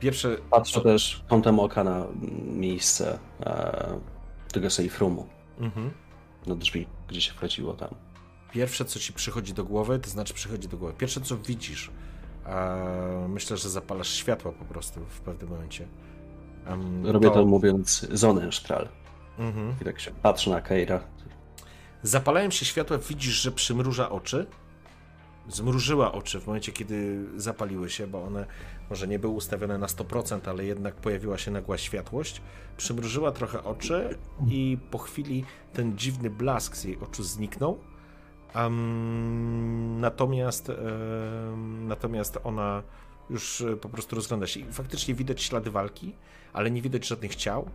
Pierwsze. 0.00 0.36
Patrzę 0.50 0.80
też 0.80 1.24
kątem 1.28 1.60
oka 1.60 1.84
na 1.84 2.06
miejsce 2.46 3.18
e, 3.40 4.00
tego 4.52 4.70
safe 4.70 4.98
roomu. 4.98 5.26
Mhm. 5.58 5.90
Na 6.46 6.54
drzwi, 6.54 6.86
gdzie 7.08 7.20
się 7.20 7.32
wchodziło 7.32 7.74
tam. 7.74 7.88
Pierwsze, 8.52 8.84
co 8.84 8.98
ci 8.98 9.12
przychodzi 9.12 9.54
do 9.54 9.64
głowy, 9.64 9.98
to 9.98 10.10
znaczy 10.10 10.34
przychodzi 10.34 10.68
do 10.68 10.76
głowy. 10.76 10.94
Pierwsze, 10.98 11.20
co 11.20 11.36
widzisz, 11.36 11.90
e, 12.46 13.26
myślę, 13.28 13.56
że 13.56 13.68
zapalasz 13.68 14.08
światła 14.08 14.52
po 14.52 14.64
prostu 14.64 15.00
w 15.08 15.20
pewnym 15.20 15.50
momencie. 15.50 15.88
Um, 16.70 17.06
Robię 17.06 17.28
to... 17.28 17.34
to 17.34 17.44
mówiąc 17.44 18.08
Sonnenstrahl. 18.14 18.88
Mhm. 19.38 19.74
I 19.80 19.84
tak 19.84 20.00
się 20.00 20.10
patrzę 20.10 20.50
na 20.50 20.60
Keira. 20.60 21.00
Zapalają 22.02 22.50
się 22.50 22.64
światła, 22.64 22.98
widzisz, 22.98 23.34
że 23.34 23.52
przymruża 23.52 24.10
oczy. 24.10 24.46
Zmrużyła 25.48 26.12
oczy 26.12 26.40
w 26.40 26.46
momencie, 26.46 26.72
kiedy 26.72 27.24
zapaliły 27.36 27.90
się, 27.90 28.06
bo 28.06 28.24
one 28.24 28.46
może 28.90 29.08
nie 29.08 29.18
były 29.18 29.34
ustawione 29.34 29.78
na 29.78 29.86
100%, 29.86 30.40
ale 30.50 30.64
jednak 30.64 30.94
pojawiła 30.94 31.38
się 31.38 31.50
nagła 31.50 31.78
światłość. 31.78 32.42
Przymrużyła 32.76 33.32
trochę 33.32 33.64
oczy 33.64 34.18
i 34.48 34.78
po 34.90 34.98
chwili 34.98 35.44
ten 35.72 35.98
dziwny 35.98 36.30
blask 36.30 36.76
z 36.76 36.84
jej 36.84 36.98
oczu 36.98 37.22
zniknął. 37.22 37.78
Um, 38.54 40.00
natomiast, 40.00 40.68
um, 40.68 41.88
natomiast 41.88 42.38
ona 42.44 42.82
już 43.30 43.64
po 43.80 43.88
prostu 43.88 44.16
rozgląda 44.16 44.46
się 44.46 44.60
i 44.60 44.72
faktycznie 44.72 45.14
widać 45.14 45.42
ślady 45.42 45.70
walki, 45.70 46.14
ale 46.52 46.70
nie 46.70 46.82
widać 46.82 47.06
żadnych 47.06 47.34
ciał. 47.34 47.70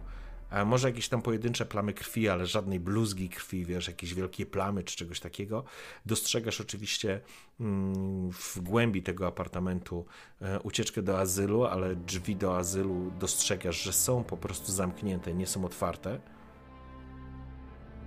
Może 0.65 0.87
jakieś 0.87 1.09
tam 1.09 1.21
pojedyncze 1.21 1.65
plamy 1.65 1.93
krwi, 1.93 2.29
ale 2.29 2.45
żadnej 2.45 2.79
bluzgi 2.79 3.29
krwi, 3.29 3.65
wiesz, 3.65 3.87
jakieś 3.87 4.13
wielkie 4.13 4.45
plamy 4.45 4.83
czy 4.83 4.95
czegoś 4.95 5.19
takiego. 5.19 5.63
Dostrzegasz 6.05 6.61
oczywiście 6.61 7.21
mm, 7.59 8.31
w 8.31 8.59
głębi 8.59 9.03
tego 9.03 9.27
apartamentu 9.27 10.05
e, 10.41 10.59
ucieczkę 10.59 11.01
do 11.01 11.19
azylu, 11.19 11.65
ale 11.65 11.95
drzwi 11.95 12.35
do 12.35 12.57
azylu 12.57 13.11
dostrzegasz, 13.19 13.83
że 13.83 13.93
są 13.93 14.23
po 14.23 14.37
prostu 14.37 14.71
zamknięte, 14.71 15.33
nie 15.33 15.47
są 15.47 15.65
otwarte. 15.65 16.19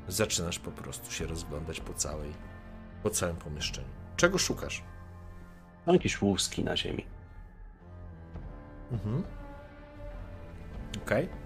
Zaczynasz 0.09 0.59
po 0.59 0.71
prostu 0.71 1.13
się 1.13 1.27
rozglądać 1.27 1.81
po 1.81 1.95
całej, 1.95 2.33
po 3.03 3.11
całym 3.11 3.37
pomieszczeniu. 3.37 3.89
Czego 4.17 4.39
szukasz? 4.39 4.83
Mam 5.87 5.97
jakieś 5.97 6.23
łuski 6.23 6.65
na 6.65 6.77
ziemi. 6.77 7.07
Mhm. 8.93 9.23
Okej. 11.05 11.25
Okay. 11.25 11.44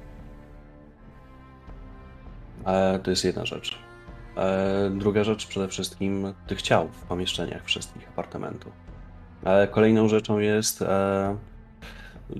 To 3.02 3.10
jest 3.10 3.24
jedna 3.24 3.46
rzecz. 3.46 3.78
E, 4.38 4.90
druga 4.90 5.24
rzecz 5.24 5.46
przede 5.46 5.68
wszystkim 5.68 6.34
tych 6.46 6.62
ciał 6.62 6.88
w 6.88 7.02
pomieszczeniach 7.02 7.64
wszystkich 7.64 8.08
apartamentów. 8.08 8.72
E, 9.44 9.68
kolejną 9.68 10.08
rzeczą 10.08 10.38
jest 10.38 10.82
e, 10.82 11.36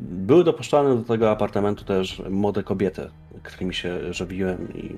były 0.01 0.45
dopuszczane 0.45 0.97
do 0.97 1.03
tego 1.03 1.31
apartamentu 1.31 1.85
też 1.85 2.23
młode 2.31 2.63
kobiety, 2.63 3.11
którymi 3.43 3.75
się 3.75 4.13
żywiłem 4.15 4.75
i 4.75 4.97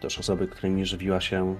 też 0.00 0.18
osoby, 0.18 0.48
którymi 0.48 0.86
żywiła 0.86 1.20
się 1.20 1.56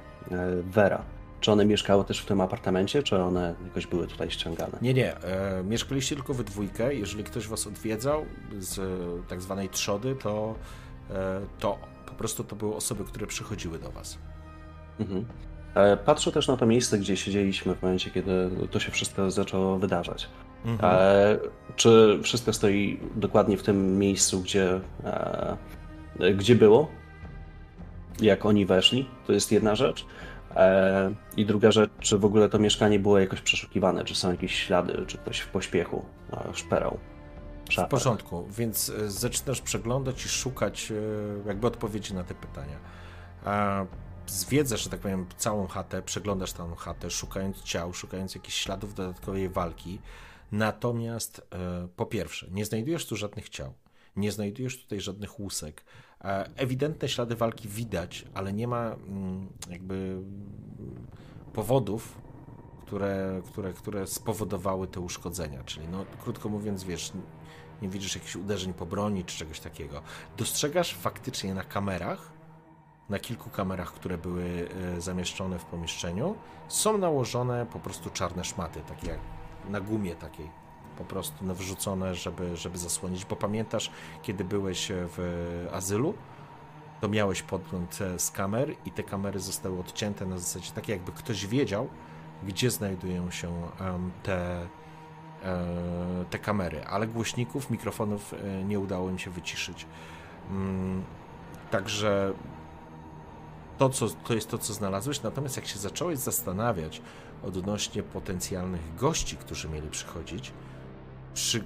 Vera. 0.65 1.03
Czy 1.41 1.53
one 1.53 1.65
mieszkały 1.65 2.05
też 2.05 2.21
w 2.21 2.27
tym 2.27 2.41
apartamencie, 2.41 3.03
czy 3.03 3.17
one 3.17 3.55
jakoś 3.65 3.87
były 3.87 4.07
tutaj 4.07 4.31
ściągane? 4.31 4.79
Nie, 4.83 4.95
nie. 4.95 5.17
E, 5.17 5.62
mieszkaliście 5.65 6.17
tylko 6.17 6.35
we 6.35 6.45
dwójkę. 6.45 6.95
Jeżeli 6.95 7.25
ktoś 7.25 7.49
was 7.49 7.67
odwiedzał 7.67 8.25
z 8.59 8.81
tak 9.29 9.43
zwanej 9.43 9.69
trzody, 9.69 10.17
to 10.23 10.55
to 11.59 11.79
prostu 12.21 12.45
to 12.45 12.57
były 12.57 12.75
osoby, 12.75 13.05
które 13.05 13.27
przychodziły 13.27 13.79
do 13.79 13.91
was. 13.91 14.19
Mhm. 15.01 15.25
Patrzę 16.05 16.33
też 16.33 16.49
na 16.49 16.57
to 16.57 16.67
miejsce, 16.67 16.99
gdzie 16.99 17.17
siedzieliśmy 17.17 17.75
w 17.75 17.83
momencie, 17.83 18.11
kiedy 18.11 18.51
to 18.71 18.81
się 18.81 18.93
wszystko 18.93 19.31
zaczęło 19.31 19.79
wydarzać. 19.79 20.29
Mhm. 20.65 21.39
Czy 21.77 22.21
wszystko 22.23 22.53
stoi 22.53 23.01
dokładnie 23.17 23.57
w 23.57 23.63
tym 23.63 23.99
miejscu, 23.99 24.41
gdzie, 24.41 24.81
gdzie 26.37 26.55
było? 26.55 26.89
Jak 28.21 28.47
oni 28.47 28.67
weszli? 28.67 29.09
To 29.27 29.33
jest 29.33 29.53
jedna 29.53 29.75
rzecz. 29.75 30.07
E, 30.57 31.15
I 31.37 31.47
druga 31.47 31.71
rzecz, 31.71 31.91
czy 32.01 32.19
w 32.19 32.25
ogóle 32.25 32.49
to 32.49 32.59
mieszkanie 32.59 32.99
było 32.99 33.19
jakoś 33.19 33.41
przeszukiwane, 33.41 34.05
czy 34.05 34.15
są 34.15 34.31
jakieś 34.31 34.55
ślady, 34.55 35.05
czy 35.07 35.19
ktoś 35.19 35.39
w 35.39 35.49
pośpiechu 35.49 36.05
szperał. 36.53 36.99
W 37.77 37.89
porządku, 37.89 38.47
więc 38.51 38.89
e, 38.91 39.11
zaczynasz 39.11 39.61
przeglądać 39.61 40.25
i 40.25 40.29
szukać 40.29 40.93
e, 40.93 40.95
jakby 41.49 41.67
odpowiedzi 41.67 42.15
na 42.15 42.25
te 42.25 42.35
pytania. 42.35 42.77
Zwiedzasz, 44.27 44.85
że 44.85 44.91
tak 44.91 45.01
powiem, 45.01 45.27
całą 45.37 45.67
chatę, 45.67 46.03
przeglądasz 46.03 46.53
tą 46.53 46.75
chatę, 46.75 47.11
szukając 47.11 47.63
ciał, 47.63 47.93
szukając 47.93 48.35
jakichś 48.35 48.57
śladów 48.57 48.95
dodatkowej 48.95 49.49
walki. 49.49 49.99
Natomiast 50.53 51.49
po 51.97 52.07
pierwsze, 52.07 52.47
nie 52.51 52.65
znajdujesz 52.65 53.07
tu 53.07 53.17
żadnych 53.17 53.49
ciał, 53.49 53.75
nie 54.17 54.33
znajdujesz 54.33 54.83
tutaj 54.83 55.01
żadnych 55.01 55.41
łusek, 55.41 55.85
E, 56.25 56.51
ewidentne 56.57 57.09
ślady 57.09 57.37
walki 57.37 57.69
widać, 57.69 58.25
ale 58.35 58.53
nie 58.53 58.69
ma 58.69 58.95
mm, 58.95 59.49
jakby 59.71 60.23
powodów, 61.53 62.19
które, 62.87 63.43
które, 63.47 63.73
które 63.73 64.07
spowodowały 64.07 64.89
te 64.89 65.01
uszkodzenia. 65.01 65.65
Czyli, 65.65 65.89
no, 65.89 66.05
krótko 66.25 66.49
mówiąc, 66.49 66.85
wiesz, 66.85 67.13
nie 67.82 67.89
widzisz 67.89 68.15
jakichś 68.15 68.36
uderzeń 68.36 68.74
po 68.74 68.86
broni 68.86 69.24
czy 69.24 69.39
czegoś 69.39 69.61
takiego. 69.61 70.02
Dostrzegasz 70.36 70.94
faktycznie 70.94 71.55
na 71.55 71.65
kamerach, 71.65 72.32
na 73.09 73.19
kilku 73.19 73.51
kamerach, 73.51 73.93
które 73.93 74.19
były 74.19 74.69
e, 74.97 75.01
zamieszczone 75.01 75.59
w 75.59 75.65
pomieszczeniu, 75.65 76.35
są 76.69 76.98
nałożone 76.98 77.66
po 77.66 77.78
prostu 77.78 78.11
czarne 78.11 78.44
szmaty, 78.44 78.81
takie 78.89 79.09
jak 79.09 79.20
na 79.69 79.81
gumie 79.81 80.15
takiej 80.15 80.51
po 80.98 81.05
prostu 81.05 81.55
wrzucone, 81.55 82.15
żeby, 82.15 82.57
żeby 82.57 82.78
zasłonić. 82.78 83.24
Bo 83.24 83.36
pamiętasz, 83.36 83.90
kiedy 84.23 84.44
byłeś 84.44 84.89
w 84.93 85.69
azylu, 85.73 86.15
to 87.01 87.09
miałeś 87.09 87.43
podgląd 87.43 87.98
z 88.19 88.31
kamer 88.31 88.74
i 88.85 88.90
te 88.90 89.02
kamery 89.02 89.40
zostały 89.40 89.78
odcięte 89.78 90.27
na 90.27 90.39
zasadzie 90.39 90.73
tak, 90.73 90.89
jakby 90.89 91.12
ktoś 91.12 91.47
wiedział, 91.47 91.89
gdzie 92.43 92.70
znajdują 92.70 93.31
się 93.31 93.69
te, 94.23 94.62
e, 94.62 94.69
te 96.31 96.39
kamery, 96.39 96.85
ale 96.85 97.07
głośników, 97.07 97.71
mikrofonów 97.71 98.35
e, 98.35 98.65
nie 98.65 98.81
udało 98.81 99.11
im 99.11 99.19
się 99.19 99.31
wyciszyć. 99.31 99.87
Mm, 100.51 101.05
także 101.71 102.33
to, 103.79 103.89
co, 103.89 104.09
to 104.09 104.35
jest 104.35 104.51
to, 104.51 104.59
co 104.59 104.73
znalazłeś, 104.75 105.23
natomiast 105.23 105.57
jak 105.57 105.67
się 105.67 105.79
zacząłeś 105.79 106.19
zastanawiać 106.19 107.03
odnośnie 107.43 108.03
potencjalnych 108.03 108.95
gości, 108.95 109.37
którzy 109.37 109.69
mieli 109.69 109.91
przychodzić, 109.91 110.53
przy, 111.35 111.65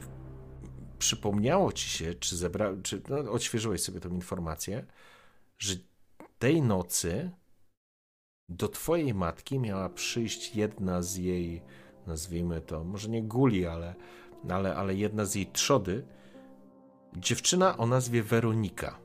przypomniało 0.98 1.72
ci 1.72 1.88
się, 1.88 2.14
czy, 2.14 2.36
zebra, 2.36 2.70
czy 2.82 3.02
no, 3.08 3.32
odświeżyłeś 3.32 3.82
sobie 3.82 4.00
tą 4.00 4.08
informację, 4.08 4.86
że 5.58 5.74
tej 6.38 6.62
nocy 6.62 7.30
do 8.48 8.68
twojej 8.68 9.14
matki 9.14 9.58
miała 9.58 9.88
przyjść 9.88 10.56
jedna 10.56 11.02
z 11.02 11.16
jej, 11.16 11.62
nazwijmy 12.06 12.60
to, 12.60 12.84
może 12.84 13.08
nie 13.08 13.22
guli, 13.22 13.66
ale, 13.66 13.94
ale, 14.48 14.76
ale 14.76 14.94
jedna 14.94 15.24
z 15.24 15.34
jej 15.34 15.46
trzody, 15.46 16.06
dziewczyna 17.16 17.76
o 17.76 17.86
nazwie 17.86 18.22
Weronika. 18.22 18.98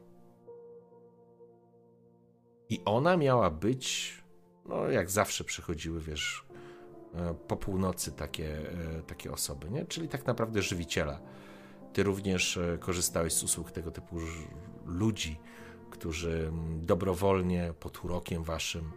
I 2.70 2.82
ona 2.86 3.18
miała 3.18 3.50
być, 3.50 4.14
no 4.66 4.90
jak 4.90 5.10
zawsze 5.10 5.44
przychodziły, 5.44 6.02
wiesz, 6.02 6.50
E, 7.16 7.34
po 7.34 7.58
północy 7.58 8.12
takie, 8.12 8.58
e, 8.98 9.02
takie 9.08 9.32
osoby, 9.32 9.70
nie? 9.70 9.86
czyli 9.86 10.08
tak 10.08 10.26
naprawdę 10.26 10.62
żywiciela. 10.62 11.20
Ty 11.94 12.04
również 12.04 12.58
e, 12.58 12.78
korzystałeś 12.78 13.34
z 13.34 13.44
usług 13.44 13.72
tego 13.72 13.92
typu 13.92 14.20
ludzi, 14.86 15.40
którzy 15.90 16.52
dobrowolnie 16.82 17.74
pod 17.80 18.06
urokiem 18.06 18.44
waszym 18.44 18.92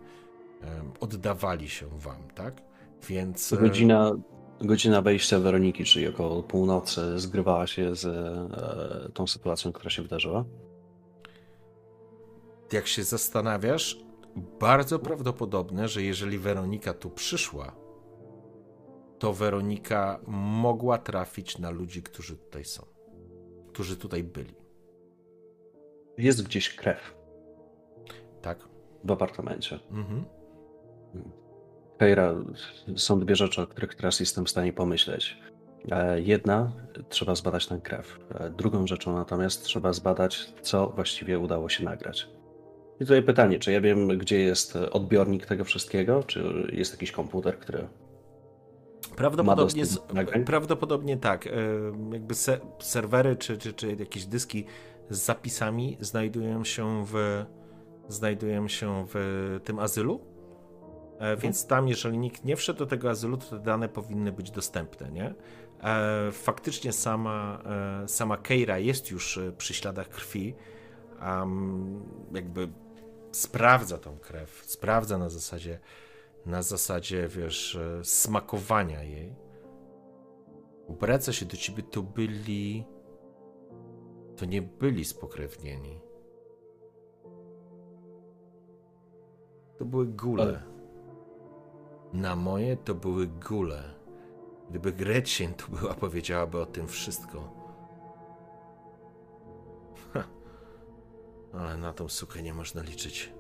oddawali 1.01 1.69
się 1.69 1.89
wam, 1.89 2.29
tak? 2.35 2.62
Więc. 3.09 3.55
Godzina, 3.61 4.12
godzina 4.61 5.03
wejścia 5.03 5.39
Weroniki, 5.39 5.85
czyli 5.85 6.09
około 6.09 6.43
północy, 6.43 7.19
zgrywała 7.19 7.66
się 7.66 7.95
z 7.95 8.05
tą 9.15 9.27
sytuacją, 9.27 9.73
która 9.73 9.91
się 9.91 10.03
wydarzyła? 10.03 10.45
Jak 12.73 12.87
się 12.87 13.05
zastanawiasz, 13.05 14.05
bardzo 14.61 14.99
prawdopodobne, 14.99 15.89
że 15.89 16.03
jeżeli 16.03 16.39
Weronika 16.39 16.95
tu 16.95 17.11
przyszła, 17.11 17.77
to 19.19 19.33
Weronika 19.33 20.20
mogła 20.27 20.99
trafić 20.99 21.59
na 21.59 21.70
ludzi, 21.70 22.03
którzy 22.03 22.37
tutaj 22.37 22.65
są, 22.65 22.87
którzy 23.69 23.97
tutaj 23.97 24.24
byli. 24.24 24.55
Jest 26.19 26.45
gdzieś 26.45 26.77
krew. 26.77 27.15
Tak. 28.43 28.69
W 29.05 29.11
apartamencie. 29.11 29.81
Mhm. 29.91 30.24
Kejra, 31.98 32.35
są 32.97 33.20
dwie 33.20 33.36
rzeczy, 33.36 33.62
o 33.62 33.66
których 33.66 33.94
teraz 33.94 34.20
jestem 34.20 34.44
w 34.44 34.51
stanie 34.51 34.73
pomyśleć. 34.73 35.39
E, 35.90 36.20
jedna, 36.20 36.73
trzeba 37.09 37.35
zbadać 37.35 37.66
tę 37.66 37.78
krew. 37.82 38.19
E, 38.35 38.51
drugą 38.51 38.86
rzeczą 38.86 39.14
natomiast 39.14 39.64
trzeba 39.64 39.93
zbadać, 39.93 40.55
co 40.62 40.86
właściwie 40.89 41.39
udało 41.39 41.69
się 41.69 41.85
nagrać. 41.85 42.28
I 43.01 43.05
tutaj 43.05 43.23
pytanie, 43.23 43.59
czy 43.59 43.73
ja 43.73 43.81
wiem, 43.81 44.09
gdzie 44.19 44.39
jest 44.39 44.77
odbiornik 44.77 45.47
tego 45.47 45.64
wszystkiego, 45.64 46.23
czy 46.23 46.69
jest 46.73 46.93
jakiś 46.93 47.12
komputer, 47.12 47.59
który 47.59 47.89
Prawdopodobnie, 49.16 49.85
prawdopodobnie 50.47 51.16
tak. 51.16 51.47
E, 51.47 51.51
jakby 52.12 52.35
se, 52.35 52.60
serwery 52.78 53.36
czy, 53.36 53.59
czy, 53.59 53.73
czy 53.73 53.97
jakieś 53.98 54.27
dyski 54.27 54.64
z 55.10 55.19
zapisami 55.19 55.97
znajdują 56.01 56.64
się 56.64 57.05
w, 57.06 57.44
znajdują 58.09 58.69
się 58.69 59.06
w 59.09 59.59
tym 59.64 59.78
azylu. 59.78 60.32
E. 61.23 61.36
Więc 61.36 61.66
tam, 61.66 61.89
jeżeli 61.89 62.19
nikt 62.19 62.44
nie 62.44 62.57
wszedł 62.57 62.78
do 62.78 62.86
tego 62.86 63.11
azylu, 63.11 63.36
to 63.36 63.47
te 63.47 63.59
dane 63.59 63.89
powinny 63.89 64.32
być 64.32 64.51
dostępne, 64.51 65.11
nie? 65.11 65.35
E, 65.82 66.32
faktycznie 66.32 66.93
sama, 66.93 67.62
sama 68.07 68.36
Keira 68.36 68.78
jest 68.78 69.11
już 69.11 69.40
przy 69.59 69.74
śladach 69.74 70.09
krwi. 70.09 70.55
Jakby 72.32 72.69
sprawdza 73.32 73.99
tą 73.99 74.19
krew, 74.19 74.62
sprawdza 74.66 75.19
na 75.19 75.28
zasadzie 75.28 75.78
na 76.47 76.62
zasadzie, 76.62 77.28
wiesz, 77.28 77.77
e, 77.77 78.05
smakowania 78.05 79.03
jej. 79.03 79.35
Obraca 80.89 81.32
się 81.32 81.47
do 81.47 81.57
ciebie, 81.57 81.82
to 81.82 82.03
byli. 82.03 82.85
To 84.36 84.44
nie 84.44 84.62
byli 84.62 85.05
spokrewnieni. 85.05 86.01
To 89.78 89.85
były 89.85 90.07
gule. 90.07 90.72
Na 92.12 92.36
moje 92.36 92.76
to 92.76 92.94
były 92.94 93.26
gule. 93.26 93.82
Gdyby 94.70 94.93
Gretchen 94.93 95.55
tu 95.55 95.72
była, 95.72 95.94
powiedziałaby 95.94 96.60
o 96.60 96.66
tym 96.66 96.89
wszystko. 96.89 97.52
Ha. 100.12 100.24
Ale 101.52 101.76
na 101.76 101.93
tą 101.93 102.09
sukę 102.09 102.43
nie 102.43 102.55
można 102.55 102.82
liczyć. 102.82 103.32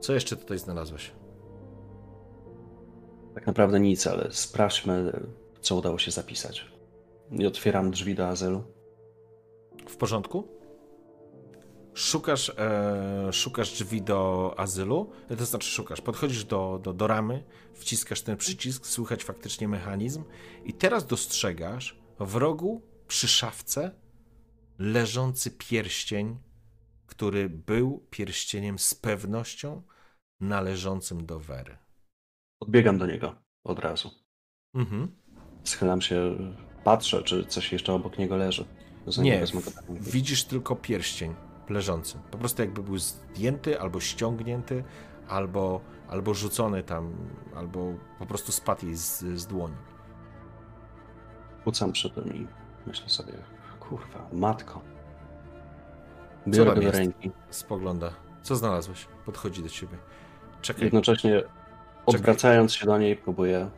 Co 0.00 0.12
jeszcze 0.12 0.36
tutaj 0.36 0.58
znalazłeś? 0.58 1.12
Tak 3.34 3.46
naprawdę 3.46 3.80
nic, 3.80 4.06
ale 4.06 4.32
sprawdźmy, 4.32 5.20
co 5.60 5.76
udało 5.76 5.98
się 5.98 6.10
zapisać. 6.10 6.72
I 7.30 7.46
otwieram 7.46 7.90
drzwi 7.90 8.14
do 8.14 8.28
azylu. 8.28 8.62
W 9.88 9.96
porządku? 9.96 10.48
Szukasz, 11.94 12.52
e, 12.58 13.32
szukasz 13.32 13.72
drzwi 13.72 14.02
do 14.02 14.54
azylu, 14.58 15.10
to 15.38 15.46
znaczy 15.46 15.68
szukasz, 15.68 16.00
podchodzisz 16.00 16.44
do, 16.44 16.80
do, 16.82 16.92
do 16.92 17.06
ramy, 17.06 17.44
wciskasz 17.74 18.22
ten 18.22 18.36
przycisk, 18.36 18.86
słychać 18.86 19.24
faktycznie 19.24 19.68
mechanizm 19.68 20.24
i 20.64 20.72
teraz 20.72 21.06
dostrzegasz 21.06 21.98
w 22.20 22.34
rogu 22.34 22.82
przy 23.08 23.28
szafce 23.28 23.90
leżący 24.78 25.50
pierścień, 25.50 26.38
który 27.06 27.48
był 27.48 28.06
pierścieniem 28.10 28.78
z 28.78 28.94
pewnością 28.94 29.82
należącym 30.40 31.26
do 31.26 31.40
Wery. 31.40 31.78
Odbiegam 32.60 32.98
do 32.98 33.06
niego 33.06 33.34
od 33.64 33.78
razu. 33.78 34.10
Mhm. 34.74 35.16
Schylam 35.64 36.02
się, 36.02 36.36
patrzę, 36.84 37.22
czy 37.22 37.44
coś 37.44 37.72
jeszcze 37.72 37.92
obok 37.92 38.18
niego 38.18 38.36
leży. 38.36 38.64
Nie, 39.18 39.44
widzisz 39.90 40.44
tylko 40.44 40.76
pierścień 40.76 41.34
leżący. 41.70 42.18
Po 42.30 42.38
prostu 42.38 42.62
jakby 42.62 42.82
był 42.82 42.98
zdjęty, 42.98 43.80
albo 43.80 44.00
ściągnięty, 44.00 44.84
albo, 45.28 45.80
albo 46.08 46.34
rzucony 46.34 46.82
tam, 46.82 47.12
albo 47.56 47.92
po 48.18 48.26
prostu 48.26 48.52
spadł 48.52 48.86
jej 48.86 48.96
z, 48.96 49.18
z 49.20 49.46
dłoni. 49.46 49.76
Pucam 51.64 51.92
przy 51.92 52.10
tym 52.10 52.34
i 52.34 52.46
myślę 52.86 53.08
sobie, 53.08 53.32
kurwa, 53.80 54.28
matko, 54.32 54.80
Biorę 56.46 56.80
do 56.80 56.90
ręki. 56.90 57.30
Spogląda. 57.50 58.12
Co 58.42 58.56
znalazłeś? 58.56 59.08
Podchodzi 59.26 59.62
do 59.62 59.68
ciebie. 59.68 59.98
Czekaj. 60.62 60.84
Jednocześnie 60.84 61.42
odwracając 62.06 62.72
czekaj. 62.72 62.80
się 62.80 62.86
do 62.86 62.98
niej 62.98 63.16
próbuję 63.16 63.70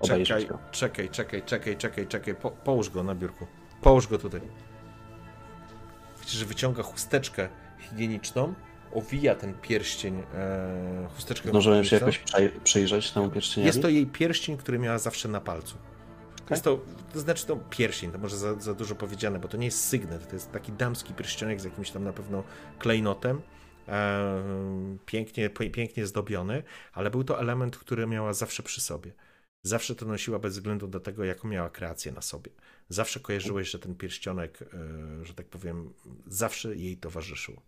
obejrzeć 0.00 0.28
czekaj, 0.28 0.46
go. 0.46 0.58
Czekaj, 0.70 1.10
czekaj, 1.10 1.42
czekaj, 1.42 1.76
czekaj, 1.76 2.06
czekaj. 2.06 2.34
Po, 2.34 2.50
połóż 2.50 2.90
go 2.90 3.02
na 3.02 3.14
biurku. 3.14 3.46
Połóż 3.82 4.06
go 4.06 4.18
tutaj. 4.18 4.40
Że 6.28 6.44
wyciąga 6.44 6.82
chusteczkę 6.82 7.48
higieniczną, 7.78 8.54
owija 8.94 9.34
ten 9.34 9.54
pierścień, 9.54 10.22
e, 10.34 11.08
chusteczkę. 11.14 11.48
Zdążyłem 11.48 11.84
się 11.84 11.96
jakoś 11.96 12.24
przyjrzeć 12.64 13.10
temu 13.10 13.30
pierścieniowi? 13.30 13.66
Jest 13.66 13.82
to 13.82 13.88
jej 13.88 14.06
pierścień, 14.06 14.56
który 14.56 14.78
miała 14.78 14.98
zawsze 14.98 15.28
na 15.28 15.40
palcu. 15.40 15.76
Okay. 16.48 16.56
Jest 16.56 16.64
to, 16.64 16.80
to 17.12 17.20
znaczy 17.20 17.46
to 17.46 17.56
pierścień, 17.56 18.10
to 18.10 18.18
może 18.18 18.36
za, 18.36 18.54
za 18.54 18.74
dużo 18.74 18.94
powiedziane, 18.94 19.38
bo 19.38 19.48
to 19.48 19.56
nie 19.56 19.64
jest 19.64 19.84
sygnet, 19.84 20.28
to 20.28 20.36
jest 20.36 20.52
taki 20.52 20.72
damski 20.72 21.14
pierścionek 21.14 21.60
z 21.60 21.64
jakimś 21.64 21.90
tam 21.90 22.04
na 22.04 22.12
pewno 22.12 22.44
klejnotem, 22.78 23.40
e, 23.88 24.42
pięknie, 25.06 25.50
pięknie 25.50 26.06
zdobiony, 26.06 26.62
ale 26.92 27.10
był 27.10 27.24
to 27.24 27.40
element, 27.40 27.76
który 27.76 28.06
miała 28.06 28.32
zawsze 28.32 28.62
przy 28.62 28.80
sobie. 28.80 29.12
Zawsze 29.62 29.94
to 29.94 30.06
nosiła 30.06 30.38
bez 30.38 30.52
względu 30.54 30.88
do 30.88 31.00
tego, 31.00 31.24
jaką 31.24 31.48
miała 31.48 31.70
kreację 31.70 32.12
na 32.12 32.22
sobie. 32.22 32.50
Zawsze 32.88 33.20
kojarzyłeś, 33.20 33.70
że 33.70 33.78
ten 33.78 33.94
pierścionek, 33.94 34.62
e, 34.62 35.24
że 35.24 35.34
tak 35.34 35.46
powiem, 35.46 35.94
zawsze 36.26 36.76
jej 36.76 36.96
towarzyszył. 36.96 37.60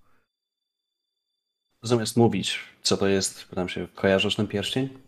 Zamiast 1.83 2.17
mówić, 2.17 2.59
co 2.83 2.97
to 2.97 3.07
jest, 3.07 3.45
pytam 3.45 3.69
się, 3.69 3.89
kojarzysz 3.95 4.37
ten 4.37 4.47
pierścień? 4.47 4.99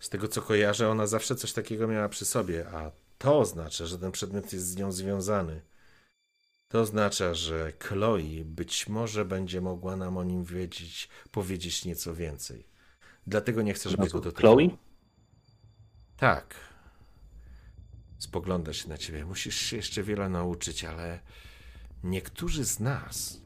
Z 0.00 0.08
tego 0.08 0.28
co 0.28 0.42
kojarzę, 0.42 0.88
ona 0.88 1.06
zawsze 1.06 1.36
coś 1.36 1.52
takiego 1.52 1.88
miała 1.88 2.08
przy 2.08 2.24
sobie, 2.24 2.68
a 2.68 2.90
to 3.18 3.38
oznacza, 3.38 3.86
że 3.86 3.98
ten 3.98 4.12
przedmiot 4.12 4.52
jest 4.52 4.66
z 4.66 4.76
nią 4.76 4.92
związany. 4.92 5.60
To 6.68 6.80
oznacza, 6.80 7.34
że 7.34 7.72
Chloe 7.78 8.44
być 8.44 8.88
może 8.88 9.24
będzie 9.24 9.60
mogła 9.60 9.96
nam 9.96 10.16
o 10.16 10.24
nim 10.24 10.44
wiedzieć, 10.44 11.08
powiedzieć 11.30 11.84
nieco 11.84 12.14
więcej. 12.14 12.66
Dlatego 13.26 13.62
nie 13.62 13.74
chcę, 13.74 13.90
żeby 13.90 14.08
go 14.08 14.20
dotykał. 14.20 14.56
Chloe? 14.56 14.68
Tak. 16.16 16.54
Spogląda 18.24 18.72
się 18.72 18.88
na 18.88 18.98
ciebie. 18.98 19.24
Musisz 19.24 19.56
się 19.56 19.76
jeszcze 19.76 20.02
wiele 20.02 20.28
nauczyć, 20.28 20.84
ale 20.84 21.20
niektórzy 22.04 22.64
z 22.64 22.80
nas 22.80 23.40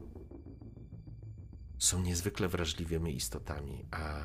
są 1.78 2.02
niezwykle 2.02 2.48
wrażliwymi 2.48 3.16
istotami, 3.16 3.84
a 3.90 4.22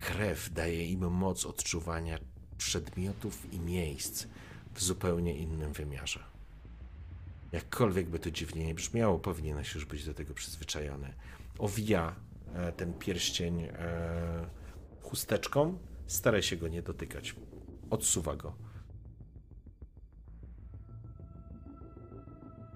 krew 0.00 0.52
daje 0.52 0.86
im 0.86 1.10
moc 1.10 1.46
odczuwania 1.46 2.18
przedmiotów 2.58 3.52
i 3.52 3.60
miejsc 3.60 4.26
w 4.74 4.82
zupełnie 4.82 5.36
innym 5.36 5.72
wymiarze. 5.72 6.24
Jakkolwiek 7.52 8.08
by 8.08 8.18
to 8.18 8.30
dziwnie 8.30 8.66
nie 8.66 8.74
brzmiało, 8.74 9.18
powinieneś 9.18 9.74
już 9.74 9.84
być 9.84 10.04
do 10.04 10.14
tego 10.14 10.34
przyzwyczajony. 10.34 11.14
Owija 11.58 12.14
e, 12.54 12.72
ten 12.72 12.94
pierścień 12.94 13.62
e, 13.62 14.50
chusteczką, 15.02 15.78
staraj 16.06 16.42
się 16.42 16.56
go 16.56 16.68
nie 16.68 16.82
dotykać. 16.82 17.34
Odsuwa 17.90 18.36
go. 18.36 18.63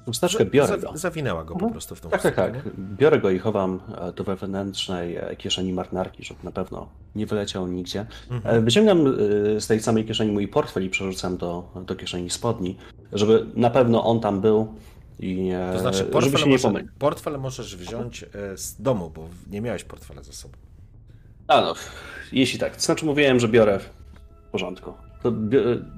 Chusteczkę 0.08 0.44
biorę 0.44 0.78
go. 0.78 0.92
Zawinęła 0.94 1.44
go 1.44 1.54
mhm. 1.54 1.68
po 1.68 1.72
prostu 1.72 1.94
w 1.94 2.00
tą 2.00 2.10
Tak, 2.10 2.22
tak, 2.22 2.34
tak. 2.34 2.52
Biorę 2.78 3.18
go 3.18 3.30
i 3.30 3.38
chowam 3.38 3.80
e, 3.98 4.12
do 4.12 4.24
wewnętrznej 4.24 5.16
e, 5.16 5.36
kieszeni 5.36 5.72
marynarki, 5.72 6.24
żeby 6.24 6.40
na 6.44 6.50
pewno 6.50 6.88
nie 7.14 7.26
wyleciał 7.26 7.66
nigdzie. 7.66 8.06
Mhm. 8.30 8.56
E, 8.56 8.60
wyciągam 8.60 9.04
z 9.58 9.66
tej 9.66 9.80
samej 9.80 10.04
kieszeni 10.04 10.32
mój 10.32 10.48
portfel 10.48 10.84
i 10.84 10.90
przerzucam 10.90 11.36
do, 11.36 11.72
do 11.86 11.96
kieszeni 11.96 12.30
spodni, 12.30 12.76
żeby 13.12 13.46
na 13.54 13.70
pewno 13.70 14.04
on 14.04 14.20
tam 14.20 14.40
był 14.40 14.74
i 15.18 15.50
to 15.72 15.78
znaczy, 15.78 16.04
portfel, 16.04 16.30
żeby 16.30 16.38
się 16.38 16.50
nie 16.50 16.58
pomylił. 16.58 16.88
Portfel 16.98 17.38
możesz 17.40 17.76
wziąć 17.76 18.24
z 18.54 18.82
domu, 18.82 19.10
bo 19.14 19.28
nie 19.50 19.60
miałeś 19.60 19.84
portfela 19.84 20.22
ze 20.22 20.32
sobą. 20.32 20.54
A 21.48 21.60
no, 21.60 21.74
jeśli 22.32 22.58
tak. 22.58 22.76
To 22.76 22.82
znaczy 22.82 23.06
mówiłem, 23.06 23.40
że 23.40 23.48
biorę 23.48 23.78
w 23.78 23.90
porządku 24.50 25.07
to 25.22 25.32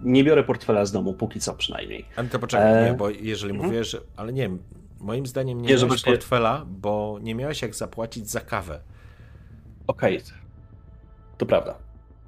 nie 0.02 0.24
biorę 0.24 0.44
portfela 0.44 0.84
z 0.84 0.92
domu, 0.92 1.14
póki 1.14 1.40
co 1.40 1.54
przynajmniej. 1.54 2.04
Ale 2.16 2.28
to 2.28 2.38
poczekaj, 2.38 2.84
e... 2.84 2.90
nie, 2.90 2.96
bo 2.96 3.10
jeżeli 3.10 3.52
mhm. 3.52 3.70
mówisz, 3.70 3.96
ale 4.16 4.32
nie 4.32 4.50
moim 5.00 5.26
zdaniem 5.26 5.58
nie, 5.58 5.62
nie 5.62 5.68
miałeś 5.68 5.84
właśnie... 5.84 6.12
portfela, 6.12 6.66
bo 6.68 7.18
nie 7.22 7.34
miałeś 7.34 7.62
jak 7.62 7.74
zapłacić 7.74 8.30
za 8.30 8.40
kawę. 8.40 8.80
Okej, 9.86 10.16
okay. 10.16 10.28
to 11.38 11.46
prawda. 11.46 11.74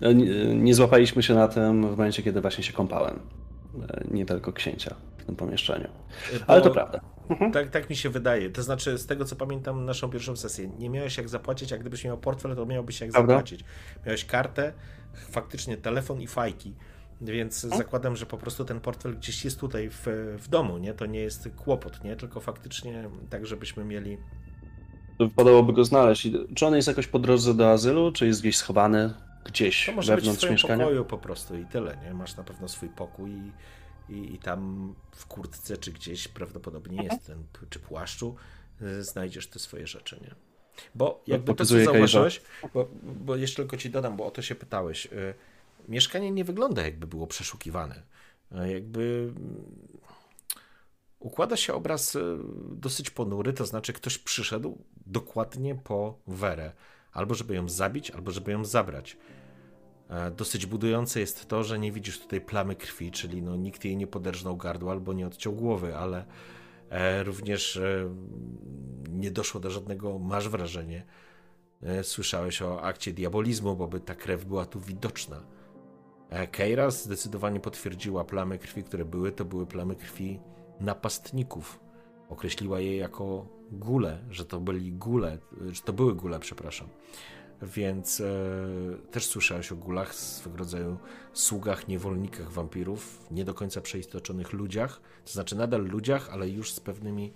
E, 0.01 0.15
nie, 0.15 0.55
nie 0.55 0.75
złapaliśmy 0.75 1.23
się 1.23 1.35
na 1.35 1.49
tym 1.49 1.87
w 1.87 1.91
momencie, 1.91 2.23
kiedy 2.23 2.41
właśnie 2.41 2.65
się 2.65 2.73
kąpałem. 2.73 3.21
E, 3.91 4.05
nie 4.11 4.27
tylko 4.27 4.53
księcia 4.53 4.95
w 5.19 5.25
tym 5.25 5.37
pomieszczeniu. 5.37 5.89
Bo... 6.33 6.45
Ale 6.47 6.63
to 6.63 6.71
prawda. 6.71 7.01
Mhm. 7.29 7.53
Tak, 7.53 7.71
tak 7.71 7.91
mi 7.91 7.97
się 7.97 8.11
wydaje. 8.11 8.51
To 8.51 8.63
znaczy, 8.63 8.99
z 8.99 9.07
tego 9.07 9.25
co 9.25 9.37
pamiętam 9.37 9.85
naszą 9.85 10.11
pierwszą 10.11 10.37
sesję, 10.37 10.69
nie 10.79 10.91
miałeś 10.91 11.17
jak 11.17 11.29
zapłacić, 11.29 11.73
a 11.73 11.79
gdybyś 11.79 12.05
miał 12.05 12.19
portfel, 12.19 12.57
to 12.57 12.67
miałbyś 12.67 13.01
jak 13.01 13.11
Prawda? 13.11 13.33
zapłacić. 13.33 13.65
Miałeś 14.07 14.25
kartę, 14.25 14.73
faktycznie 15.31 15.77
telefon 15.77 16.21
i 16.21 16.27
fajki. 16.27 16.75
Więc 17.21 17.65
mhm. 17.65 17.83
zakładam, 17.83 18.17
że 18.17 18.27
po 18.27 18.39
prostu 18.39 18.65
ten 18.65 18.81
portfel 18.81 19.17
gdzieś 19.17 19.45
jest 19.45 19.61
tutaj 19.61 19.91
w, 19.91 20.07
w 20.39 20.49
domu, 20.49 20.79
nie? 20.79 20.95
To 20.95 21.07
nie 21.07 21.21
jest 21.21 21.49
kłopot, 21.57 22.05
nie? 22.05 22.17
Tylko 22.17 22.41
faktycznie 22.41 23.09
tak, 23.31 23.47
żebyśmy 23.47 23.85
mieli. 23.85 24.19
Wypadałoby 25.19 25.73
go 25.73 25.85
znaleźć. 25.85 26.29
Czy 26.55 26.67
on 26.67 26.75
jest 26.75 26.89
jakoś 26.89 27.07
po 27.07 27.19
drodze 27.19 27.55
do 27.55 27.71
azylu, 27.71 28.13
czy 28.13 28.27
jest 28.27 28.41
gdzieś 28.41 28.57
schowany 28.57 29.15
gdzieś 29.45 29.87
to 29.87 29.93
może 29.93 30.17
wewnątrz 30.17 30.41
być 30.41 30.49
w 30.49 30.53
mieszkania? 30.53 30.85
pokoju 30.85 31.05
po 31.05 31.19
prostu 31.19 31.59
i 31.59 31.67
tyle, 31.67 31.97
nie? 32.05 32.15
Masz 32.15 32.37
na 32.37 32.45
pewno 32.45 32.69
swój 32.69 32.89
pokój 32.89 33.31
i 33.31 33.53
i, 34.13 34.35
i 34.35 34.39
tam 34.39 34.95
w 35.13 35.27
kurtce 35.27 35.77
czy 35.77 35.93
gdzieś 35.93 36.29
prawdopodobnie 36.29 36.99
mhm. 37.01 37.13
jest 37.13 37.27
ten, 37.27 37.45
czy 37.71 37.79
płaszczu, 37.79 38.37
y, 38.83 39.05
znajdziesz 39.05 39.47
te 39.47 39.59
swoje 39.59 39.87
rzeczy, 39.87 40.19
nie? 40.23 40.35
Bo 40.95 41.23
jakby 41.27 41.55
to, 41.55 41.65
co 41.65 41.85
zauważyłeś, 41.85 42.43
bo, 42.75 42.89
bo 43.03 43.37
jeszcze 43.37 43.57
tylko 43.57 43.77
ci 43.77 43.91
dodam, 43.91 44.17
bo 44.17 44.27
o 44.27 44.31
to 44.31 44.43
się 44.43 44.55
pytałeś. 44.55 45.07
Y, 45.07 45.35
mieszkanie 45.89 46.31
nie 46.31 46.45
wygląda 46.45 46.83
jakby 46.83 47.07
było 47.07 47.27
przeszukiwane. 47.27 48.03
Y, 48.53 48.73
jakby 48.73 49.33
układa 51.19 51.57
się 51.57 51.75
obraz 51.75 52.17
dosyć 52.71 53.11
ponury, 53.11 53.53
to 53.53 53.67
znaczy 53.67 53.93
ktoś 53.93 54.19
przyszedł 54.19 54.79
dokładnie 55.07 55.75
po 55.75 56.19
Werę, 56.27 56.73
albo 57.13 57.35
żeby 57.35 57.55
ją 57.55 57.69
zabić, 57.69 58.11
albo 58.11 58.31
żeby 58.31 58.53
ją 58.53 58.65
zabrać. 58.65 59.17
E, 60.13 60.31
dosyć 60.31 60.67
budujące 60.67 61.21
jest 61.21 61.49
to, 61.49 61.65
że 61.65 61.79
nie 61.79 61.93
widzisz 61.93 62.21
tutaj 62.21 62.41
plamy 62.41 62.77
krwi, 62.77 63.11
czyli 63.11 63.43
no, 63.43 63.57
nikt 63.57 63.85
jej 63.85 63.97
nie 63.97 64.07
poderżnął 64.07 64.57
gardła 64.57 64.93
albo 64.93 65.13
nie 65.13 65.27
odciął 65.27 65.53
głowy, 65.53 65.97
ale 65.97 66.25
e, 66.91 67.23
również 67.23 67.77
e, 67.77 68.15
nie 69.11 69.31
doszło 69.31 69.61
do 69.61 69.71
żadnego, 69.71 70.19
masz 70.19 70.49
wrażenie, 70.49 71.05
słyszałeś 72.03 72.63
o 72.63 72.83
akcie 72.83 73.13
diabolizmu, 73.13 73.77
bo 73.77 73.89
by 73.89 74.01
ta 74.01 74.15
krew 74.15 74.45
była 74.45 74.67
tu 74.67 74.81
widoczna. 74.81 75.43
Keira 76.51 76.91
zdecydowanie 76.91 77.61
potwierdziła 77.61 78.25
plamy 78.25 78.59
krwi, 78.59 78.85
które 78.85 79.05
były, 79.05 79.33
to 79.33 79.45
były 79.45 79.67
plamy 79.67 79.97
krwi 79.97 80.41
napastników. 80.81 81.81
Określiła 82.29 82.81
je 82.81 82.97
jako 82.97 83.47
gule, 83.73 84.19
że 84.31 84.45
to 84.45 84.61
byli 84.61 84.93
gule, 84.93 85.39
że 85.71 85.83
to 85.83 85.93
były 85.93 86.15
gule, 86.15 86.41
przepraszam 86.41 86.89
więc 87.63 88.21
e, 88.21 88.25
też 89.11 89.27
słyszałeś 89.27 89.73
o 89.73 89.77
gulach, 89.77 90.15
swego 90.15 90.57
rodzaju 90.57 90.99
sługach, 91.33 91.89
niewolnikach 91.89 92.53
wampirów, 92.53 93.27
nie 93.31 93.45
do 93.45 93.55
końca 93.55 93.81
przeistoczonych 93.81 94.53
ludziach, 94.53 95.01
to 95.25 95.33
znaczy 95.33 95.57
nadal 95.57 95.85
ludziach, 95.85 96.31
ale 96.31 96.49
już 96.49 96.73
z 96.73 96.81
pewnymi 96.81 97.33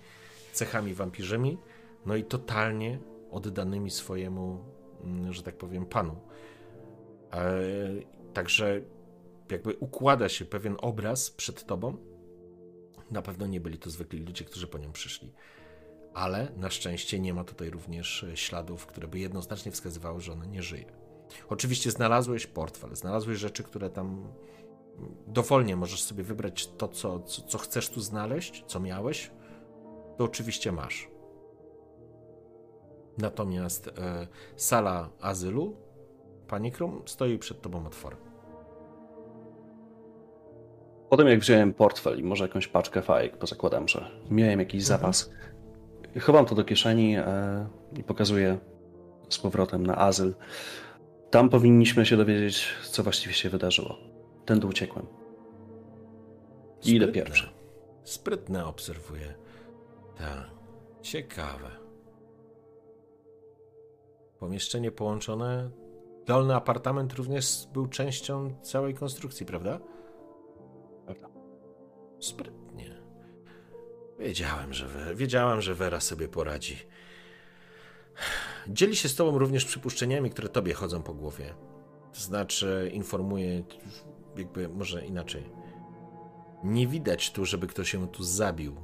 cechami 0.53 0.93
wampirzymi, 0.93 1.57
no 2.05 2.15
i 2.15 2.23
totalnie 2.23 2.99
oddanymi 3.31 3.91
swojemu, 3.91 4.63
mm, 5.03 5.33
że 5.33 5.43
tak 5.43 5.57
powiem, 5.57 5.85
panu. 5.85 6.15
E, 7.33 7.49
także 8.33 8.81
jakby 9.51 9.75
układa 9.75 10.29
się 10.29 10.45
pewien 10.45 10.75
obraz 10.81 11.31
przed 11.31 11.65
tobą. 11.65 11.97
Na 13.11 13.21
pewno 13.21 13.47
nie 13.47 13.61
byli 13.61 13.77
to 13.77 13.89
zwykli 13.89 14.19
ludzie, 14.19 14.45
którzy 14.45 14.67
po 14.67 14.77
nią 14.77 14.91
przyszli 14.91 15.33
ale 16.17 16.47
na 16.55 16.69
szczęście 16.69 17.19
nie 17.19 17.33
ma 17.33 17.43
tutaj 17.43 17.69
również 17.69 18.23
e, 18.23 18.37
śladów, 18.37 18.85
które 18.85 19.07
by 19.07 19.19
jednoznacznie 19.19 19.71
wskazywały, 19.71 20.21
że 20.21 20.31
ona 20.31 20.45
nie 20.45 20.63
żyje. 20.63 20.85
Oczywiście 21.49 21.91
znalazłeś 21.91 22.47
portfel, 22.47 22.95
znalazłeś 22.95 23.37
rzeczy, 23.37 23.63
które 23.63 23.89
tam 23.89 24.07
mm, 24.07 25.15
dowolnie 25.27 25.75
możesz 25.75 26.03
sobie 26.03 26.23
wybrać 26.23 26.67
to, 26.67 26.87
co, 26.87 27.19
co, 27.19 27.41
co 27.41 27.57
chcesz 27.57 27.89
tu 27.89 28.01
znaleźć, 28.01 28.63
co 28.67 28.79
miałeś, 28.79 29.31
to 30.17 30.23
oczywiście 30.23 30.71
masz. 30.71 31.09
Natomiast 33.17 33.87
e, 33.87 34.27
sala 34.55 35.09
azylu, 35.21 35.75
pani 36.47 36.71
Krum, 36.71 37.01
stoi 37.05 37.37
przed 37.37 37.61
tobą 37.61 37.85
otworem. 37.85 38.19
Potem 41.09 41.27
jak 41.27 41.39
wziąłem 41.39 41.73
portfel 41.73 42.19
i 42.19 42.23
może 42.23 42.43
jakąś 42.43 42.67
paczkę 42.67 43.01
fajek, 43.01 43.37
bo 43.39 43.47
zakładam, 43.47 43.87
że 43.87 44.11
miałem 44.29 44.59
jakiś 44.59 44.91
mhm. 44.91 45.01
Chowam 46.21 46.45
to 46.45 46.55
do 46.55 46.63
kieszeni 46.63 47.15
e, 47.17 47.67
i 47.97 48.03
pokazuję 48.03 48.57
z 49.29 49.37
powrotem 49.37 49.85
na 49.85 49.97
azyl. 49.97 50.35
Tam 51.29 51.49
powinniśmy 51.49 52.05
się 52.05 52.17
dowiedzieć, 52.17 52.67
co 52.83 53.03
właściwie 53.03 53.33
się 53.33 53.49
wydarzyło. 53.49 53.97
Tędy 54.45 54.67
uciekłem. 54.67 55.05
I 56.85 56.95
idę 56.95 57.07
pierwszy. 57.07 57.49
Sprytne 58.03 58.65
obserwuję. 58.65 59.33
Tak, 60.17 60.49
ciekawe. 61.01 61.71
Pomieszczenie 64.39 64.91
połączone. 64.91 65.69
Dolny 66.25 66.55
apartament 66.55 67.13
również 67.13 67.67
był 67.73 67.87
częścią 67.87 68.53
całej 68.61 68.93
konstrukcji, 68.93 69.45
prawda? 69.45 69.79
Prawda. 71.05 71.27
Sprytnie. 72.19 72.66
Wiedziałem, 74.19 74.73
że 74.73 74.87
we, 74.87 75.15
wiedziałem, 75.15 75.61
że 75.61 75.75
Vera 75.75 75.99
sobie 75.99 76.27
poradzi. 76.27 76.77
Dzieli 78.67 78.95
się 78.95 79.09
z 79.09 79.15
tobą 79.15 79.37
również 79.37 79.65
przypuszczeniami, 79.65 80.29
które 80.29 80.49
tobie 80.49 80.73
chodzą 80.73 81.03
po 81.03 81.13
głowie. 81.13 81.53
To 82.13 82.19
znaczy, 82.19 82.91
informuje, 82.93 83.63
jakby 84.37 84.69
może 84.69 85.05
inaczej. 85.05 85.43
Nie 86.63 86.87
widać 86.87 87.31
tu, 87.31 87.45
żeby 87.45 87.67
ktoś 87.67 87.89
się 87.91 88.07
tu 88.07 88.23
zabił. 88.23 88.75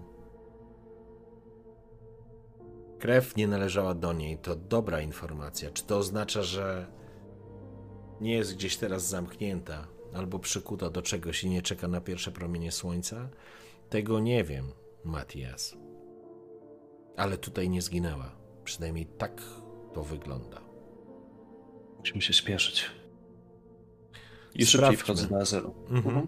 Krew 3.00 3.36
nie 3.36 3.48
należała 3.48 3.94
do 3.94 4.14
niej. 4.14 4.38
To 4.38 4.56
dobra 4.56 5.02
informacja. 5.02 5.72
Czy 5.72 5.84
to 5.84 5.98
oznacza, 5.98 6.44
że 6.44 6.88
nie 8.22 8.36
jest 8.36 8.56
gdzieś 8.56 8.78
teraz 8.78 9.08
zamknięta 9.08 9.88
albo 10.14 10.40
przykuta 10.40 10.90
do 10.90 11.02
czegoś 11.02 11.44
i 11.44 11.50
nie 11.50 11.62
czeka 11.62 11.88
na 11.88 12.02
pierwsze 12.02 12.32
promienie 12.32 12.72
słońca? 12.72 13.30
Tego 13.90 14.20
nie 14.20 14.44
wiem, 14.44 14.72
Matias. 15.04 15.78
Ale 17.18 17.38
tutaj 17.38 17.70
nie 17.70 17.82
zginęła. 17.82 18.36
Przynajmniej 18.64 19.06
tak 19.06 19.42
to 19.94 20.04
wygląda. 20.04 20.62
Musimy 22.00 22.22
się 22.22 22.34
spieszyć. 22.34 22.92
I 24.56 24.66
szybciej 24.66 24.98
wchodzę 24.98 25.28
na 25.30 25.46
zero. 25.46 25.74
Mhm. 25.90 26.08
mhm. 26.08 26.28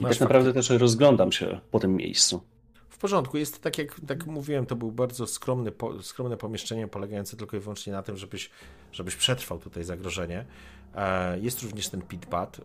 I 0.00 0.04
tak 0.04 0.20
naprawdę 0.20 0.52
też 0.52 0.70
rozglądam 0.70 1.32
się 1.32 1.60
po 1.70 1.80
tym 1.80 1.96
miejscu. 1.96 2.42
W 2.88 2.98
porządku, 2.98 3.38
jest 3.38 3.62
tak 3.62 3.78
jak 3.78 4.00
tak 4.06 4.26
mówiłem, 4.26 4.66
to 4.66 4.76
był 4.76 4.92
bardzo 4.92 5.26
skromny, 5.26 5.72
po, 5.72 6.02
skromne 6.02 6.36
pomieszczenie 6.36 6.88
polegające 6.88 7.36
tylko 7.36 7.56
i 7.56 7.60
wyłącznie 7.60 7.92
na 7.92 8.02
tym, 8.02 8.16
żebyś, 8.16 8.50
żebyś 8.92 9.16
przetrwał 9.16 9.58
tutaj 9.58 9.84
zagrożenie. 9.84 10.46
E, 10.94 11.38
jest 11.38 11.62
również 11.62 11.88
ten 11.88 12.02
pitpad. 12.02 12.58
E, 12.58 12.62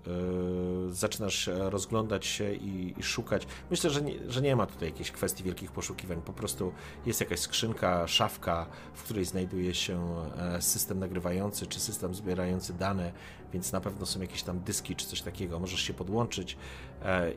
zaczynasz 0.93 1.49
rozglądać 1.53 2.25
się 2.25 2.53
i, 2.53 2.99
i, 2.99 3.03
szukać. 3.03 3.47
Myślę, 3.71 3.89
że 3.89 4.01
nie, 4.01 4.13
że 4.27 4.41
nie 4.41 4.55
ma 4.55 4.65
tutaj 4.65 4.89
jakiejś 4.89 5.11
kwestii 5.11 5.43
wielkich 5.43 5.71
poszukiwań. 5.71 6.21
Po 6.21 6.33
prostu 6.33 6.71
jest 7.05 7.19
jakaś 7.19 7.39
skrzynka, 7.39 8.07
szafka, 8.07 8.65
w 8.93 9.03
której 9.03 9.25
znajduje 9.25 9.73
się 9.73 10.25
e, 10.37 10.61
system 10.61 10.99
nagrywający 10.99 11.67
czy 11.67 11.79
system 11.79 12.15
zbierający 12.15 12.73
dane, 12.73 13.11
więc 13.53 13.71
na 13.71 13.81
pewno 13.81 14.05
są 14.05 14.21
jakieś 14.21 14.43
tam 14.43 14.59
dyski 14.59 14.95
czy 14.95 15.05
coś 15.05 15.21
takiego. 15.21 15.59
Możesz 15.59 15.81
się 15.81 15.93
podłączyć 15.93 16.57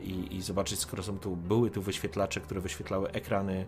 i, 0.01 0.35
i 0.35 0.41
zobaczyć, 0.41 0.79
skoro 0.79 1.03
są 1.03 1.19
tu, 1.19 1.35
były 1.35 1.71
tu 1.71 1.81
wyświetlacze, 1.81 2.41
które 2.41 2.61
wyświetlały 2.61 3.11
ekrany 3.11 3.65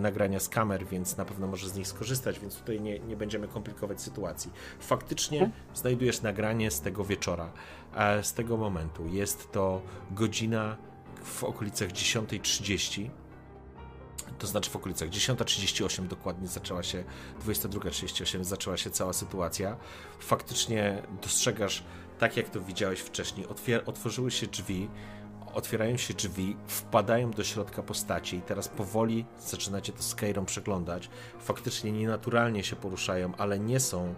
nagrania 0.00 0.40
z 0.40 0.48
kamer, 0.48 0.86
więc 0.86 1.16
na 1.16 1.24
pewno 1.24 1.46
możesz 1.46 1.68
z 1.68 1.74
nich 1.74 1.86
skorzystać, 1.86 2.38
więc 2.38 2.56
tutaj 2.56 2.80
nie, 2.80 2.98
nie 2.98 3.16
będziemy 3.16 3.48
komplikować 3.48 4.00
sytuacji. 4.00 4.52
Faktycznie 4.80 5.38
hmm? 5.38 5.56
znajdujesz 5.74 6.22
nagranie 6.22 6.70
z 6.70 6.80
tego 6.80 7.04
wieczora, 7.04 7.52
z 8.22 8.34
tego 8.34 8.56
momentu. 8.56 9.06
Jest 9.06 9.52
to 9.52 9.82
godzina 10.10 10.76
w 11.24 11.44
okolicach 11.44 11.88
10.30. 11.88 13.10
To 14.38 14.46
znaczy 14.46 14.70
w 14.70 14.76
okolicach 14.76 15.08
10.38 15.08 16.06
dokładnie 16.06 16.48
zaczęła 16.48 16.82
się, 16.82 17.04
22.38 17.46 18.44
zaczęła 18.44 18.76
się 18.76 18.90
cała 18.90 19.12
sytuacja. 19.12 19.76
Faktycznie 20.20 21.02
dostrzegasz, 21.22 21.84
tak 22.18 22.36
jak 22.36 22.48
to 22.48 22.60
widziałeś 22.60 23.00
wcześniej, 23.00 23.46
otwier- 23.46 23.82
otworzyły 23.86 24.30
się 24.30 24.46
drzwi, 24.46 24.88
otwierają 25.54 25.96
się 25.96 26.14
drzwi, 26.14 26.56
wpadają 26.66 27.30
do 27.30 27.44
środka 27.44 27.82
postaci 27.82 28.36
i 28.36 28.42
teraz 28.42 28.68
powoli 28.68 29.24
zaczynacie 29.38 29.92
to 29.92 30.02
z 30.02 30.14
Keirą 30.14 30.44
przeglądać. 30.44 31.10
Faktycznie 31.38 31.92
nienaturalnie 31.92 32.64
się 32.64 32.76
poruszają, 32.76 33.32
ale 33.38 33.58
nie 33.58 33.80
są 33.80 34.14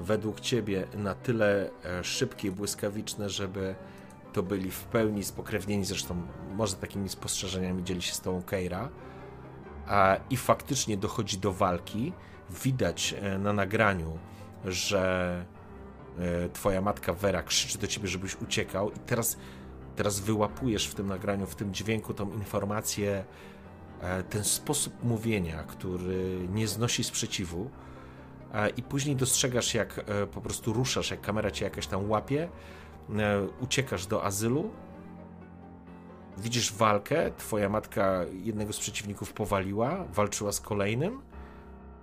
według 0.00 0.40
ciebie 0.40 0.86
na 0.94 1.14
tyle 1.14 1.70
e, 1.84 2.04
szybkie, 2.04 2.50
błyskawiczne, 2.50 3.30
żeby 3.30 3.74
to 4.32 4.42
byli 4.42 4.70
w 4.70 4.84
pełni 4.84 5.24
spokrewnieni, 5.24 5.84
zresztą 5.84 6.22
może 6.54 6.76
takimi 6.76 7.08
spostrzeżeniami 7.08 7.84
dzieli 7.84 8.02
się 8.02 8.14
z 8.14 8.20
tobą 8.20 8.42
Keira, 8.42 8.88
a, 9.86 10.16
i 10.30 10.36
faktycznie 10.36 10.96
dochodzi 10.96 11.38
do 11.38 11.52
walki. 11.52 12.12
Widać 12.64 13.14
e, 13.20 13.38
na 13.38 13.52
nagraniu, 13.52 14.18
że 14.64 15.44
e, 16.18 16.48
twoja 16.48 16.80
matka 16.80 17.12
Vera 17.12 17.42
krzyczy 17.42 17.78
do 17.78 17.86
ciebie, 17.86 18.08
żebyś 18.08 18.36
uciekał. 18.36 18.90
I 18.90 18.98
teraz, 18.98 19.36
teraz 19.96 20.20
wyłapujesz 20.20 20.86
w 20.86 20.94
tym 20.94 21.06
nagraniu, 21.06 21.46
w 21.46 21.54
tym 21.54 21.74
dźwięku 21.74 22.14
tą 22.14 22.32
informację, 22.32 23.24
ten 24.30 24.44
sposób 24.44 25.04
mówienia, 25.04 25.62
który 25.62 26.48
nie 26.52 26.68
znosi 26.68 27.04
sprzeciwu, 27.04 27.70
i 28.76 28.82
później 28.82 29.16
dostrzegasz, 29.16 29.74
jak 29.74 29.98
e, 29.98 30.26
po 30.26 30.40
prostu 30.40 30.72
ruszasz, 30.72 31.10
jak 31.10 31.20
kamera 31.20 31.50
cię 31.50 31.64
jakaś 31.64 31.86
tam 31.86 32.10
łapie, 32.10 32.48
e, 33.18 33.42
uciekasz 33.60 34.06
do 34.06 34.24
azylu, 34.24 34.70
widzisz 36.38 36.72
walkę, 36.72 37.30
twoja 37.36 37.68
matka 37.68 38.24
jednego 38.42 38.72
z 38.72 38.78
przeciwników 38.78 39.32
powaliła, 39.32 40.04
walczyła 40.04 40.52
z 40.52 40.60
kolejnym. 40.60 41.22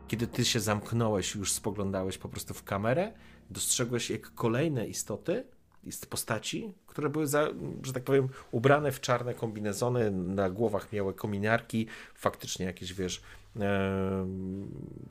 Kiedy 0.07 0.27
ty 0.27 0.45
się 0.45 0.59
zamknąłeś, 0.59 1.35
już 1.35 1.51
spoglądałeś 1.51 2.17
po 2.17 2.29
prostu 2.29 2.53
w 2.53 2.63
kamerę, 2.63 3.13
dostrzegłeś, 3.49 4.09
jak 4.09 4.33
kolejne 4.33 4.87
istoty, 4.87 5.45
postaci, 6.09 6.73
które 6.87 7.09
były, 7.09 7.27
za, 7.27 7.47
że 7.83 7.93
tak 7.93 8.03
powiem, 8.03 8.29
ubrane 8.51 8.91
w 8.91 9.01
czarne 9.01 9.33
kombinezony, 9.33 10.11
na 10.11 10.49
głowach 10.49 10.93
miały 10.93 11.13
kominiarki, 11.13 11.87
faktycznie 12.15 12.65
jakieś, 12.65 12.93
wiesz, 12.93 13.21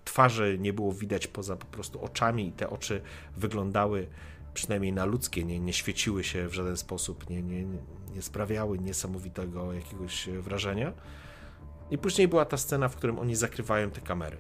twarzy 0.05 0.57
nie 0.61 0.73
było 0.73 0.93
widać 0.93 1.27
poza 1.27 1.57
po 1.57 1.67
prostu 1.67 2.05
oczami 2.05 2.49
i 2.49 2.53
te 2.53 2.71
oczy 2.71 3.01
wyglądały 3.37 4.07
przynajmniej 4.55 4.93
na 4.93 5.05
ludzkie, 5.05 5.45
nie, 5.45 5.61
nie 5.61 5.73
świeciły 5.73 6.25
się 6.25 6.49
w 6.49 6.55
żaden 6.55 6.77
sposób, 6.77 7.31
nie, 7.31 7.43
nie, 7.43 7.65
nie 8.11 8.23
sprawiały 8.23 8.79
niesamowitego 8.79 9.73
jakiegoś 9.73 10.29
wrażenia. 10.29 10.93
I 11.91 11.99
później 11.99 12.29
była 12.29 12.45
ta 12.45 12.57
scena, 12.57 12.89
w 12.89 12.97
którym 12.97 13.19
oni 13.19 13.37
zakrywają 13.37 13.91
te 13.91 14.01
kamery. 14.01 14.37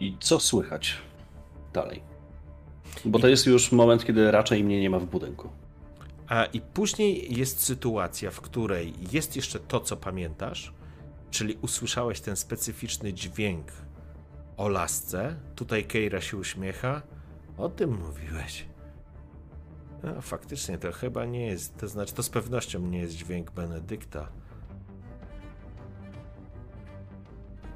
I 0.00 0.16
co 0.20 0.40
słychać 0.40 0.98
dalej? 1.72 2.02
Bo 3.04 3.18
to 3.18 3.28
jest 3.28 3.46
już 3.46 3.72
moment, 3.72 4.04
kiedy 4.04 4.30
raczej 4.30 4.64
mnie 4.64 4.80
nie 4.80 4.90
ma 4.90 4.98
w 4.98 5.06
budynku. 5.06 5.48
A 6.28 6.44
i 6.44 6.60
później 6.60 7.36
jest 7.38 7.60
sytuacja, 7.60 8.30
w 8.30 8.40
której 8.40 8.94
jest 9.12 9.36
jeszcze 9.36 9.60
to, 9.60 9.80
co 9.80 9.96
pamiętasz, 9.96 10.72
czyli 11.30 11.58
usłyszałeś 11.62 12.20
ten 12.20 12.36
specyficzny 12.36 13.12
dźwięk 13.12 13.66
o 14.56 14.68
lasce. 14.68 15.36
Tutaj 15.54 15.84
Keira 15.84 16.20
się 16.20 16.36
uśmiecha. 16.36 17.02
O 17.58 17.68
tym 17.68 17.98
mówiłeś. 18.06 18.66
No, 20.04 20.20
faktycznie 20.20 20.78
to 20.78 20.92
chyba 20.92 21.24
nie 21.24 21.46
jest, 21.46 21.76
to 21.76 21.88
znaczy 21.88 22.14
to 22.14 22.22
z 22.22 22.30
pewnością 22.30 22.80
nie 22.80 22.98
jest 22.98 23.14
dźwięk 23.14 23.50
Benedykta. 23.50 24.28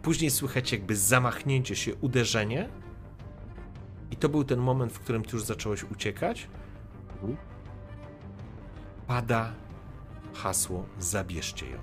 Później 0.02 0.30
słychać 0.30 0.72
jakby 0.72 0.96
zamachnięcie 0.96 1.76
się, 1.76 1.94
uderzenie. 1.94 2.68
I 4.10 4.16
to 4.16 4.28
był 4.28 4.44
ten 4.44 4.58
moment, 4.58 4.92
w 4.92 4.98
którym 4.98 5.24
ty 5.24 5.36
już 5.36 5.44
zacząłeś 5.44 5.84
uciekać. 5.84 6.48
Mhm 7.22 7.36
pada 9.08 9.52
hasło 10.34 10.84
Zabierzcie 10.98 11.70
ją. 11.70 11.78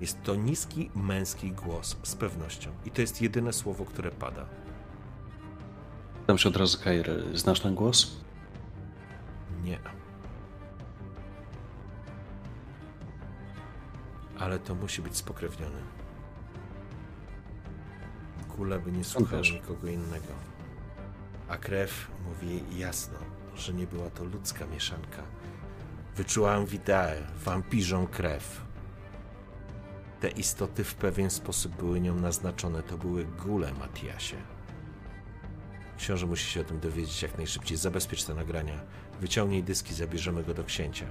Jest 0.00 0.22
to 0.22 0.34
niski, 0.34 0.90
męski 0.94 1.52
głos, 1.52 1.96
z 2.02 2.14
pewnością. 2.14 2.70
I 2.84 2.90
to 2.90 3.00
jest 3.00 3.22
jedyne 3.22 3.52
słowo, 3.52 3.84
które 3.84 4.10
pada. 4.10 4.46
Pytam 6.20 6.38
się 6.38 6.48
od 6.48 6.56
razu, 6.56 6.78
Kair, 6.84 7.24
znasz 7.34 7.60
ten 7.60 7.74
głos? 7.74 8.16
Nie. 9.64 9.78
Ale 14.38 14.58
to 14.58 14.74
musi 14.74 15.02
być 15.02 15.16
spokrewnione. 15.16 15.80
Kule 18.48 18.78
by 18.78 18.92
nie 18.92 19.04
słuchał 19.04 19.40
nikogo 19.40 19.88
innego. 19.88 20.32
A 21.48 21.56
krew 21.56 22.10
mówi 22.24 22.78
jasno 22.78 23.36
że 23.58 23.72
nie 23.74 23.86
była 23.86 24.10
to 24.10 24.24
ludzka 24.24 24.66
mieszanka. 24.66 25.22
Wyczułam 26.16 26.66
widae, 26.66 27.22
wampirzą 27.44 28.06
krew. 28.06 28.62
Te 30.20 30.28
istoty 30.28 30.84
w 30.84 30.94
pewien 30.94 31.30
sposób 31.30 31.76
były 31.76 32.00
nią 32.00 32.14
naznaczone. 32.14 32.82
To 32.82 32.98
były 32.98 33.24
gule, 33.24 33.72
Matiasie. 33.72 34.36
Książę 35.98 36.26
musi 36.26 36.50
się 36.50 36.60
o 36.60 36.64
tym 36.64 36.80
dowiedzieć 36.80 37.22
jak 37.22 37.36
najszybciej. 37.36 37.76
Zabezpiecz 37.76 38.24
te 38.24 38.34
nagrania. 38.34 38.80
Wyciągnij 39.20 39.62
dyski, 39.62 39.94
zabierzemy 39.94 40.44
go 40.44 40.54
do 40.54 40.64
księcia. 40.64 41.06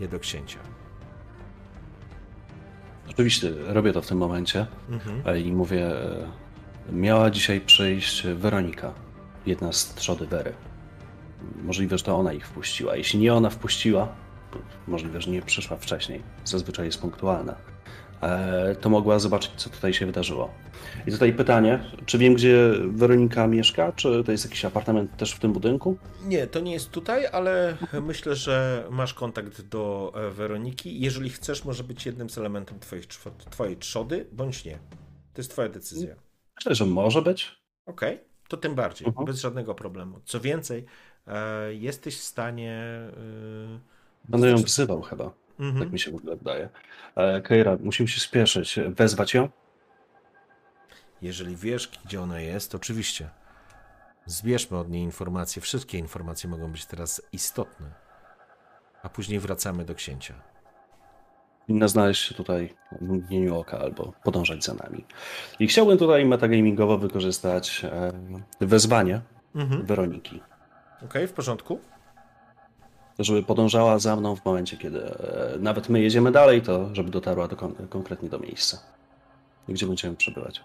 Nie 0.00 0.08
do 0.08 0.18
księcia. 0.18 0.58
Oczywiście, 3.10 3.52
robię 3.66 3.92
to 3.92 4.02
w 4.02 4.06
tym 4.06 4.18
momencie 4.18 4.66
mhm. 4.90 5.38
i 5.38 5.52
mówię, 5.52 5.86
e, 5.86 6.92
miała 6.92 7.30
dzisiaj 7.30 7.60
przyjść 7.60 8.26
Weronika, 8.26 8.92
jedna 9.46 9.72
z 9.72 9.94
trzody 9.94 10.26
Wery 10.26 10.54
możliwe, 11.64 11.98
że 11.98 12.04
to 12.04 12.16
ona 12.16 12.32
ich 12.32 12.46
wpuściła. 12.46 12.96
Jeśli 12.96 13.18
nie 13.18 13.34
ona 13.34 13.50
wpuściła, 13.50 14.08
możliwe, 14.88 15.20
że 15.20 15.30
nie 15.30 15.42
przyszła 15.42 15.76
wcześniej, 15.76 16.22
zazwyczaj 16.44 16.86
jest 16.86 17.00
punktualna, 17.00 17.54
to 18.80 18.90
mogła 18.90 19.18
zobaczyć, 19.18 19.52
co 19.56 19.70
tutaj 19.70 19.94
się 19.94 20.06
wydarzyło. 20.06 20.50
I 21.06 21.10
tutaj 21.10 21.32
pytanie, 21.32 21.84
czy 22.06 22.18
wiem, 22.18 22.34
gdzie 22.34 22.72
Weronika 22.88 23.46
mieszka? 23.46 23.92
Czy 23.92 24.24
to 24.24 24.32
jest 24.32 24.44
jakiś 24.44 24.64
apartament 24.64 25.16
też 25.16 25.32
w 25.32 25.40
tym 25.40 25.52
budynku? 25.52 25.96
Nie, 26.24 26.46
to 26.46 26.60
nie 26.60 26.72
jest 26.72 26.90
tutaj, 26.90 27.26
ale 27.26 27.76
myślę, 28.02 28.34
że 28.34 28.86
masz 28.90 29.14
kontakt 29.14 29.62
do 29.62 30.12
e, 30.14 30.30
Weroniki. 30.30 31.00
Jeżeli 31.00 31.30
chcesz, 31.30 31.64
może 31.64 31.84
być 31.84 32.06
jednym 32.06 32.30
z 32.30 32.38
elementów 32.38 32.78
twojej, 32.78 33.04
twojej 33.50 33.76
trzody, 33.76 34.26
bądź 34.32 34.64
nie. 34.64 34.78
To 35.34 35.40
jest 35.40 35.50
twoja 35.50 35.68
decyzja. 35.68 36.14
Myślę, 36.56 36.74
że 36.74 36.86
może 36.86 37.22
być. 37.22 37.62
Okej, 37.86 38.14
okay. 38.14 38.26
to 38.48 38.56
tym 38.56 38.74
bardziej, 38.74 39.06
uh 39.06 39.08
mhm. 39.08 39.24
-huh. 39.24 39.30
bez 39.30 39.40
żadnego 39.40 39.74
problemu. 39.74 40.20
Co 40.24 40.40
więcej, 40.40 40.84
e, 41.26 41.74
jesteś 41.74 42.16
w 42.16 42.22
stanie... 42.22 42.80
E, 43.16 44.28
Będę 44.28 44.50
ją 44.50 44.56
wzywał 44.56 45.02
chyba. 45.02 45.41
Uh 45.62 45.68
mhm. 45.68 45.84
Tak 45.84 45.92
mi 45.92 45.98
się 45.98 46.10
w 46.10 46.14
ogóle 46.14 46.36
wydaje. 46.36 46.68
E, 47.16 47.40
Keira, 47.40 47.78
musimy 47.80 48.08
się 48.08 48.20
spieszyć. 48.20 48.80
Wezwać 48.88 49.34
ją? 49.34 49.48
Jeżeli 51.22 51.56
wiesz, 51.56 51.90
gdzie 52.04 52.22
ona 52.22 52.40
jest, 52.40 52.74
oczywiście 52.74 53.30
zbierzmy 54.26 54.78
od 54.78 54.90
niej 54.90 55.02
informacje. 55.02 55.62
Wszystkie 55.62 55.98
informacje 55.98 56.50
mogą 56.50 56.72
być 56.72 56.86
teraz 56.86 57.22
istotne. 57.32 57.90
A 59.02 59.08
później 59.08 59.40
wracamy 59.40 59.84
do 59.84 59.94
księcia. 59.94 60.34
Powinna 61.66 61.88
znaleźć 61.88 62.28
się 62.28 62.34
tutaj 62.34 62.74
w 63.00 63.02
mgnieniu 63.02 63.58
oka 63.58 63.78
albo 63.78 64.12
podążać 64.24 64.64
za 64.64 64.74
nami. 64.74 65.04
I 65.58 65.66
chciałbym 65.66 65.98
tutaj 65.98 66.24
metagamingowo 66.24 66.98
wykorzystać 66.98 67.84
e, 67.84 68.12
wezwanie 68.60 69.20
mhm. 69.54 69.86
Weroniki. 69.86 70.42
Okej, 70.96 71.08
okay, 71.08 71.28
w 71.28 71.32
porządku. 71.32 71.80
Żeby 73.18 73.42
podążała 73.42 73.98
za 73.98 74.16
mną 74.16 74.36
w 74.36 74.44
momencie, 74.44 74.76
kiedy 74.76 75.04
e, 75.04 75.58
nawet 75.58 75.88
my 75.88 76.00
jedziemy 76.00 76.32
dalej, 76.32 76.62
to 76.62 76.94
żeby 76.94 77.10
dotarła 77.10 77.48
do, 77.48 77.56
konkretnie 77.88 78.28
do 78.28 78.38
miejsca, 78.38 78.78
gdzie 79.68 79.86
będziemy 79.86 80.16
przebywać. 80.16 80.64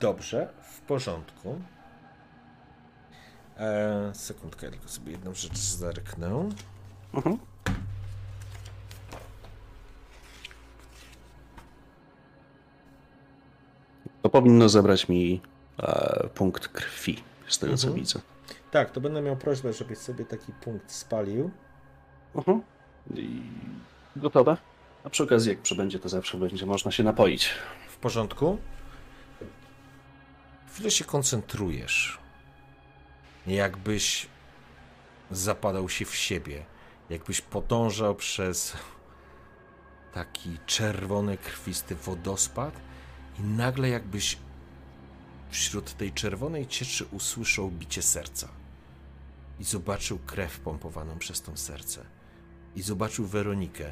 Dobrze, 0.00 0.48
w 0.62 0.80
porządku. 0.80 1.60
Eee, 3.58 4.14
sekundkę, 4.14 4.66
ja 4.66 4.72
tylko 4.72 4.88
sobie 4.88 5.12
jedną 5.12 5.34
rzecz 5.34 5.58
zerknę. 5.58 6.48
Mhm. 7.14 7.38
To 14.22 14.28
powinno 14.30 14.68
zebrać 14.68 15.08
mi 15.08 15.40
e, 15.78 16.28
punkt 16.34 16.68
krwi, 16.68 17.22
z 17.48 17.58
tego 17.58 17.72
mhm. 17.72 17.78
co 17.78 17.94
widzę. 17.94 18.20
Tak, 18.70 18.90
to 18.90 19.00
będę 19.00 19.22
miał 19.22 19.36
prośbę, 19.36 19.72
żebyś 19.72 19.98
sobie 19.98 20.24
taki 20.24 20.52
punkt 20.52 20.92
spalił. 20.92 21.50
Mhm. 22.34 22.62
I 23.14 23.42
gotowe. 24.16 24.56
A 25.04 25.10
przy 25.10 25.22
okazji, 25.22 25.50
jak 25.50 25.58
przybędzie, 25.58 25.98
to 25.98 26.08
zawsze 26.08 26.38
będzie 26.38 26.66
można 26.66 26.90
się 26.90 27.02
napoić. 27.02 27.50
W 27.88 27.96
porządku? 27.96 28.58
chwilę 30.80 30.90
się 30.90 31.04
koncentrujesz. 31.04 32.18
Jakbyś 33.46 34.26
zapadał 35.30 35.88
się 35.88 36.04
w 36.04 36.14
siebie. 36.16 36.64
Jakbyś 37.10 37.40
podążał 37.40 38.14
przez 38.14 38.76
taki 40.12 40.58
czerwony, 40.66 41.36
krwisty 41.36 41.94
wodospad 41.94 42.74
i 43.38 43.42
nagle 43.42 43.88
jakbyś 43.88 44.38
wśród 45.50 45.96
tej 45.96 46.12
czerwonej 46.12 46.66
cieczy 46.66 47.04
usłyszał 47.12 47.70
bicie 47.70 48.02
serca. 48.02 48.59
I 49.60 49.64
zobaczył 49.64 50.18
krew 50.26 50.60
pompowaną 50.60 51.18
przez 51.18 51.42
to 51.42 51.56
serce. 51.56 52.00
I 52.76 52.82
zobaczył 52.82 53.26
Weronikę. 53.26 53.84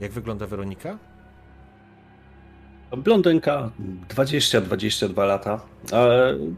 Jak 0.00 0.12
wygląda 0.12 0.46
Weronika? 0.46 0.98
Blondynka, 2.96 3.70
20-22 4.08 5.26
lata, 5.26 5.60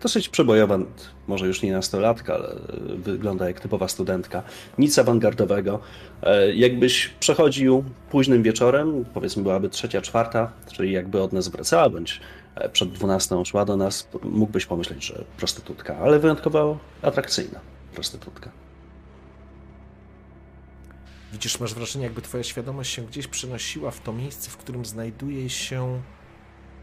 dosyć 0.02 0.28
przebojowa, 0.28 0.78
może 1.26 1.46
już 1.46 1.62
nie 1.62 1.72
nastolatka, 1.72 2.34
ale 2.34 2.56
wygląda 2.96 3.48
jak 3.48 3.60
typowa 3.60 3.88
studentka. 3.88 4.42
Nic 4.78 4.98
awangardowego. 4.98 5.80
E, 6.22 6.54
jakbyś 6.54 7.08
przechodził 7.08 7.84
późnym 8.10 8.42
wieczorem, 8.42 9.04
powiedzmy 9.14 9.42
byłaby 9.42 9.68
trzecia, 9.68 10.00
czwarta, 10.00 10.52
czyli 10.72 10.92
jakby 10.92 11.22
od 11.22 11.32
nas 11.32 11.48
wracała, 11.48 11.90
bądź 11.90 12.20
e, 12.54 12.68
przed 12.68 12.92
12 12.92 13.44
szła 13.44 13.64
do 13.64 13.76
nas, 13.76 14.08
mógłbyś 14.22 14.66
pomyśleć, 14.66 15.04
że 15.04 15.24
prostytutka, 15.36 15.96
ale 15.96 16.18
wyjątkowo 16.18 16.78
atrakcyjna 17.02 17.75
prostytutka. 17.96 18.50
Widzisz, 21.32 21.60
masz 21.60 21.74
wrażenie, 21.74 22.04
jakby 22.04 22.22
twoja 22.22 22.44
świadomość 22.44 22.92
się 22.92 23.06
gdzieś 23.06 23.26
przenosiła 23.26 23.90
w 23.90 24.00
to 24.00 24.12
miejsce, 24.12 24.50
w 24.50 24.56
którym 24.56 24.84
znajduje 24.84 25.50
się 25.50 26.02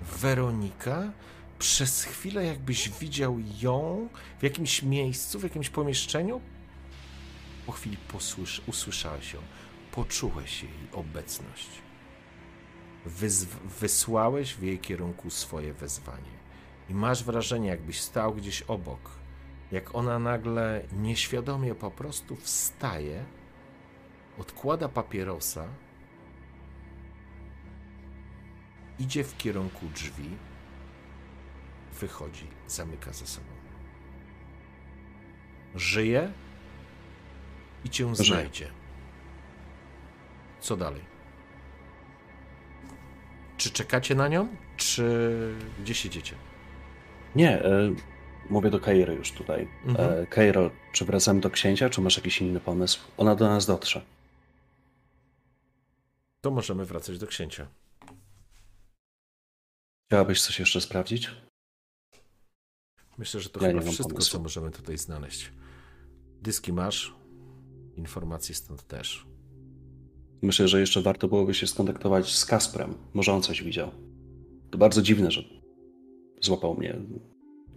Weronika, 0.02 1.11
przez 1.60 2.03
chwilę 2.03 2.45
jakbyś 2.45 2.90
widział 2.90 3.38
ją 3.61 4.10
w 4.40 4.44
jakimś 4.44 4.84
miejscu, 4.84 5.40
w 5.40 5.44
jakimś 5.44 5.69
pomieszczeniu. 5.69 6.41
Po 7.65 7.72
chwili 7.72 7.98
posłysz, 7.98 8.61
usłyszałeś 8.68 9.34
ją, 9.34 9.40
poczułeś 9.91 10.64
jej 10.64 10.90
obecność. 10.91 11.69
Wyzw 13.06 13.60
wysłałeś 13.80 14.53
w 14.53 14.61
jej 14.64 14.80
kierunku 14.80 15.30
swoje 15.30 15.73
wezwanie. 15.73 16.34
I 16.90 16.94
masz 16.94 17.23
wrażenie, 17.23 17.69
jakbyś 17.69 18.02
stał 18.02 18.34
gdzieś 18.34 18.61
obok, 18.61 19.22
jak 19.73 19.95
ona 19.95 20.19
nagle 20.19 20.83
nieświadomie 20.91 21.75
po 21.75 21.91
prostu 21.91 22.35
wstaje, 22.35 23.25
odkłada 24.37 24.89
papierosa 24.89 25.67
idzie 28.99 29.23
w 29.23 29.37
kierunku 29.37 29.85
drzwi, 29.93 30.29
wychodzi, 31.99 32.47
zamyka 32.67 33.13
za 33.13 33.25
sobą. 33.25 33.47
Żyje 35.75 36.31
i 37.85 37.89
cię 37.89 38.15
znajdzie. 38.15 38.71
Co 40.59 40.77
dalej? 40.77 41.01
Czy 43.57 43.71
czekacie 43.71 44.15
na 44.15 44.27
nią, 44.27 44.47
czy 44.77 45.55
gdzie 45.79 45.93
siedzicie? 45.93 46.35
Nie, 47.35 47.63
e, 47.63 47.93
mówię 48.49 48.70
do 48.70 48.80
Kairy 48.80 49.14
już 49.14 49.32
tutaj. 49.32 49.68
Mhm. 49.86 50.24
E, 50.24 50.28
Kairo, 50.28 50.72
czy 50.94 51.06
wracamy 51.06 51.41
do 51.41 51.49
księcia, 51.49 51.90
czy 51.90 52.02
masz 52.02 52.18
jakiś 52.18 52.41
inny 52.41 52.60
pomysł? 52.60 52.99
Ona 53.18 53.36
do 53.36 53.48
nas 53.48 53.65
dotrze. 53.65 54.02
To 56.41 56.52
możemy 56.52 56.86
wracać 56.86 57.20
do 57.20 57.28
księcia. 57.28 57.68
Chciałabyś 60.07 60.41
coś 60.41 60.60
jeszcze 60.60 60.82
sprawdzić? 60.82 61.30
Myślę, 63.18 63.40
że 63.40 63.49
to 63.49 63.65
ja 63.65 63.72
chyba 63.72 63.82
wszystko, 63.82 64.10
pomysłu. 64.10 64.32
co 64.32 64.44
możemy 64.44 64.72
tutaj 64.72 64.98
znaleźć. 64.98 65.52
Dyski 66.41 66.74
masz, 66.74 67.15
informacje 67.95 68.56
stąd 68.56 68.88
też. 68.88 69.28
Myślę, 70.41 70.68
że 70.68 70.80
jeszcze 70.80 71.02
warto 71.02 71.28
byłoby 71.28 71.53
się 71.53 71.68
skontaktować 71.68 72.36
z 72.36 72.45
Kasprem. 72.45 72.94
Może 73.14 73.34
on 73.34 73.41
coś 73.41 73.64
widział. 73.64 73.91
To 74.72 74.78
bardzo 74.78 75.02
dziwne, 75.02 75.32
że 75.32 75.44
złapał 76.41 76.76
mnie 76.76 76.95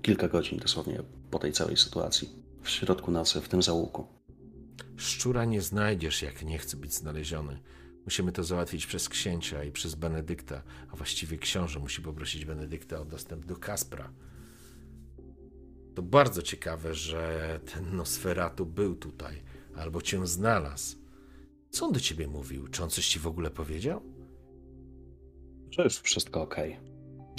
kilka 0.06 0.28
godzin 0.28 0.58
dosłownie 0.58 1.02
po 1.30 1.38
tej 1.38 1.52
całej 1.52 1.76
sytuacji. 1.76 2.28
W 2.62 2.70
środku 2.70 3.10
nocy, 3.10 3.40
w 3.40 3.48
tym 3.48 3.62
załuku. 3.62 4.06
Szczura 4.96 5.44
nie 5.44 5.62
znajdziesz, 5.62 6.22
jak 6.22 6.42
nie 6.42 6.58
chce 6.58 6.76
być 6.76 6.94
znaleziony. 6.94 7.58
Musimy 8.04 8.32
to 8.32 8.44
załatwić 8.44 8.86
przez 8.86 9.08
księcia 9.08 9.64
i 9.64 9.72
przez 9.72 9.94
Benedykta, 9.94 10.62
a 10.92 10.96
właściwie 10.96 11.38
książę 11.38 11.78
musi 11.78 12.02
poprosić 12.02 12.44
Benedykta 12.44 13.00
o 13.00 13.04
dostęp 13.04 13.46
do 13.46 13.56
Kaspra. 13.56 14.12
To 15.94 16.02
bardzo 16.02 16.42
ciekawe, 16.42 16.94
że 16.94 17.60
ten 17.74 17.96
Nosferatu 17.96 18.66
był 18.66 18.96
tutaj, 18.96 19.42
albo 19.76 20.02
cię 20.02 20.26
znalazł. 20.26 20.96
Co 21.70 21.86
on 21.86 21.92
do 21.92 22.00
ciebie 22.00 22.28
mówił? 22.28 22.68
Czy 22.68 22.82
on 22.82 22.90
coś 22.90 23.08
ci 23.08 23.18
w 23.18 23.26
ogóle 23.26 23.50
powiedział? 23.50 24.02
Że 25.70 25.82
jest 25.82 26.00
wszystko 26.00 26.42
ok. 26.42 26.56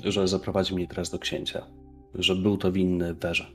Że 0.03 0.27
zaprowadzi 0.27 0.75
mnie 0.75 0.87
teraz 0.87 1.09
do 1.09 1.19
księcia. 1.19 1.76
Że 2.15 2.35
był 2.35 2.57
to 2.57 2.71
winny 2.71 3.13
Werze. 3.13 3.51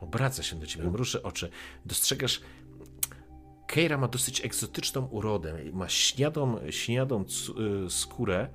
Obraca 0.00 0.42
się 0.42 0.56
do 0.56 0.66
ciebie, 0.66 0.90
mruszy 0.90 1.22
oczy. 1.22 1.50
Dostrzegasz 1.86 2.40
Keira 3.66 3.98
ma 3.98 4.08
dosyć 4.08 4.44
egzotyczną 4.44 5.06
urodę. 5.06 5.58
Ma 5.72 5.88
śniadą, 5.88 6.56
śniadą 6.70 7.24
y, 7.86 7.90
skórę, 7.90 8.48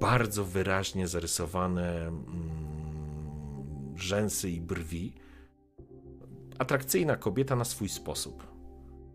bardzo 0.00 0.44
wyraźnie 0.44 1.08
zarysowane 1.08 2.06
mm, 2.06 3.94
rzęsy 3.96 4.50
i 4.50 4.60
brwi. 4.60 5.12
Atrakcyjna 6.58 7.16
kobieta 7.16 7.56
na 7.56 7.64
swój 7.64 7.88
sposób. 7.88 8.46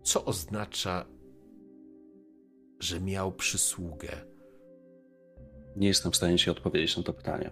Co 0.04 0.26
oznacza, 0.26 1.06
że 2.80 3.02
miał 3.02 3.32
przysługę? 3.32 4.10
Nie 5.76 5.88
jestem 5.88 6.12
w 6.12 6.16
stanie 6.16 6.38
ci 6.38 6.50
odpowiedzieć 6.50 6.98
na 6.98 7.04
to 7.04 7.14
pytanie. 7.14 7.52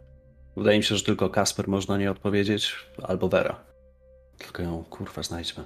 Wydaje 0.57 0.77
mi 0.77 0.83
się, 0.83 0.95
że 0.95 1.03
tylko 1.03 1.29
Kasper 1.29 1.67
można 1.67 1.97
nie 1.97 2.11
odpowiedzieć, 2.11 2.75
albo 3.03 3.29
Vera. 3.29 3.63
Tylko 4.37 4.63
ją 4.63 4.83
kurwa 4.83 5.23
znajdźmy. 5.23 5.63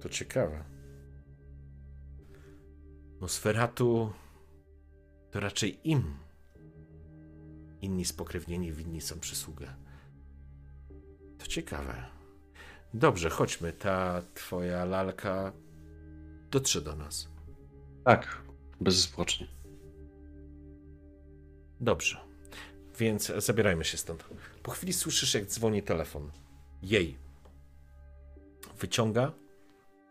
To 0.00 0.08
ciekawe. 0.08 0.64
Nosferatu 3.20 4.12
to 5.30 5.40
raczej 5.40 5.88
im. 5.90 6.16
Inni 7.80 8.04
spokrewnieni 8.04 8.72
winni 8.72 9.00
są 9.00 9.20
przysługę. 9.20 9.74
To 11.38 11.46
ciekawe. 11.46 12.04
Dobrze, 12.94 13.30
chodźmy. 13.30 13.72
Ta 13.72 14.22
twoja 14.34 14.84
lalka 14.84 15.52
dotrze 16.50 16.80
do 16.80 16.96
nas. 16.96 17.28
Tak, 18.04 18.42
bezzwłocznie. 18.80 19.57
Dobrze. 21.80 22.20
Więc 22.98 23.32
zabierajmy 23.36 23.84
się 23.84 23.96
stąd. 23.96 24.24
Po 24.62 24.70
chwili 24.70 24.92
słyszysz, 24.92 25.34
jak 25.34 25.46
dzwoni 25.46 25.82
telefon. 25.82 26.30
Jej. 26.82 27.18
Wyciąga, 28.78 29.32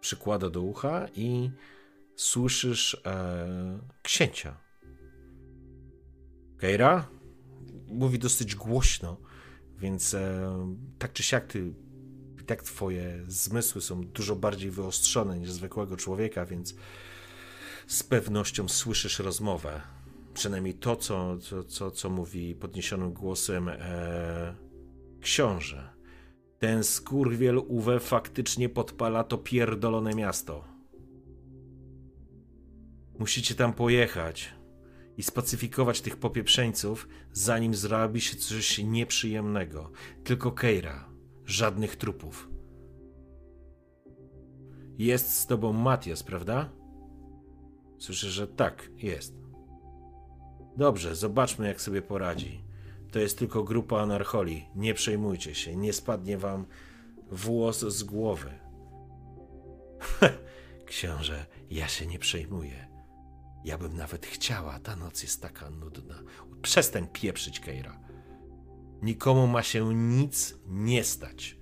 przykłada 0.02 0.50
do 0.50 0.62
ucha 0.62 1.08
i 1.16 1.52
słyszysz 2.16 3.02
e, 3.06 3.80
księcia. 4.02 4.58
Keira? 6.58 7.08
Mówi 7.88 8.20
dosyć 8.20 8.56
głośno, 8.56 9.18
więc 9.78 10.14
e, 10.14 10.76
tak 11.00 11.14
czy 11.14 11.24
siak 11.24 11.48
ty 11.48 11.74
tak 12.48 12.64
twoje 12.64 13.24
zmysły 13.28 13.82
są 13.82 14.02
dużo 14.02 14.36
bardziej 14.36 14.72
wyostrzone 14.72 15.40
niż 15.40 15.52
zwykłego 15.52 15.98
człowieka, 15.98 16.46
więc 16.46 16.76
z 17.88 18.04
pewnością 18.04 18.68
słyszysz 18.68 19.20
rozmowę. 19.20 19.97
Przynajmniej 20.38 20.74
to, 20.74 20.96
co, 20.96 21.38
co, 21.38 21.64
co, 21.64 21.92
co 21.92 22.10
mówi 22.10 22.56
podniesionym 22.56 23.14
głosem 23.14 23.70
e, 23.70 24.56
książę. 25.22 25.90
Ten 26.60 26.84
skurwiel 26.84 27.58
Uwe 27.58 28.00
faktycznie 28.00 28.70
podpala 28.70 29.24
to 29.24 29.38
pierdolone 29.38 30.16
miasto. 30.16 30.64
Musicie 33.20 33.56
tam 33.56 33.74
pojechać 33.74 34.54
i 35.18 35.24
spacyfikować 35.24 36.02
tych 36.02 36.18
popieprzeńców, 36.18 37.08
zanim 37.32 37.76
zrobi 37.76 38.22
się 38.22 38.38
coś 38.38 38.78
nieprzyjemnego. 38.78 39.92
Tylko 40.24 40.52
Keira. 40.52 41.10
Żadnych 41.46 41.96
trupów. 41.96 42.50
Jest 44.98 45.34
z 45.34 45.48
tobą 45.48 45.74
Matias, 45.74 46.24
prawda? 46.24 46.70
Słyszę, 47.98 48.30
że 48.30 48.48
tak, 48.48 48.92
jest. 48.98 49.47
Dobrze, 50.78 51.16
zobaczmy, 51.16 51.68
jak 51.68 51.82
sobie 51.82 52.02
poradzi. 52.02 52.64
To 53.12 53.20
jest 53.20 53.40
tylko 53.40 53.64
grupa 53.64 54.02
anarcholi. 54.02 54.66
Nie 54.76 54.94
przejmujcie 54.94 55.56
się, 55.56 55.76
nie 55.76 55.94
spadnie 55.94 56.38
wam 56.38 56.66
włos 57.32 57.80
z 57.80 58.04
głowy. 58.04 58.54
Książę, 60.86 61.46
ja 61.70 61.88
się 61.88 62.06
nie 62.06 62.20
przejmuję. 62.20 62.88
Ja 63.66 63.78
bym 63.78 63.98
nawet 63.98 64.26
chciała, 64.26 64.80
ta 64.80 64.96
noc 64.96 65.24
jest 65.24 65.42
taka 65.42 65.70
nudna. 65.70 66.24
Przestań 66.62 67.08
pieprzyć, 67.14 67.60
Keira. 67.60 68.00
Nikomu 69.02 69.48
ma 69.48 69.64
się 69.64 69.96
nic 69.96 70.56
nie 70.68 71.04
stać. 71.04 71.58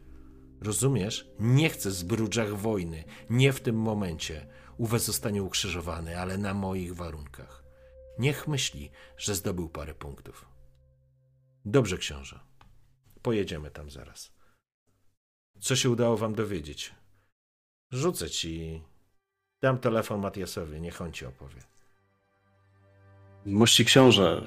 Rozumiesz? 0.61 1.29
Nie 1.39 1.69
chcę 1.69 1.91
zbrudżach 1.91 2.57
wojny. 2.57 3.03
Nie 3.29 3.53
w 3.53 3.61
tym 3.61 3.75
momencie. 3.75 4.47
Uwe 4.77 4.99
zostanie 4.99 5.43
ukrzyżowany, 5.43 6.19
ale 6.19 6.37
na 6.37 6.53
moich 6.53 6.95
warunkach. 6.95 7.64
Niech 8.19 8.47
myśli, 8.47 8.91
że 9.17 9.35
zdobył 9.35 9.69
parę 9.69 9.93
punktów. 9.93 10.45
Dobrze, 11.65 11.97
książę. 11.97 12.39
Pojedziemy 13.21 13.71
tam 13.71 13.89
zaraz. 13.89 14.31
Co 15.59 15.75
się 15.75 15.89
udało 15.89 16.17
wam 16.17 16.35
dowiedzieć? 16.35 16.95
Rzucę 17.91 18.29
ci. 18.29 18.81
Dam 19.61 19.77
telefon 19.77 20.19
Matiasowi, 20.19 20.81
niech 20.81 21.01
on 21.01 21.11
ci 21.11 21.25
opowie. 21.25 21.61
Mości 23.45 23.85
książę, 23.85 24.45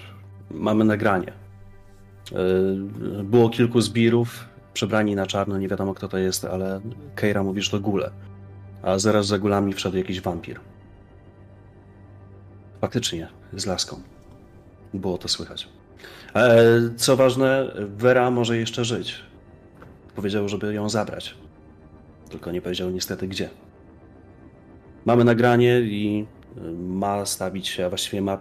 mamy 0.50 0.84
nagranie. 0.84 1.32
E, 1.32 3.24
było 3.24 3.50
kilku 3.50 3.80
zbirów, 3.80 4.44
przebrani 4.74 5.14
na 5.14 5.26
czarno, 5.26 5.58
nie 5.58 5.68
wiadomo 5.68 5.94
kto 5.94 6.08
to 6.08 6.18
jest, 6.18 6.44
ale 6.44 6.80
Keira 7.14 7.42
mówi, 7.42 7.62
że 7.62 7.70
to 7.70 7.80
gule. 7.80 8.10
A 8.82 8.98
zaraz 8.98 9.26
za 9.26 9.38
gulami 9.38 9.74
wszedł 9.74 9.96
jakiś 9.96 10.20
wampir. 10.20 10.60
Faktycznie, 12.80 13.28
z 13.52 13.66
laską. 13.66 14.00
Było 14.94 15.18
to 15.18 15.28
słychać. 15.28 15.68
E, 16.34 16.64
co 16.96 17.16
ważne, 17.16 17.74
Vera 17.96 18.30
może 18.30 18.56
jeszcze 18.56 18.84
żyć. 18.84 19.22
Powiedział, 20.16 20.48
żeby 20.48 20.74
ją 20.74 20.88
zabrać. 20.88 21.34
Tylko 22.30 22.52
nie 22.52 22.62
powiedział 22.62 22.90
niestety 22.90 23.28
gdzie. 23.28 23.50
Mamy 25.04 25.24
nagranie 25.24 25.80
i 25.80 26.26
ma 26.78 27.26
stawić 27.26 27.68
się, 27.68 27.86
a 27.86 27.88
właściwie 27.88 28.22
ma 28.22 28.38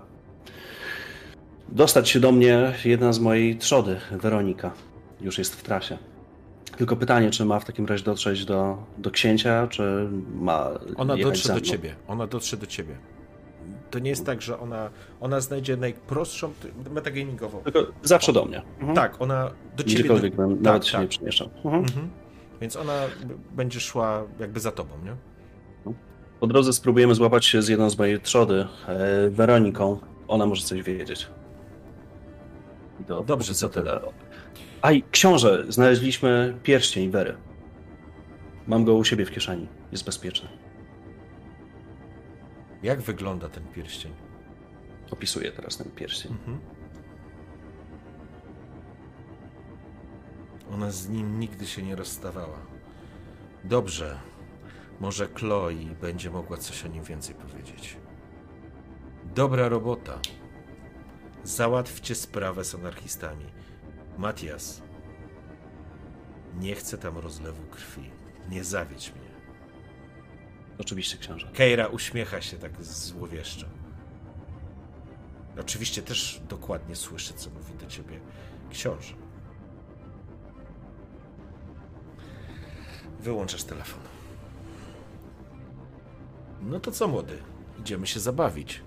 dostać 1.69 2.09
się 2.09 2.19
do 2.19 2.31
mnie 2.31 2.73
jedna 2.85 3.13
z 3.13 3.19
mojej 3.19 3.57
trzody, 3.57 3.97
Weronika. 4.11 4.71
Już 5.21 5.37
jest 5.37 5.55
w 5.55 5.63
trasie. 5.63 5.97
Tylko 6.77 6.95
pytanie, 6.95 7.29
czy 7.29 7.45
ma 7.45 7.59
w 7.59 7.65
takim 7.65 7.85
razie 7.85 8.03
dotrzeć 8.03 8.45
do, 8.45 8.77
do 8.97 9.11
księcia, 9.11 9.67
czy 9.67 10.09
ma. 10.33 10.69
Ona 10.95 11.17
dotrze 11.17 11.53
do 11.53 11.61
ciebie. 11.61 11.95
Ona 12.07 12.27
dotrze 12.27 12.57
do 12.57 12.65
ciebie. 12.65 12.95
To 13.91 13.99
nie 13.99 14.09
jest 14.09 14.25
tak, 14.25 14.41
że 14.41 14.59
ona, 14.59 14.89
ona 15.21 15.41
znajdzie 15.41 15.77
najprostszą 15.77 16.53
metagamingową. 16.91 17.61
Tylko 17.63 17.85
zawsze 18.03 18.33
do 18.33 18.45
mnie. 18.45 18.61
Mhm. 18.79 18.95
Tak, 18.95 19.21
ona 19.21 19.51
do 19.77 19.83
ciebie. 19.83 19.95
Gdziekolwiek 19.95 20.35
do... 20.35 20.47
bym 20.47 20.55
tak, 20.55 20.63
nawet 20.63 20.83
tak. 20.83 20.91
się 20.91 20.99
nie 20.99 21.07
przemieszczał. 21.07 21.49
Mhm. 21.55 21.83
Mhm. 21.83 22.09
Więc 22.61 22.75
ona 22.75 23.01
będzie 23.51 23.79
szła 23.79 24.23
jakby 24.39 24.59
za 24.59 24.71
tobą, 24.71 24.93
nie? 25.05 25.15
Po 26.39 26.47
drodze 26.47 26.73
spróbujemy 26.73 27.15
złapać 27.15 27.45
się 27.45 27.61
z 27.61 27.67
jedną 27.67 27.89
z 27.89 27.97
mojej 27.97 28.19
trzody, 28.19 28.65
e, 28.87 29.29
Weroniką. 29.29 29.99
Ona 30.27 30.45
może 30.45 30.63
coś 30.63 30.81
wiedzieć. 30.81 31.27
Do, 33.07 33.23
Dobrze, 33.23 33.53
co 33.53 33.69
tyle. 33.69 33.99
Aj, 34.81 35.03
książę, 35.11 35.65
znaleźliśmy 35.69 36.57
pierścień 36.63 37.09
Wery. 37.11 37.35
Mam 38.67 38.85
go 38.85 38.93
u 38.95 39.03
siebie 39.03 39.25
w 39.25 39.31
kieszeni. 39.31 39.67
Jest 39.91 40.05
bezpieczny. 40.05 40.49
Jak 42.83 43.01
wygląda 43.01 43.49
ten 43.49 43.67
pierścień? 43.67 44.13
Opisuję 45.11 45.51
teraz 45.51 45.77
ten 45.77 45.91
pierścień. 45.91 46.31
Mhm. 46.31 46.59
Ona 50.73 50.91
z 50.91 51.09
nim 51.09 51.39
nigdy 51.39 51.67
się 51.67 51.83
nie 51.83 51.95
rozstawała. 51.95 52.59
Dobrze. 53.63 54.19
Może 54.99 55.27
Chloe 55.27 55.95
będzie 56.01 56.29
mogła 56.29 56.57
coś 56.57 56.85
o 56.85 56.87
nim 56.87 57.03
więcej 57.03 57.35
powiedzieć. 57.35 57.97
Dobra 59.35 59.69
robota. 59.69 60.19
Załatwcie 61.43 62.15
sprawę 62.15 62.63
z 62.63 62.75
anarchistami. 62.75 63.45
Matias, 64.17 64.81
nie 66.59 66.75
chcę 66.75 66.97
tam 66.97 67.17
rozlewu 67.17 67.63
krwi. 67.63 68.11
Nie 68.49 68.63
zawiedź 68.63 69.13
mnie. 69.15 69.26
Oczywiście, 70.79 71.17
książę. 71.17 71.47
Keira 71.53 71.87
uśmiecha 71.87 72.41
się 72.41 72.57
tak 72.57 72.83
złowieszczo. 72.83 73.67
Oczywiście 75.59 76.01
też 76.01 76.41
dokładnie 76.49 76.95
słyszy, 76.95 77.33
co 77.33 77.49
mówi 77.49 77.73
do 77.73 77.85
ciebie 77.85 78.19
książę. 78.71 79.13
Wyłączasz 83.19 83.63
telefon. 83.63 84.01
No 86.61 86.79
to 86.79 86.91
co, 86.91 87.07
młody? 87.07 87.37
Idziemy 87.79 88.07
się 88.07 88.19
zabawić. 88.19 88.81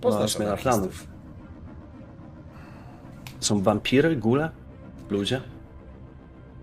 Poznasz 0.00 0.38
no, 0.38 0.56
planów. 0.56 1.06
Są 3.40 3.62
wampiry, 3.62 4.16
gule? 4.16 4.50
Ludzie? 5.10 5.42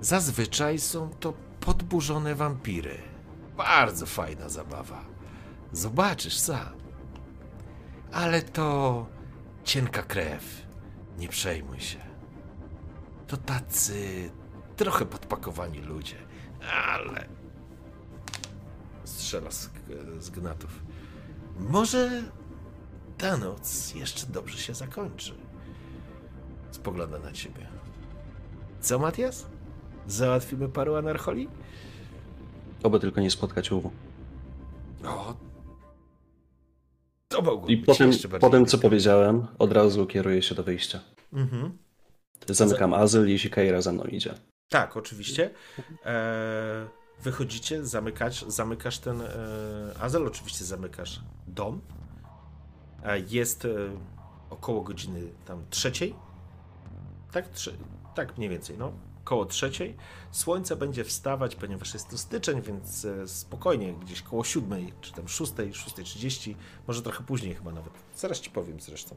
Zazwyczaj 0.02 0.80
są 0.80 1.10
to 1.10 1.34
podburzone 1.60 2.36
wampiry. 2.36 3.13
Bardzo 3.58 4.06
fajna 4.06 4.50
zabawa. 4.50 5.06
Zobaczysz 5.72 6.38
sam. 6.38 6.74
Ale 8.12 8.42
to 8.42 9.06
cienka 9.64 10.04
krew. 10.04 10.66
Nie 11.18 11.28
przejmuj 11.28 11.80
się. 11.80 12.00
To 13.28 13.38
tacy 13.38 14.30
trochę 14.76 15.06
podpakowani 15.06 15.80
ludzie, 15.80 16.16
ale 16.88 17.26
strzela 19.04 19.52
z, 19.52 19.70
z 20.20 20.30
gnatów. 20.30 20.84
Może 21.60 22.24
ta 23.18 23.38
noc 23.38 23.96
jeszcze 23.96 24.28
dobrze 24.28 24.58
się 24.58 24.74
zakończy. 24.74 25.36
Spogląda 26.72 27.20
na 27.20 27.32
ciebie. 27.32 27.68
Co, 28.82 29.00
Matias? 29.00 29.46
Załatwimy 30.08 30.70
paru 30.70 30.96
anarcholi? 30.96 31.50
Oby 32.84 33.00
tylko 33.00 33.22
nie 33.22 33.32
spotkać 33.32 33.72
Uwu. 33.72 33.92
O, 35.06 35.36
to 37.28 37.42
mogło 37.42 37.68
I 37.68 37.78
potem, 37.78 38.12
potem 38.40 38.66
co 38.66 38.78
powiedziałem, 38.78 39.48
od 39.60 39.72
razu 39.72 40.06
kieruję 40.06 40.42
się 40.42 40.56
do 40.56 40.64
wyjścia. 40.64 41.00
Mhm. 41.34 41.78
Zamykam 42.50 42.94
azyl, 42.94 43.30
jeśli 43.30 43.50
Keira 43.50 43.82
za 43.82 43.92
mną 43.92 44.04
idzie. 44.04 44.34
Tak, 44.70 44.98
oczywiście. 44.98 45.50
Eee, 46.06 46.88
wychodzicie, 47.22 47.86
zamykasz, 47.86 48.46
zamykasz 48.48 49.00
ten 49.00 49.22
e, 49.22 49.28
azel, 50.00 50.28
oczywiście 50.28 50.66
zamykasz 50.66 51.20
dom. 51.48 51.82
E, 53.04 53.20
jest 53.20 53.66
e, 53.66 53.70
około 54.50 54.82
godziny 54.82 55.22
tam 55.46 55.66
trzeciej. 55.70 56.16
Tak, 57.32 57.48
Trze 57.48 57.72
tak 58.16 58.38
mniej 58.38 58.50
więcej, 58.50 58.78
no. 58.78 58.92
Koło 59.24 59.46
trzeciej. 59.46 59.96
Słońce 60.32 60.76
będzie 60.76 61.04
wstawać, 61.04 61.56
ponieważ 61.56 61.94
jest 61.94 62.10
to 62.10 62.18
styczeń, 62.18 62.62
więc 62.62 63.06
e, 63.06 63.28
spokojnie, 63.28 63.94
gdzieś 63.94 64.22
koło 64.22 64.44
siódmej, 64.44 64.94
czy 65.02 65.14
tam 65.14 65.28
szóstej, 65.28 65.74
szóstej 65.74 66.06
trzydzieści, 66.06 66.56
może 66.88 67.02
trochę 67.02 67.24
później 67.24 67.56
chyba 67.56 67.72
nawet. 67.72 67.94
Zaraz 68.16 68.40
ci 68.40 68.50
powiem 68.50 68.82
zresztą. 68.82 69.16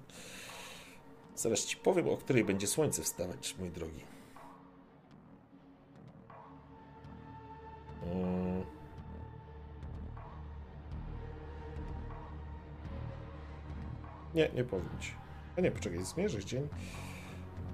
Zaraz 1.36 1.64
ci 1.64 1.76
powiem, 1.76 2.08
o 2.08 2.16
której 2.16 2.44
będzie 2.44 2.66
słońce 2.66 3.02
wstawać, 3.02 3.54
mój 3.58 3.70
drogi. 3.70 4.04
Mm. 8.02 8.64
Nie, 14.34 14.50
nie 14.54 14.64
powiem 14.64 14.98
ci. 15.00 15.12
A 15.58 15.60
nie, 15.60 15.70
poczekaj, 15.70 16.04
zmierzysz 16.04 16.44
dzień. 16.44 16.68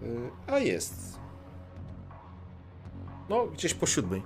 Y, 0.03 0.31
a 0.47 0.59
jest. 0.59 1.22
No, 3.29 3.47
gdzieś 3.47 3.75
po 3.75 3.87
siódmej. 3.87 4.23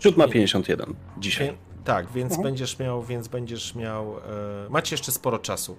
7.51 0.00 0.94
dzisiaj. 1.18 1.46
Wie, 1.46 1.56
tak, 1.84 2.10
więc 2.10 2.32
mhm. 2.32 2.42
będziesz 2.42 2.78
miał, 2.78 3.02
więc 3.02 3.28
będziesz 3.28 3.74
miał. 3.74 4.18
E, 4.18 4.20
macie 4.70 4.94
jeszcze 4.94 5.12
sporo 5.12 5.38
czasu. 5.38 5.76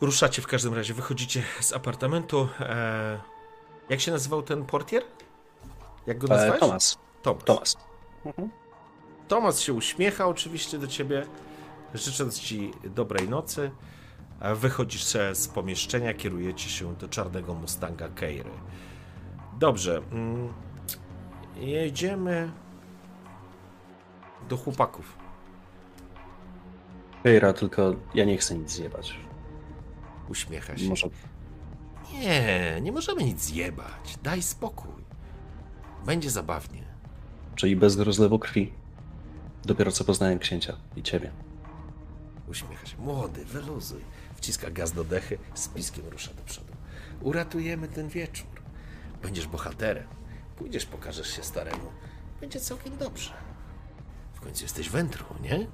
Ruszacie 0.00 0.42
w 0.42 0.46
każdym 0.46 0.74
razie, 0.74 0.94
wychodzicie 0.94 1.42
z 1.60 1.72
apartamentu. 1.72 2.48
E, 2.60 3.20
jak 3.88 4.00
się 4.00 4.12
nazywał 4.12 4.42
ten 4.42 4.64
portier? 4.64 5.02
Jak 6.06 6.18
go 6.18 6.26
e, 6.26 6.30
nazwałeś? 6.30 6.56
E, 6.56 6.60
Tomas. 6.60 6.98
Tomas. 7.22 7.44
Tomas. 7.44 7.76
Mhm. 8.24 8.50
Tomas 9.28 9.60
się 9.60 9.72
uśmiecha 9.72 10.26
oczywiście 10.26 10.78
do 10.78 10.86
ciebie, 10.86 11.26
życząc 11.94 12.40
ci 12.40 12.72
dobrej 12.84 13.28
nocy. 13.28 13.70
Wychodzisz 14.54 15.04
z 15.32 15.48
pomieszczenia, 15.48 16.14
kierujecie 16.14 16.68
się 16.70 16.94
do 16.94 17.08
czarnego 17.08 17.54
Mustanga 17.54 18.08
Keiry. 18.08 18.50
Dobrze. 19.58 20.02
Mm, 20.12 20.52
jedziemy 21.56 22.52
do 24.48 24.56
chłopaków. 24.56 25.18
Keira, 27.22 27.52
tylko 27.52 27.94
ja 28.14 28.24
nie 28.24 28.38
chcę 28.38 28.58
nic 28.58 28.70
zjebać. 28.70 29.14
Uśmiecha 30.28 30.76
się. 30.76 30.88
Może... 30.88 31.08
Nie, 32.12 32.78
nie 32.80 32.92
możemy 32.92 33.24
nic 33.24 33.40
zjebać. 33.40 34.16
Daj 34.22 34.42
spokój. 34.42 35.04
Będzie 36.06 36.30
zabawnie. 36.30 36.84
Czyli 37.54 37.76
bez 37.76 37.98
rozlewu 37.98 38.38
krwi. 38.38 38.72
Dopiero 39.64 39.92
co 39.92 40.04
poznałem 40.04 40.38
księcia 40.38 40.76
i 40.96 41.02
ciebie. 41.02 41.30
Uśmiecha 42.48 42.86
się. 42.86 42.96
Młody, 42.98 43.44
wyluzuj. 43.44 44.00
Wciska 44.36 44.70
gaz 44.70 44.92
do 44.92 45.04
dechy, 45.04 45.38
z 45.54 45.68
piskiem 45.68 46.04
rusza 46.08 46.34
do 46.34 46.42
przodu. 46.42 46.72
Uratujemy 47.20 47.88
ten 47.88 48.08
wieczór. 48.08 48.57
Będziesz 49.22 49.46
bohaterem. 49.46 50.06
Pójdziesz, 50.56 50.86
pokażesz 50.86 51.36
się 51.36 51.42
staremu. 51.42 51.92
Będzie 52.40 52.60
całkiem 52.60 52.96
dobrze. 52.96 53.30
W 54.34 54.40
końcu 54.40 54.64
jesteś 54.64 54.90
wędrą, 54.90 55.24
nie? 55.42 55.66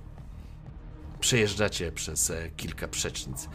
Przejeżdżacie 1.20 1.92
przez 1.92 2.30
e, 2.30 2.50
kilka 2.56 2.88
przecznic. 2.88 3.48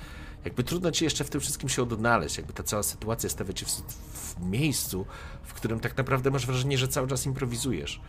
Jakby 0.45 0.63
trudno 0.63 0.91
ci 0.91 1.03
jeszcze 1.03 1.23
w 1.23 1.29
tym 1.29 1.41
wszystkim 1.41 1.69
się 1.69 1.83
odnaleźć, 1.83 2.37
jakby 2.37 2.53
ta 2.53 2.63
cała 2.63 2.83
sytuacja 2.83 3.29
stawia 3.29 3.53
cię 3.53 3.65
w, 3.65 3.69
w 3.69 4.39
miejscu, 4.39 5.05
w 5.43 5.53
którym 5.53 5.79
tak 5.79 5.97
naprawdę 5.97 6.31
masz 6.31 6.45
wrażenie, 6.45 6.77
że 6.77 6.87
cały 6.87 7.07
czas 7.07 7.25
improwizujesz. 7.25 8.01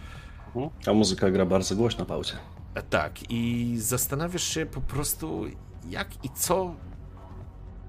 Mhm. 0.47 0.71
A 0.87 0.93
muzyka 0.93 1.31
gra 1.31 1.47
bardzo 1.47 1.77
głośno 1.77 2.05
w 2.05 2.13
aucie. 2.13 2.37
A 2.75 2.83
tak, 2.83 3.31
i 3.31 3.75
zastanawiasz 3.79 4.43
się 4.43 4.67
po 4.67 4.81
prostu, 4.81 5.45
jak 5.89 6.25
i 6.25 6.31
co 6.31 6.75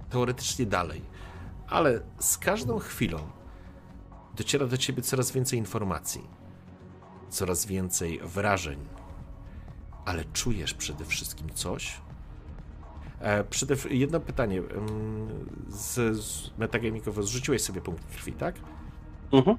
teoretycznie 0.09 0.65
dalej. 0.65 1.01
Ale 1.68 2.01
z 2.19 2.38
każdą 2.38 2.80
chwilą 2.80 3.19
dociera 4.36 4.68
do 4.68 4.78
ciebie 4.78 5.02
coraz 5.02 5.32
więcej 5.32 5.60
informacji, 5.60 6.22
coraz 7.30 7.66
więcej 7.66 8.20
wrażeń, 8.24 8.80
ale 10.06 10.26
czujesz 10.26 10.74
przede 10.74 11.06
wszystkim 11.06 11.49
coś. 11.49 12.02
E, 13.20 13.44
przede, 13.44 13.76
jedno 13.90 14.20
pytanie. 14.20 14.62
Z, 15.68 16.18
z 16.18 16.52
metagamikowo 16.58 17.24
zrzuciłeś 17.24 17.62
sobie 17.62 17.82
punkt 17.82 18.06
krwi, 18.06 18.34
tak? 18.34 18.56
Mhm. 19.32 19.58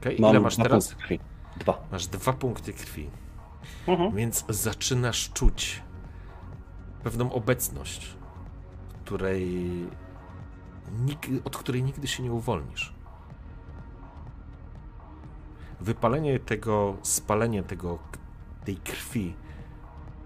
Okay. 0.00 0.12
Ile 0.12 0.40
masz 0.40 0.56
teraz? 0.56 0.94
Krwi. 0.94 1.20
Dwa. 1.56 1.86
Masz 1.92 2.06
dwa 2.06 2.32
punkty 2.32 2.72
krwi. 2.72 3.10
Mhm. 3.86 4.16
Więc 4.16 4.44
zaczynasz 4.48 5.30
czuć 5.32 5.82
pewną 7.02 7.32
obecność, 7.32 8.16
której 9.04 9.68
od 11.44 11.56
której 11.56 11.82
nigdy 11.82 12.08
się 12.08 12.22
nie 12.22 12.32
uwolnisz. 12.32 12.94
Wypalenie 15.82 16.38
tego, 16.38 16.96
spalenie 17.02 17.62
tego, 17.62 17.98
tej 18.64 18.76
krwi, 18.76 19.34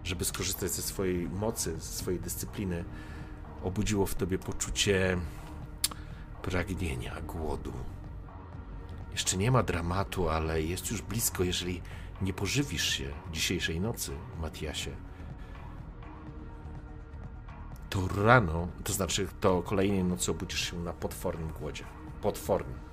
żeby 0.04 0.24
skorzystać 0.24 0.70
ze 0.70 0.82
swojej 0.82 1.28
mocy, 1.28 1.80
ze 1.80 1.98
swojej 1.98 2.20
dyscypliny, 2.20 2.84
obudziło 3.62 4.06
w 4.06 4.14
tobie 4.14 4.38
poczucie 4.38 5.18
pragnienia, 6.42 7.20
głodu. 7.20 7.72
Jeszcze 9.12 9.36
nie 9.36 9.50
ma 9.50 9.62
dramatu, 9.62 10.28
ale 10.28 10.62
jest 10.62 10.90
już 10.90 11.02
blisko, 11.02 11.44
jeżeli 11.44 11.82
nie 12.22 12.32
pożywisz 12.32 12.88
się 12.88 13.10
dzisiejszej 13.32 13.80
nocy, 13.80 14.12
Matiasie 14.40 14.90
to 17.90 18.08
rano, 18.24 18.68
to 18.84 18.92
znaczy 18.92 19.28
to 19.40 19.62
kolejnej 19.62 20.04
nocy 20.04 20.30
obudzisz 20.30 20.70
się 20.70 20.78
na 20.78 20.92
potwornym 20.92 21.48
głodzie. 21.52 21.84
Potwornym. 22.22 22.85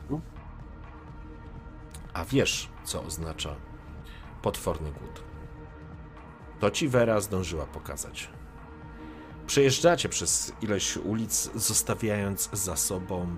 A 2.13 2.25
wiesz, 2.25 2.69
co 2.83 3.03
oznacza 3.03 3.55
potworny 4.41 4.91
głód. 4.91 5.23
To 6.59 6.71
ci 6.71 6.87
Vera 6.87 7.21
zdążyła 7.21 7.65
pokazać. 7.65 8.29
Przejeżdżacie 9.47 10.09
przez 10.09 10.53
ileś 10.61 10.97
ulic, 10.97 11.49
zostawiając 11.55 12.49
za 12.53 12.75
sobą 12.75 13.35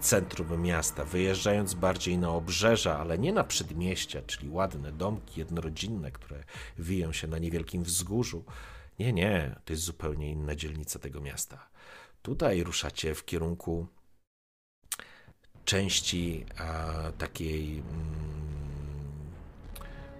centrum 0.00 0.62
miasta, 0.62 1.04
wyjeżdżając 1.04 1.74
bardziej 1.74 2.18
na 2.18 2.30
obrzeża, 2.30 2.98
ale 2.98 3.18
nie 3.18 3.32
na 3.32 3.44
przedmieścia, 3.44 4.22
czyli 4.22 4.48
ładne 4.48 4.92
domki 4.92 5.40
jednorodzinne, 5.40 6.10
które 6.10 6.44
wiją 6.78 7.12
się 7.12 7.28
na 7.28 7.38
niewielkim 7.38 7.82
wzgórzu, 7.82 8.44
nie, 8.98 9.12
nie, 9.12 9.56
to 9.64 9.72
jest 9.72 9.82
zupełnie 9.82 10.30
inna 10.30 10.54
dzielnica 10.54 10.98
tego 10.98 11.20
miasta. 11.20 11.68
Tutaj 12.22 12.62
ruszacie 12.62 13.14
w 13.14 13.24
kierunku 13.24 13.86
części 15.64 16.46
takiej 17.18 17.78
mm, 17.78 17.84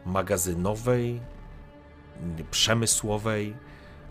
magazynowej, 0.07 1.21
przemysłowej, 2.51 3.55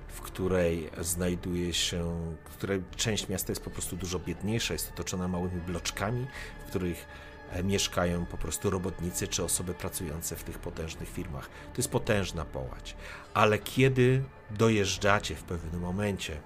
w 0.07 0.21
której 0.21 0.89
znajduje 1.01 1.73
się, 1.73 2.35
której 2.57 2.83
część 2.95 3.29
miasta 3.29 3.51
jest 3.51 3.63
po 3.63 3.69
prostu 3.69 3.95
dużo 3.95 4.19
biedniejsza, 4.19 4.73
jest 4.73 4.91
otoczona 4.91 5.27
małymi 5.27 5.61
bloczkami, 5.61 6.27
w 6.65 6.69
których 6.69 7.07
E, 7.53 7.63
mieszkają 7.63 8.25
po 8.25 8.37
prostu 8.37 8.69
robotnicy 8.69 9.27
czy 9.27 9.43
osoby 9.43 9.73
pracujące 9.73 10.35
w 10.35 10.43
tych 10.43 10.59
potężnych 10.59 11.09
firmach. 11.09 11.49
To 11.49 11.77
jest 11.77 11.91
potężna 11.91 12.45
połać. 12.45 12.95
Ale 13.33 13.59
kiedy 13.59 14.23
dojeżdżacie 14.51 15.35
w 15.35 15.43
pewnym 15.43 15.81
momencie, 15.81 16.39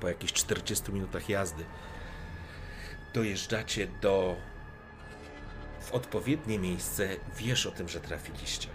po 0.00 0.08
jakichś 0.08 0.32
40 0.32 0.92
minutach 0.92 1.28
jazdy, 1.28 1.64
dojeżdżacie 3.12 3.86
do 4.00 4.36
w 5.80 5.92
odpowiednie 5.92 6.58
miejsce, 6.58 7.08
wiesz 7.36 7.66
o 7.66 7.70
tym, 7.70 7.88
że 7.88 8.00
trafiliście. 8.00 8.68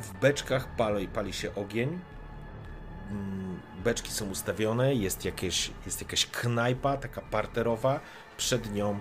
W 0.00 0.12
beczkach 0.12 0.76
pali, 0.76 1.08
pali 1.08 1.32
się 1.32 1.54
ogień, 1.54 2.00
mm, 3.10 3.60
beczki 3.84 4.10
są 4.10 4.30
ustawione, 4.30 4.94
jest, 4.94 5.24
jakieś, 5.24 5.70
jest 5.86 6.00
jakaś 6.00 6.26
knajpa, 6.26 6.96
taka 6.96 7.20
parterowa, 7.20 8.00
przed 8.36 8.72
nią, 8.72 9.00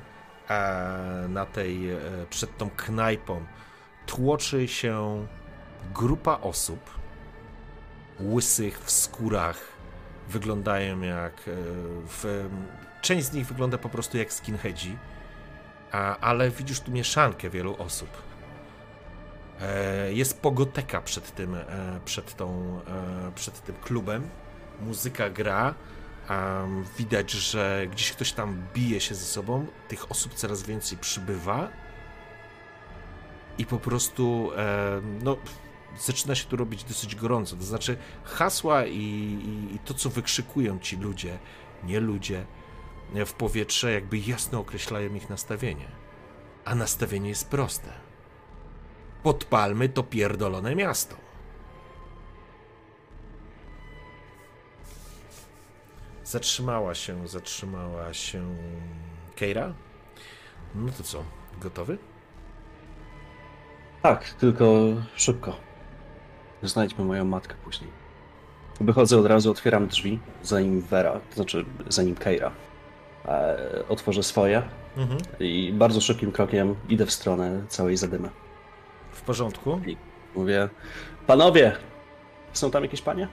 na 1.29 1.45
tej, 1.45 1.91
e, 1.91 1.99
przed 2.29 2.57
tą 2.57 2.69
knajpą 2.69 3.45
tłoczy 4.05 4.67
się 4.67 5.27
grupa 5.93 6.39
osób 6.41 6.79
łysych 8.19 8.79
w 8.79 8.91
skórach. 8.91 9.59
Wyglądają 10.29 11.01
jak. 11.01 11.33
E, 11.33 11.41
w, 12.07 12.49
część 13.01 13.25
z 13.25 13.33
nich 13.33 13.47
wygląda 13.47 13.77
po 13.77 13.89
prostu 13.89 14.17
jak 14.17 14.33
skinheadzi, 14.33 14.97
ale 16.21 16.49
widzisz 16.49 16.79
tu 16.79 16.91
mieszankę 16.91 17.49
wielu 17.49 17.75
osób. 17.77 18.09
Jest 20.09 20.41
pogoteka 20.41 21.01
przed 21.01 21.35
tym, 21.35 21.55
przed, 22.05 22.35
tą, 22.35 22.79
przed 23.35 23.61
tym 23.63 23.75
klubem. 23.75 24.29
Muzyka 24.81 25.29
gra. 25.29 25.73
Um, 26.29 26.85
widać, 26.97 27.31
że 27.31 27.87
gdzieś 27.91 28.11
ktoś 28.11 28.31
tam 28.31 28.63
bije 28.73 29.01
się 29.01 29.15
ze 29.15 29.25
sobą, 29.25 29.65
tych 29.87 30.11
osób 30.11 30.33
coraz 30.33 30.63
więcej 30.63 30.97
przybywa. 30.97 31.69
i 33.57 33.65
po 33.65 33.77
prostu 33.77 34.51
e, 34.57 35.01
no, 35.23 35.37
zaczyna 35.99 36.35
się 36.35 36.45
tu 36.45 36.55
robić 36.55 36.83
dosyć 36.83 37.15
gorąco. 37.15 37.55
To 37.55 37.63
znaczy 37.63 37.97
hasła 38.23 38.85
i, 38.85 38.95
i, 38.95 39.75
i 39.75 39.79
to, 39.79 39.93
co 39.93 40.09
wykrzykują 40.09 40.79
ci 40.79 40.97
ludzie, 40.97 41.37
nie 41.83 41.99
ludzie, 41.99 42.45
w 43.25 43.33
powietrze 43.33 43.91
jakby 43.91 44.17
jasno 44.17 44.59
określają 44.59 45.13
ich 45.13 45.29
nastawienie. 45.29 45.87
A 46.65 46.75
nastawienie 46.75 47.29
jest 47.29 47.49
proste. 47.49 47.89
Podpalmy 49.23 49.89
to 49.89 50.03
pierdolone 50.03 50.75
miasto. 50.75 51.15
Zatrzymała 56.23 56.95
się, 56.95 57.27
zatrzymała 57.27 58.13
się 58.13 58.55
Keira. 59.35 59.73
No 60.75 60.91
to 60.97 61.03
co, 61.03 61.23
gotowy? 61.61 61.97
Tak, 64.01 64.29
tylko 64.29 64.65
szybko. 65.15 65.55
Znajdźmy 66.63 67.05
moją 67.05 67.25
matkę 67.25 67.55
później. 67.63 67.89
Wychodzę 68.81 69.17
od 69.17 69.25
razu, 69.25 69.51
otwieram 69.51 69.87
drzwi, 69.87 70.19
zanim 70.43 70.81
Vera, 70.81 71.19
to 71.29 71.35
znaczy 71.35 71.65
zanim 71.87 72.15
Keira 72.15 72.51
otworzę 73.89 74.23
swoje 74.23 74.63
mhm. 74.97 75.19
i 75.39 75.73
bardzo 75.73 76.01
szybkim 76.01 76.31
krokiem 76.31 76.75
idę 76.89 77.05
w 77.05 77.11
stronę 77.11 77.61
całej 77.67 77.97
zadymy. 77.97 78.29
W 79.11 79.21
porządku. 79.21 79.81
I 79.87 79.97
mówię, 80.35 80.69
panowie, 81.27 81.75
są 82.53 82.71
tam 82.71 82.83
jakieś 82.83 83.01
panie? 83.01 83.27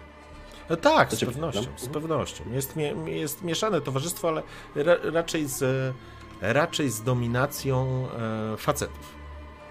E, 0.70 0.76
tak, 0.76 1.12
z 1.12 1.24
pewnością, 1.24 1.62
z 1.76 1.88
pewnością. 1.88 2.44
Jest, 2.52 2.74
jest 3.06 3.42
mieszane 3.42 3.80
towarzystwo, 3.80 4.28
ale 4.28 4.42
ra, 4.74 4.96
raczej, 5.02 5.46
z, 5.46 5.94
raczej 6.40 6.90
z 6.90 7.02
dominacją 7.02 8.08
e, 8.52 8.56
facetów. 8.56 9.14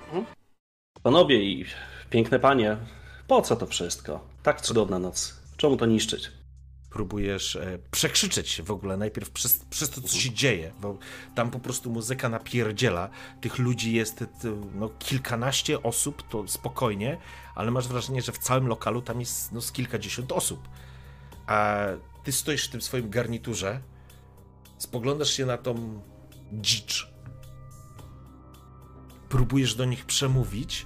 Mhm. 0.06 0.26
Panowie 1.04 1.44
i 1.44 1.66
piękne 2.10 2.40
panie, 2.40 2.78
po 3.28 3.42
co 3.42 3.56
to 3.56 3.66
wszystko? 3.66 4.20
Tak 4.44 4.62
cudowna 4.62 5.00
noc. 5.00 5.42
Czemu 5.58 5.78
to 5.78 5.86
niszczyć? 5.86 6.32
Próbujesz 6.94 7.56
e, 7.56 7.80
przekrzyczeć 7.92 8.50
się 8.50 8.64
w 8.64 8.72
ogóle 8.72 8.98
najpierw 8.98 9.30
przez, 9.30 9.66
przez 9.70 9.90
to, 9.90 10.02
co 10.02 10.18
się 10.18 10.32
dzieje, 10.32 10.74
bo 10.82 10.98
tam 11.36 11.52
po 11.52 11.60
prostu 11.60 11.92
muzyka 11.92 12.30
napierdziela. 12.30 13.10
Tych 13.42 13.60
ludzi 13.60 13.94
jest 13.94 14.22
e, 14.22 14.28
no, 14.76 14.90
kilkanaście 14.90 15.84
osób, 15.84 16.30
to 16.30 16.48
spokojnie, 16.48 17.18
ale 17.56 17.72
masz 17.72 17.88
wrażenie, 17.88 18.22
że 18.22 18.32
w 18.32 18.38
całym 18.38 18.68
lokalu 18.68 19.02
tam 19.02 19.20
jest 19.20 19.52
no, 19.52 19.62
z 19.62 19.72
kilkadziesiąt 19.72 20.32
osób. 20.32 20.70
A 21.48 21.86
ty 22.24 22.32
stoisz 22.32 22.68
w 22.68 22.72
tym 22.72 22.82
swoim 22.82 23.10
garniturze, 23.10 23.82
spoglądasz 24.78 25.30
się 25.30 25.46
na 25.46 25.58
tą 25.58 26.02
dzicz, 26.54 27.14
próbujesz 29.30 29.76
do 29.76 29.86
nich 29.86 30.06
przemówić, 30.06 30.86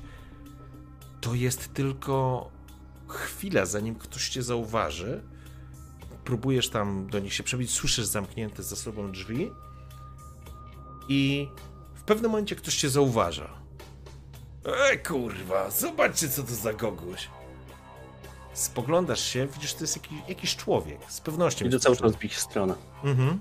to 1.22 1.34
jest 1.34 1.74
tylko 1.74 2.50
chwila, 3.08 3.66
zanim 3.66 3.96
ktoś 3.96 4.30
cię 4.30 4.44
zauważy. 4.44 5.24
Próbujesz 6.28 6.70
tam 6.70 7.08
do 7.08 7.20
nich 7.20 7.34
się 7.34 7.44
przebić, 7.44 7.72
słyszysz 7.72 8.06
zamknięte 8.06 8.64
za 8.64 8.76
sobą 8.76 9.12
drzwi 9.12 9.52
i 11.10 11.50
w 11.96 12.04
pewnym 12.04 12.32
momencie 12.32 12.56
ktoś 12.56 12.76
cię 12.76 12.90
zauważa. 12.90 13.50
E 14.66 14.98
kurwa, 14.98 15.70
zobaczcie 15.72 16.30
co 16.30 16.44
to 16.44 16.56
za 16.56 16.74
goguś. 16.74 17.30
Spoglądasz 18.54 19.24
się, 19.24 19.48
widzisz, 19.48 19.74
to 19.74 19.84
jest 19.84 19.96
jakiś, 19.96 20.20
jakiś 20.28 20.56
człowiek, 20.56 21.00
z 21.08 21.22
pewnością. 21.22 21.66
Idę 21.66 21.80
cały 21.80 21.98
czas 21.98 22.16
w 22.16 22.24
ich 22.24 22.40
stronę. 22.40 22.76
Mhm. 23.04 23.40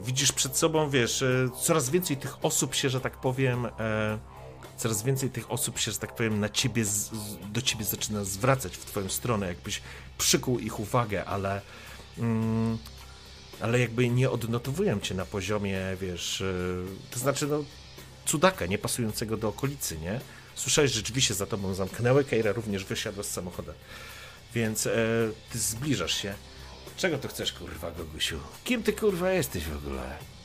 Widzisz 0.00 0.32
przed 0.32 0.56
sobą, 0.56 0.90
wiesz, 0.90 1.22
e, 1.22 1.48
coraz 1.62 1.90
więcej 1.90 2.16
tych 2.16 2.44
osób 2.44 2.74
się, 2.74 2.88
że 2.88 3.00
tak 3.00 3.20
powiem, 3.20 3.66
e, 3.66 4.18
coraz 4.76 5.02
więcej 5.02 5.30
tych 5.30 5.50
osób 5.50 5.78
się, 5.78 5.92
że 5.92 5.98
tak 5.98 6.14
powiem, 6.14 6.40
na 6.40 6.48
ciebie, 6.48 6.84
do 7.52 7.62
ciebie 7.62 7.84
zaczyna 7.84 8.24
zwracać 8.24 8.76
w 8.76 8.84
twoją 8.84 9.08
stronę, 9.08 9.48
jakbyś 9.48 9.82
przykuł 10.18 10.58
ich 10.58 10.80
uwagę, 10.80 11.24
ale 11.24 11.60
mm, 12.18 12.78
ale 13.60 13.80
jakby 13.80 14.08
nie 14.08 14.30
odnotowują 14.30 15.00
cię 15.00 15.14
na 15.14 15.26
poziomie, 15.26 15.80
wiesz, 16.00 16.40
yy, 16.40 16.84
to 17.10 17.18
znaczy, 17.18 17.46
no, 17.46 17.64
cudaka, 18.26 18.66
nie 18.66 18.78
pasującego 18.78 19.36
do 19.36 19.48
okolicy, 19.48 19.98
nie? 19.98 20.20
Słyszałeś, 20.54 20.92
że 20.92 21.02
drzwi 21.02 21.22
się 21.22 21.34
za 21.34 21.46
tobą 21.46 21.74
zamknęły, 21.74 22.24
Keira 22.24 22.52
również 22.52 22.84
wysiadła 22.84 23.22
z 23.22 23.30
samochodu. 23.30 23.72
Więc 24.54 24.86
e, 24.86 24.90
ty 25.52 25.58
zbliżasz 25.58 26.22
się. 26.22 26.34
Czego 26.96 27.18
to 27.18 27.28
chcesz, 27.28 27.52
kurwa, 27.52 27.90
Gogusiu? 27.90 28.38
Kim 28.64 28.82
ty, 28.82 28.92
kurwa, 28.92 29.30
jesteś 29.32 29.64
w 29.64 29.76
ogóle? 29.76 30.35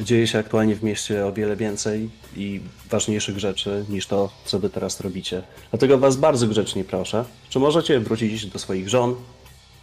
Dzieje 0.00 0.26
się 0.26 0.38
aktualnie 0.38 0.76
w 0.76 0.82
mieście 0.82 1.26
o 1.26 1.32
wiele 1.32 1.56
więcej 1.56 2.10
i 2.36 2.60
ważniejszych 2.90 3.38
rzeczy 3.38 3.84
niż 3.88 4.06
to, 4.06 4.32
co 4.44 4.58
wy 4.58 4.70
teraz 4.70 5.00
robicie. 5.00 5.42
Dlatego 5.70 5.98
was 5.98 6.16
bardzo 6.16 6.46
grzecznie 6.46 6.84
proszę, 6.84 7.24
czy 7.48 7.58
możecie 7.58 8.00
wrócić 8.00 8.46
do 8.46 8.58
swoich 8.58 8.88
żon, 8.88 9.16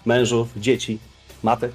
mężów, 0.06 0.48
dzieci, 0.58 1.00
matek? 1.44 1.72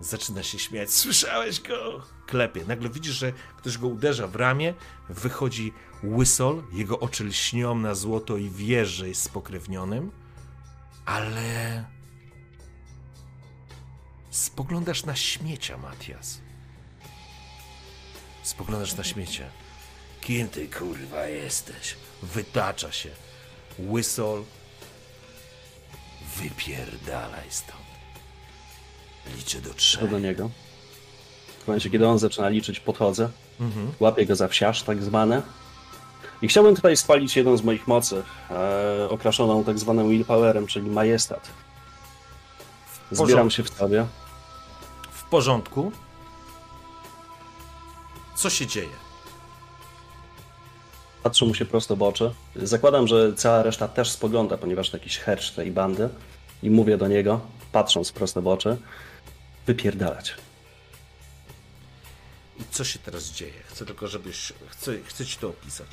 Zaczyna 0.00 0.42
się 0.42 0.58
śmiać. 0.58 0.90
Słyszałeś 0.90 1.60
go? 1.60 2.02
Klepie. 2.26 2.64
Nagle 2.68 2.88
widzisz, 2.88 3.14
że 3.14 3.32
ktoś 3.56 3.78
go 3.78 3.88
uderza 3.88 4.26
w 4.26 4.36
ramię, 4.36 4.74
wychodzi 5.08 5.72
łysol, 6.04 6.62
jego 6.72 7.00
oczy 7.00 7.24
lśnią 7.24 7.74
na 7.74 7.94
złoto 7.94 8.36
i 8.36 8.50
wiesz, 8.50 8.88
że 8.88 9.08
jest 9.08 9.22
spokrewnionym, 9.22 10.10
ale... 11.04 11.84
Spoglądasz 14.30 15.04
na 15.04 15.16
śmiecia, 15.16 15.78
Matias. 15.78 16.40
Spoglądasz 18.48 18.94
na 18.96 19.04
śmiecie. 19.04 19.50
Kim 20.20 20.48
ty 20.48 20.68
kurwa 20.68 21.26
jesteś? 21.26 21.94
Wytacza 22.22 22.92
się. 22.92 23.08
Łysol. 23.78 24.44
Wypierdalaj 26.36 27.46
stąd. 27.50 27.82
Liczę 29.36 29.60
do 29.60 29.74
trzech. 29.74 30.00
Co 30.00 30.06
do 30.06 30.18
niego. 30.18 30.50
W 31.64 31.66
momencie, 31.66 31.90
kiedy 31.90 32.06
on 32.06 32.18
zaczyna 32.18 32.48
liczyć, 32.48 32.80
podchodzę. 32.80 33.30
Mhm. 33.60 33.92
Łapię 34.00 34.26
go 34.26 34.36
za 34.36 34.48
wsiarz, 34.48 34.82
tak 34.82 35.02
zwane. 35.02 35.42
I 36.42 36.48
chciałbym 36.48 36.76
tutaj 36.76 36.96
spalić 36.96 37.36
jedną 37.36 37.56
z 37.56 37.62
moich 37.62 37.86
mocy, 37.88 38.22
e, 38.50 39.08
okraszoną 39.10 39.64
tak 39.64 39.78
zwanym 39.78 40.08
willpowerem, 40.08 40.66
czyli 40.66 40.90
majestat. 40.90 41.48
Zbieram 43.10 43.50
się 43.50 43.62
w 43.62 43.68
sobie. 43.68 44.06
W 45.12 45.22
porządku. 45.24 45.92
Co 48.38 48.50
się 48.50 48.66
dzieje? 48.66 48.96
Patrzę 51.22 51.44
mu 51.44 51.54
się 51.54 51.64
prosto 51.64 51.96
w 51.96 52.02
oczy. 52.02 52.34
Zakładam, 52.56 53.06
że 53.06 53.34
cała 53.34 53.62
reszta 53.62 53.88
też 53.88 54.10
spogląda, 54.10 54.58
ponieważ 54.58 54.90
to 54.90 54.96
jakiś 54.96 55.18
hercz 55.18 55.50
tej 55.50 55.70
bandy. 55.70 56.08
I 56.62 56.70
mówię 56.70 56.96
do 56.96 57.08
niego, 57.08 57.40
patrząc 57.72 58.12
prosto 58.12 58.42
w 58.42 58.46
oczy, 58.46 58.76
wypierdalać. 59.66 60.34
I 62.60 62.62
co 62.70 62.84
się 62.84 62.98
teraz 62.98 63.24
dzieje? 63.24 63.62
Chcę 63.66 63.86
tylko, 63.86 64.08
żebyś. 64.08 64.52
Chcę, 64.68 64.92
chcę 65.04 65.26
ci 65.26 65.38
to 65.38 65.48
opisać. 65.48 65.88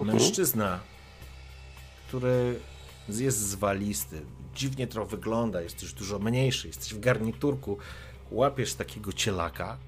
Mhm. 0.00 0.18
Mężczyzna, 0.18 0.80
który 2.08 2.60
jest 3.08 3.38
zwalisty, 3.38 4.22
dziwnie 4.54 4.86
trochę 4.86 5.10
wygląda, 5.10 5.62
jesteś 5.62 5.92
dużo 5.92 6.18
mniejszy, 6.18 6.68
jesteś 6.68 6.94
w 6.94 7.00
garniturku, 7.00 7.78
łapiesz 8.30 8.74
takiego 8.74 9.12
cielaka 9.12 9.78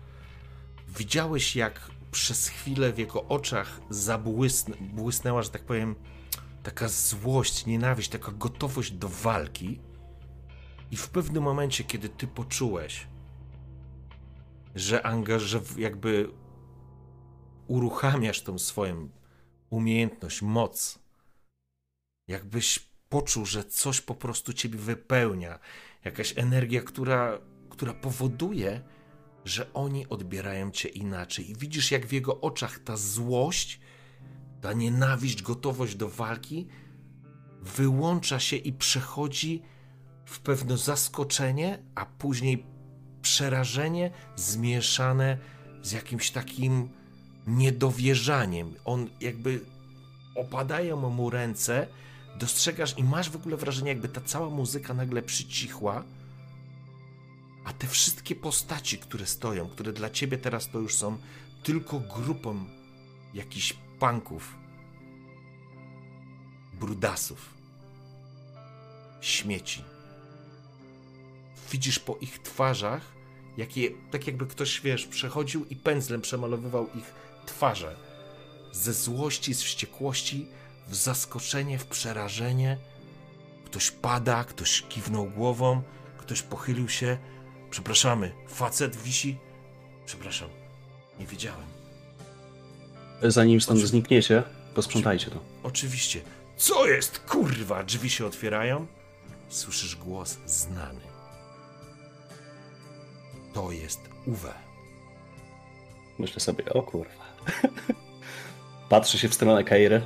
widziałeś, 0.88 1.56
jak 1.56 1.90
przez 2.10 2.48
chwilę 2.48 2.92
w 2.92 2.98
jego 2.98 3.24
oczach 3.24 3.80
zabłysnęła, 3.90 5.42
że 5.42 5.50
tak 5.50 5.62
powiem, 5.62 5.94
taka 6.62 6.88
złość, 6.88 7.66
nienawiść, 7.66 8.08
taka 8.08 8.32
gotowość 8.32 8.92
do 8.92 9.08
walki. 9.08 9.80
I 10.90 10.96
w 10.96 11.08
pewnym 11.08 11.42
momencie, 11.42 11.84
kiedy 11.84 12.08
ty 12.08 12.26
poczułeś, 12.26 13.06
że 14.74 15.06
angaż, 15.06 15.56
jakby 15.78 16.30
uruchamiasz 17.66 18.42
tą 18.42 18.58
swoją 18.58 19.08
umiejętność, 19.70 20.42
moc, 20.42 20.98
jakbyś 22.28 22.78
poczuł, 23.08 23.46
że 23.46 23.64
coś 23.64 24.00
po 24.00 24.14
prostu 24.14 24.52
ciebie 24.52 24.78
wypełnia, 24.78 25.58
jakaś 26.04 26.38
energia, 26.38 26.82
która, 26.82 27.38
która 27.70 27.94
powoduje, 27.94 28.82
że 29.46 29.72
oni 29.72 30.08
odbierają 30.08 30.70
cię 30.70 30.88
inaczej. 30.88 31.50
I 31.50 31.56
widzisz, 31.56 31.90
jak 31.90 32.06
w 32.06 32.12
jego 32.12 32.40
oczach 32.40 32.78
ta 32.78 32.96
złość, 32.96 33.80
ta 34.60 34.72
nienawiść, 34.72 35.42
gotowość 35.42 35.94
do 35.94 36.08
walki 36.08 36.66
wyłącza 37.62 38.40
się 38.40 38.56
i 38.56 38.72
przechodzi 38.72 39.62
w 40.24 40.40
pewne 40.40 40.76
zaskoczenie, 40.76 41.82
a 41.94 42.06
później 42.06 42.66
przerażenie 43.22 44.10
zmieszane 44.36 45.38
z 45.82 45.92
jakimś 45.92 46.30
takim 46.30 46.88
niedowierzaniem. 47.46 48.74
On 48.84 49.08
jakby 49.20 49.60
opadają 50.34 51.10
mu 51.10 51.30
ręce, 51.30 51.86
dostrzegasz 52.38 52.98
i 52.98 53.04
masz 53.04 53.30
w 53.30 53.36
ogóle 53.36 53.56
wrażenie, 53.56 53.88
jakby 53.88 54.08
ta 54.08 54.20
cała 54.20 54.50
muzyka 54.50 54.94
nagle 54.94 55.22
przycichła 55.22 56.04
a 57.66 57.72
te 57.72 57.86
wszystkie 57.86 58.34
postaci, 58.34 58.98
które 58.98 59.26
stoją, 59.26 59.68
które 59.68 59.92
dla 59.92 60.10
ciebie 60.10 60.38
teraz 60.38 60.68
to 60.70 60.78
już 60.78 60.94
są 60.94 61.18
tylko 61.62 62.00
grupą 62.00 62.64
jakichś 63.34 63.74
panków, 63.98 64.54
brudasów, 66.80 67.54
śmieci. 69.20 69.84
Widzisz 71.72 71.98
po 71.98 72.16
ich 72.16 72.38
twarzach, 72.38 73.02
jakie, 73.56 73.90
tak 74.10 74.26
jakby 74.26 74.46
ktoś, 74.46 74.80
wiesz, 74.80 75.06
przechodził 75.06 75.64
i 75.64 75.76
pędzlem 75.76 76.20
przemalowywał 76.20 76.88
ich 76.94 77.14
twarze. 77.46 77.96
Ze 78.72 78.92
złości, 78.92 79.54
z 79.54 79.62
wściekłości, 79.62 80.48
w 80.88 80.94
zaskoczenie, 80.94 81.78
w 81.78 81.86
przerażenie. 81.86 82.78
Ktoś 83.64 83.90
pada, 83.90 84.44
ktoś 84.44 84.82
kiwnął 84.82 85.30
głową, 85.30 85.82
ktoś 86.18 86.42
pochylił 86.42 86.88
się. 86.88 87.18
Przepraszamy, 87.76 88.32
facet 88.48 88.96
wisi. 88.96 89.36
Przepraszam, 90.06 90.48
nie 91.20 91.26
wiedziałem. 91.26 91.66
Zanim 93.22 93.60
stąd 93.60 93.78
Oczy... 93.78 93.86
znikniecie, 93.86 94.42
posprzątajcie 94.74 95.30
to. 95.30 95.40
Oczywiście. 95.62 96.20
Co 96.56 96.86
jest, 96.86 97.18
kurwa? 97.18 97.84
Drzwi 97.84 98.10
się 98.10 98.26
otwierają. 98.26 98.86
Słyszysz 99.48 99.96
głos 99.96 100.38
znany. 100.46 101.00
To 103.54 103.72
jest 103.72 104.00
Uwe. 104.26 104.54
Myślę 106.18 106.40
sobie, 106.40 106.72
o 106.72 106.82
kurwa. 106.82 107.24
Patrzy 108.88 109.18
się 109.18 109.28
w 109.28 109.34
stronę 109.34 109.64
Kairy. 109.64 110.02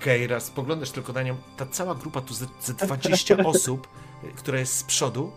Keira, 0.00 0.40
spoglądasz 0.40 0.90
tylko 0.90 1.12
na 1.12 1.22
nią. 1.22 1.36
Ta 1.56 1.66
cała 1.66 1.94
grupa, 1.94 2.20
tu 2.20 2.34
ze, 2.34 2.46
ze 2.60 2.74
20 2.74 3.36
osób, 3.44 3.88
która 4.36 4.58
jest 4.58 4.76
z 4.76 4.82
przodu, 4.82 5.32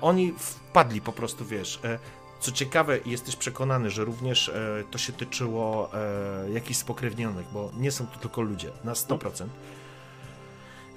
oni 0.00 0.34
wpadli 0.38 1.00
po 1.00 1.12
prostu, 1.12 1.44
wiesz. 1.44 1.80
E, 1.84 1.98
co 2.40 2.52
ciekawe, 2.52 2.98
jesteś 3.06 3.36
przekonany, 3.36 3.90
że 3.90 4.04
również 4.04 4.48
e, 4.48 4.84
to 4.90 4.98
się 4.98 5.12
tyczyło 5.12 5.90
e, 5.94 6.50
jakichś 6.50 6.78
spokrewnionych, 6.78 7.46
bo 7.52 7.70
nie 7.76 7.92
są 7.92 8.06
to 8.06 8.18
tylko 8.18 8.42
ludzie, 8.42 8.70
na 8.84 8.92
100%. 8.92 9.46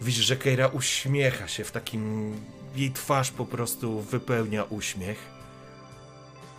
Widzisz, 0.02 0.26
że 0.26 0.36
Keira 0.36 0.68
uśmiecha 0.68 1.48
się 1.48 1.64
w 1.64 1.72
takim. 1.72 2.34
Jej 2.76 2.92
twarz 2.92 3.32
po 3.32 3.46
prostu 3.46 4.02
wypełnia 4.02 4.64
uśmiech. 4.64 5.20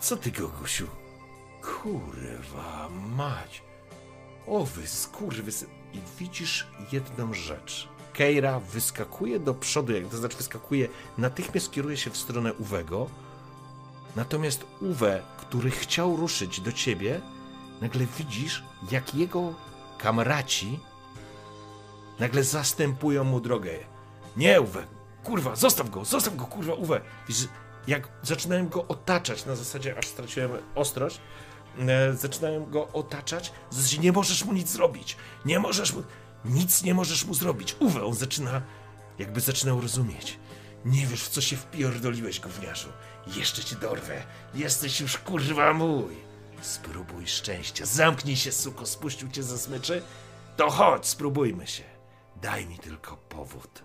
Co 0.00 0.16
ty, 0.16 0.31
Gogusiu? 0.31 0.86
Kurwa, 1.62 2.89
mać. 3.16 3.62
O 4.47 4.65
wy 4.65 4.86
skurwysy. 4.86 5.66
I 5.92 5.98
widzisz 6.18 6.66
jedną 6.92 7.34
rzecz. 7.34 7.89
Keira 8.19 8.61
wyskakuje 8.61 9.41
do 9.41 9.55
przodu, 9.55 9.93
jak 9.93 10.09
to 10.09 10.17
znaczy 10.17 10.37
wyskakuje, 10.37 10.89
natychmiast 11.19 11.71
kieruje 11.71 11.97
się 11.97 12.11
w 12.11 12.17
stronę 12.17 12.55
Uwego. 12.55 13.07
Natomiast 14.17 14.65
Uwe, 14.81 15.23
który 15.37 15.71
chciał 15.71 16.17
ruszyć 16.17 16.61
do 16.61 16.73
ciebie, 16.73 17.21
nagle 17.81 18.07
widzisz, 18.19 18.65
jak 18.91 19.15
jego 19.15 19.55
kamraci 19.99 20.81
nagle 22.19 22.45
zastępują 22.45 23.25
mu 23.25 23.41
drogę. 23.41 23.71
Nie, 24.37 24.61
Uwe, 24.61 24.85
kurwa, 25.25 25.57
zostaw 25.57 25.91
go, 25.91 26.05
zostaw 26.05 26.37
go, 26.37 26.45
kurwa, 26.45 26.75
Uwe. 26.75 27.01
Widzisz, 27.29 27.49
jak 27.87 28.09
zaczynałem 28.23 28.69
go 28.69 28.89
otaczać 28.89 29.47
na 29.47 29.57
zasadzie, 29.57 29.99
aż 29.99 30.07
straciłem 30.07 30.51
ostrość, 30.75 31.21
e, 31.79 32.13
zaczynają 32.13 32.67
go 32.67 32.89
otaczać, 32.93 33.53
nie 34.01 34.13
możesz 34.13 34.45
mu 34.45 34.53
nic 34.53 34.69
zrobić, 34.71 35.17
nie 35.45 35.59
możesz 35.59 35.93
mu, 35.95 36.03
nic 36.44 36.83
nie 36.83 36.94
możesz 36.94 37.25
mu 37.25 37.34
zrobić. 37.34 37.76
Uwe, 37.81 38.05
on 38.05 38.15
zaczyna, 38.15 38.62
jakby 39.18 39.41
zaczynał 39.41 39.81
rozumieć. 39.81 40.39
Nie 40.84 41.07
wiesz, 41.07 41.23
w 41.23 41.28
co 41.28 41.41
się 41.41 41.57
wpierdoliłeś, 41.57 42.41
gówniarzu. 42.41 42.89
Jeszcze 43.36 43.65
cię 43.65 43.76
dorwę. 43.76 44.23
Jesteś 44.55 45.00
już 45.00 45.18
kurwa 45.18 45.73
mój. 45.73 46.17
Spróbuj 46.60 47.26
szczęścia. 47.26 47.86
Zamknij 47.86 48.36
się, 48.36 48.52
suko. 48.52 48.86
Spuścił 48.86 49.28
cię 49.28 49.42
ze 49.42 49.58
smyczy? 49.58 50.02
To 50.57 50.70
chodź, 50.70 51.07
spróbujmy 51.07 51.67
się. 51.67 51.83
Daj 52.42 52.67
mi 52.67 52.78
tylko 52.78 53.17
powód. 53.17 53.83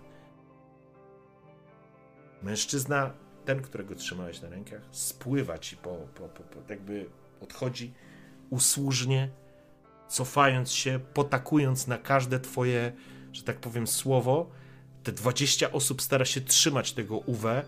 Mężczyzna, 2.42 3.10
ten, 3.44 3.62
którego 3.62 3.94
trzymałeś 3.94 4.42
na 4.42 4.48
rękach, 4.48 4.82
spływa 4.90 5.58
ci 5.58 5.76
po, 5.76 5.96
po, 5.96 6.28
po, 6.28 6.42
po 6.42 6.72
jakby 6.72 7.10
odchodzi 7.40 7.94
usłużnie, 8.50 9.30
cofając 10.14 10.72
się, 10.72 11.00
potakując 11.14 11.86
na 11.86 11.98
każde 11.98 12.40
twoje, 12.40 12.92
że 13.32 13.42
tak 13.42 13.60
powiem, 13.60 13.86
słowo. 13.86 14.50
Te 15.02 15.12
20 15.12 15.72
osób 15.72 16.02
stara 16.02 16.24
się 16.24 16.40
trzymać 16.40 16.92
tego 16.92 17.18
Uwe. 17.18 17.64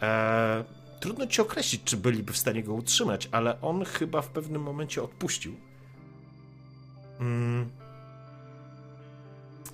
Eee, 0.00 0.64
trudno 1.00 1.26
ci 1.26 1.40
określić, 1.40 1.82
czy 1.84 1.96
byliby 1.96 2.32
w 2.32 2.38
stanie 2.38 2.62
go 2.62 2.74
utrzymać, 2.74 3.28
ale 3.32 3.60
on 3.60 3.84
chyba 3.84 4.22
w 4.22 4.28
pewnym 4.28 4.62
momencie 4.62 5.02
odpuścił. 5.02 5.56
Mm. 7.20 7.70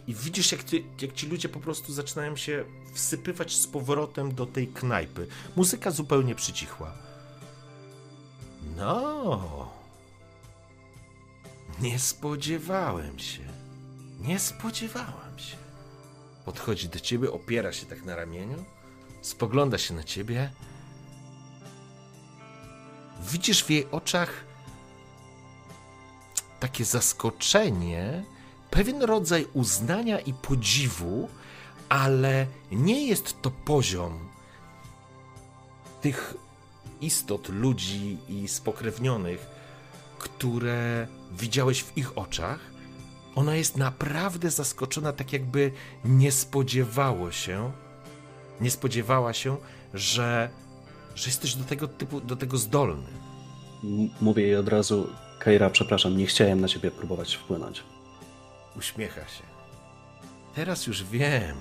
I 0.07 0.15
widzisz, 0.15 0.53
jak, 0.53 0.63
ty, 0.65 0.85
jak 1.01 1.13
ci 1.13 1.27
ludzie 1.27 1.49
po 1.49 1.61
prostu 1.61 1.93
zaczynają 1.93 2.37
się 2.37 2.65
wsypywać 2.95 3.57
z 3.57 3.67
powrotem 3.67 4.35
do 4.35 4.47
tej 4.47 4.69
knajpy. 4.69 5.27
Muzyka 5.57 5.91
zupełnie 5.91 6.35
przycichła. 6.35 6.93
No. 8.77 9.66
Nie 11.81 11.99
spodziewałem 11.99 13.19
się. 13.19 13.43
Nie 14.21 14.39
spodziewałam 14.39 15.39
się. 15.39 15.57
Podchodzi 16.45 16.89
do 16.89 17.01
ciebie, 17.01 17.33
opiera 17.33 17.73
się 17.73 17.87
tak 17.87 18.05
na 18.05 18.17
ramieniu, 18.17 18.65
spogląda 19.23 19.79
się 19.79 19.95
na 19.95 20.05
ciebie. 20.05 20.51
Widzisz 23.21 23.65
w 23.65 23.71
jej 23.71 23.91
oczach 23.91 24.45
takie 26.61 26.85
zaskoczenie, 26.85 28.25
pewien 28.71 29.03
rodzaj 29.03 29.47
uznania 29.53 30.21
i 30.21 30.35
podziwu, 30.35 31.29
ale 31.89 32.47
nie 32.73 33.07
jest 33.07 33.43
to 33.43 33.51
poziom 33.51 34.29
tych 36.01 36.35
istot, 37.01 37.49
ludzi 37.49 38.19
i 38.29 38.49
spokrewnionych, 38.49 39.47
które 40.19 41.09
widziałeś 41.39 41.83
w 41.83 41.99
ich 41.99 42.19
oczach. 42.19 42.61
Ona 43.35 43.55
jest 43.55 43.77
naprawdę 43.77 44.51
zaskoczona, 44.51 45.13
tak 45.13 45.33
jakby 45.33 45.73
nie 46.05 46.33
spodziewało 46.33 47.33
się, 47.33 47.73
nie 48.61 48.71
spodziewała 48.71 49.33
się, 49.33 49.57
że, 49.95 50.51
że 51.15 51.27
jesteś 51.27 51.55
do 51.55 51.65
tego 51.65 51.89
typu, 51.89 52.21
do 52.21 52.37
tego 52.37 52.59
zdolny. 52.59 53.09
Mówię 54.21 54.43
jej 54.43 54.57
od 54.57 54.69
razu, 54.69 55.09
Keira, 55.39 55.71
przepraszam, 55.71 56.17
nie 56.17 56.27
chciałem 56.27 56.61
na 56.61 56.69
ciebie 56.69 56.91
próbować 56.91 57.35
wpłynąć. 57.35 57.83
Uśmiecha 58.77 59.21
się. 59.21 59.43
Teraz 60.55 60.87
już 60.87 61.05
wiem, 61.05 61.57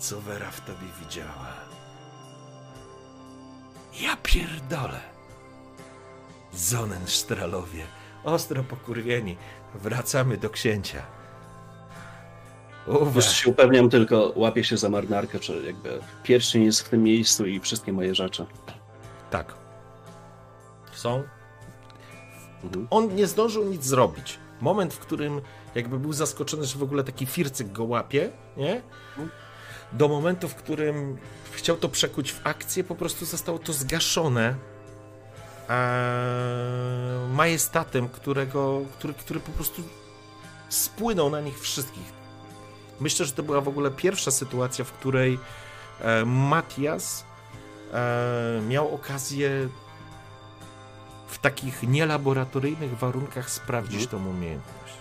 co 0.00 0.20
Wera 0.20 0.50
w 0.50 0.60
tobie 0.60 0.86
widziała. 1.00 1.54
Ja 4.00 4.16
pierdolę. 4.16 5.00
Zonenstralowie, 6.52 7.86
ostro 8.28 8.64
pokurwieni, 8.64 9.36
wracamy 9.74 10.36
do 10.36 10.50
księcia. 10.50 11.02
Uwe. 12.86 13.12
Już 13.14 13.28
się 13.28 13.50
upewniam 13.50 13.90
tylko, 13.90 14.32
łapię 14.36 14.64
się 14.64 14.76
za 14.76 14.88
marynarkę, 14.88 15.38
czy 15.38 15.62
jakby 15.66 16.00
pierścień 16.22 16.64
jest 16.64 16.80
w 16.82 16.88
tym 16.88 17.02
miejscu 17.02 17.46
i 17.46 17.60
wszystkie 17.60 17.92
moje 17.92 18.14
rzeczy. 18.14 18.46
Tak. 19.30 19.54
Są. 20.92 21.22
Mhm. 22.64 22.86
On 22.90 23.14
nie 23.14 23.26
zdążył 23.26 23.64
nic 23.64 23.84
zrobić. 23.84 24.38
Moment, 24.60 24.94
w 24.94 24.98
którym 24.98 25.40
jakby 25.74 25.98
był 25.98 26.12
zaskoczony, 26.12 26.64
że 26.64 26.78
w 26.78 26.82
ogóle 26.82 27.04
taki 27.04 27.26
fircyk 27.26 27.72
go 27.72 27.84
łapie, 27.84 28.30
nie? 28.56 28.82
Do 29.92 30.08
momentu, 30.08 30.48
w 30.48 30.54
którym 30.54 31.18
chciał 31.52 31.76
to 31.76 31.88
przekuć 31.88 32.32
w 32.32 32.46
akcję, 32.46 32.84
po 32.84 32.94
prostu 32.94 33.24
zostało 33.24 33.58
to 33.58 33.72
zgaszone 33.72 34.54
e, 35.68 37.28
majestatem, 37.32 38.08
którego, 38.08 38.80
który, 38.98 39.14
który 39.14 39.40
po 39.40 39.52
prostu 39.52 39.82
spłynął 40.68 41.30
na 41.30 41.40
nich 41.40 41.60
wszystkich. 41.60 42.18
Myślę, 43.00 43.26
że 43.26 43.32
to 43.32 43.42
była 43.42 43.60
w 43.60 43.68
ogóle 43.68 43.90
pierwsza 43.90 44.30
sytuacja, 44.30 44.84
w 44.84 44.92
której 44.92 45.38
e, 46.00 46.24
Matias 46.24 47.24
e, 47.92 48.60
miał 48.68 48.94
okazję 48.94 49.68
w 51.28 51.38
takich 51.38 51.82
nielaboratoryjnych 51.82 52.98
warunkach 52.98 53.50
sprawdzić 53.50 54.02
mhm. 54.02 54.10
tą 54.24 54.30
umiejętność. 54.30 54.94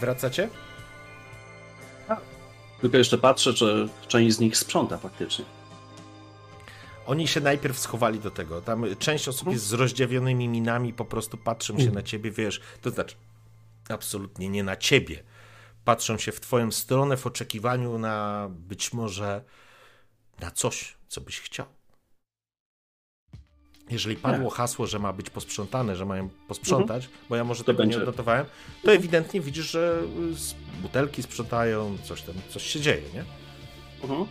Wracacie? 0.00 0.48
Tylko 2.82 2.96
jeszcze 2.96 3.18
patrzę, 3.18 3.54
czy 3.54 3.88
część 4.08 4.36
z 4.36 4.40
nich 4.40 4.56
sprząta 4.56 4.98
faktycznie. 4.98 5.44
Oni 7.06 7.28
się 7.28 7.40
najpierw 7.40 7.78
schowali 7.78 8.20
do 8.20 8.30
tego. 8.30 8.60
Tam 8.60 8.84
część 8.98 9.28
osób 9.28 9.52
jest 9.52 9.66
z 9.66 9.72
rozdziawionymi 9.72 10.48
minami, 10.48 10.92
po 10.92 11.04
prostu 11.04 11.36
patrzą 11.36 11.78
się 11.78 11.90
na 11.90 12.02
ciebie, 12.02 12.30
wiesz, 12.30 12.60
to 12.82 12.90
znaczy 12.90 13.14
absolutnie 13.88 14.48
nie 14.48 14.62
na 14.62 14.76
ciebie. 14.76 15.22
Patrzą 15.84 16.18
się 16.18 16.32
w 16.32 16.40
twoją 16.40 16.70
stronę 16.70 17.16
w 17.16 17.26
oczekiwaniu 17.26 17.98
na 17.98 18.48
być 18.50 18.92
może 18.92 19.44
na 20.40 20.50
coś, 20.50 20.94
co 21.08 21.20
byś 21.20 21.40
chciał. 21.40 21.66
Jeżeli 23.92 24.16
padło 24.16 24.44
nie. 24.44 24.50
hasło, 24.50 24.86
że 24.86 24.98
ma 24.98 25.12
być 25.12 25.30
posprzątane, 25.30 25.96
że 25.96 26.06
mają 26.06 26.28
posprzątać, 26.48 27.04
mhm. 27.04 27.24
bo 27.28 27.36
ja 27.36 27.44
może 27.44 27.60
to 27.60 27.66
tego 27.66 27.78
będzie. 27.78 27.96
nie 27.96 28.02
odnotowałem, 28.02 28.46
to 28.84 28.92
ewidentnie 28.92 29.40
widzisz, 29.40 29.70
że 29.70 30.02
butelki 30.82 31.22
sprzątają, 31.22 31.98
coś 32.04 32.22
tam, 32.22 32.34
coś 32.48 32.62
się 32.62 32.80
dzieje, 32.80 33.02
nie? 33.14 33.24
Mhm. 34.02 34.26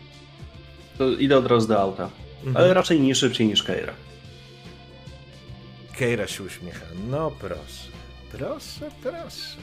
To 0.98 1.10
idę 1.10 1.38
od 1.38 1.48
razu 1.48 1.68
do 1.68 1.82
auta. 1.82 2.10
Mhm. 2.38 2.58
Ale 2.58 2.74
raczej 2.74 3.02
nie 3.02 3.16
szybciej 3.16 3.48
niż 3.48 3.64
Keira. 3.64 3.94
Keira 5.98 6.28
się 6.28 6.44
uśmiecha. 6.44 6.86
No 7.10 7.32
proszę, 7.32 7.92
proszę, 8.32 8.92
proszę. 9.02 9.58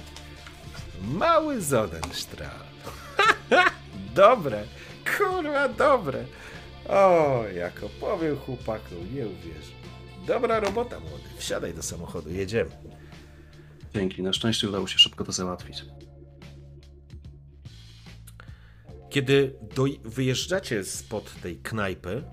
Mały 1.02 1.60
Zodenstrahl. 1.60 2.64
dobre, 4.14 4.64
kurwa, 5.18 5.68
dobre. 5.68 6.24
O, 6.88 7.42
jak 7.54 7.82
opowiem 7.82 8.36
chłopaku, 8.36 8.94
nie 9.14 9.26
uwierzę. 9.26 9.77
Dobra 10.28 10.60
robota, 10.60 11.00
młody. 11.00 11.24
Wsiadaj 11.38 11.74
do 11.74 11.82
samochodu, 11.82 12.30
jedziemy. 12.30 12.70
Dzięki, 13.94 14.22
na 14.22 14.32
szczęście 14.32 14.68
udało 14.68 14.86
się 14.86 14.98
szybko 14.98 15.24
to 15.24 15.32
załatwić. 15.32 15.84
Kiedy 19.10 19.58
do, 19.74 19.84
wyjeżdżacie 20.04 20.84
spod 20.84 21.40
tej 21.42 21.56
knajpy, 21.56 22.24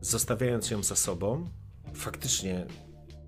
zostawiając 0.00 0.70
ją 0.70 0.82
za 0.82 0.96
sobą, 0.96 1.48
faktycznie 1.94 2.66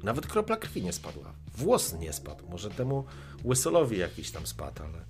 nawet 0.02 0.26
kropla 0.26 0.56
krwi 0.56 0.82
nie 0.82 0.92
spadła. 0.92 1.34
Włos 1.56 1.94
nie 1.94 2.12
spadł. 2.12 2.48
Może 2.48 2.70
temu 2.70 3.04
łysolowi 3.44 3.98
jakiś 3.98 4.30
tam 4.30 4.46
spadł, 4.46 4.82
ale, 4.82 5.04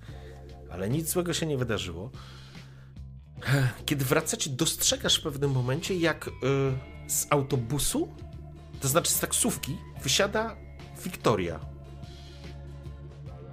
ale 0.69 0.89
nic 0.89 1.09
złego 1.09 1.33
się 1.33 1.45
nie 1.45 1.57
wydarzyło. 1.57 2.11
Kiedy 3.85 4.05
wracacie, 4.05 4.49
dostrzegasz 4.49 5.19
w 5.19 5.23
pewnym 5.23 5.51
momencie, 5.51 5.95
jak 5.95 6.27
y, 6.27 6.31
z 7.11 7.27
autobusu, 7.29 8.09
to 8.81 8.87
znaczy 8.87 9.11
z 9.11 9.19
taksówki, 9.19 9.77
wysiada 10.03 10.55
Wiktoria. 11.03 11.59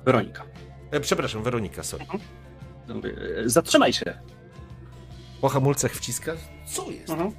Weronika. 0.05 0.45
E, 0.91 1.01
przepraszam, 1.01 1.43
Weronika, 1.43 1.83
sorry. 1.83 2.05
Mhm. 2.05 2.21
E, 3.45 3.49
zatrzymaj 3.49 3.93
się. 3.93 4.19
Po 5.41 5.49
hamulcach 5.49 5.93
wciska. 5.93 6.33
Co 6.67 6.91
jest? 6.91 7.11
Mhm. 7.11 7.33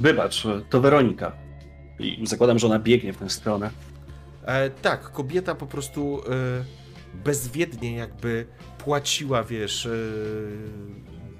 Wybacz, 0.00 0.46
to 0.70 0.80
Weronika. 0.80 1.32
I 1.98 2.26
zakładam, 2.26 2.58
że 2.58 2.66
ona 2.66 2.78
biegnie 2.78 3.12
w 3.12 3.16
tę 3.16 3.30
stronę. 3.30 3.70
E, 4.46 4.70
tak, 4.70 5.12
kobieta 5.12 5.54
po 5.54 5.66
prostu 5.66 6.20
e, 6.20 6.64
bezwiednie 7.24 7.96
jakby 7.96 8.46
płaciła, 8.78 9.44
wiesz, 9.44 9.86
e, 9.86 9.90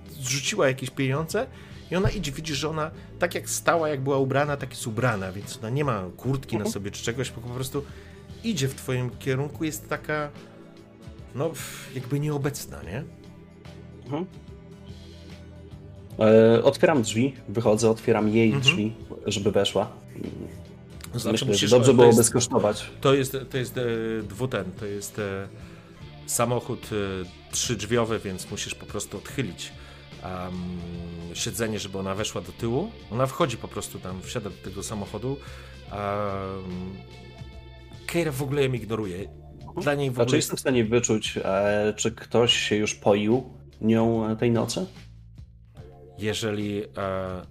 zrzuciła 0.08 0.68
jakieś 0.68 0.90
pieniądze 0.90 1.46
i 1.94 1.96
ona 1.96 2.10
idzie, 2.10 2.32
widzisz, 2.32 2.58
że 2.58 2.68
ona 2.68 2.90
tak 3.18 3.34
jak 3.34 3.50
stała, 3.50 3.88
jak 3.88 4.00
była 4.00 4.18
ubrana, 4.18 4.56
tak 4.56 4.70
jest 4.70 4.86
ubrana, 4.86 5.32
więc 5.32 5.58
ona 5.58 5.70
nie 5.70 5.84
ma 5.84 6.04
kurtki 6.16 6.56
na 6.56 6.60
mhm. 6.60 6.72
sobie 6.72 6.90
czy 6.90 7.04
czegoś, 7.04 7.30
po 7.30 7.40
prostu 7.40 7.84
idzie 8.44 8.68
w 8.68 8.74
twoim 8.74 9.10
kierunku, 9.10 9.64
jest 9.64 9.88
taka 9.88 10.30
no 11.34 11.50
jakby 11.94 12.20
nieobecna, 12.20 12.82
nie? 12.82 13.04
Mhm. 14.04 14.26
E, 16.18 16.64
otwieram 16.64 17.02
drzwi, 17.02 17.34
wychodzę, 17.48 17.90
otwieram 17.90 18.28
jej 18.28 18.46
mhm. 18.46 18.62
drzwi, 18.62 18.92
żeby 19.26 19.52
weszła. 19.52 19.92
Znaczy, 21.14 21.32
Myślę, 21.32 21.48
musisz, 21.48 21.70
dobrze 21.70 21.94
byłoby 21.94 22.24
skosztować. 22.24 22.90
To 23.00 23.14
jest, 23.14 23.36
to 23.50 23.58
jest 23.58 23.78
e, 23.78 23.82
dwuten, 24.28 24.64
to 24.80 24.86
jest 24.86 25.18
e, 25.18 25.48
samochód 26.26 26.90
e, 26.92 27.52
trzydrzwiowy, 27.52 28.18
więc 28.18 28.50
musisz 28.50 28.74
po 28.74 28.86
prostu 28.86 29.18
odchylić 29.18 29.72
um, 30.24 30.78
siedzenie, 31.34 31.78
żeby 31.78 31.98
ona 31.98 32.14
weszła 32.14 32.40
do 32.40 32.52
tyłu. 32.52 32.90
Ona 33.10 33.26
wchodzi 33.26 33.56
po 33.56 33.68
prostu 33.68 33.98
tam, 33.98 34.22
wsiada 34.22 34.50
do 34.50 34.56
tego 34.56 34.82
samochodu. 34.82 35.36
Um, 35.92 36.96
Keira 38.06 38.32
w 38.32 38.42
ogóle 38.42 38.62
ją 38.64 38.72
ignoruje. 38.72 39.28
Dla 39.82 39.94
niej 39.94 40.10
w 40.10 40.12
ogóle... 40.12 40.26
A 40.26 40.30
czy 40.30 40.36
jestem 40.36 40.56
w 40.56 40.60
stanie 40.60 40.84
wyczuć, 40.84 41.38
e, 41.44 41.94
czy 41.96 42.12
ktoś 42.12 42.56
się 42.56 42.76
już 42.76 42.94
poił 42.94 43.50
nią 43.80 44.36
tej 44.36 44.50
nocy? 44.50 44.86
Jeżeli. 46.18 46.82
E, 46.84 46.86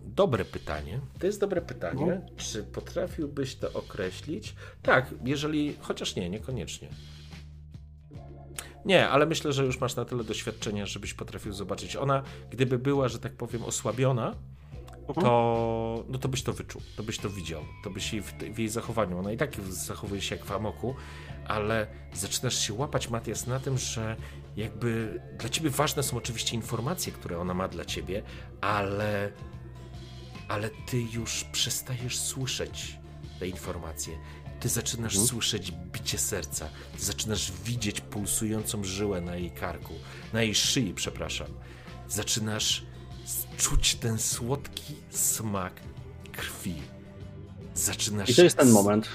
dobre 0.05 0.45
pytanie. 0.45 0.99
To 1.19 1.25
jest 1.25 1.39
dobre 1.39 1.61
pytanie. 1.61 2.05
No. 2.05 2.35
Czy 2.37 2.63
potrafiłbyś 2.63 3.55
to 3.55 3.73
określić? 3.73 4.55
Tak, 4.81 5.15
jeżeli. 5.25 5.75
Chociaż 5.79 6.15
nie, 6.15 6.29
niekoniecznie. 6.29 6.89
Nie, 8.85 9.09
ale 9.09 9.25
myślę, 9.25 9.53
że 9.53 9.65
już 9.65 9.79
masz 9.79 9.95
na 9.95 10.05
tyle 10.05 10.23
doświadczenia, 10.23 10.85
żebyś 10.85 11.13
potrafił 11.13 11.53
zobaczyć. 11.53 11.95
Ona, 11.95 12.23
gdyby 12.49 12.79
była, 12.79 13.07
że 13.07 13.19
tak 13.19 13.33
powiem, 13.33 13.63
osłabiona, 13.63 14.35
mhm. 15.07 15.25
to, 15.25 16.03
no 16.09 16.17
to 16.17 16.29
byś 16.29 16.43
to 16.43 16.53
wyczuł, 16.53 16.81
to 16.97 17.03
byś 17.03 17.17
to 17.17 17.29
widział, 17.29 17.61
to 17.83 17.89
byś 17.89 18.13
jej 18.13 18.21
w, 18.21 18.33
w 18.33 18.59
jej 18.59 18.69
zachowaniu, 18.69 19.19
ona 19.19 19.31
i 19.31 19.37
tak 19.37 19.55
zachowuje 19.69 20.21
się 20.21 20.35
jak 20.35 20.45
w 20.45 20.51
amoku, 20.51 20.95
ale 21.47 21.87
zaczynasz 22.13 22.59
się 22.59 22.73
łapać, 22.73 23.09
Matias, 23.09 23.47
na 23.47 23.59
tym, 23.59 23.77
że 23.77 24.15
jakby 24.55 25.21
dla 25.39 25.49
ciebie 25.49 25.69
ważne 25.69 26.03
są 26.03 26.17
oczywiście 26.17 26.55
informacje, 26.55 27.13
które 27.13 27.39
ona 27.39 27.53
ma 27.53 27.67
dla 27.67 27.85
ciebie, 27.85 28.23
ale 28.61 29.31
ale 30.47 30.69
ty 30.69 31.01
już 31.01 31.43
przestajesz 31.43 32.17
słyszeć 32.17 32.99
te 33.39 33.47
informacje. 33.47 34.17
Ty 34.63 34.69
zaczynasz 34.69 35.13
mhm. 35.13 35.27
słyszeć 35.27 35.71
bicie 35.71 36.17
serca, 36.17 36.69
ty 36.97 37.05
zaczynasz 37.05 37.51
widzieć 37.65 38.01
pulsującą 38.01 38.83
żyłę 38.83 39.21
na 39.21 39.35
jej 39.35 39.51
karku, 39.51 39.93
na 40.33 40.43
jej 40.43 40.55
szyi, 40.55 40.93
przepraszam. 40.93 41.47
Zaczynasz 42.07 42.85
czuć 43.57 43.95
ten 43.95 44.19
słodki 44.19 44.95
smak 45.09 45.73
krwi. 46.31 46.75
Zaczynasz. 47.75 48.29
I 48.29 48.35
to 48.35 48.43
jest 48.43 48.57
ten 48.57 48.69
moment. 48.69 49.09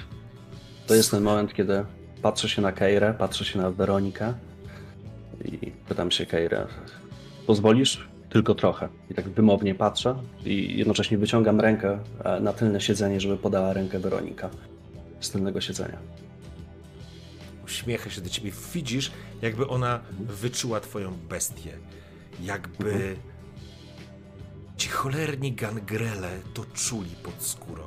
To 0.87 0.95
jest 0.95 1.11
ten 1.11 1.23
moment, 1.23 1.55
kiedy 1.55 1.85
patrzę 2.23 2.49
się 2.49 2.63
na 2.63 2.73
Keirę, 2.73 3.15
patrzę 3.15 3.45
się 3.45 3.59
na 3.59 3.71
Weronikę 3.71 4.35
i 5.45 5.71
pytam 5.89 6.11
się 6.11 6.27
Keirę, 6.27 6.67
pozwolisz? 7.47 8.09
Tylko 8.31 8.55
trochę. 8.55 8.89
I 9.11 9.15
tak 9.15 9.29
wymownie 9.29 9.75
patrzę 9.75 10.23
i 10.45 10.79
jednocześnie 10.79 11.19
wyciągam 11.19 11.61
rękę 11.61 11.99
e, 12.25 12.41
na 12.41 12.53
tylne 12.53 12.81
siedzenie, 12.81 13.21
żeby 13.21 13.37
podała 13.37 13.73
rękę 13.73 13.99
Weronika 13.99 14.51
z 15.21 15.31
tylnego 15.31 15.61
siedzenia. 15.61 15.99
Uśmiecha 17.65 18.11
się 18.11 18.21
do 18.21 18.29
ciebie. 18.29 18.53
Widzisz, 18.75 19.13
jakby 19.43 19.69
ona 19.69 20.01
wyczuła 20.21 20.81
twoją 20.81 21.17
bestię. 21.17 21.79
Jakby 22.41 23.17
ci 24.77 24.89
cholerni 24.89 25.53
gangrele 25.53 26.41
to 26.55 26.65
czuli 26.65 27.11
pod 27.23 27.43
skórą. 27.43 27.83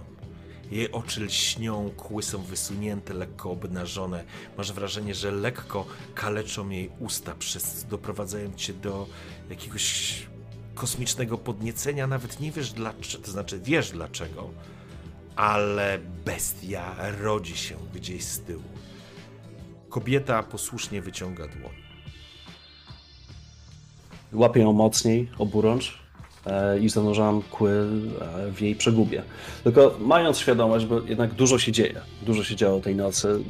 Jej 0.72 0.92
oczy 0.92 1.22
lśnią, 1.26 1.90
kły 1.90 2.24
są 2.24 2.44
wysunięte, 2.44 3.14
lekko 3.14 3.52
obnażone. 3.52 4.24
Masz 4.58 4.72
wrażenie, 4.72 5.16
że 5.16 5.32
lekko 5.32 5.86
kaleczą 6.16 6.70
jej 6.70 6.90
usta, 7.00 7.36
przez 7.36 7.86
doprowadzają 7.90 8.54
cię 8.54 8.74
do 8.74 9.08
jakiegoś 9.50 10.16
kosmicznego 10.76 11.38
podniecenia. 11.38 12.08
Nawet 12.08 12.40
nie 12.40 12.52
wiesz 12.52 12.72
dlaczego, 12.72 13.24
to 13.24 13.32
znaczy 13.32 13.60
wiesz 13.60 13.92
dlaczego, 13.92 14.50
ale 15.36 16.00
bestia 16.26 16.96
rodzi 17.22 17.58
się 17.58 17.76
gdzieś 17.94 18.24
z 18.24 18.40
tyłu. 18.40 18.64
Kobieta 19.90 20.44
posłusznie 20.44 21.02
wyciąga 21.02 21.48
dłoń. 21.48 21.74
Łapię 24.34 24.62
ją 24.62 24.74
mocniej, 24.74 25.30
oburącz 25.38 26.02
E, 26.46 26.80
i 26.80 26.90
zanurzam 26.90 27.42
kły 27.42 27.72
e, 27.72 28.52
w 28.52 28.62
jej 28.62 28.76
przegubie. 28.76 29.24
Tylko 29.64 29.96
mając 30.00 30.38
świadomość, 30.38 30.86
bo 30.86 31.02
jednak 31.02 31.34
dużo 31.34 31.60
się 31.60 31.72
dzieje, 31.72 32.02
dużo 32.22 32.44
się 32.44 32.56
działo 32.56 32.80
tej 32.80 32.96
nocy. 32.96 33.44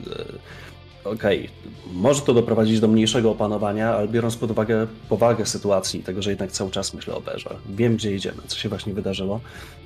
E, 1.06 1.10
okej, 1.10 1.40
okay, 1.40 1.94
może 1.94 2.22
to 2.22 2.34
doprowadzić 2.34 2.80
do 2.80 2.88
mniejszego 2.88 3.32
opanowania, 3.32 3.96
ale 3.96 4.08
biorąc 4.08 4.36
pod 4.36 4.52
uwagę 4.52 4.88
powagę 5.10 5.46
sytuacji, 5.46 6.04
tego, 6.04 6.22
że 6.22 6.30
jednak 6.30 6.52
cały 6.52 6.72
czas 6.72 6.94
myślę 6.94 7.16
o 7.16 7.22
Berze, 7.22 7.56
wiem 7.70 7.96
gdzie 7.96 8.16
idziemy, 8.16 8.42
co 8.48 8.58
się 8.58 8.70
właśnie 8.70 8.94
wydarzyło, 8.94 9.42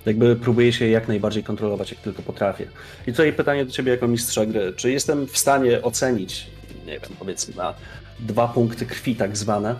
jakby 0.06 0.36
próbuję 0.36 0.74
się 0.74 0.88
jak 0.88 1.08
najbardziej 1.08 1.44
kontrolować, 1.44 1.92
jak 1.92 2.00
tylko 2.00 2.22
potrafię. 2.22 2.68
I 3.08 3.12
tutaj 3.12 3.34
pytanie 3.34 3.66
do 3.66 3.72
Ciebie 3.72 3.92
jako 3.92 4.08
mistrza 4.08 4.46
gry, 4.46 4.74
czy 4.76 4.92
jestem 4.92 5.28
w 5.28 5.38
stanie 5.38 5.82
ocenić, 5.82 6.48
nie 6.86 7.00
wiem, 7.00 7.12
powiedzmy 7.20 7.56
na 7.56 7.74
dwa 8.20 8.48
punkty 8.48 8.86
krwi 8.86 9.16
tak 9.16 9.38
zwane, 9.38 9.76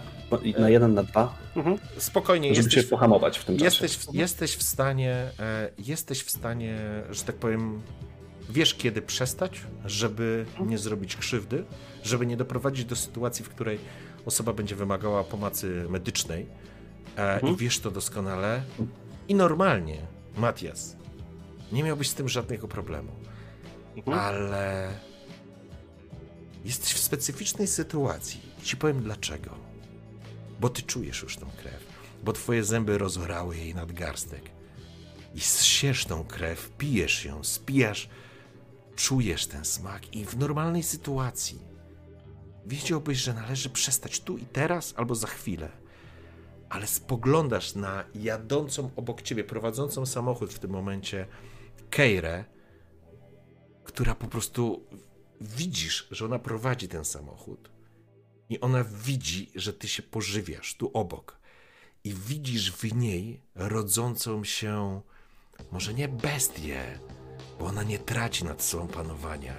na 0.60 0.70
jeden, 0.70 0.94
na 0.94 1.04
dwa. 1.04 1.38
Mhm. 1.56 1.78
Spokojnie. 1.98 2.56
Żeby 2.56 2.66
jesteś, 2.66 2.84
się 2.84 2.90
pohamować 2.90 3.40
w 3.40 3.46
tym 3.46 3.58
czasie. 3.58 3.66
Jesteś, 3.66 3.98
w, 3.98 4.16
jesteś 4.16 4.56
w 4.56 4.64
stanie, 4.64 5.30
e, 5.40 5.70
jesteś 5.78 6.24
w 6.24 6.32
stanie, 6.32 6.78
że 7.10 7.24
tak 7.24 7.36
powiem, 7.36 7.82
wiesz 8.50 8.74
kiedy 8.74 9.02
przestać, 9.02 9.62
żeby 9.86 10.46
mhm. 10.50 10.70
nie 10.70 10.78
zrobić 10.78 11.16
krzywdy, 11.16 11.66
żeby 12.04 12.26
nie 12.26 12.38
doprowadzić 12.38 12.86
do 12.86 12.96
sytuacji, 12.96 13.46
w 13.46 13.50
której 13.50 13.80
osoba 14.26 14.54
będzie 14.54 14.76
wymagała 14.76 15.24
pomocy 15.24 15.86
medycznej 15.90 16.46
e, 17.18 17.34
mhm. 17.34 17.54
i 17.54 17.58
wiesz 17.58 17.80
to 17.80 17.92
doskonale. 17.92 18.64
I 19.28 19.36
normalnie, 19.36 20.08
Matias, 20.38 20.96
nie 21.72 21.84
miałbyś 21.84 22.10
z 22.10 22.14
tym 22.14 22.30
żadnego 22.30 22.68
problemu. 22.68 23.12
Mhm. 23.96 24.20
Ale 24.20 24.94
jesteś 26.66 26.94
w 26.94 27.00
specyficznej 27.00 27.68
sytuacji. 27.68 28.42
I 28.60 28.66
ci 28.66 28.78
powiem 28.78 29.02
dlaczego 29.02 29.66
bo 30.60 30.70
ty 30.70 30.82
czujesz 30.82 31.22
już 31.22 31.38
tą 31.38 31.46
krew, 31.58 31.86
bo 32.24 32.34
twoje 32.34 32.64
zęby 32.64 32.98
rozorały 32.98 33.58
jej 33.58 33.76
nadgarstek. 33.76 34.56
i 35.36 35.40
zsiesz 35.40 36.06
tą 36.06 36.24
krew, 36.24 36.70
pijesz 36.78 37.26
ją, 37.26 37.44
spijasz, 37.44 38.10
czujesz 38.96 39.48
ten 39.48 39.66
smak 39.66 40.16
i 40.16 40.26
w 40.26 40.38
normalnej 40.38 40.84
sytuacji 40.84 41.60
wiedziałbyś, 42.66 43.18
że 43.18 43.34
należy 43.34 43.70
przestać 43.70 44.20
tu 44.20 44.38
i 44.38 44.46
teraz 44.46 44.94
albo 44.98 45.16
za 45.16 45.28
chwilę. 45.28 45.70
Ale 46.70 46.88
spoglądasz 46.88 47.76
na 47.76 48.04
jadącą 48.16 48.90
obok 48.96 49.22
ciebie, 49.22 49.44
prowadzącą 49.44 50.06
samochód 50.06 50.54
w 50.54 50.60
tym 50.60 50.72
momencie 50.72 51.28
Keirę, 51.90 52.46
która 53.84 54.16
po 54.16 54.28
prostu 54.28 54.86
widzisz, 55.42 56.08
że 56.12 56.26
ona 56.26 56.40
prowadzi 56.40 56.88
ten 56.88 57.06
samochód. 57.06 57.72
I 58.50 58.60
ona 58.60 58.84
widzi, 58.84 59.52
że 59.56 59.74
ty 59.74 59.88
się 59.88 60.04
pożywiasz 60.04 60.76
tu 60.76 60.92
obok. 60.94 61.40
I 62.04 62.14
widzisz 62.14 62.72
w 62.72 62.96
niej 62.96 63.42
rodzącą 63.56 64.44
się, 64.44 65.02
może 65.72 65.94
nie 65.94 66.08
bestię, 66.08 67.00
bo 67.60 67.66
ona 67.66 67.84
nie 67.84 68.00
traci 68.00 68.46
nad 68.46 68.64
sobą 68.64 68.88
panowania, 68.88 69.54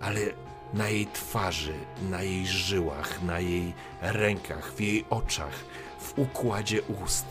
ale 0.00 0.20
na 0.74 0.88
jej 0.88 1.06
twarzy, 1.06 1.74
na 2.10 2.22
jej 2.22 2.46
żyłach, 2.46 3.22
na 3.22 3.40
jej 3.40 3.72
rękach, 4.00 4.72
w 4.72 4.80
jej 4.80 5.04
oczach, 5.10 5.64
w 6.00 6.18
układzie 6.18 6.82
ust, 6.82 7.26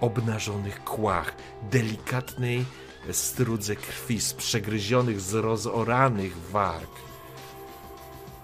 obnażonych 0.00 0.84
kłach, 0.84 1.34
delikatnej 1.62 2.64
strudze 3.12 3.76
krwi, 3.76 4.20
z 4.20 4.34
przegryzionych, 4.34 5.20
z 5.20 5.34
rozoranych 5.34 6.38
warg. 6.38 6.90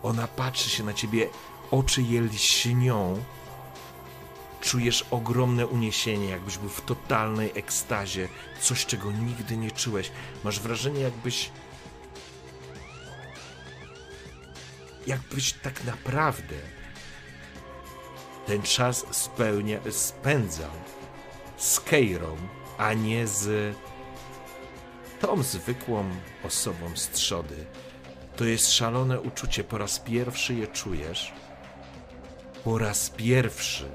Ona 0.02 0.28
patrzy 0.28 0.70
się 0.70 0.84
na 0.84 0.92
ciebie, 0.92 1.28
oczy 1.70 2.02
jej 2.02 2.20
lśnią. 2.20 3.22
Czujesz 4.60 5.05
ogromne 5.10 5.66
uniesienie, 5.66 6.28
jakbyś 6.28 6.58
był 6.58 6.68
w 6.68 6.80
totalnej 6.80 7.52
ekstazie, 7.55 8.28
coś 8.60 8.86
czego 8.86 9.12
nigdy 9.12 9.56
nie 9.56 9.70
czułeś. 9.70 10.10
Masz 10.44 10.60
wrażenie, 10.60 11.00
jakbyś. 11.00 11.50
Jakbyś 15.06 15.52
tak 15.52 15.84
naprawdę 15.84 16.55
ten 18.47 18.62
czas 18.62 19.06
spełnia, 19.10 19.78
spędzał 19.90 20.70
z 21.56 21.80
Keirą, 21.80 22.36
a 22.78 22.92
nie 22.92 23.26
z 23.26 23.76
tą 25.20 25.42
zwykłą 25.42 26.10
osobą 26.44 26.97
z 26.97 27.08
trzody. 27.08 27.66
To 28.36 28.44
jest 28.44 28.72
szalone 28.72 29.20
uczucie, 29.20 29.64
po 29.64 29.78
raz 29.78 29.98
pierwszy 29.98 30.55
je 30.55 30.66
czujesz. 30.66 31.32
Po 32.64 32.78
raz 32.78 33.10
pierwszy 33.10 33.89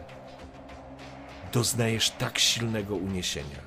doznajesz 1.56 2.10
tak 2.10 2.40
silnego 2.40 2.96
uniesienia. 2.96 3.60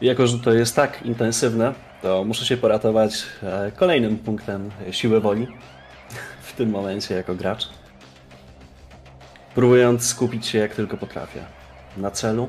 Jako, 0.00 0.26
że 0.26 0.38
to 0.38 0.52
jest 0.52 0.76
tak 0.76 1.02
intensywne, 1.02 1.74
to 2.02 2.24
muszę 2.24 2.46
się 2.46 2.56
poratować 2.56 3.22
e, 3.42 3.72
kolejnym 3.76 4.18
punktem 4.18 4.70
siły 4.90 5.20
woli 5.20 5.46
w 6.48 6.52
tym 6.52 6.70
momencie 6.70 7.14
jako 7.14 7.34
gracz. 7.34 7.68
Próbując 9.54 10.06
skupić 10.06 10.46
się 10.46 10.58
jak 10.58 10.74
tylko 10.74 10.96
potrafię 10.96 11.44
na 11.96 12.10
celu, 12.10 12.48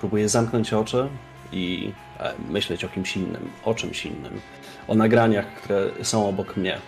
próbuję 0.00 0.28
zamknąć 0.28 0.72
oczy 0.72 1.08
i 1.52 1.92
e, 2.20 2.32
myśleć 2.48 2.84
o 2.84 2.88
kimś 2.88 3.16
innym, 3.16 3.50
o 3.64 3.74
czymś 3.74 4.06
innym, 4.06 4.40
o 4.88 4.94
nagraniach, 4.94 5.46
które 5.46 5.90
są 6.02 6.28
obok 6.28 6.56
mnie. 6.56 6.78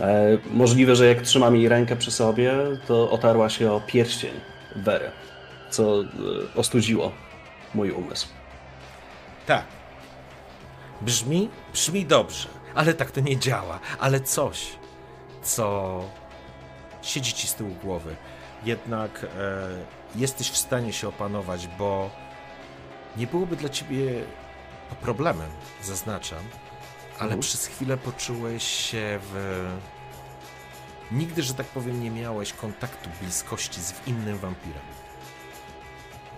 E, 0.00 0.38
możliwe, 0.50 0.96
że 0.96 1.06
jak 1.06 1.22
trzymam 1.22 1.56
jej 1.56 1.68
rękę 1.68 1.96
przy 1.96 2.10
sobie, 2.10 2.52
to 2.86 3.10
otarła 3.10 3.48
się 3.48 3.72
o 3.72 3.80
pierścień 3.80 4.32
Wery, 4.76 5.10
co 5.70 6.02
e, 6.02 6.06
ostudziło 6.56 7.12
mój 7.74 7.90
umysł. 7.90 8.28
Tak. 9.46 9.64
Brzmi, 11.00 11.48
brzmi 11.72 12.06
dobrze, 12.06 12.48
ale 12.74 12.94
tak 12.94 13.10
to 13.10 13.20
nie 13.20 13.38
działa. 13.38 13.80
Ale 13.98 14.20
coś, 14.20 14.66
co 15.42 16.04
siedzi 17.02 17.32
ci 17.32 17.46
z 17.46 17.54
tyłu 17.54 17.70
głowy, 17.70 18.16
jednak 18.64 19.24
e, 19.24 19.28
jesteś 20.14 20.50
w 20.50 20.56
stanie 20.56 20.92
się 20.92 21.08
opanować, 21.08 21.66
bo 21.66 22.10
nie 23.16 23.26
byłoby 23.26 23.56
dla 23.56 23.68
ciebie 23.68 24.24
problemem, 25.00 25.50
zaznaczam, 25.82 26.44
ale 27.14 27.22
mhm. 27.22 27.40
przez 27.40 27.66
chwilę 27.66 27.96
poczułeś 27.96 28.62
się 28.62 29.18
w. 29.22 29.64
Nigdy, 31.12 31.42
że 31.42 31.54
tak 31.54 31.66
powiem, 31.66 32.02
nie 32.02 32.10
miałeś 32.10 32.52
kontaktu, 32.52 33.10
bliskości 33.20 33.80
z 33.80 33.94
innym 34.06 34.38
wampirem. 34.38 34.82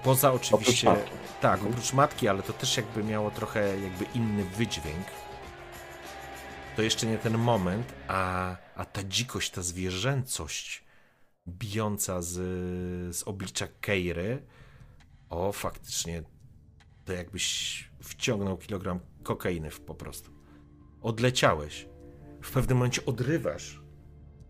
Poza 0.02 0.32
oczywiście. 0.32 0.90
Oprócz 0.90 1.10
tak, 1.40 1.54
mhm. 1.54 1.72
oprócz 1.72 1.92
matki, 1.92 2.28
ale 2.28 2.42
to 2.42 2.52
też 2.52 2.76
jakby 2.76 3.04
miało 3.04 3.30
trochę 3.30 3.80
jakby 3.80 4.04
inny 4.14 4.44
wydźwięk. 4.44 5.06
To 6.76 6.82
jeszcze 6.82 7.06
nie 7.06 7.18
ten 7.18 7.38
moment, 7.38 7.92
a, 8.08 8.56
a 8.76 8.84
ta 8.84 9.04
dzikość, 9.04 9.50
ta 9.50 9.62
zwierzęcość 9.62 10.84
bijąca 11.48 12.22
z, 12.22 12.32
z 13.16 13.22
oblicza 13.22 13.68
Keiry, 13.80 14.42
o, 15.30 15.52
faktycznie 15.52 16.22
to 17.04 17.12
jakbyś 17.12 17.90
wciągnął 18.02 18.56
kilogram 18.56 19.00
kokainy 19.22 19.70
w 19.70 19.80
po 19.80 19.94
prostu. 19.94 20.30
Odleciałeś. 21.02 21.88
W 22.42 22.52
pewnym 22.52 22.78
momencie 22.78 23.04
odrywasz 23.06 23.82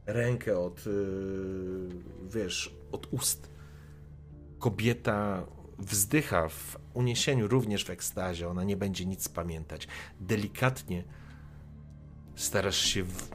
rękę 0.06 0.58
od, 0.58 0.86
yy, 0.86 1.88
wiesz, 2.28 2.74
od 2.92 3.12
ust. 3.12 3.51
Kobieta 4.62 5.46
wzdycha 5.78 6.48
w 6.48 6.76
uniesieniu, 6.94 7.48
również 7.48 7.84
w 7.84 7.90
ekstazie. 7.90 8.48
Ona 8.48 8.64
nie 8.64 8.76
będzie 8.76 9.06
nic 9.06 9.28
pamiętać. 9.28 9.88
Delikatnie 10.20 11.04
starasz 12.36 12.78
się. 12.78 13.02
W... 13.02 13.28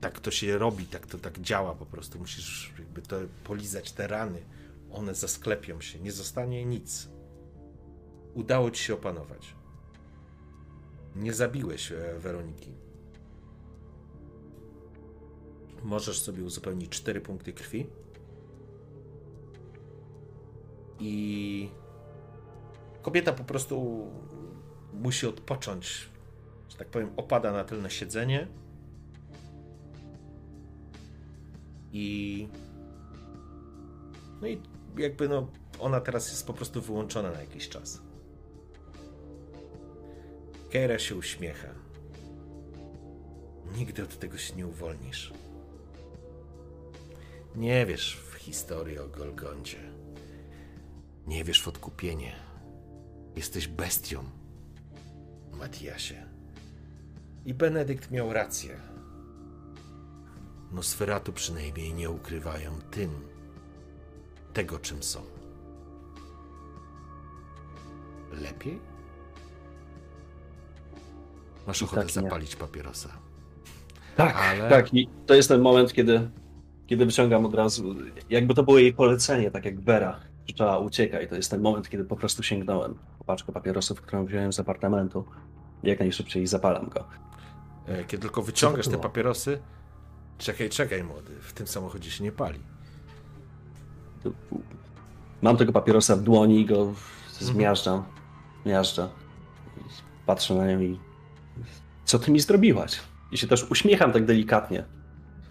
Tak 0.00 0.20
to 0.20 0.30
się 0.30 0.58
robi, 0.58 0.86
tak 0.86 1.06
to 1.06 1.18
tak 1.18 1.40
działa 1.40 1.74
po 1.74 1.86
prostu. 1.86 2.18
Musisz 2.18 2.72
jakby 2.78 3.02
to 3.02 3.16
polizać 3.44 3.92
te 3.92 4.06
rany. 4.06 4.42
One 4.90 5.14
zasklepią 5.14 5.80
się. 5.80 6.00
Nie 6.00 6.12
zostanie 6.12 6.64
nic 6.64 7.08
udało 8.34 8.70
ci 8.70 8.84
się 8.84 8.94
opanować. 8.94 9.54
Nie 11.16 11.34
zabiłeś 11.34 11.92
e, 11.92 12.18
Weroniki. 12.18 12.74
Możesz 15.82 16.20
sobie 16.20 16.44
uzupełnić 16.44 16.90
4 16.90 17.20
punkty 17.20 17.52
krwi. 17.52 17.86
I 21.00 21.68
kobieta 23.02 23.32
po 23.32 23.44
prostu 23.44 24.06
musi 24.92 25.26
odpocząć, 25.26 26.08
że 26.68 26.76
tak 26.76 26.88
powiem, 26.88 27.10
opada 27.16 27.52
na 27.52 27.64
tylne 27.64 27.90
siedzenie. 27.90 28.48
I. 31.92 32.48
No 34.40 34.46
i 34.46 34.62
jakby 34.98 35.28
no, 35.28 35.48
ona 35.78 36.00
teraz 36.00 36.28
jest 36.28 36.46
po 36.46 36.52
prostu 36.52 36.82
wyłączona 36.82 37.30
na 37.30 37.40
jakiś 37.40 37.68
czas. 37.68 38.02
Kera 40.70 40.98
się 40.98 41.16
uśmiecha. 41.16 41.68
Nigdy 43.76 44.02
od 44.02 44.18
tego 44.18 44.38
się 44.38 44.56
nie 44.56 44.66
uwolnisz. 44.66 45.32
Nie 47.54 47.86
wiesz 47.86 48.16
w 48.16 48.34
historii 48.34 48.98
o 48.98 49.08
Golgondzie. 49.08 49.95
Nie 51.26 51.44
wiesz 51.44 51.62
w 51.62 51.68
odkupienie. 51.68 52.32
Jesteś 53.36 53.68
bestią, 53.68 54.24
Matiasie. 55.52 56.26
I 57.46 57.54
Benedykt 57.54 58.10
miał 58.10 58.32
rację. 58.32 58.80
Nosferatu 60.72 61.32
przynajmniej 61.32 61.94
nie 61.94 62.10
ukrywają 62.10 62.70
tym, 62.90 63.10
tego 64.52 64.78
czym 64.78 65.02
są. 65.02 65.20
Lepiej? 68.32 68.78
Masz 71.66 71.82
ochotę 71.82 72.02
tak, 72.02 72.10
zapalić 72.10 72.50
nie. 72.50 72.56
papierosa. 72.56 73.08
Tak, 74.16 74.36
Ale... 74.36 74.70
tak. 74.70 74.94
I 74.94 75.08
to 75.26 75.34
jest 75.34 75.48
ten 75.48 75.60
moment, 75.60 75.92
kiedy, 75.92 76.30
kiedy 76.86 77.06
wyciągam 77.06 77.46
od 77.46 77.54
razu, 77.54 77.94
jakby 78.30 78.54
to 78.54 78.62
było 78.62 78.78
jej 78.78 78.94
polecenie, 78.94 79.50
tak 79.50 79.64
jak 79.64 79.80
Bera, 79.80 80.20
trzeba 80.54 80.78
uciekać. 80.78 81.28
To 81.28 81.36
jest 81.36 81.50
ten 81.50 81.60
moment, 81.60 81.88
kiedy 81.88 82.04
po 82.04 82.16
prostu 82.16 82.42
sięgnąłem 82.42 82.94
po 83.18 83.24
paczkę 83.24 83.52
papierosów, 83.52 84.00
którą 84.00 84.26
wziąłem 84.26 84.52
z 84.52 84.60
apartamentu. 84.60 85.24
Jak 85.82 86.00
najszybciej 86.00 86.46
zapalam 86.46 86.88
go. 86.88 87.04
E, 87.86 88.04
kiedy 88.04 88.22
tylko 88.22 88.42
wyciągasz 88.42 88.88
te 88.88 88.98
papierosy, 88.98 89.58
czekaj, 90.38 90.70
czekaj 90.70 91.04
młody, 91.04 91.32
w 91.40 91.52
tym 91.52 91.66
samochodzie 91.66 92.10
się 92.10 92.24
nie 92.24 92.32
pali. 92.32 92.60
Mam 95.42 95.56
tego 95.56 95.72
papierosa 95.72 96.16
w 96.16 96.22
dłoni 96.22 96.60
i 96.60 96.66
go 96.66 96.92
zmiażdżam. 97.40 98.04
Miażdżę. 98.66 99.08
Patrzę 100.26 100.54
na 100.54 100.66
nią 100.66 100.80
i 100.80 100.98
co 102.04 102.18
ty 102.18 102.30
mi 102.30 102.40
zrobiłaś? 102.40 103.00
I 103.32 103.38
się 103.38 103.46
też 103.46 103.70
uśmiecham 103.70 104.12
tak 104.12 104.24
delikatnie, 104.24 104.84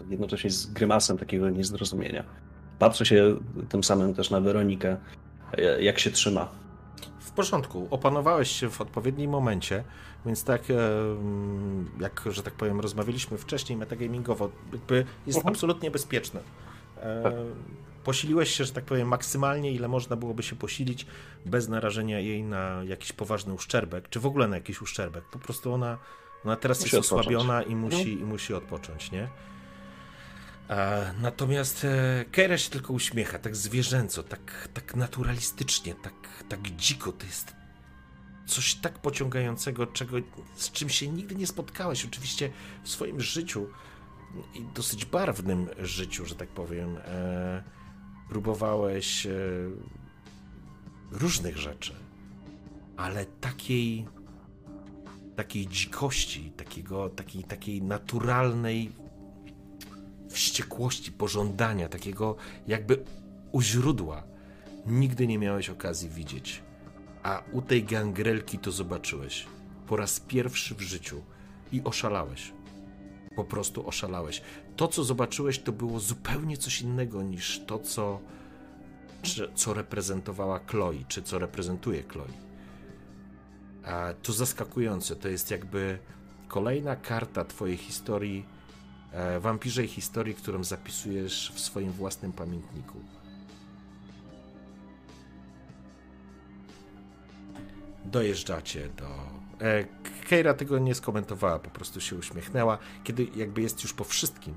jednocześnie 0.08 0.50
z 0.50 0.66
grymasem 0.66 1.18
takiego 1.18 1.50
niezrozumienia. 1.50 2.24
Patrzę 2.78 3.06
się 3.06 3.36
tym 3.68 3.84
samym 3.84 4.14
też 4.14 4.30
na 4.30 4.40
Weronikę, 4.40 4.96
jak 5.80 5.98
się 5.98 6.10
trzyma. 6.10 6.48
W 7.20 7.30
porządku. 7.30 7.88
Opanowałeś 7.90 8.50
się 8.50 8.70
w 8.70 8.80
odpowiednim 8.80 9.30
momencie, 9.30 9.84
więc 10.26 10.44
tak 10.44 10.62
jak, 12.00 12.24
że 12.30 12.42
tak 12.42 12.54
powiem, 12.54 12.80
rozmawialiśmy 12.80 13.38
wcześniej 13.38 13.78
metagamingowo, 13.78 14.50
jakby 14.72 15.04
jest 15.26 15.38
mhm. 15.38 15.54
absolutnie 15.54 15.90
bezpieczne. 15.90 16.40
Tak. 17.22 17.32
Posiliłeś 18.04 18.50
się, 18.50 18.64
że 18.64 18.72
tak 18.72 18.84
powiem, 18.84 19.08
maksymalnie, 19.08 19.72
ile 19.72 19.88
można 19.88 20.16
byłoby 20.16 20.42
się 20.42 20.56
posilić, 20.56 21.06
bez 21.46 21.68
narażenia 21.68 22.20
jej 22.20 22.42
na 22.42 22.82
jakiś 22.84 23.12
poważny 23.12 23.54
uszczerbek, 23.54 24.08
czy 24.08 24.20
w 24.20 24.26
ogóle 24.26 24.48
na 24.48 24.56
jakiś 24.56 24.82
uszczerbek. 24.82 25.24
Po 25.24 25.38
prostu 25.38 25.72
ona, 25.72 25.98
ona 26.44 26.56
teraz 26.56 26.80
musi 26.80 26.96
jest 26.96 27.12
osłabiona 27.12 27.62
i 27.62 27.76
musi, 27.76 27.96
mhm. 27.96 28.20
i 28.20 28.24
musi 28.24 28.54
odpocząć, 28.54 29.12
nie? 29.12 29.28
Natomiast 31.20 31.84
e, 31.84 32.24
Keira 32.32 32.58
się 32.58 32.70
tylko 32.70 32.92
uśmiecha, 32.92 33.38
tak 33.38 33.56
zwierzęco, 33.56 34.22
tak, 34.22 34.68
tak 34.74 34.96
naturalistycznie, 34.96 35.94
tak, 35.94 36.44
tak 36.48 36.60
dziko. 36.60 37.12
To 37.12 37.26
jest 37.26 37.56
coś 38.46 38.74
tak 38.74 38.98
pociągającego, 38.98 39.86
czego, 39.86 40.16
z 40.54 40.72
czym 40.72 40.88
się 40.88 41.08
nigdy 41.08 41.34
nie 41.34 41.46
spotkałeś. 41.46 42.04
Oczywiście 42.04 42.50
w 42.82 42.88
swoim 42.88 43.20
życiu 43.20 43.68
i 44.54 44.64
dosyć 44.74 45.04
barwnym 45.04 45.68
życiu, 45.78 46.26
że 46.26 46.34
tak 46.34 46.48
powiem, 46.48 46.96
e, 46.96 47.62
próbowałeś 48.28 49.26
e, 49.26 49.30
różnych 51.10 51.56
rzeczy, 51.56 51.94
ale 52.96 53.26
takiej 53.26 54.06
takiej 55.36 55.66
dzikości, 55.66 56.52
takiego, 56.56 57.08
takiej, 57.08 57.44
takiej 57.44 57.82
naturalnej 57.82 58.92
wściekłości, 60.28 61.12
pożądania, 61.12 61.88
takiego 61.88 62.36
jakby 62.66 63.04
u 63.52 63.62
źródła 63.62 64.22
nigdy 64.86 65.26
nie 65.26 65.38
miałeś 65.38 65.70
okazji 65.70 66.08
widzieć. 66.08 66.62
A 67.22 67.42
u 67.52 67.62
tej 67.62 67.84
gangrelki 67.84 68.58
to 68.58 68.72
zobaczyłeś 68.72 69.46
po 69.86 69.96
raz 69.96 70.20
pierwszy 70.20 70.74
w 70.74 70.80
życiu 70.80 71.22
i 71.72 71.82
oszalałeś. 71.84 72.52
Po 73.36 73.44
prostu 73.44 73.88
oszalałeś. 73.88 74.42
To, 74.76 74.88
co 74.88 75.04
zobaczyłeś, 75.04 75.58
to 75.58 75.72
było 75.72 76.00
zupełnie 76.00 76.56
coś 76.56 76.82
innego 76.82 77.22
niż 77.22 77.60
to, 77.66 77.78
co, 77.78 78.20
czy, 79.22 79.50
co 79.54 79.74
reprezentowała 79.74 80.58
Chloe, 80.58 81.04
czy 81.08 81.22
co 81.22 81.38
reprezentuje 81.38 82.02
Chloe. 82.02 82.28
A 83.84 84.14
to 84.22 84.32
zaskakujące. 84.32 85.16
To 85.16 85.28
jest 85.28 85.50
jakby 85.50 85.98
kolejna 86.48 86.96
karta 86.96 87.44
Twojej 87.44 87.76
historii 87.76 88.55
wampirzej 89.40 89.88
historii, 89.88 90.34
którą 90.34 90.64
zapisujesz 90.64 91.52
w 91.54 91.60
swoim 91.60 91.92
własnym 91.92 92.32
pamiętniku. 92.32 93.00
Dojeżdżacie 98.04 98.88
do. 98.88 99.06
E, 99.66 99.84
Keira 100.28 100.54
tego 100.54 100.78
nie 100.78 100.94
skomentowała, 100.94 101.58
po 101.58 101.70
prostu 101.70 102.00
się 102.00 102.16
uśmiechnęła, 102.16 102.78
kiedy 103.04 103.26
jakby 103.36 103.62
jest 103.62 103.82
już 103.82 103.92
po 103.92 104.04
wszystkim. 104.04 104.56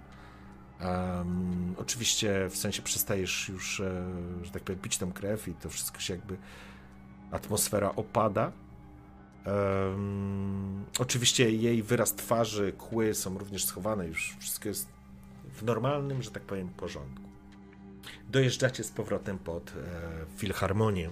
Um, 0.82 1.76
oczywiście 1.78 2.50
w 2.50 2.58
sensie 2.58 2.82
przestajesz 2.82 3.50
już, 3.50 3.80
e, 3.80 4.04
że 4.44 4.52
tak 4.52 4.64
powiem, 4.64 4.82
pić 4.82 4.98
tą 4.98 5.12
krew 5.12 5.48
i 5.48 5.54
to 5.54 5.70
wszystko 5.70 6.00
się 6.00 6.14
jakby 6.14 6.38
atmosfera 7.32 7.96
opada 7.96 8.52
Um, 9.46 10.86
oczywiście 11.00 11.52
jej 11.52 11.84
wyraz 11.84 12.16
twarzy, 12.16 12.74
kły 12.78 13.14
są 13.14 13.38
również 13.38 13.66
schowane, 13.66 14.08
już 14.08 14.36
wszystko 14.40 14.70
jest 14.70 14.88
w 15.54 15.64
normalnym, 15.64 16.24
że 16.24 16.32
tak 16.32 16.44
powiem, 16.44 16.70
porządku. 16.70 17.30
Dojeżdżacie 18.30 18.84
z 18.84 18.92
powrotem 18.92 19.40
pod 19.40 19.70
e, 19.70 19.74
Filharmonię 20.38 21.10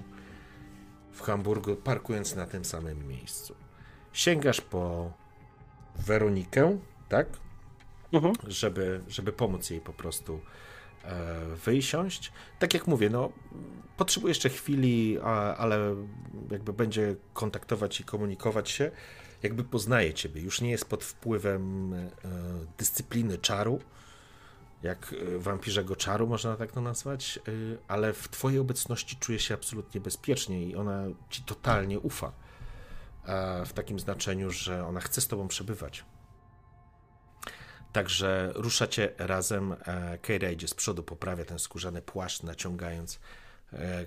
w 1.12 1.22
Hamburgu, 1.22 1.76
parkując 1.76 2.36
na 2.36 2.46
tym 2.46 2.66
samym 2.66 3.08
miejscu. 3.08 3.56
Sięgasz 4.14 4.62
po 4.62 5.14
Weronikę, 5.96 6.80
tak? 7.10 7.28
Mhm. 8.14 8.34
Żeby, 8.48 9.02
żeby 9.08 9.32
pomóc 9.32 9.70
jej 9.70 9.82
po 9.82 9.94
prostu 9.94 10.42
E, 11.08 11.56
wysiąść. 11.66 12.32
Tak 12.60 12.74
jak 12.74 12.88
mówię, 12.88 13.10
no, 13.10 13.32
potrzebuje 13.98 14.32
jeszcze 14.32 14.50
chwili, 14.50 15.20
ale 15.58 15.96
jakby 16.52 16.74
będzie 16.74 17.16
kontaktować 17.34 18.00
i 18.00 18.04
komunikować 18.04 18.70
się, 18.70 18.92
jakby 19.44 19.64
poznaje 19.64 20.14
ciebie. 20.14 20.42
Już 20.42 20.62
nie 20.62 20.72
jest 20.72 20.90
pod 20.90 21.04
wpływem 21.04 21.94
e, 21.94 22.10
dyscypliny 22.78 23.38
czaru, 23.38 23.80
jak 24.84 25.14
e, 25.36 25.38
wampirzego 25.40 25.96
czaru, 25.96 26.28
można 26.28 26.56
tak 26.56 26.72
to 26.72 26.82
nazwać, 26.82 27.40
ale 27.88 28.14
w 28.14 28.30
twojej 28.30 28.60
obecności 28.60 29.18
czuje 29.18 29.40
się 29.40 29.54
absolutnie 29.54 30.02
bezpiecznie 30.02 30.64
i 30.64 30.76
ona 30.76 31.04
ci 31.30 31.44
totalnie 31.44 32.00
ufa. 32.00 32.32
W 33.66 33.74
takim 33.74 34.00
znaczeniu, 34.00 34.52
że 34.52 34.86
ona 34.86 35.00
chce 35.00 35.22
z 35.22 35.28
tobą 35.28 35.48
przebywać. 35.48 36.06
Także 37.98 38.52
ruszacie 38.56 39.14
razem. 39.18 39.76
E, 39.86 40.18
Keira 40.18 40.52
idzie 40.52 40.68
z 40.68 40.74
przodu, 40.74 41.04
poprawia 41.04 41.46
ten 41.46 41.60
skórzany 41.60 42.02
płaszcz, 42.02 42.44
naciągając 42.44 43.16
e, 43.16 43.20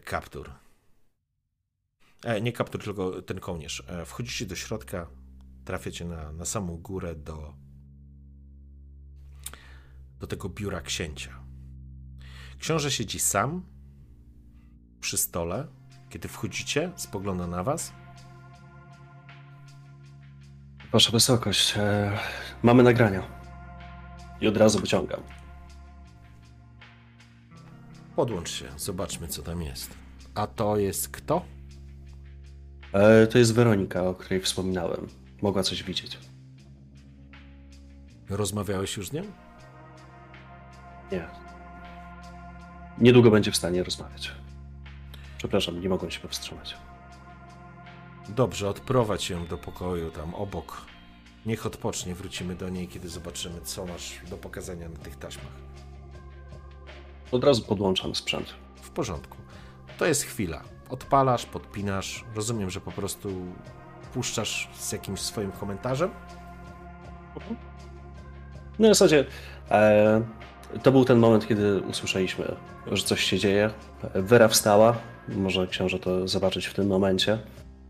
kaptur. 0.04 0.52
E, 2.24 2.40
nie 2.40 2.52
kaptur, 2.52 2.84
tylko 2.84 3.22
ten 3.22 3.40
kołnierz. 3.40 3.82
Wchodzicie 4.06 4.46
do 4.46 4.56
środka, 4.56 5.06
trafiacie 5.64 6.04
na, 6.04 6.32
na 6.32 6.44
samą 6.44 6.76
górę 6.76 7.14
do, 7.14 7.54
do 10.20 10.26
tego 10.26 10.48
biura 10.48 10.80
księcia. 10.80 11.40
Książę 12.58 12.90
siedzi 12.90 13.18
sam 13.18 13.62
przy 15.00 15.16
stole. 15.16 15.66
Kiedy 16.08 16.28
wchodzicie, 16.28 16.92
spogląda 16.96 17.46
na 17.46 17.64
was. 17.64 17.92
Wasza 20.92 21.10
wysokość, 21.10 21.74
e, 21.76 22.18
mamy 22.62 22.82
nagrania 22.82 23.22
i 24.40 24.48
od 24.48 24.56
razu 24.56 24.78
wyciągam. 24.78 25.39
Podłącz 28.16 28.50
się, 28.50 28.68
zobaczmy 28.76 29.28
co 29.28 29.42
tam 29.42 29.62
jest. 29.62 29.94
A 30.34 30.46
to 30.46 30.76
jest 30.76 31.08
kto? 31.08 31.44
E, 32.92 33.26
to 33.26 33.38
jest 33.38 33.54
Weronika, 33.54 34.02
o 34.02 34.14
której 34.14 34.40
wspominałem. 34.40 35.08
Mogła 35.42 35.62
coś 35.62 35.82
widzieć. 35.82 36.18
Rozmawiałeś 38.28 38.96
już 38.96 39.08
z 39.08 39.12
nią? 39.12 39.22
Nie. 41.12 41.28
Niedługo 42.98 43.30
będzie 43.30 43.50
w 43.50 43.56
stanie 43.56 43.82
rozmawiać. 43.82 44.32
Przepraszam, 45.38 45.80
nie 45.80 45.88
mogłem 45.88 46.10
się 46.10 46.20
powstrzymać. 46.20 46.76
Dobrze, 48.28 48.68
odprowadź 48.68 49.30
ją 49.30 49.46
do 49.46 49.58
pokoju 49.58 50.10
tam 50.10 50.34
obok. 50.34 50.86
Niech 51.46 51.66
odpocznie, 51.66 52.14
wrócimy 52.14 52.54
do 52.54 52.68
niej, 52.68 52.88
kiedy 52.88 53.08
zobaczymy, 53.08 53.60
co 53.60 53.86
masz 53.86 54.20
do 54.30 54.36
pokazania 54.36 54.88
na 54.88 54.96
tych 54.96 55.16
taśmach. 55.16 55.52
Od 57.32 57.44
razu 57.44 57.62
podłączam 57.62 58.14
sprzęt. 58.14 58.54
W 58.82 58.90
porządku. 58.90 59.36
To 59.98 60.06
jest 60.06 60.22
chwila. 60.22 60.62
Odpalasz, 60.88 61.46
podpinasz. 61.46 62.24
Rozumiem, 62.34 62.70
że 62.70 62.80
po 62.80 62.92
prostu 62.92 63.28
puszczasz 64.14 64.68
z 64.78 64.92
jakimś 64.92 65.20
swoim 65.20 65.52
komentarzem. 65.52 66.10
No 68.78 68.88
w 68.88 68.90
zasadzie 68.90 69.24
e, 69.70 70.22
to 70.82 70.92
był 70.92 71.04
ten 71.04 71.18
moment, 71.18 71.48
kiedy 71.48 71.80
usłyszeliśmy, 71.80 72.54
że 72.92 73.04
coś 73.04 73.24
się 73.24 73.38
dzieje. 73.38 73.70
Wera 74.14 74.48
wstała, 74.48 74.96
może 75.28 75.66
książę 75.66 75.98
to 75.98 76.28
zobaczyć 76.28 76.66
w 76.66 76.74
tym 76.74 76.86
momencie 76.86 77.38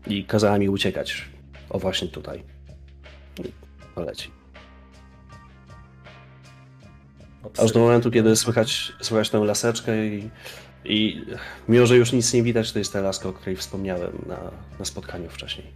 i 0.07 0.25
kazała 0.25 0.57
mi 0.57 0.69
uciekać. 0.69 1.29
O 1.69 1.79
właśnie 1.79 2.07
tutaj 2.07 2.43
poleci. 3.95 4.40
Aż 7.57 7.71
do 7.71 7.79
momentu, 7.79 8.11
kiedy 8.11 8.35
słychać, 8.35 8.93
słychać 9.01 9.29
tę 9.29 9.39
laseczkę 9.39 10.07
i, 10.07 10.29
i 10.85 11.25
mimo, 11.67 11.85
że 11.85 11.97
już 11.97 12.13
nic 12.13 12.33
nie 12.33 12.43
widać, 12.43 12.71
to 12.71 12.79
jest 12.79 12.93
ta 12.93 13.01
laska, 13.01 13.29
o 13.29 13.33
której 13.33 13.55
wspomniałem 13.55 14.25
na, 14.27 14.51
na 14.79 14.85
spotkaniu 14.85 15.29
wcześniej. 15.29 15.67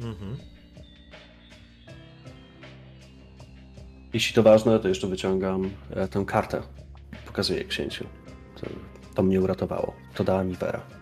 Mhm. 0.00 0.36
Jeśli 4.12 4.34
to 4.34 4.42
ważne, 4.42 4.80
to 4.80 4.88
jeszcze 4.88 5.06
wyciągam 5.06 5.70
e, 5.90 6.08
tę 6.08 6.24
kartę. 6.26 6.62
Pokazuję 7.26 7.64
księciu. 7.64 8.06
To, 8.60 8.66
to 9.14 9.22
mnie 9.22 9.40
uratowało. 9.40 9.94
To 10.14 10.24
dała 10.24 10.44
mi 10.44 10.54
Vera 10.54 10.93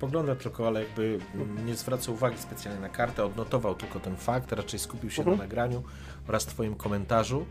spogląda 0.00 0.36
tylko, 0.36 0.66
ale 0.66 0.80
jakby 0.80 1.18
nie 1.66 1.74
zwraca 1.74 2.12
uwagi 2.12 2.38
specjalnie 2.38 2.80
na 2.80 2.88
kartę, 2.88 3.24
odnotował 3.24 3.74
tylko 3.74 4.00
ten 4.00 4.16
fakt, 4.16 4.52
raczej 4.52 4.80
skupił 4.80 5.10
się 5.10 5.22
mhm. 5.22 5.36
na 5.36 5.44
nagraniu 5.44 5.82
oraz 6.28 6.46
twoim 6.46 6.74
komentarzu. 6.74 7.46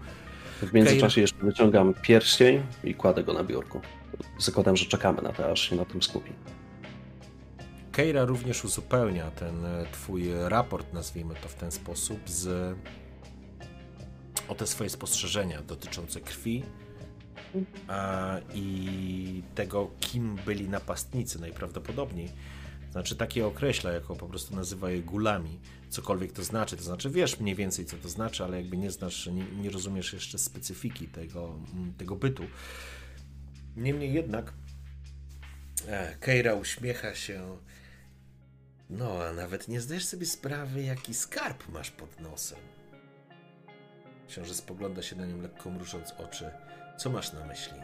W 0.62 0.74
międzyczasie 0.74 1.22
jeszcze 1.22 1.38
wyciągam 1.46 1.94
pierścień 2.02 2.64
i 2.84 2.96
kładę 2.96 3.24
go 3.24 3.34
na 3.34 3.44
biurku. 3.44 3.82
Zakładam, 4.40 4.78
że 4.78 4.86
czekamy 4.86 5.22
na 5.22 5.32
to, 5.34 5.52
aż 5.52 5.70
się 5.70 5.76
na 5.76 5.86
tym 5.86 6.04
skupi. 6.04 6.32
Keira 7.92 8.26
również 8.26 8.66
uzupełnia 8.66 9.32
ten 9.32 9.66
e, 9.66 9.86
twój 9.92 10.30
raport, 10.48 10.94
nazwijmy 10.94 11.36
to 11.36 11.50
w 11.50 11.56
ten 11.56 11.72
sposób, 11.72 12.20
z 12.26 12.76
o 14.48 14.56
te 14.56 14.68
swoje 14.68 14.90
spostrzeżenia 14.90 15.62
dotyczące 15.62 16.22
krwi, 16.22 16.64
i 18.54 19.44
tego, 19.56 19.92
kim 20.00 20.36
byli 20.46 20.70
napastnicy 20.70 21.42
najprawdopodobniej. 21.42 22.30
Znaczy 22.92 23.16
takie 23.16 23.46
określa, 23.46 23.92
jako 23.92 24.16
po 24.16 24.28
prostu 24.28 24.56
nazywa 24.56 24.92
je 24.92 25.02
gulami, 25.02 25.60
cokolwiek 25.90 26.32
to 26.32 26.44
znaczy. 26.44 26.78
To 26.78 26.84
znaczy 26.84 27.10
wiesz 27.10 27.40
mniej 27.40 27.56
więcej, 27.56 27.86
co 27.86 27.98
to 27.98 28.10
znaczy, 28.10 28.44
ale 28.44 28.58
jakby 28.58 28.78
nie 28.78 28.92
znasz, 28.92 29.28
nie, 29.28 29.46
nie 29.46 29.70
rozumiesz 29.70 30.14
jeszcze 30.14 30.38
specyfiki 30.38 31.08
tego, 31.08 31.60
mm, 31.74 31.94
tego 31.94 32.16
bytu. 32.16 32.44
Niemniej 33.78 34.14
jednak 34.14 34.54
e, 35.88 36.16
Keira 36.20 36.54
uśmiecha 36.54 37.16
się. 37.16 37.58
No, 38.90 39.24
a 39.24 39.34
nawet 39.34 39.68
nie 39.68 39.82
zdajesz 39.82 40.06
sobie 40.06 40.26
sprawy, 40.26 40.84
jaki 40.84 41.14
skarb 41.14 41.70
masz 41.70 41.92
pod 41.92 42.20
nosem. 42.20 42.60
Książę 44.28 44.54
spogląda 44.54 45.02
się 45.02 45.16
na 45.16 45.26
nią 45.26 45.42
lekko 45.42 45.70
mrużąc 45.70 46.14
oczy. 46.18 46.52
Co 47.00 47.10
masz 47.10 47.34
na 47.34 47.46
myśli? 47.46 47.82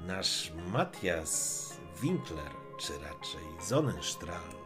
Nasz 0.00 0.52
Matthias 0.72 1.66
Winkler, 2.02 2.52
czy 2.78 2.92
raczej 2.98 3.44
Sonnenstrahl, 3.60 4.56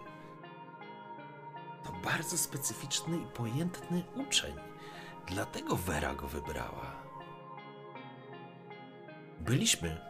to 1.84 1.92
bardzo 2.04 2.38
specyficzny 2.38 3.16
i 3.16 3.26
pojętny 3.26 4.04
uczeń. 4.14 4.54
Dlatego 5.26 5.76
Vera 5.76 6.14
go 6.14 6.28
wybrała. 6.28 6.92
Byliśmy 9.40 10.00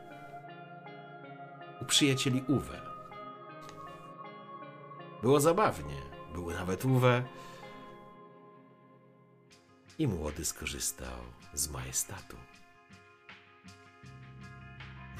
u 1.83 1.85
przyjacieli 1.85 2.45
Uwe. 2.49 2.81
Było 5.23 5.41
zabawnie. 5.41 6.03
Były 6.33 6.55
nawet 6.55 6.85
Uwe. 6.85 7.25
I 9.99 10.09
młody 10.09 10.45
skorzystał 10.45 11.19
z 11.53 11.69
majestatu. 11.69 12.37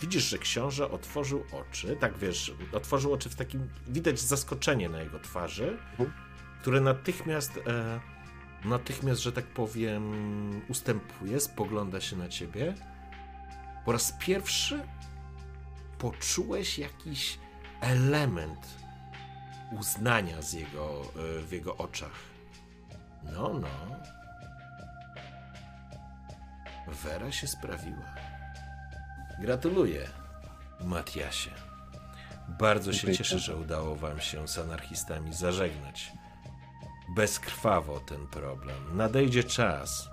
Widzisz, 0.01 0.23
że 0.23 0.39
książę 0.39 0.91
otworzył 0.91 1.45
oczy, 1.53 1.97
tak 2.01 2.19
wiesz, 2.19 2.55
otworzył 2.73 3.13
oczy 3.13 3.31
w 3.31 3.35
takim, 3.35 3.69
widać 3.89 4.21
zaskoczenie 4.21 4.89
na 4.89 5.01
jego 5.01 5.21
twarzy, 5.21 5.79
mhm. 5.91 6.13
które 6.61 6.81
natychmiast, 6.81 7.61
e, 7.67 8.01
natychmiast, 8.65 9.21
że 9.21 9.33
tak 9.33 9.45
powiem, 9.45 10.13
ustępuje, 10.69 11.41
spogląda 11.41 12.01
się 12.01 12.17
na 12.17 12.29
ciebie. 12.29 12.75
Po 13.85 13.93
raz 13.93 14.13
pierwszy 14.21 14.81
poczułeś 15.99 16.79
jakiś 16.79 17.39
element 17.81 18.85
uznania 19.73 20.43
z 20.43 20.53
jego, 20.53 21.03
e, 21.39 21.43
w 21.43 21.53
jego 21.53 21.77
oczach. 21.77 22.35
No, 23.33 23.55
no. 23.55 23.69
Wera 26.89 27.33
się 27.33 27.47
sprawiła. 27.47 28.24
Gratuluję, 29.41 30.09
Matiasie. 30.81 31.51
Bardzo 32.49 32.93
się 32.93 33.17
cieszę, 33.17 33.39
że 33.39 33.57
udało 33.57 33.97
wam 33.97 34.21
się 34.21 34.49
z 34.49 34.59
anarchistami 34.59 35.35
zażegnać. 35.35 36.13
Bezkrwawo 37.15 38.01
ten 38.01 38.27
problem. 38.27 38.97
Nadejdzie 38.97 39.45
czas. 39.45 40.09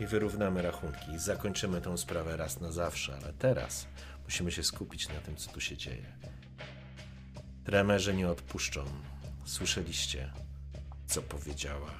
I 0.00 0.06
wyrównamy 0.06 0.62
rachunki. 0.62 1.18
Zakończymy 1.18 1.80
tę 1.80 1.98
sprawę 1.98 2.36
raz 2.36 2.60
na 2.60 2.72
zawsze, 2.72 3.14
ale 3.22 3.32
teraz 3.32 3.86
musimy 4.24 4.52
się 4.52 4.62
skupić 4.62 5.08
na 5.08 5.14
tym, 5.20 5.36
co 5.36 5.52
tu 5.52 5.60
się 5.60 5.76
dzieje. 5.76 6.06
Tremerzy 7.64 8.14
nie 8.14 8.28
odpuszczą. 8.28 8.84
Słyszeliście, 9.44 10.32
co 11.06 11.22
powiedziała 11.22 11.90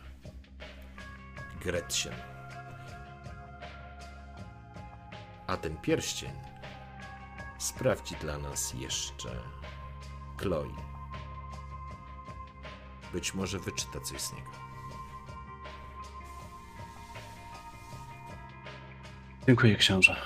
Gretchen. 1.65 2.32
A 5.53 5.57
ten 5.57 5.77
pierścień 5.77 6.31
sprawdzi 7.59 8.17
dla 8.17 8.39
nas 8.39 8.75
jeszcze 8.75 9.29
Chloe. 10.37 10.77
Być 13.13 13.35
może 13.35 13.59
wyczyta 13.59 14.01
coś 14.01 14.21
z 14.21 14.33
niego. 14.33 14.51
Dziękuję, 19.47 19.77
książę. 19.77 20.17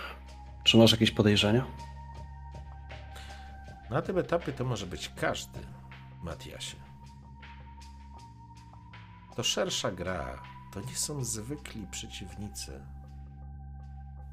Czy 0.65 0.77
masz 0.77 0.93
jakieś 0.93 1.11
podejrzenia? 1.11 1.67
Na 3.91 4.03
tym 4.03 4.19
etapie 4.19 4.53
to 4.53 4.65
może 4.65 4.87
być 4.87 5.09
każdy, 5.09 5.61
Matiasie. 6.23 6.77
To 9.37 9.43
szersza 9.43 9.91
gra, 9.91 10.43
to 10.73 10.81
nie 10.81 10.97
są 10.97 11.25
zwykli 11.25 11.87
przeciwnicy. 11.87 12.96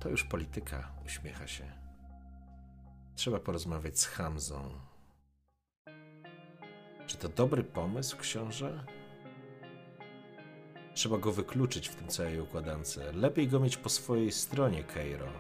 To 0.04 0.10
już 0.10 0.24
polityka, 0.24 0.92
uśmiecha 1.06 1.48
się. 1.48 1.64
Trzeba 3.16 3.40
porozmawiać 3.40 4.00
z 4.00 4.06
Hamzą. 4.06 4.70
Czy 7.08 7.18
to 7.18 7.30
dobry 7.30 7.64
pomysł, 7.64 8.18
książę? 8.18 8.86
Trzeba 10.94 11.18
go 11.18 11.32
wykluczyć 11.32 11.90
w 11.90 11.96
tym 11.96 12.08
całej 12.08 12.40
układance. 12.40 13.00
Lepiej 13.14 13.48
go 13.48 13.60
mieć 13.60 13.78
po 13.78 13.90
swojej 13.90 14.32
stronie, 14.32 14.84
Keiro. 14.84 15.32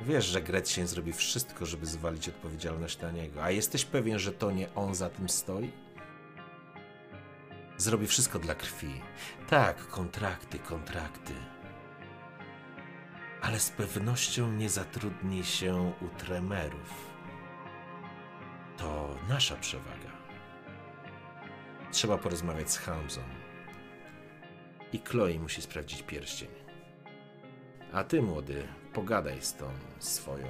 Wiesz, 0.00 0.24
że 0.24 0.42
Gretchen 0.42 0.86
zrobi 0.86 1.12
wszystko, 1.12 1.66
żeby 1.66 1.86
zwalić 1.86 2.28
odpowiedzialność 2.28 3.00
na 3.00 3.10
niego, 3.10 3.44
a 3.44 3.50
jesteś 3.50 3.84
pewien, 3.84 4.18
że 4.18 4.32
to 4.32 4.50
nie 4.50 4.74
on 4.74 4.94
za 4.94 5.10
tym 5.10 5.28
stoi? 5.28 5.72
Zrobi 7.78 8.06
wszystko 8.06 8.38
dla 8.38 8.54
krwi. 8.54 9.00
Tak, 9.48 9.86
kontrakty, 9.86 10.58
kontrakty 10.58 11.32
ale 13.42 13.60
z 13.60 13.70
pewnością 13.70 14.52
nie 14.52 14.70
zatrudni 14.70 15.44
się 15.44 15.92
u 16.00 16.08
tremerów. 16.08 17.12
To 18.76 19.16
nasza 19.28 19.56
przewaga. 19.56 20.12
Trzeba 21.90 22.18
porozmawiać 22.18 22.70
z 22.70 22.78
Hamzą. 22.78 23.20
I 24.92 24.98
Chloe 24.98 25.38
musi 25.38 25.62
sprawdzić 25.62 26.02
pierścień. 26.02 26.48
A 27.92 28.04
ty, 28.04 28.22
młody, 28.22 28.68
pogadaj 28.92 29.42
z 29.42 29.54
tą 29.54 29.70
swoją 29.98 30.46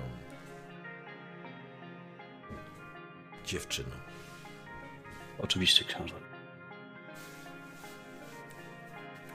dziewczyną. 3.47 3.91
Oczywiście, 5.39 5.85
książę. 5.85 6.15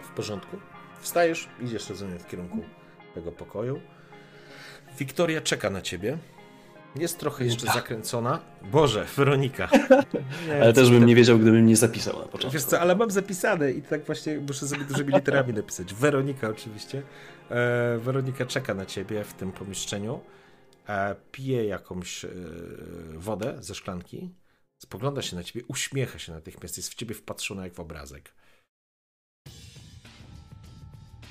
W 0.01 0.09
porządku? 0.09 0.57
Wstajesz, 0.99 1.49
idziesz 1.61 1.89
rozumiem 1.89 2.19
w 2.19 2.27
kierunku 2.27 2.63
tego 3.13 3.31
pokoju. 3.31 3.81
Wiktoria 4.99 5.41
czeka 5.41 5.69
na 5.69 5.81
ciebie. 5.81 6.17
Jest 6.95 7.19
trochę 7.19 7.45
jeszcze 7.45 7.65
tak. 7.65 7.75
zakręcona. 7.75 8.39
Boże, 8.71 9.05
Weronika. 9.15 9.69
Nie, 10.47 10.61
ale 10.61 10.73
też 10.73 10.89
bym 10.89 11.05
nie 11.05 11.15
wiedział, 11.15 11.39
gdybym 11.39 11.65
nie 11.65 11.75
zapisał 11.75 12.19
na 12.19 12.25
początku. 12.25 12.51
Wiesz 12.51 12.63
co, 12.63 12.79
ale 12.79 12.95
mam 12.95 13.11
zapisane 13.11 13.71
i 13.71 13.81
tak 13.81 14.05
właśnie 14.05 14.39
muszę 14.39 14.67
sobie 14.67 14.83
dużymi 14.83 15.13
literami 15.13 15.53
napisać. 15.53 15.93
Weronika 15.93 16.49
oczywiście. 16.49 17.03
E, 17.49 17.97
Weronika 17.97 18.45
czeka 18.45 18.73
na 18.73 18.85
ciebie 18.85 19.23
w 19.23 19.33
tym 19.33 19.51
pomieszczeniu. 19.51 20.19
E, 20.89 21.15
pije 21.31 21.65
jakąś 21.65 22.25
e, 22.25 22.29
wodę 23.13 23.55
ze 23.59 23.75
szklanki. 23.75 24.35
Spogląda 24.77 25.21
się 25.21 25.35
na 25.35 25.43
ciebie, 25.43 25.65
uśmiecha 25.67 26.19
się 26.19 26.31
natychmiast. 26.31 26.77
Jest 26.77 26.89
w 26.89 26.95
ciebie 26.95 27.15
wpatrzona 27.15 27.63
jak 27.63 27.73
w 27.73 27.79
obrazek. 27.79 28.33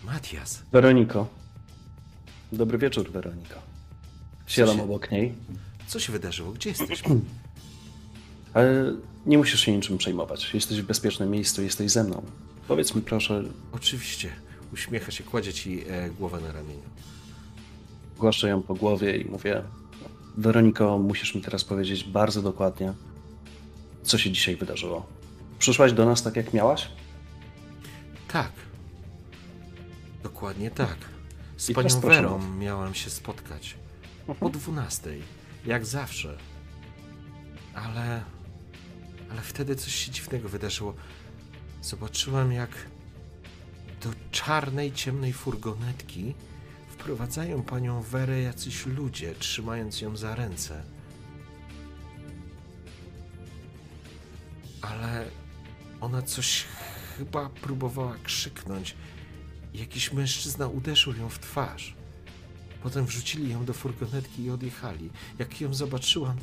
Matias. 0.04 0.62
Weroniko. 0.72 1.45
Dobry 2.52 2.78
wieczór, 2.78 3.10
Weronika. 3.10 3.54
Siadam 4.46 4.76
się... 4.76 4.82
obok 4.82 5.10
niej. 5.10 5.34
Co 5.86 6.00
się 6.00 6.12
wydarzyło? 6.12 6.52
Gdzie 6.52 6.70
jesteśmy? 6.70 7.20
Ale 8.54 8.92
nie 9.26 9.38
musisz 9.38 9.60
się 9.60 9.76
niczym 9.76 9.98
przejmować. 9.98 10.54
Jesteś 10.54 10.82
w 10.82 10.86
bezpiecznym 10.86 11.30
miejscu, 11.30 11.62
jesteś 11.62 11.90
ze 11.90 12.04
mną. 12.04 12.22
Powiedz 12.68 12.94
mi 12.94 13.02
proszę. 13.02 13.42
Oczywiście. 13.72 14.30
Uśmiecha 14.72 15.10
się, 15.12 15.24
kładzie 15.24 15.52
ci 15.52 15.84
e, 15.88 16.10
głowę 16.10 16.40
na 16.40 16.52
ramieniu. 16.52 16.88
Głaszczę 18.18 18.48
ją 18.48 18.62
po 18.62 18.74
głowie 18.74 19.16
i 19.16 19.30
mówię: 19.30 19.62
Weroniko, 20.36 20.98
musisz 20.98 21.34
mi 21.34 21.42
teraz 21.42 21.64
powiedzieć 21.64 22.04
bardzo 22.04 22.42
dokładnie, 22.42 22.92
co 24.02 24.18
się 24.18 24.30
dzisiaj 24.30 24.56
wydarzyło. 24.56 25.06
Przyszłaś 25.58 25.92
do 25.92 26.06
nas 26.06 26.22
tak, 26.22 26.36
jak 26.36 26.52
miałaś? 26.52 26.88
Tak. 28.28 28.52
Dokładnie 30.22 30.70
tak. 30.70 31.15
Z 31.56 31.72
panią 31.72 32.00
Werą 32.00 32.52
miałam 32.52 32.94
się 32.94 33.10
spotkać. 33.10 33.76
Po 34.40 34.50
dwunastej. 34.50 35.22
Jak 35.66 35.86
zawsze. 35.86 36.38
Ale... 37.74 38.24
Ale 39.30 39.40
wtedy 39.42 39.76
coś 39.76 39.94
się 39.94 40.10
dziwnego 40.10 40.48
wydarzyło. 40.48 40.94
Zobaczyłam, 41.82 42.52
jak 42.52 42.70
do 44.02 44.10
czarnej, 44.30 44.92
ciemnej 44.92 45.32
furgonetki 45.32 46.34
wprowadzają 46.88 47.62
panią 47.62 48.02
Werę 48.02 48.40
jacyś 48.40 48.86
ludzie, 48.86 49.34
trzymając 49.34 50.00
ją 50.00 50.16
za 50.16 50.34
ręce. 50.34 50.82
Ale 54.82 55.30
ona 56.00 56.22
coś 56.22 56.64
chyba 57.18 57.48
próbowała 57.48 58.16
krzyknąć 58.24 58.96
jakiś 59.78 60.12
mężczyzna 60.12 60.68
uderzył 60.68 61.14
ją 61.16 61.28
w 61.28 61.38
twarz. 61.38 61.94
Potem 62.82 63.06
wrzucili 63.06 63.52
ją 63.52 63.64
do 63.64 63.72
furgonetki 63.72 64.42
i 64.42 64.50
odjechali. 64.50 65.10
Jak 65.38 65.60
ją 65.60 65.74
zobaczyłam, 65.74 66.36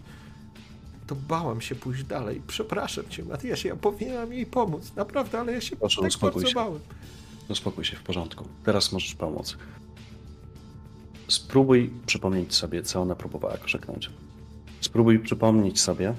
to 1.07 1.15
bałam 1.15 1.61
się 1.61 1.75
pójść 1.75 2.03
dalej. 2.03 2.41
Przepraszam 2.47 3.09
cię, 3.09 3.25
Matiasie, 3.25 3.69
ja 3.69 3.75
powinienem 3.75 4.33
jej 4.33 4.45
pomóc. 4.45 4.91
Naprawdę, 4.95 5.39
ale 5.39 5.53
ja 5.53 5.61
się 5.61 5.75
Proszę, 5.75 6.01
tak 6.01 6.11
bardzo 6.21 6.47
się. 6.47 6.53
bałem. 6.53 6.79
Uspokój 7.49 7.85
się, 7.85 7.97
w 7.97 8.03
porządku. 8.03 8.47
Teraz 8.65 8.91
możesz 8.91 9.15
pomóc. 9.15 9.57
Spróbuj 11.27 11.93
przypomnieć 12.05 12.55
sobie, 12.55 12.83
co 12.83 13.01
ona 13.01 13.15
próbowała 13.15 13.57
krzyknąć. 13.57 14.09
Spróbuj 14.81 15.19
przypomnieć 15.19 15.81
sobie, 15.81 16.13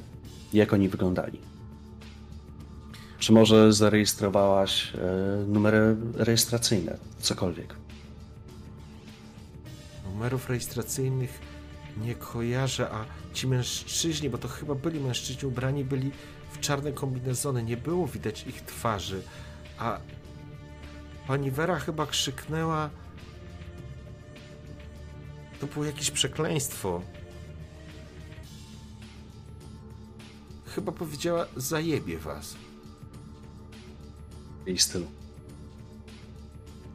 jak 0.53 0.73
oni 0.73 0.89
wyglądali. 0.89 1.39
Czy 3.25 3.33
może 3.33 3.73
zarejestrowałaś 3.73 4.93
e, 4.95 4.99
numery 5.47 5.97
rejestracyjne, 6.15 6.99
cokolwiek? 7.19 7.75
Numerów 10.05 10.49
rejestracyjnych 10.49 11.41
nie 11.97 12.15
kojarzę, 12.15 12.91
a 12.91 13.05
ci 13.33 13.47
mężczyźni, 13.47 14.31
bo 14.31 14.39
to 14.39 14.49
chyba 14.49 14.75
byli 14.75 15.01
mężczyźni 15.01 15.49
ubrani, 15.49 15.85
byli 15.85 16.11
w 16.53 16.61
czarne 16.61 16.93
kombinezony, 16.93 17.63
nie 17.63 17.77
było 17.77 18.07
widać 18.07 18.47
ich 18.47 18.63
twarzy, 18.63 19.23
a 19.79 19.99
pani 21.27 21.51
Wera 21.51 21.79
chyba 21.79 22.07
krzyknęła 22.07 22.91
to 25.61 25.67
było 25.67 25.85
jakieś 25.85 26.11
przekleństwo. 26.11 27.03
Chyba 30.67 30.93
powiedziała 30.93 31.47
zajebie 31.57 32.19
was. 32.19 32.64
I 34.67 34.79
stylu. 34.79 35.07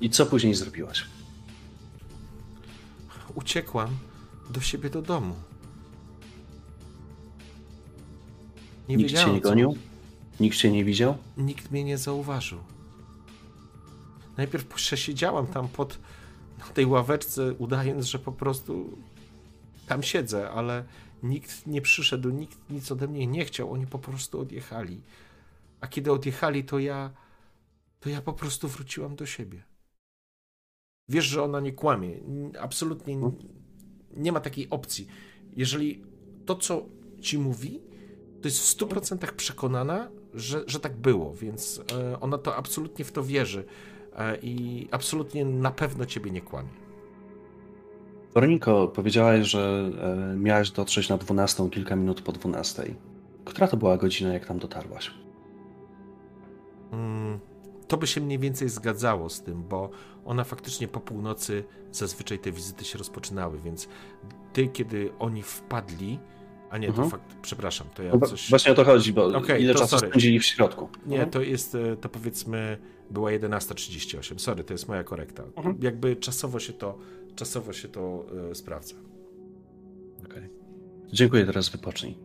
I 0.01 0.09
co 0.09 0.25
później 0.25 0.55
zrobiłaś? 0.55 1.05
Uciekłam 3.35 3.89
do 4.49 4.61
siebie 4.61 4.89
do 4.89 5.01
domu. 5.01 5.35
Nie 8.89 8.95
Nikt 8.95 9.11
cię 9.11 9.33
nie 9.33 9.41
gonił? 9.41 9.77
Nikt 10.39 10.57
cię 10.57 10.71
nie 10.71 10.85
widział? 10.85 11.17
Nikt 11.37 11.71
mnie 11.71 11.83
nie 11.83 11.97
zauważył. 11.97 12.59
Najpierw 14.37 14.65
przesiedziałam 14.65 15.47
tam 15.47 15.67
pod 15.67 15.99
tej 16.73 16.85
ławeczce, 16.85 17.53
udając, 17.53 18.05
że 18.05 18.19
po 18.19 18.31
prostu 18.31 18.97
tam 19.87 20.03
siedzę, 20.03 20.49
ale 20.51 20.83
nikt 21.23 21.67
nie 21.67 21.81
przyszedł, 21.81 22.29
nikt 22.29 22.57
nic 22.69 22.91
ode 22.91 23.07
mnie 23.07 23.27
nie 23.27 23.45
chciał, 23.45 23.71
oni 23.71 23.87
po 23.87 23.99
prostu 23.99 24.39
odjechali. 24.39 25.01
A 25.81 25.87
kiedy 25.87 26.11
odjechali, 26.11 26.63
to 26.63 26.79
ja, 26.79 27.09
to 27.99 28.09
ja 28.09 28.21
po 28.21 28.33
prostu 28.33 28.67
wróciłam 28.67 29.15
do 29.15 29.25
siebie. 29.25 29.63
Wiesz, 31.09 31.25
że 31.25 31.43
ona 31.43 31.59
nie 31.59 31.73
kłamie. 31.73 32.19
Absolutnie 32.59 33.17
nie 34.13 34.31
ma 34.31 34.39
takiej 34.39 34.69
opcji. 34.69 35.07
Jeżeli 35.55 36.03
to, 36.45 36.55
co 36.55 36.85
ci 37.21 37.37
mówi, 37.37 37.81
to 38.41 38.47
jest 38.47 38.59
w 38.59 38.77
100% 38.77 39.33
przekonana, 39.33 40.09
że, 40.33 40.63
że 40.67 40.79
tak 40.79 40.97
było, 40.97 41.33
więc 41.33 41.81
e, 41.93 42.19
ona 42.19 42.37
to 42.37 42.55
absolutnie 42.55 43.05
w 43.05 43.11
to 43.11 43.23
wierzy. 43.23 43.65
E, 44.15 44.37
i 44.37 44.87
absolutnie 44.91 45.45
na 45.45 45.71
pewno 45.71 46.05
ciebie 46.05 46.31
nie 46.31 46.41
kłamie. 46.41 46.69
Weroniko, 48.33 48.87
powiedziałaś, 48.87 49.47
że 49.47 49.91
e, 50.33 50.35
miałaś 50.37 50.71
dotrzeć 50.71 51.09
na 51.09 51.17
12 51.17 51.69
kilka 51.69 51.95
minut 51.95 52.21
po 52.21 52.31
12. 52.31 52.95
Która 53.45 53.67
to 53.67 53.77
była 53.77 53.97
godzina, 53.97 54.33
jak 54.33 54.45
tam 54.45 54.59
dotarłaś? 54.59 55.11
Hmm, 56.91 57.39
to 57.89 57.97
by 57.97 58.07
się 58.07 58.21
mniej 58.21 58.39
więcej 58.39 58.69
zgadzało 58.69 59.29
z 59.29 59.41
tym, 59.41 59.63
bo 59.63 59.89
ona 60.25 60.43
faktycznie 60.43 60.87
po 60.87 60.99
północy 60.99 61.63
zazwyczaj 61.91 62.39
te 62.39 62.51
wizyty 62.51 62.85
się 62.85 62.97
rozpoczynały, 62.97 63.59
więc 63.59 63.87
ty, 64.53 64.67
kiedy 64.67 65.09
oni 65.19 65.43
wpadli, 65.43 66.19
a 66.69 66.77
nie, 66.77 66.87
mhm. 66.87 67.09
to 67.09 67.17
fakt, 67.17 67.35
przepraszam, 67.41 67.87
to 67.95 68.03
ja 68.03 68.11
no, 68.21 68.27
coś... 68.27 68.49
Właśnie 68.49 68.71
o 68.71 68.75
to 68.75 68.85
chodzi, 68.85 69.13
bo 69.13 69.25
okay, 69.25 69.59
ile 69.59 69.73
czasu 69.73 69.87
sorry. 69.87 70.09
spędzili 70.09 70.39
w 70.39 70.45
środku? 70.45 70.89
Nie, 71.05 71.15
mhm. 71.15 71.31
to 71.31 71.41
jest, 71.41 71.75
e, 71.75 71.97
to 71.97 72.09
powiedzmy 72.09 72.77
była 73.11 73.31
11.38. 73.31 74.39
Sorry, 74.39 74.63
to 74.63 74.73
jest 74.73 74.87
moja 74.87 75.03
korekta. 75.03 75.43
Mhm. 75.43 75.77
Jakby 75.81 76.15
czasowo 76.15 76.59
się 76.59 76.73
to, 76.73 76.97
czasowo 77.35 77.73
się 77.73 77.87
to 77.87 78.25
y, 78.51 78.55
sprawdza. 78.55 78.95
Okej. 80.25 80.27
Okay. 80.27 80.49
Dziękuję, 81.13 81.45
teraz 81.45 81.69
wypocznij. 81.69 82.17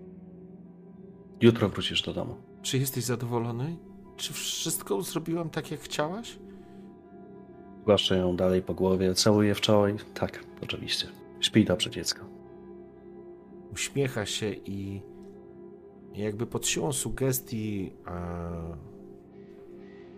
Jutro 1.41 1.69
wrócisz 1.69 2.03
do 2.03 2.13
domu. 2.13 2.37
Czy 2.63 2.79
jesteś 2.79 3.05
zadowolony? 3.05 3.77
Czy 4.17 4.33
wszystko 4.33 5.03
zrobiłam 5.03 5.51
tak, 5.51 5.71
jak 5.71 5.81
chciałaś? 5.81 6.39
Głaszczę 7.85 8.19
ją 8.19 8.37
dalej 8.37 8.63
po 8.63 8.75
głowie, 8.75 9.15
całuję 9.15 9.55
w 9.55 9.61
czoło 9.61 9.89
i 9.89 9.97
tak, 10.15 10.45
oczywiście. 10.63 11.07
Śpij 11.41 11.65
dobrze, 11.65 11.91
dziecko. 11.91 12.25
Uśmiecha 13.73 14.27
się 14.27 14.53
i 14.53 15.03
jakby 16.15 16.47
pod 16.47 16.67
siłą 16.67 16.93
sugestii 16.93 17.93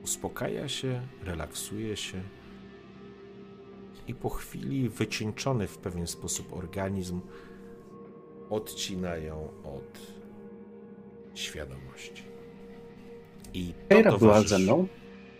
uspokaja 0.04 0.68
się, 0.68 1.02
relaksuje 1.22 1.96
się 1.96 2.20
i 4.08 4.14
po 4.14 4.28
chwili 4.28 4.88
wycieńczony 4.88 5.66
w 5.66 5.78
pewien 5.78 6.06
sposób 6.06 6.52
organizm 6.52 7.20
odcina 8.50 9.16
ją 9.16 9.48
od 9.64 10.00
świadomości. 11.34 12.25
I 13.56 13.72
to 13.88 13.94
Keira 13.94 14.18
była 14.18 14.42
ze 14.42 14.58
mną? 14.58 14.86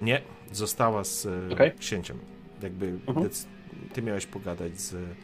Nie, 0.03 0.23
została 0.53 1.05
z 1.05 1.27
e, 1.27 1.53
okay. 1.53 1.71
księciem. 1.71 2.19
Jakby 2.63 2.95
uh 2.95 3.09
mhm. 3.09 3.29
-huh. 3.29 3.47
ty 3.93 4.03
miałeś 4.03 4.27
pogadać 4.27 4.81
z 4.81 4.95
uh 4.95 5.01
mhm. 5.01 5.17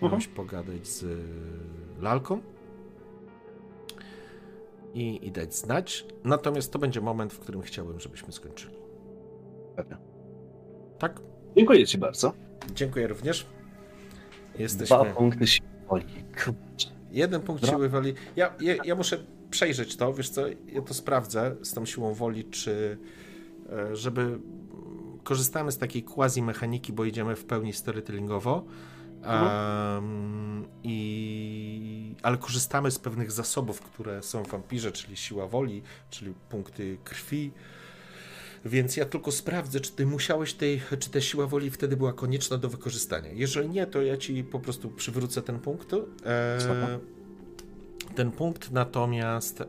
-huh. 0.00 0.10
miałeś 0.10 0.26
pogadać 0.26 0.88
z 0.88 1.04
lalką 2.00 2.40
i, 4.94 5.26
i 5.26 5.32
dać 5.32 5.54
znać. 5.54 6.06
Natomiast 6.24 6.72
to 6.72 6.78
będzie 6.78 7.00
moment, 7.00 7.32
w 7.32 7.38
którym 7.38 7.62
chciałbym, 7.62 8.00
żebyśmy 8.00 8.32
skończyli. 8.32 8.74
Pewnie. 9.76 9.96
Tak? 10.98 11.20
Dziękuję 11.56 11.86
Ci 11.86 11.98
bardzo. 11.98 12.32
Dziękuję 12.74 13.06
również. 13.06 13.46
Jesteśmy... 14.58 14.96
Dwa 14.96 15.04
punkty 15.04 15.46
siły 15.46 15.68
woli. 15.88 16.04
Jeden 17.10 17.40
punkt 17.40 17.66
siły 17.66 17.88
woli. 17.88 18.14
Ja, 18.36 18.54
ja, 18.60 18.74
ja, 18.84 18.94
muszę 18.94 19.18
przejrzeć 19.52 19.96
to, 19.96 20.14
wiesz 20.14 20.30
co, 20.30 20.42
ja 20.66 20.82
to 20.86 20.94
sprawdzę 20.94 21.56
z 21.62 21.74
tą 21.74 21.86
siłą 21.86 22.14
woli, 22.14 22.44
czy 22.44 22.98
e, 23.72 23.96
żeby 23.96 24.38
korzystamy 25.24 25.72
z 25.72 25.78
takiej 25.78 26.02
quasi 26.02 26.42
mechaniki, 26.42 26.92
bo 26.92 27.04
idziemy 27.04 27.36
w 27.36 27.44
pełni 27.44 27.72
storytellingowo. 27.72 28.64
Um, 29.26 30.64
i, 30.82 32.14
ale 32.22 32.38
korzystamy 32.38 32.90
z 32.90 32.98
pewnych 32.98 33.32
zasobów, 33.32 33.80
które 33.80 34.22
są 34.22 34.44
w 34.44 34.48
wampirze, 34.48 34.92
czyli 34.92 35.16
siła 35.16 35.46
woli, 35.46 35.82
czyli 36.10 36.34
punkty 36.48 36.98
krwi, 37.04 37.52
więc 38.64 38.96
ja 38.96 39.04
tylko 39.04 39.32
sprawdzę, 39.32 39.80
czy 39.80 39.92
ty 39.92 40.06
musiałeś 40.06 40.54
tej, 40.54 40.80
czy 40.98 41.10
ta 41.10 41.20
siła 41.20 41.46
woli 41.46 41.70
wtedy 41.70 41.96
była 41.96 42.12
konieczna 42.12 42.58
do 42.58 42.68
wykorzystania. 42.68 43.30
Jeżeli 43.32 43.68
nie, 43.68 43.86
to 43.86 44.02
ja 44.02 44.16
ci 44.16 44.44
po 44.44 44.60
prostu 44.60 44.90
przywrócę 44.90 45.42
ten 45.42 45.58
punkt. 45.58 45.92
E, 45.92 45.98
ten 48.14 48.30
punkt 48.30 48.70
natomiast 48.70 49.60
e, 49.60 49.66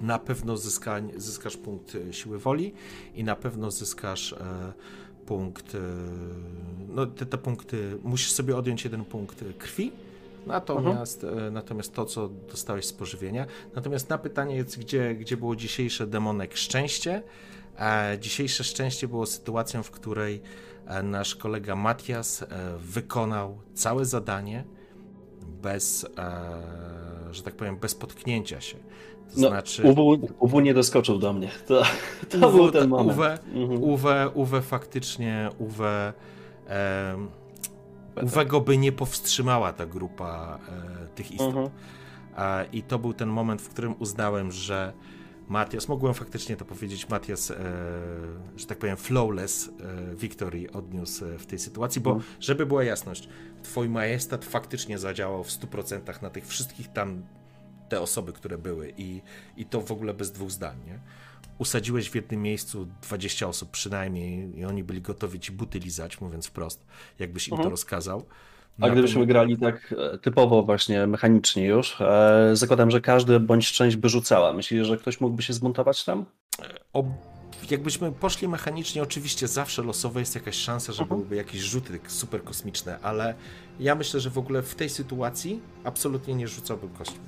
na 0.00 0.18
pewno 0.18 0.56
zyska, 0.56 1.00
zyskasz 1.16 1.56
punkt 1.56 1.96
siły 2.10 2.38
woli 2.38 2.74
i 3.14 3.24
na 3.24 3.36
pewno 3.36 3.70
zyskasz 3.70 4.32
e, 4.32 4.36
punkt. 5.26 5.74
E, 5.74 5.78
no, 6.88 7.06
te, 7.06 7.26
te 7.26 7.38
punkty 7.38 7.98
musisz 8.02 8.32
sobie 8.32 8.56
odjąć 8.56 8.84
jeden 8.84 9.04
punkt 9.04 9.44
krwi 9.58 9.92
Natomiast, 10.46 11.24
mhm. 11.24 11.54
natomiast 11.54 11.94
to, 11.94 12.04
co 12.04 12.28
dostałeś 12.28 12.86
z 12.86 12.92
pożywienia. 12.92 13.46
Natomiast 13.74 14.10
na 14.10 14.18
pytanie, 14.18 14.64
gdzie, 14.64 15.14
gdzie 15.14 15.36
było 15.36 15.56
dzisiejsze 15.56 16.06
demonek 16.06 16.56
szczęście, 16.56 17.22
e, 17.78 18.18
dzisiejsze 18.20 18.64
szczęście 18.64 19.08
było 19.08 19.26
sytuacją, 19.26 19.82
w 19.82 19.90
której 19.90 20.42
e, 20.86 21.02
nasz 21.02 21.34
kolega 21.34 21.76
Matias 21.76 22.42
e, 22.42 22.46
wykonał 22.78 23.58
całe 23.74 24.04
zadanie 24.04 24.64
bez, 25.62 26.06
e, 26.18 27.34
że 27.34 27.42
tak 27.42 27.54
powiem, 27.54 27.76
bez 27.76 27.94
potknięcia 27.94 28.60
się. 28.60 28.76
To 29.34 29.40
no, 29.40 29.48
znaczy. 29.48 29.82
Uwu, 29.82 30.28
Uwu 30.38 30.60
nie 30.60 30.74
doskoczył 30.74 31.18
do 31.18 31.32
mnie. 31.32 31.48
To, 31.66 31.82
to 32.30 32.48
Uwe, 32.48 32.56
był 32.56 32.70
ten 32.70 32.88
moment. 32.88 33.18
Uwe, 33.18 33.38
mhm. 33.54 33.82
Uwe, 33.82 34.30
Uwe 34.34 34.62
faktycznie, 34.62 35.48
Uwe. 35.58 36.12
E, 36.68 37.16
Uwego 38.22 38.60
by 38.60 38.78
nie 38.78 38.92
powstrzymała 38.92 39.72
ta 39.72 39.86
grupa 39.86 40.58
e, 40.68 41.08
tych 41.08 41.32
istot. 41.32 41.48
Mhm. 41.48 41.70
E, 42.38 42.66
I 42.72 42.82
to 42.82 42.98
był 42.98 43.14
ten 43.14 43.28
moment, 43.28 43.62
w 43.62 43.68
którym 43.68 43.94
uznałem, 43.98 44.52
że 44.52 44.92
Matias, 45.48 45.88
mogłem 45.88 46.14
faktycznie 46.14 46.56
to 46.56 46.64
powiedzieć, 46.64 47.08
Matias, 47.08 47.50
e, 47.50 47.54
że 48.56 48.66
tak 48.66 48.78
powiem, 48.78 48.96
flawless 48.96 49.68
e, 49.68 50.14
victory 50.16 50.72
odniósł 50.72 51.24
w 51.38 51.46
tej 51.46 51.58
sytuacji, 51.58 52.00
bo 52.00 52.10
mhm. 52.10 52.30
żeby 52.40 52.66
była 52.66 52.84
jasność, 52.84 53.28
twój 53.62 53.88
majestat 53.88 54.44
faktycznie 54.44 54.98
zadziałał 54.98 55.44
w 55.44 55.48
100% 55.48 56.22
na 56.22 56.30
tych 56.30 56.46
wszystkich 56.46 56.92
tam 56.92 57.22
te 57.88 58.00
osoby, 58.00 58.32
które 58.32 58.58
były 58.58 58.92
i, 58.96 59.20
i 59.56 59.64
to 59.64 59.80
w 59.80 59.92
ogóle 59.92 60.14
bez 60.14 60.32
dwóch 60.32 60.50
zdań, 60.50 60.76
nie? 60.86 60.98
usadziłeś 61.60 62.10
w 62.10 62.14
jednym 62.14 62.42
miejscu 62.42 62.88
20 63.02 63.48
osób 63.48 63.70
przynajmniej 63.70 64.58
i 64.58 64.64
oni 64.64 64.84
byli 64.84 65.02
gotowi 65.02 65.40
ci 65.40 65.52
buty 65.52 65.78
lizać, 65.78 66.20
mówiąc 66.20 66.46
wprost, 66.46 66.86
jakbyś 67.18 67.48
im 67.48 67.50
to 67.50 67.56
mhm. 67.56 67.70
rozkazał. 67.70 68.26
A 68.80 68.90
gdybyśmy 68.90 69.26
grali 69.26 69.58
tak 69.58 69.94
e, 69.98 70.18
typowo 70.18 70.62
właśnie 70.62 71.06
mechanicznie 71.06 71.66
już, 71.66 72.00
e, 72.00 72.50
zakładam, 72.52 72.90
że 72.90 73.00
każdy 73.00 73.40
bądź 73.40 73.72
część 73.72 73.96
by 73.96 74.08
rzucała. 74.08 74.52
Myślisz, 74.52 74.86
że 74.86 74.96
ktoś 74.96 75.20
mógłby 75.20 75.42
się 75.42 75.52
zmontować 75.52 76.04
tam? 76.04 76.24
O, 76.92 77.04
jakbyśmy 77.70 78.12
poszli 78.12 78.48
mechanicznie, 78.48 79.02
oczywiście 79.02 79.48
zawsze 79.48 79.82
losowo 79.82 80.18
jest 80.18 80.34
jakaś 80.34 80.56
szansa, 80.56 80.92
że 80.92 81.02
mhm. 81.02 81.08
byłyby 81.20 81.36
jakieś 81.36 81.60
rzuty 81.60 82.00
super 82.08 82.44
kosmiczne, 82.44 82.98
ale 83.02 83.34
ja 83.80 83.94
myślę, 83.94 84.20
że 84.20 84.30
w 84.30 84.38
ogóle 84.38 84.62
w 84.62 84.74
tej 84.74 84.88
sytuacji 84.88 85.60
absolutnie 85.84 86.34
nie 86.34 86.48
rzucałbym 86.48 86.90
kośćmi. 86.90 87.20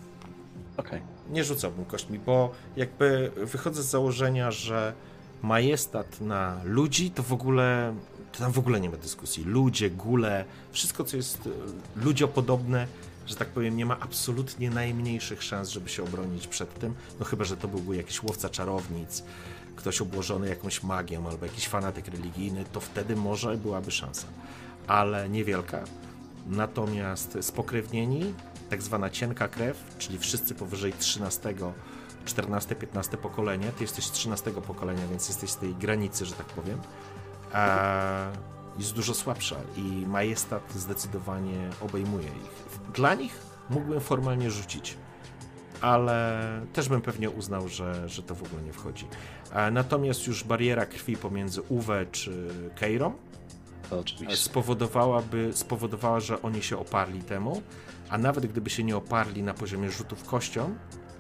Okej. 0.76 0.98
Okay. 0.98 1.34
Nie 1.34 1.44
rzucałbym 1.44 1.84
kośćmi, 1.84 2.18
bo 2.18 2.52
jakby 2.76 3.30
wychodzę 3.36 3.82
z 3.82 3.86
założenia, 3.86 4.50
że 4.50 4.92
majestat 5.42 6.20
na 6.20 6.60
ludzi 6.64 7.10
to 7.10 7.22
w 7.22 7.32
ogóle 7.32 7.94
tam 8.38 8.52
w 8.52 8.58
ogóle 8.58 8.80
nie 8.80 8.90
ma 8.90 8.96
dyskusji. 8.96 9.44
Ludzie, 9.44 9.90
gule, 9.90 10.44
wszystko 10.72 11.04
co 11.04 11.16
jest 11.16 11.46
e, 11.46 11.50
ludziopodobne, 12.04 12.86
że 13.26 13.36
tak 13.36 13.48
powiem, 13.48 13.76
nie 13.76 13.86
ma 13.86 14.00
absolutnie 14.00 14.70
najmniejszych 14.70 15.42
szans, 15.42 15.68
żeby 15.68 15.88
się 15.88 16.02
obronić 16.02 16.46
przed 16.46 16.78
tym. 16.78 16.94
No 17.20 17.24
chyba, 17.24 17.44
że 17.44 17.56
to 17.56 17.68
byłby 17.68 17.96
jakiś 17.96 18.22
łowca 18.22 18.48
czarownic, 18.48 19.22
ktoś 19.76 20.00
obłożony 20.00 20.48
jakąś 20.48 20.82
magią 20.82 21.28
albo 21.28 21.46
jakiś 21.46 21.68
fanatyk 21.68 22.08
religijny, 22.08 22.64
to 22.72 22.80
wtedy 22.80 23.16
może 23.16 23.56
byłaby 23.56 23.90
szansa. 23.90 24.26
Ale 24.86 25.28
niewielka. 25.28 25.84
Natomiast 26.46 27.38
spokrewnieni, 27.40 28.34
tak 28.70 28.82
zwana 28.82 29.10
cienka 29.10 29.48
krew, 29.48 29.84
czyli 29.98 30.18
wszyscy 30.18 30.54
powyżej 30.54 30.92
13, 30.92 31.54
14, 32.24 32.74
15 32.74 33.16
pokolenie, 33.16 33.72
ty 33.72 33.84
jesteś 33.84 34.10
13 34.10 34.50
pokolenia, 34.50 35.06
więc 35.10 35.28
jesteś 35.28 35.50
z 35.50 35.56
tej 35.56 35.74
granicy, 35.74 36.26
że 36.26 36.34
tak 36.34 36.46
powiem, 36.46 36.78
jest 38.78 38.92
dużo 38.92 39.14
słabsza 39.14 39.56
i 39.76 40.06
majestat 40.06 40.72
zdecydowanie 40.74 41.70
obejmuje 41.80 42.28
ich. 42.28 42.92
Dla 42.94 43.14
nich 43.14 43.38
mógłbym 43.70 44.00
formalnie 44.00 44.50
rzucić, 44.50 44.96
ale 45.82 46.40
też 46.72 46.88
bym 46.88 47.00
pewnie 47.00 47.30
uznał, 47.30 47.68
że, 47.68 48.08
że 48.08 48.22
to 48.22 48.34
w 48.34 48.42
ogóle 48.42 48.62
nie 48.62 48.72
wchodzi. 48.72 49.06
Natomiast 49.72 50.26
już 50.26 50.44
bariera 50.44 50.86
krwi 50.86 51.16
pomiędzy 51.16 51.62
Uwe 51.62 52.06
czy 52.06 52.48
Keirą 52.74 53.12
spowodowałaby, 54.34 55.50
spowodowała, 55.52 56.20
że 56.20 56.42
oni 56.42 56.62
się 56.62 56.78
oparli 56.78 57.22
temu, 57.22 57.62
a 58.08 58.18
nawet 58.18 58.46
gdyby 58.46 58.70
się 58.70 58.84
nie 58.84 58.96
oparli 58.96 59.42
na 59.42 59.54
poziomie 59.54 59.90
rzutów 59.90 60.24
kością, 60.24 60.74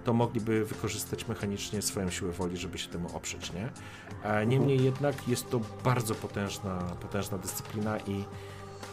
to 0.04 0.12
mogliby 0.12 0.64
wykorzystać 0.64 1.28
mechanicznie 1.28 1.82
swoją 1.82 2.10
siłę 2.10 2.32
woli, 2.32 2.56
żeby 2.56 2.78
się 2.78 2.88
temu 2.88 3.16
oprzeć, 3.16 3.52
nie? 3.52 3.68
Niemniej 4.46 4.76
mhm. 4.76 4.84
jednak 4.84 5.28
jest 5.28 5.50
to 5.50 5.60
bardzo 5.84 6.14
potężna, 6.14 6.78
potężna 6.78 7.38
dyscyplina 7.38 7.98
i, 7.98 8.24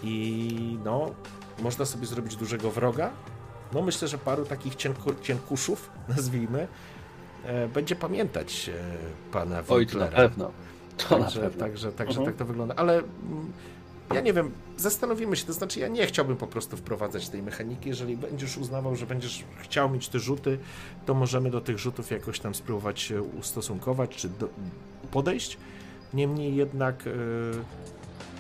i 0.03 0.79
no, 0.83 1.11
można 1.61 1.85
sobie 1.85 2.07
zrobić 2.07 2.35
dużego 2.35 2.71
wroga. 2.71 3.11
No 3.73 3.81
myślę, 3.81 4.07
że 4.07 4.17
paru 4.17 4.45
takich 4.45 4.75
cienku, 4.75 5.13
cienkuszów, 5.21 5.89
nazwijmy, 6.15 6.67
e, 7.45 7.67
będzie 7.67 7.95
pamiętać 7.95 8.69
e, 8.69 9.31
pana 9.31 9.63
Oj, 9.69 9.87
to 9.87 9.97
na 9.97 10.07
pewno. 10.07 10.51
To 10.97 11.19
także, 11.19 11.41
na 11.41 11.49
pewno. 11.49 11.65
także, 11.65 11.91
także 11.91 12.19
-huh. 12.19 12.25
tak 12.25 12.35
to 12.35 12.45
wygląda. 12.45 12.75
Ale 12.75 12.93
mm, 12.93 13.53
ja 14.13 14.21
nie 14.21 14.33
wiem, 14.33 14.51
zastanowimy 14.77 15.35
się, 15.35 15.45
to 15.45 15.53
znaczy 15.53 15.79
ja 15.79 15.87
nie 15.87 16.05
chciałbym 16.05 16.37
po 16.37 16.47
prostu 16.47 16.77
wprowadzać 16.77 17.29
tej 17.29 17.43
mechaniki, 17.43 17.89
jeżeli 17.89 18.17
będziesz 18.17 18.57
uznawał, 18.57 18.95
że 18.95 19.05
będziesz 19.05 19.43
chciał 19.61 19.89
mieć 19.89 20.09
te 20.09 20.19
rzuty, 20.19 20.57
to 21.05 21.13
możemy 21.13 21.51
do 21.51 21.61
tych 21.61 21.79
rzutów 21.79 22.11
jakoś 22.11 22.39
tam 22.39 22.55
spróbować 22.55 22.99
się 22.99 23.21
ustosunkować, 23.21 24.15
czy 24.15 24.29
do, 24.29 24.49
podejść. 25.11 25.57
Niemniej 26.13 26.55
jednak 26.55 27.05
yy, 27.05 27.11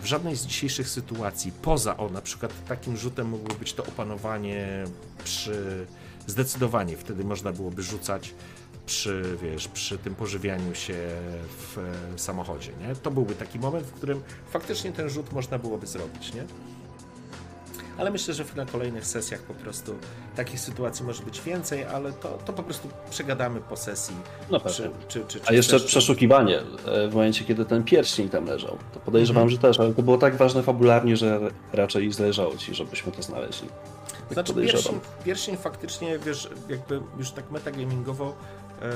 w 0.01 0.05
żadnej 0.05 0.35
z 0.35 0.45
dzisiejszych 0.45 0.89
sytuacji, 0.89 1.51
poza 1.61 1.97
o 1.97 2.09
na 2.09 2.21
przykład 2.21 2.65
takim 2.67 2.97
rzutem 2.97 3.29
mogło 3.29 3.55
być 3.55 3.73
to 3.73 3.85
opanowanie 3.85 4.83
przy 5.23 5.85
zdecydowanie, 6.27 6.97
wtedy 6.97 7.23
można 7.23 7.51
byłoby 7.51 7.83
rzucać 7.83 8.33
przy, 8.85 9.37
wiesz, 9.41 9.67
przy 9.67 9.97
tym 9.97 10.15
pożywianiu 10.15 10.75
się 10.75 10.93
w 11.57 11.77
e, 11.77 12.19
samochodzie, 12.19 12.71
nie? 12.81 12.95
To 12.95 13.11
byłby 13.11 13.35
taki 13.35 13.59
moment, 13.59 13.85
w 13.85 13.91
którym 13.91 14.21
faktycznie 14.49 14.91
ten 14.91 15.09
rzut 15.09 15.33
można 15.33 15.59
byłoby 15.59 15.87
zrobić, 15.87 16.33
nie? 16.33 16.43
Ale 17.99 18.11
myślę, 18.11 18.33
że 18.33 18.43
na 18.55 18.65
kolejnych 18.65 19.05
sesjach 19.05 19.41
po 19.41 19.53
prostu 19.53 19.95
takich 20.35 20.59
sytuacji 20.59 21.05
może 21.05 21.23
być 21.23 21.41
więcej, 21.41 21.83
ale 21.83 22.13
to, 22.13 22.37
to 22.45 22.53
po 22.53 22.63
prostu 22.63 22.89
przegadamy 23.09 23.61
po 23.61 23.77
sesji. 23.77 24.15
No 24.51 24.59
czy, 24.59 24.89
czy, 25.07 25.25
czy, 25.27 25.39
A 25.45 25.53
jeszcze 25.53 25.79
przeszukiwanie 25.79 26.59
e, 26.59 27.07
w 27.07 27.13
momencie, 27.13 27.45
kiedy 27.45 27.65
ten 27.65 27.83
pierścień 27.83 28.29
tam 28.29 28.45
leżał. 28.45 28.77
To 28.93 28.99
podejrzewam, 28.99 29.43
mhm. 29.43 29.49
że 29.49 29.57
też, 29.57 29.79
ale 29.79 29.93
to 29.93 30.01
było 30.01 30.17
tak 30.17 30.35
ważne 30.35 30.63
fabularnie, 30.63 31.17
że 31.17 31.39
raczej 31.73 32.11
zależało 32.11 32.57
ci, 32.57 32.75
żebyśmy 32.75 33.11
to 33.11 33.21
znaleźli. 33.21 33.69
Tak 34.09 34.33
znaczy 34.33 34.53
pierścień, 34.53 34.99
pierścień 35.25 35.57
faktycznie, 35.57 36.19
wiesz, 36.19 36.49
jakby 36.69 37.01
już 37.17 37.31
tak 37.31 37.51
metagamingowo 37.51 38.35
E, 38.81 38.91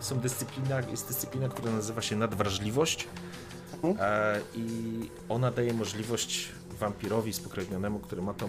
są 0.00 0.20
dyscyplina, 0.20 0.80
jest 0.90 1.08
dyscyplina, 1.08 1.48
która 1.48 1.72
nazywa 1.72 2.02
się 2.02 2.16
nadwrażliwość 2.16 3.08
mhm. 3.82 3.96
e, 4.00 4.40
i 4.54 5.10
ona 5.28 5.50
daje 5.50 5.72
możliwość 5.72 6.48
wampirowi 6.78 7.32
spokrewnionemu, 7.32 7.98
który 7.98 8.22
ma 8.22 8.34
tą 8.34 8.48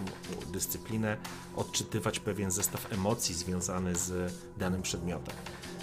dyscyplinę, 0.53 1.17
odczytywać 1.55 2.19
pewien 2.19 2.51
zestaw 2.51 2.93
emocji 2.93 3.35
związany 3.35 3.95
z 3.95 4.33
danym 4.57 4.81
przedmiotem, 4.81 5.35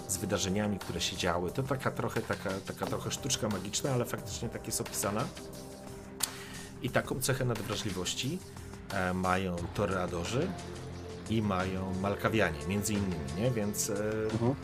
z 0.08 0.16
wydarzeniami, 0.16 0.78
które 0.78 1.00
się 1.00 1.16
działy. 1.16 1.50
To 1.50 1.62
taka 1.62 1.90
trochę, 1.90 2.20
taka, 2.20 2.50
taka 2.66 2.86
trochę 2.86 3.10
sztuczka 3.10 3.48
magiczna, 3.48 3.90
ale 3.90 4.04
faktycznie 4.04 4.48
tak 4.48 4.66
jest 4.66 4.80
opisana. 4.80 5.24
I 6.82 6.90
taką 6.90 7.20
cechę 7.20 7.44
nadwrażliwości 7.44 8.38
e, 8.90 9.14
mają 9.14 9.56
toreadorzy, 9.74 10.48
i 11.30 11.42
mają 11.42 11.94
Malkawianie, 12.00 12.58
między 12.68 12.92
innymi, 12.92 13.32
nie? 13.38 13.50
Więc, 13.50 13.90
e. 13.90 13.94
Mhm. 14.32 14.54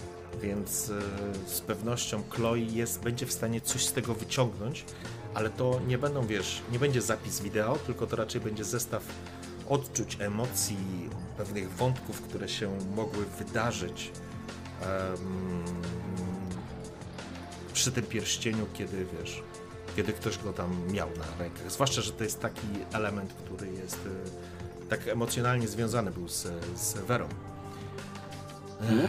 więc 0.43 0.91
e, 0.91 1.49
z 1.49 1.61
pewnością 1.61 2.23
Chloe 2.31 2.59
jest, 2.59 3.03
będzie 3.03 3.27
w 3.27 3.33
stanie 3.33 3.61
coś 3.61 3.87
z 3.87 3.93
tego 3.93 4.15
wyciągnąć, 4.15 4.85
ale 5.39 5.51
to 5.51 5.81
nie 5.87 5.99
będą, 5.99 6.27
wiesz, 6.27 6.63
nie 6.73 6.79
będzie 6.79 7.03
zapis 7.03 7.41
wideo, 7.41 7.77
tylko 7.77 8.07
to 8.07 8.17
raczej 8.17 8.41
będzie 8.41 8.65
zestaw 8.65 9.03
odczuć, 9.69 10.17
emocji, 10.21 11.11
pewnych 11.37 11.71
wątków, 11.71 12.23
które 12.23 12.49
się 12.49 12.79
mogły 12.97 13.25
wydarzyć 13.25 14.13
um, 14.81 15.65
przy 17.73 17.93
tym 17.93 18.07
pierścieniu, 18.07 18.67
kiedy, 18.75 19.07
wiesz, 19.19 19.43
kiedy 19.97 20.13
ktoś 20.13 20.39
go 20.39 20.53
tam 20.53 20.93
miał 20.93 21.09
na 21.09 21.45
rękach. 21.45 21.73
Zwłaszcza, 21.73 22.03
że 22.03 22.13
to 22.13 22.25
jest 22.25 22.41
taki 22.41 22.67
element, 22.93 23.33
który 23.33 23.73
jest 23.73 23.99
e, 24.07 24.89
tak 24.89 25.09
emocjonalnie 25.09 25.69
związany 25.69 26.11
był 26.11 26.29
z, 26.29 26.47
z 26.77 26.95
Werą. 26.95 27.29
Mhm. 28.81 29.09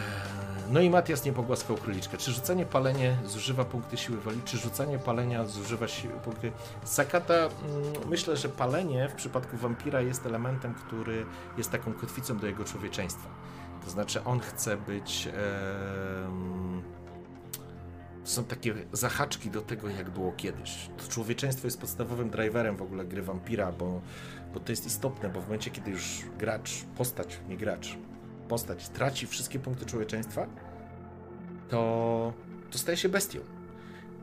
No 0.70 0.80
i 0.80 0.90
Matias 0.90 1.24
nie 1.24 1.32
pogłaskał 1.32 1.76
króliczkę. 1.76 2.16
Czy 2.18 2.32
rzucanie 2.32 2.66
palenie 2.66 3.16
zużywa 3.26 3.64
punkty 3.64 3.96
siły 3.96 4.20
woli, 4.20 4.40
czy 4.44 4.58
rzucanie 4.58 4.98
palenia 4.98 5.46
zużywa 5.46 5.88
siły, 5.88 6.14
punkty... 6.14 6.52
Sakata, 6.84 7.34
mm, 7.34 7.50
myślę, 8.08 8.36
że 8.36 8.48
palenie 8.48 9.08
w 9.08 9.14
przypadku 9.14 9.56
wampira 9.56 10.00
jest 10.00 10.26
elementem, 10.26 10.74
który 10.74 11.26
jest 11.58 11.70
taką 11.70 11.92
kotwicą 11.92 12.38
do 12.38 12.46
jego 12.46 12.64
człowieczeństwa. 12.64 13.28
To 13.84 13.90
znaczy 13.90 14.24
on 14.24 14.40
chce 14.40 14.76
być... 14.76 15.28
są 18.24 18.44
takie 18.44 18.74
zahaczki 18.92 19.50
do 19.50 19.60
tego, 19.60 19.88
jak 19.88 20.10
było 20.10 20.32
kiedyś. 20.32 20.90
To 20.98 21.12
człowieczeństwo 21.12 21.66
jest 21.66 21.80
podstawowym 21.80 22.30
driverem 22.30 22.76
w 22.76 22.82
ogóle 22.82 23.04
gry 23.04 23.22
wampira, 23.22 23.72
bo 23.72 24.00
bo 24.54 24.60
to 24.60 24.72
jest 24.72 24.86
istotne, 24.86 25.28
bo 25.28 25.40
w 25.40 25.44
momencie, 25.44 25.70
kiedy 25.70 25.90
już 25.90 26.22
gracz, 26.38 26.70
postać, 26.96 27.40
nie 27.48 27.56
gracz, 27.56 27.96
postać 28.50 28.88
traci 28.88 29.26
wszystkie 29.26 29.58
punkty 29.58 29.86
człowieczeństwa, 29.86 30.46
to, 31.68 32.32
to 32.70 32.78
staje 32.78 32.96
się 32.96 33.08
bestią. 33.08 33.40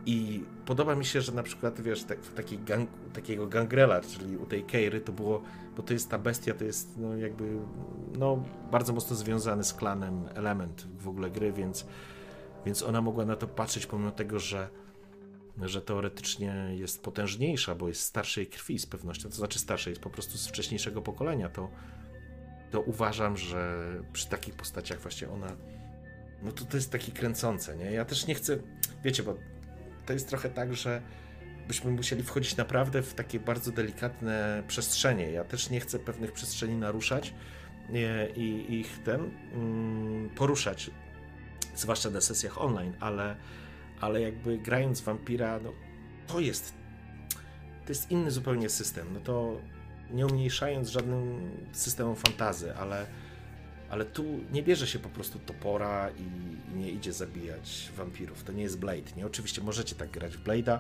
I 0.05 0.43
podoba 0.65 0.95
mi 0.95 1.05
się, 1.05 1.21
że 1.21 1.31
na 1.31 1.43
przykład, 1.43 1.81
wiesz, 1.81 2.03
tak, 2.03 2.19
taki 2.35 2.59
gang, 2.59 2.89
takiego 3.13 3.47
gangrela, 3.47 4.01
czyli 4.01 4.37
u 4.37 4.45
tej 4.45 4.63
Keiry 4.63 5.01
to 5.01 5.11
było, 5.11 5.41
bo 5.77 5.83
to 5.83 5.93
jest 5.93 6.09
ta 6.09 6.17
bestia, 6.17 6.53
to 6.53 6.63
jest 6.63 6.97
no 6.97 7.17
jakby, 7.17 7.57
no 8.17 8.43
bardzo 8.71 8.93
mocno 8.93 9.15
związany 9.15 9.63
z 9.63 9.73
klanem 9.73 10.29
element 10.33 10.87
w 10.99 11.07
ogóle 11.07 11.31
gry, 11.31 11.53
więc, 11.53 11.85
więc 12.65 12.83
ona 12.83 13.01
mogła 13.01 13.25
na 13.25 13.35
to 13.35 13.47
patrzeć 13.47 13.85
pomimo 13.85 14.11
tego, 14.11 14.39
że 14.39 14.69
że 15.61 15.81
teoretycznie 15.81 16.69
jest 16.75 17.03
potężniejsza, 17.03 17.75
bo 17.75 17.87
jest 17.87 18.01
starszej 18.01 18.47
krwi 18.47 18.79
z 18.79 18.85
pewnością, 18.85 19.29
to 19.29 19.35
znaczy 19.35 19.59
starszej, 19.59 19.91
jest 19.91 20.01
po 20.01 20.09
prostu 20.09 20.37
z 20.37 20.47
wcześniejszego 20.47 21.01
pokolenia, 21.01 21.49
to, 21.49 21.69
to 22.71 22.81
uważam, 22.81 23.37
że 23.37 23.83
przy 24.13 24.27
takich 24.27 24.53
postaciach 24.53 24.99
właśnie 24.99 25.29
ona, 25.29 25.55
no 26.43 26.51
to 26.51 26.65
to 26.65 26.77
jest 26.77 26.91
takie 26.91 27.11
kręcące, 27.11 27.77
nie? 27.77 27.91
Ja 27.91 28.05
też 28.05 28.27
nie 28.27 28.35
chcę, 28.35 28.57
wiecie, 29.03 29.23
bo 29.23 29.37
to 30.05 30.13
jest 30.13 30.29
trochę 30.29 30.49
tak, 30.49 30.75
że 30.75 31.01
byśmy 31.67 31.91
musieli 31.91 32.23
wchodzić 32.23 32.57
naprawdę 32.57 33.01
w 33.01 33.13
takie 33.13 33.39
bardzo 33.39 33.71
delikatne 33.71 34.63
przestrzenie. 34.67 35.31
Ja 35.31 35.43
też 35.43 35.69
nie 35.69 35.79
chcę 35.79 35.99
pewnych 35.99 36.31
przestrzeni 36.31 36.75
naruszać 36.75 37.33
i 38.35 38.65
ich 38.69 39.03
ten 39.03 39.31
mm, 39.53 40.29
poruszać 40.29 40.91
zwłaszcza 41.75 42.09
na 42.09 42.21
sesjach 42.21 42.61
online, 42.61 42.93
ale, 42.99 43.35
ale 44.01 44.21
jakby 44.21 44.57
grając 44.57 45.01
wampira, 45.01 45.59
no 45.59 45.73
to 46.27 46.39
jest 46.39 46.73
to 47.85 47.91
jest 47.91 48.11
inny 48.11 48.31
zupełnie 48.31 48.69
system. 48.69 49.13
No 49.13 49.19
to 49.19 49.61
nie 50.11 50.25
umniejszając 50.25 50.89
żadnym 50.89 51.51
systemom 51.71 52.15
fantazy, 52.15 52.75
ale, 52.75 53.05
ale 53.89 54.05
tu 54.05 54.23
nie 54.51 54.63
bierze 54.63 54.87
się 54.87 54.99
po 54.99 55.09
prostu 55.09 55.39
topora 55.39 56.09
i, 56.09 56.47
nie 56.77 56.91
idzie 56.91 57.13
zabijać 57.13 57.91
wampirów. 57.97 58.43
To 58.43 58.51
nie 58.51 58.63
jest 58.63 58.79
Blade. 58.79 59.11
Nie, 59.17 59.25
oczywiście 59.25 59.61
możecie 59.61 59.95
tak 59.95 60.11
grać 60.11 60.37
w 60.37 60.43
Blade'a, 60.43 60.79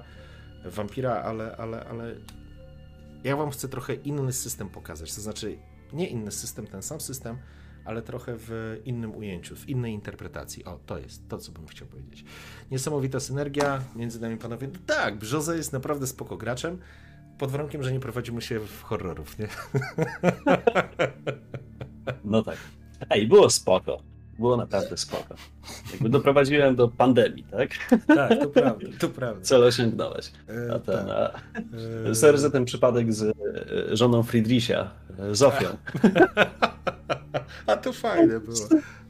w 0.65 0.75
Vampira, 0.75 1.13
ale, 1.13 1.57
ale, 1.57 1.85
ale 1.85 2.15
ja 3.23 3.35
wam 3.35 3.51
chcę 3.51 3.69
trochę 3.69 3.93
inny 3.93 4.33
system 4.33 4.69
pokazać. 4.69 5.15
To 5.15 5.21
znaczy, 5.21 5.57
nie 5.93 6.07
inny 6.07 6.31
system, 6.31 6.67
ten 6.67 6.81
sam 6.81 7.01
system, 7.01 7.37
ale 7.85 8.01
trochę 8.01 8.35
w 8.37 8.81
innym 8.85 9.15
ujęciu, 9.15 9.55
w 9.55 9.69
innej 9.69 9.93
interpretacji. 9.93 10.65
O, 10.65 10.79
to 10.85 10.97
jest 10.97 11.29
to, 11.29 11.37
co 11.37 11.51
bym 11.51 11.67
chciał 11.67 11.87
powiedzieć. 11.87 12.25
Niesamowita 12.71 13.19
synergia 13.19 13.83
między 13.95 14.21
nami, 14.21 14.37
panowie. 14.37 14.67
No 14.67 14.79
tak, 14.85 15.17
Brzoza 15.17 15.55
jest 15.55 15.73
naprawdę 15.73 16.07
spoko 16.07 16.37
graczem, 16.37 16.79
pod 17.37 17.51
warunkiem, 17.51 17.83
że 17.83 17.91
nie 17.91 17.99
prowadzimy 17.99 18.41
się 18.41 18.59
w 18.59 18.83
horrorów, 18.83 19.39
nie? 19.39 19.47
No 22.23 22.43
tak. 22.43 22.57
Ej, 23.09 23.27
było 23.27 23.49
spoko. 23.49 24.01
Było 24.39 24.57
naprawdę 24.57 24.97
spoko. 24.97 25.35
Jakby 25.91 26.09
doprowadziłem 26.09 26.75
do 26.75 26.87
pandemii, 26.87 27.43
tak? 27.43 27.69
Tak, 28.07 28.39
to 28.39 28.49
prawda, 28.49 28.87
to 28.99 29.09
prawda. 29.09 29.41
Cel 29.41 29.63
osiągnąłeś. 29.63 30.31
E, 30.49 30.73
A 30.73 30.79
ten, 30.79 31.07
tak. 31.07 31.41
a... 32.09 32.15
Sorry 32.15 32.37
za 32.37 32.49
ten 32.49 32.65
przypadek 32.65 33.13
z 33.13 33.23
e, 33.23 33.33
żoną 33.95 34.23
Friedricha, 34.23 34.91
e, 35.19 35.35
Zofią. 35.35 35.67
A 37.67 37.77
to 37.77 37.93
fajne 37.93 38.39
było. 38.39 38.55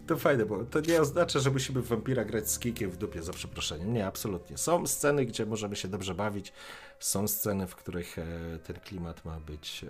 To 0.08 0.18
fajne 0.18 0.46
było. 0.46 0.64
To 0.64 0.80
nie 0.80 1.02
oznacza, 1.02 1.40
że 1.40 1.52
musimy 1.52 1.82
w 1.82 1.88
wampira 1.88 2.26
grać 2.26 2.50
z 2.50 2.60
kikiem 2.60 2.92
w 2.92 2.98
dupie, 2.98 3.24
za 3.24 3.34
przeproszeniem. 3.34 3.94
Nie, 3.94 4.08
absolutnie. 4.08 4.58
Są 4.58 4.88
sceny, 4.88 5.26
gdzie 5.26 5.46
możemy 5.46 5.76
się 5.76 5.88
dobrze 5.88 6.16
bawić. 6.16 6.54
Są 7.00 7.28
sceny, 7.28 7.68
w 7.68 7.76
których 7.76 8.18
e, 8.20 8.26
ten 8.64 8.80
klimat 8.80 9.26
ma 9.26 9.40
być 9.40 9.86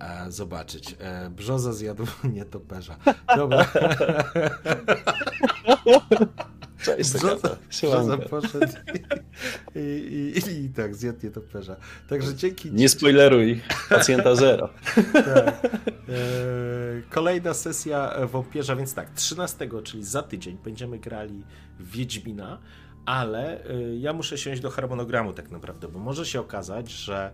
e, 0.00 0.32
zobaczyć. 0.32 0.96
E, 0.98 1.30
brzoza 1.30 1.72
zjadł 1.72 2.06
nietoperza. 2.34 2.96
Dobra. 3.36 3.66
Cześć, 6.82 7.12
Brzoza, 7.12 7.56
brzoza 7.70 8.18
poszedł 8.18 8.72
i, 9.74 9.78
i, 9.78 10.38
i, 10.38 10.64
i 10.64 10.68
tak 10.68 10.94
zjadł 10.94 11.18
nietoperza. 11.24 11.76
Także 12.08 12.34
dzięki... 12.34 12.72
Nie 12.72 12.88
spoileruj 12.88 13.60
pacjenta 13.88 14.34
zero. 14.34 14.68
tak. 15.12 15.64
E, 15.64 17.02
kolejna 17.10 17.54
sesja 17.54 18.14
Wampierza, 18.26 18.76
więc 18.76 18.94
tak, 18.94 19.10
13, 19.10 19.68
czyli 19.84 20.04
za 20.04 20.22
tydzień 20.22 20.58
będziemy 20.64 20.98
grali 20.98 21.44
w 21.80 21.90
Wiedźmina, 21.90 22.58
ale 23.06 23.64
e, 23.64 23.96
ja 23.96 24.12
muszę 24.12 24.38
siąść 24.38 24.60
do 24.60 24.70
harmonogramu 24.70 25.32
tak 25.32 25.50
naprawdę, 25.50 25.88
bo 25.88 25.98
może 25.98 26.26
się 26.26 26.40
okazać, 26.40 26.90
że 26.90 27.32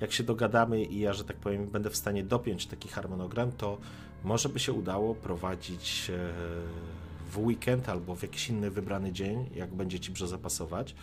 jak 0.00 0.12
się 0.12 0.22
dogadamy 0.22 0.84
i 0.84 1.00
ja, 1.00 1.12
że 1.12 1.24
tak 1.24 1.36
powiem, 1.36 1.66
będę 1.66 1.90
w 1.90 1.96
stanie 1.96 2.24
dopiąć 2.24 2.66
taki 2.66 2.88
harmonogram, 2.88 3.52
to 3.52 3.78
może 4.24 4.48
by 4.48 4.58
się 4.58 4.72
udało 4.72 5.14
prowadzić 5.14 6.10
e, 6.10 6.32
w 7.30 7.38
weekend 7.38 7.88
albo 7.88 8.16
w 8.16 8.22
jakiś 8.22 8.48
inny 8.48 8.70
wybrany 8.70 9.12
dzień, 9.12 9.50
jak 9.54 9.74
będzie 9.74 10.00
ci 10.00 10.12
brzo 10.12 10.26
zapasować, 10.26 10.94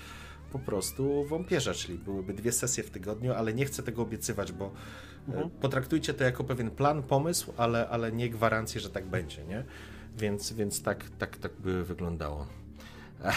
po 0.52 0.60
prostu 0.60 1.26
wąpierza, 1.26 1.74
czyli 1.74 1.98
byłyby 1.98 2.34
dwie 2.34 2.52
sesje 2.52 2.84
w 2.84 2.90
tygodniu, 2.90 3.34
ale 3.34 3.54
nie 3.54 3.66
chcę 3.66 3.84
tego 3.84 4.02
obiecywać, 4.02 4.52
bo 4.52 4.72
mhm. 5.28 5.50
potraktujcie 5.50 6.14
to 6.14 6.24
jako 6.24 6.44
pewien 6.44 6.72
plan, 6.72 7.04
pomysł, 7.04 7.54
ale, 7.58 7.90
ale 7.90 8.12
nie 8.12 8.30
gwarancję, 8.30 8.82
że 8.82 8.90
tak 8.90 9.06
będzie, 9.06 9.46
nie? 9.46 9.64
Więc, 10.18 10.54
więc 10.54 10.84
tak, 10.84 11.10
tak, 11.10 11.38
tak 11.38 11.52
by 11.54 11.84
wyglądało. 11.84 12.48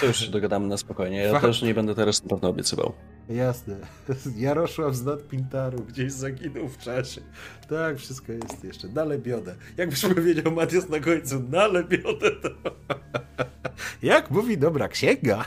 To 0.01 0.07
już 0.07 0.29
dogadamy 0.29 0.69
na 0.69 0.77
spokojnie. 0.77 1.19
Ja 1.19 1.41
też 1.41 1.63
nie 1.63 1.75
będę 1.75 1.95
teraz 1.95 2.23
na 2.23 2.29
pewno 2.29 2.49
obiecywał. 2.49 2.93
Jasne. 3.29 3.77
Jarosław 4.37 4.95
z 4.95 5.23
Pintaru 5.29 5.79
gdzieś 5.79 6.13
zaginął 6.13 6.69
w 6.69 6.79
czasie. 6.79 7.21
Tak, 7.69 7.99
wszystko 7.99 8.33
jest 8.33 8.65
jeszcze. 8.65 8.89
Na 8.89 9.05
lebiodę. 9.05 9.55
Jakbyś 9.77 10.03
powiedział 10.15 10.53
Matias 10.53 10.89
na 10.89 11.01
końcu, 11.01 11.41
na 11.41 11.67
lebiodę 11.67 12.31
to... 12.31 12.51
Jak 14.03 14.31
mówi 14.31 14.59
dobra 14.59 14.89
księga. 14.89 15.45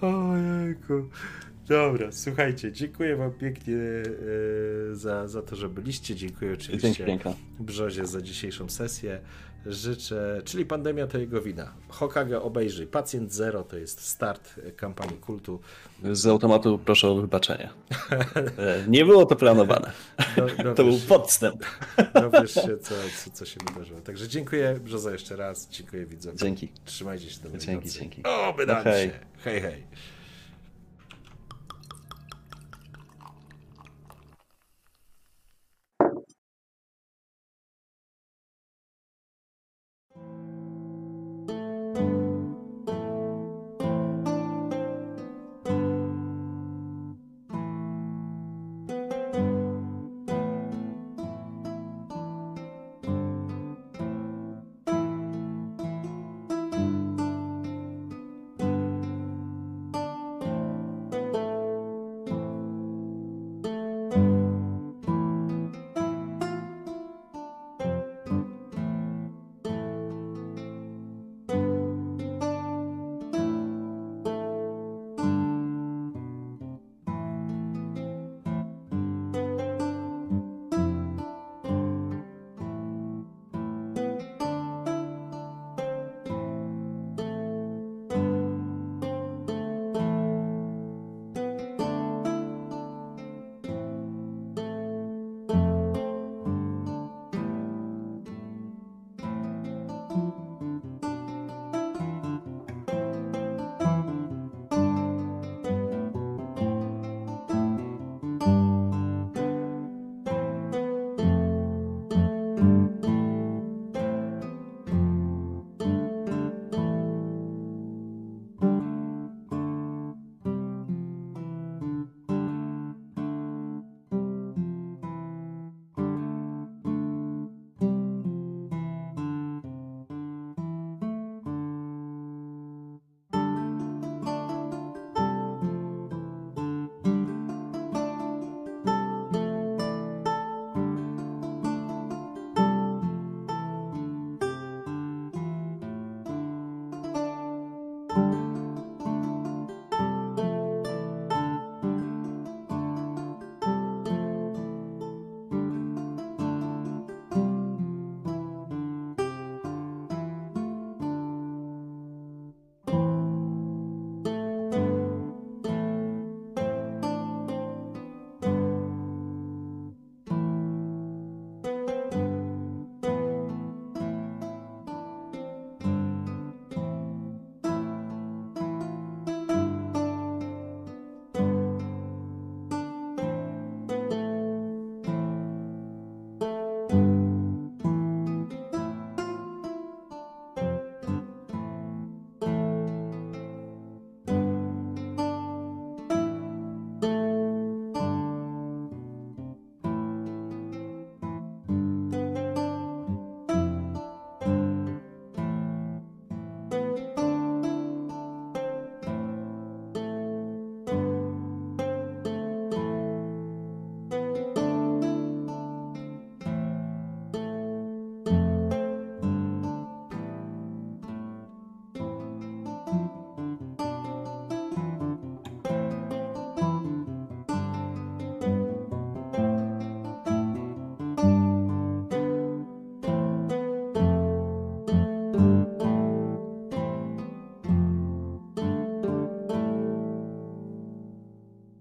Ojejku. 0.00 1.08
Dobra, 1.68 2.12
słuchajcie, 2.12 2.72
dziękuję 2.72 3.16
wam 3.16 3.32
pięknie 3.32 3.74
e, 3.74 4.94
za, 4.94 5.28
za 5.28 5.42
to, 5.42 5.56
że 5.56 5.68
byliście. 5.68 6.14
Dziękuję 6.14 6.52
oczywiście 6.52 7.18
Brzozie 7.60 8.06
za 8.06 8.22
dzisiejszą 8.22 8.68
sesję. 8.68 9.20
Życzę, 9.66 10.42
czyli 10.44 10.66
pandemia 10.66 11.06
to 11.06 11.18
jego 11.18 11.42
wina. 11.42 11.72
Hokage 11.88 12.42
obejrzyj. 12.42 12.86
Pacjent 12.86 13.32
Zero 13.32 13.62
to 13.62 13.76
jest 13.76 14.00
start 14.00 14.54
kampanii 14.76 15.16
kultu. 15.16 15.60
Z 16.12 16.26
automatu 16.26 16.78
proszę 16.84 17.08
o 17.08 17.14
wybaczenie. 17.14 17.68
E, 18.58 18.84
nie 18.88 19.04
było 19.04 19.26
to 19.26 19.36
planowane. 19.36 19.92
Do, 20.64 20.74
to 20.74 20.84
był 20.84 20.98
podstęp. 21.08 21.64
Dowiesz 22.14 22.54
się, 22.54 22.78
co, 22.78 22.94
co, 23.24 23.30
co, 23.30 23.44
się 23.46 23.60
wydarzyło. 23.68 24.00
Także 24.00 24.28
dziękuję 24.28 24.80
Brzoza 24.84 25.12
jeszcze 25.12 25.36
raz. 25.36 25.68
Dziękuję 25.70 26.06
widzom. 26.06 26.36
Dzięki. 26.36 26.68
Trzymajcie 26.84 27.30
się. 27.30 27.40
Dzięki, 27.58 27.86
nocy. 27.86 28.00
dzięki. 28.00 28.22
O, 28.24 28.52
wydam 28.52 28.80
okay. 28.80 29.04
się. 29.04 29.10
Hej, 29.44 29.60
hej. 29.60 29.84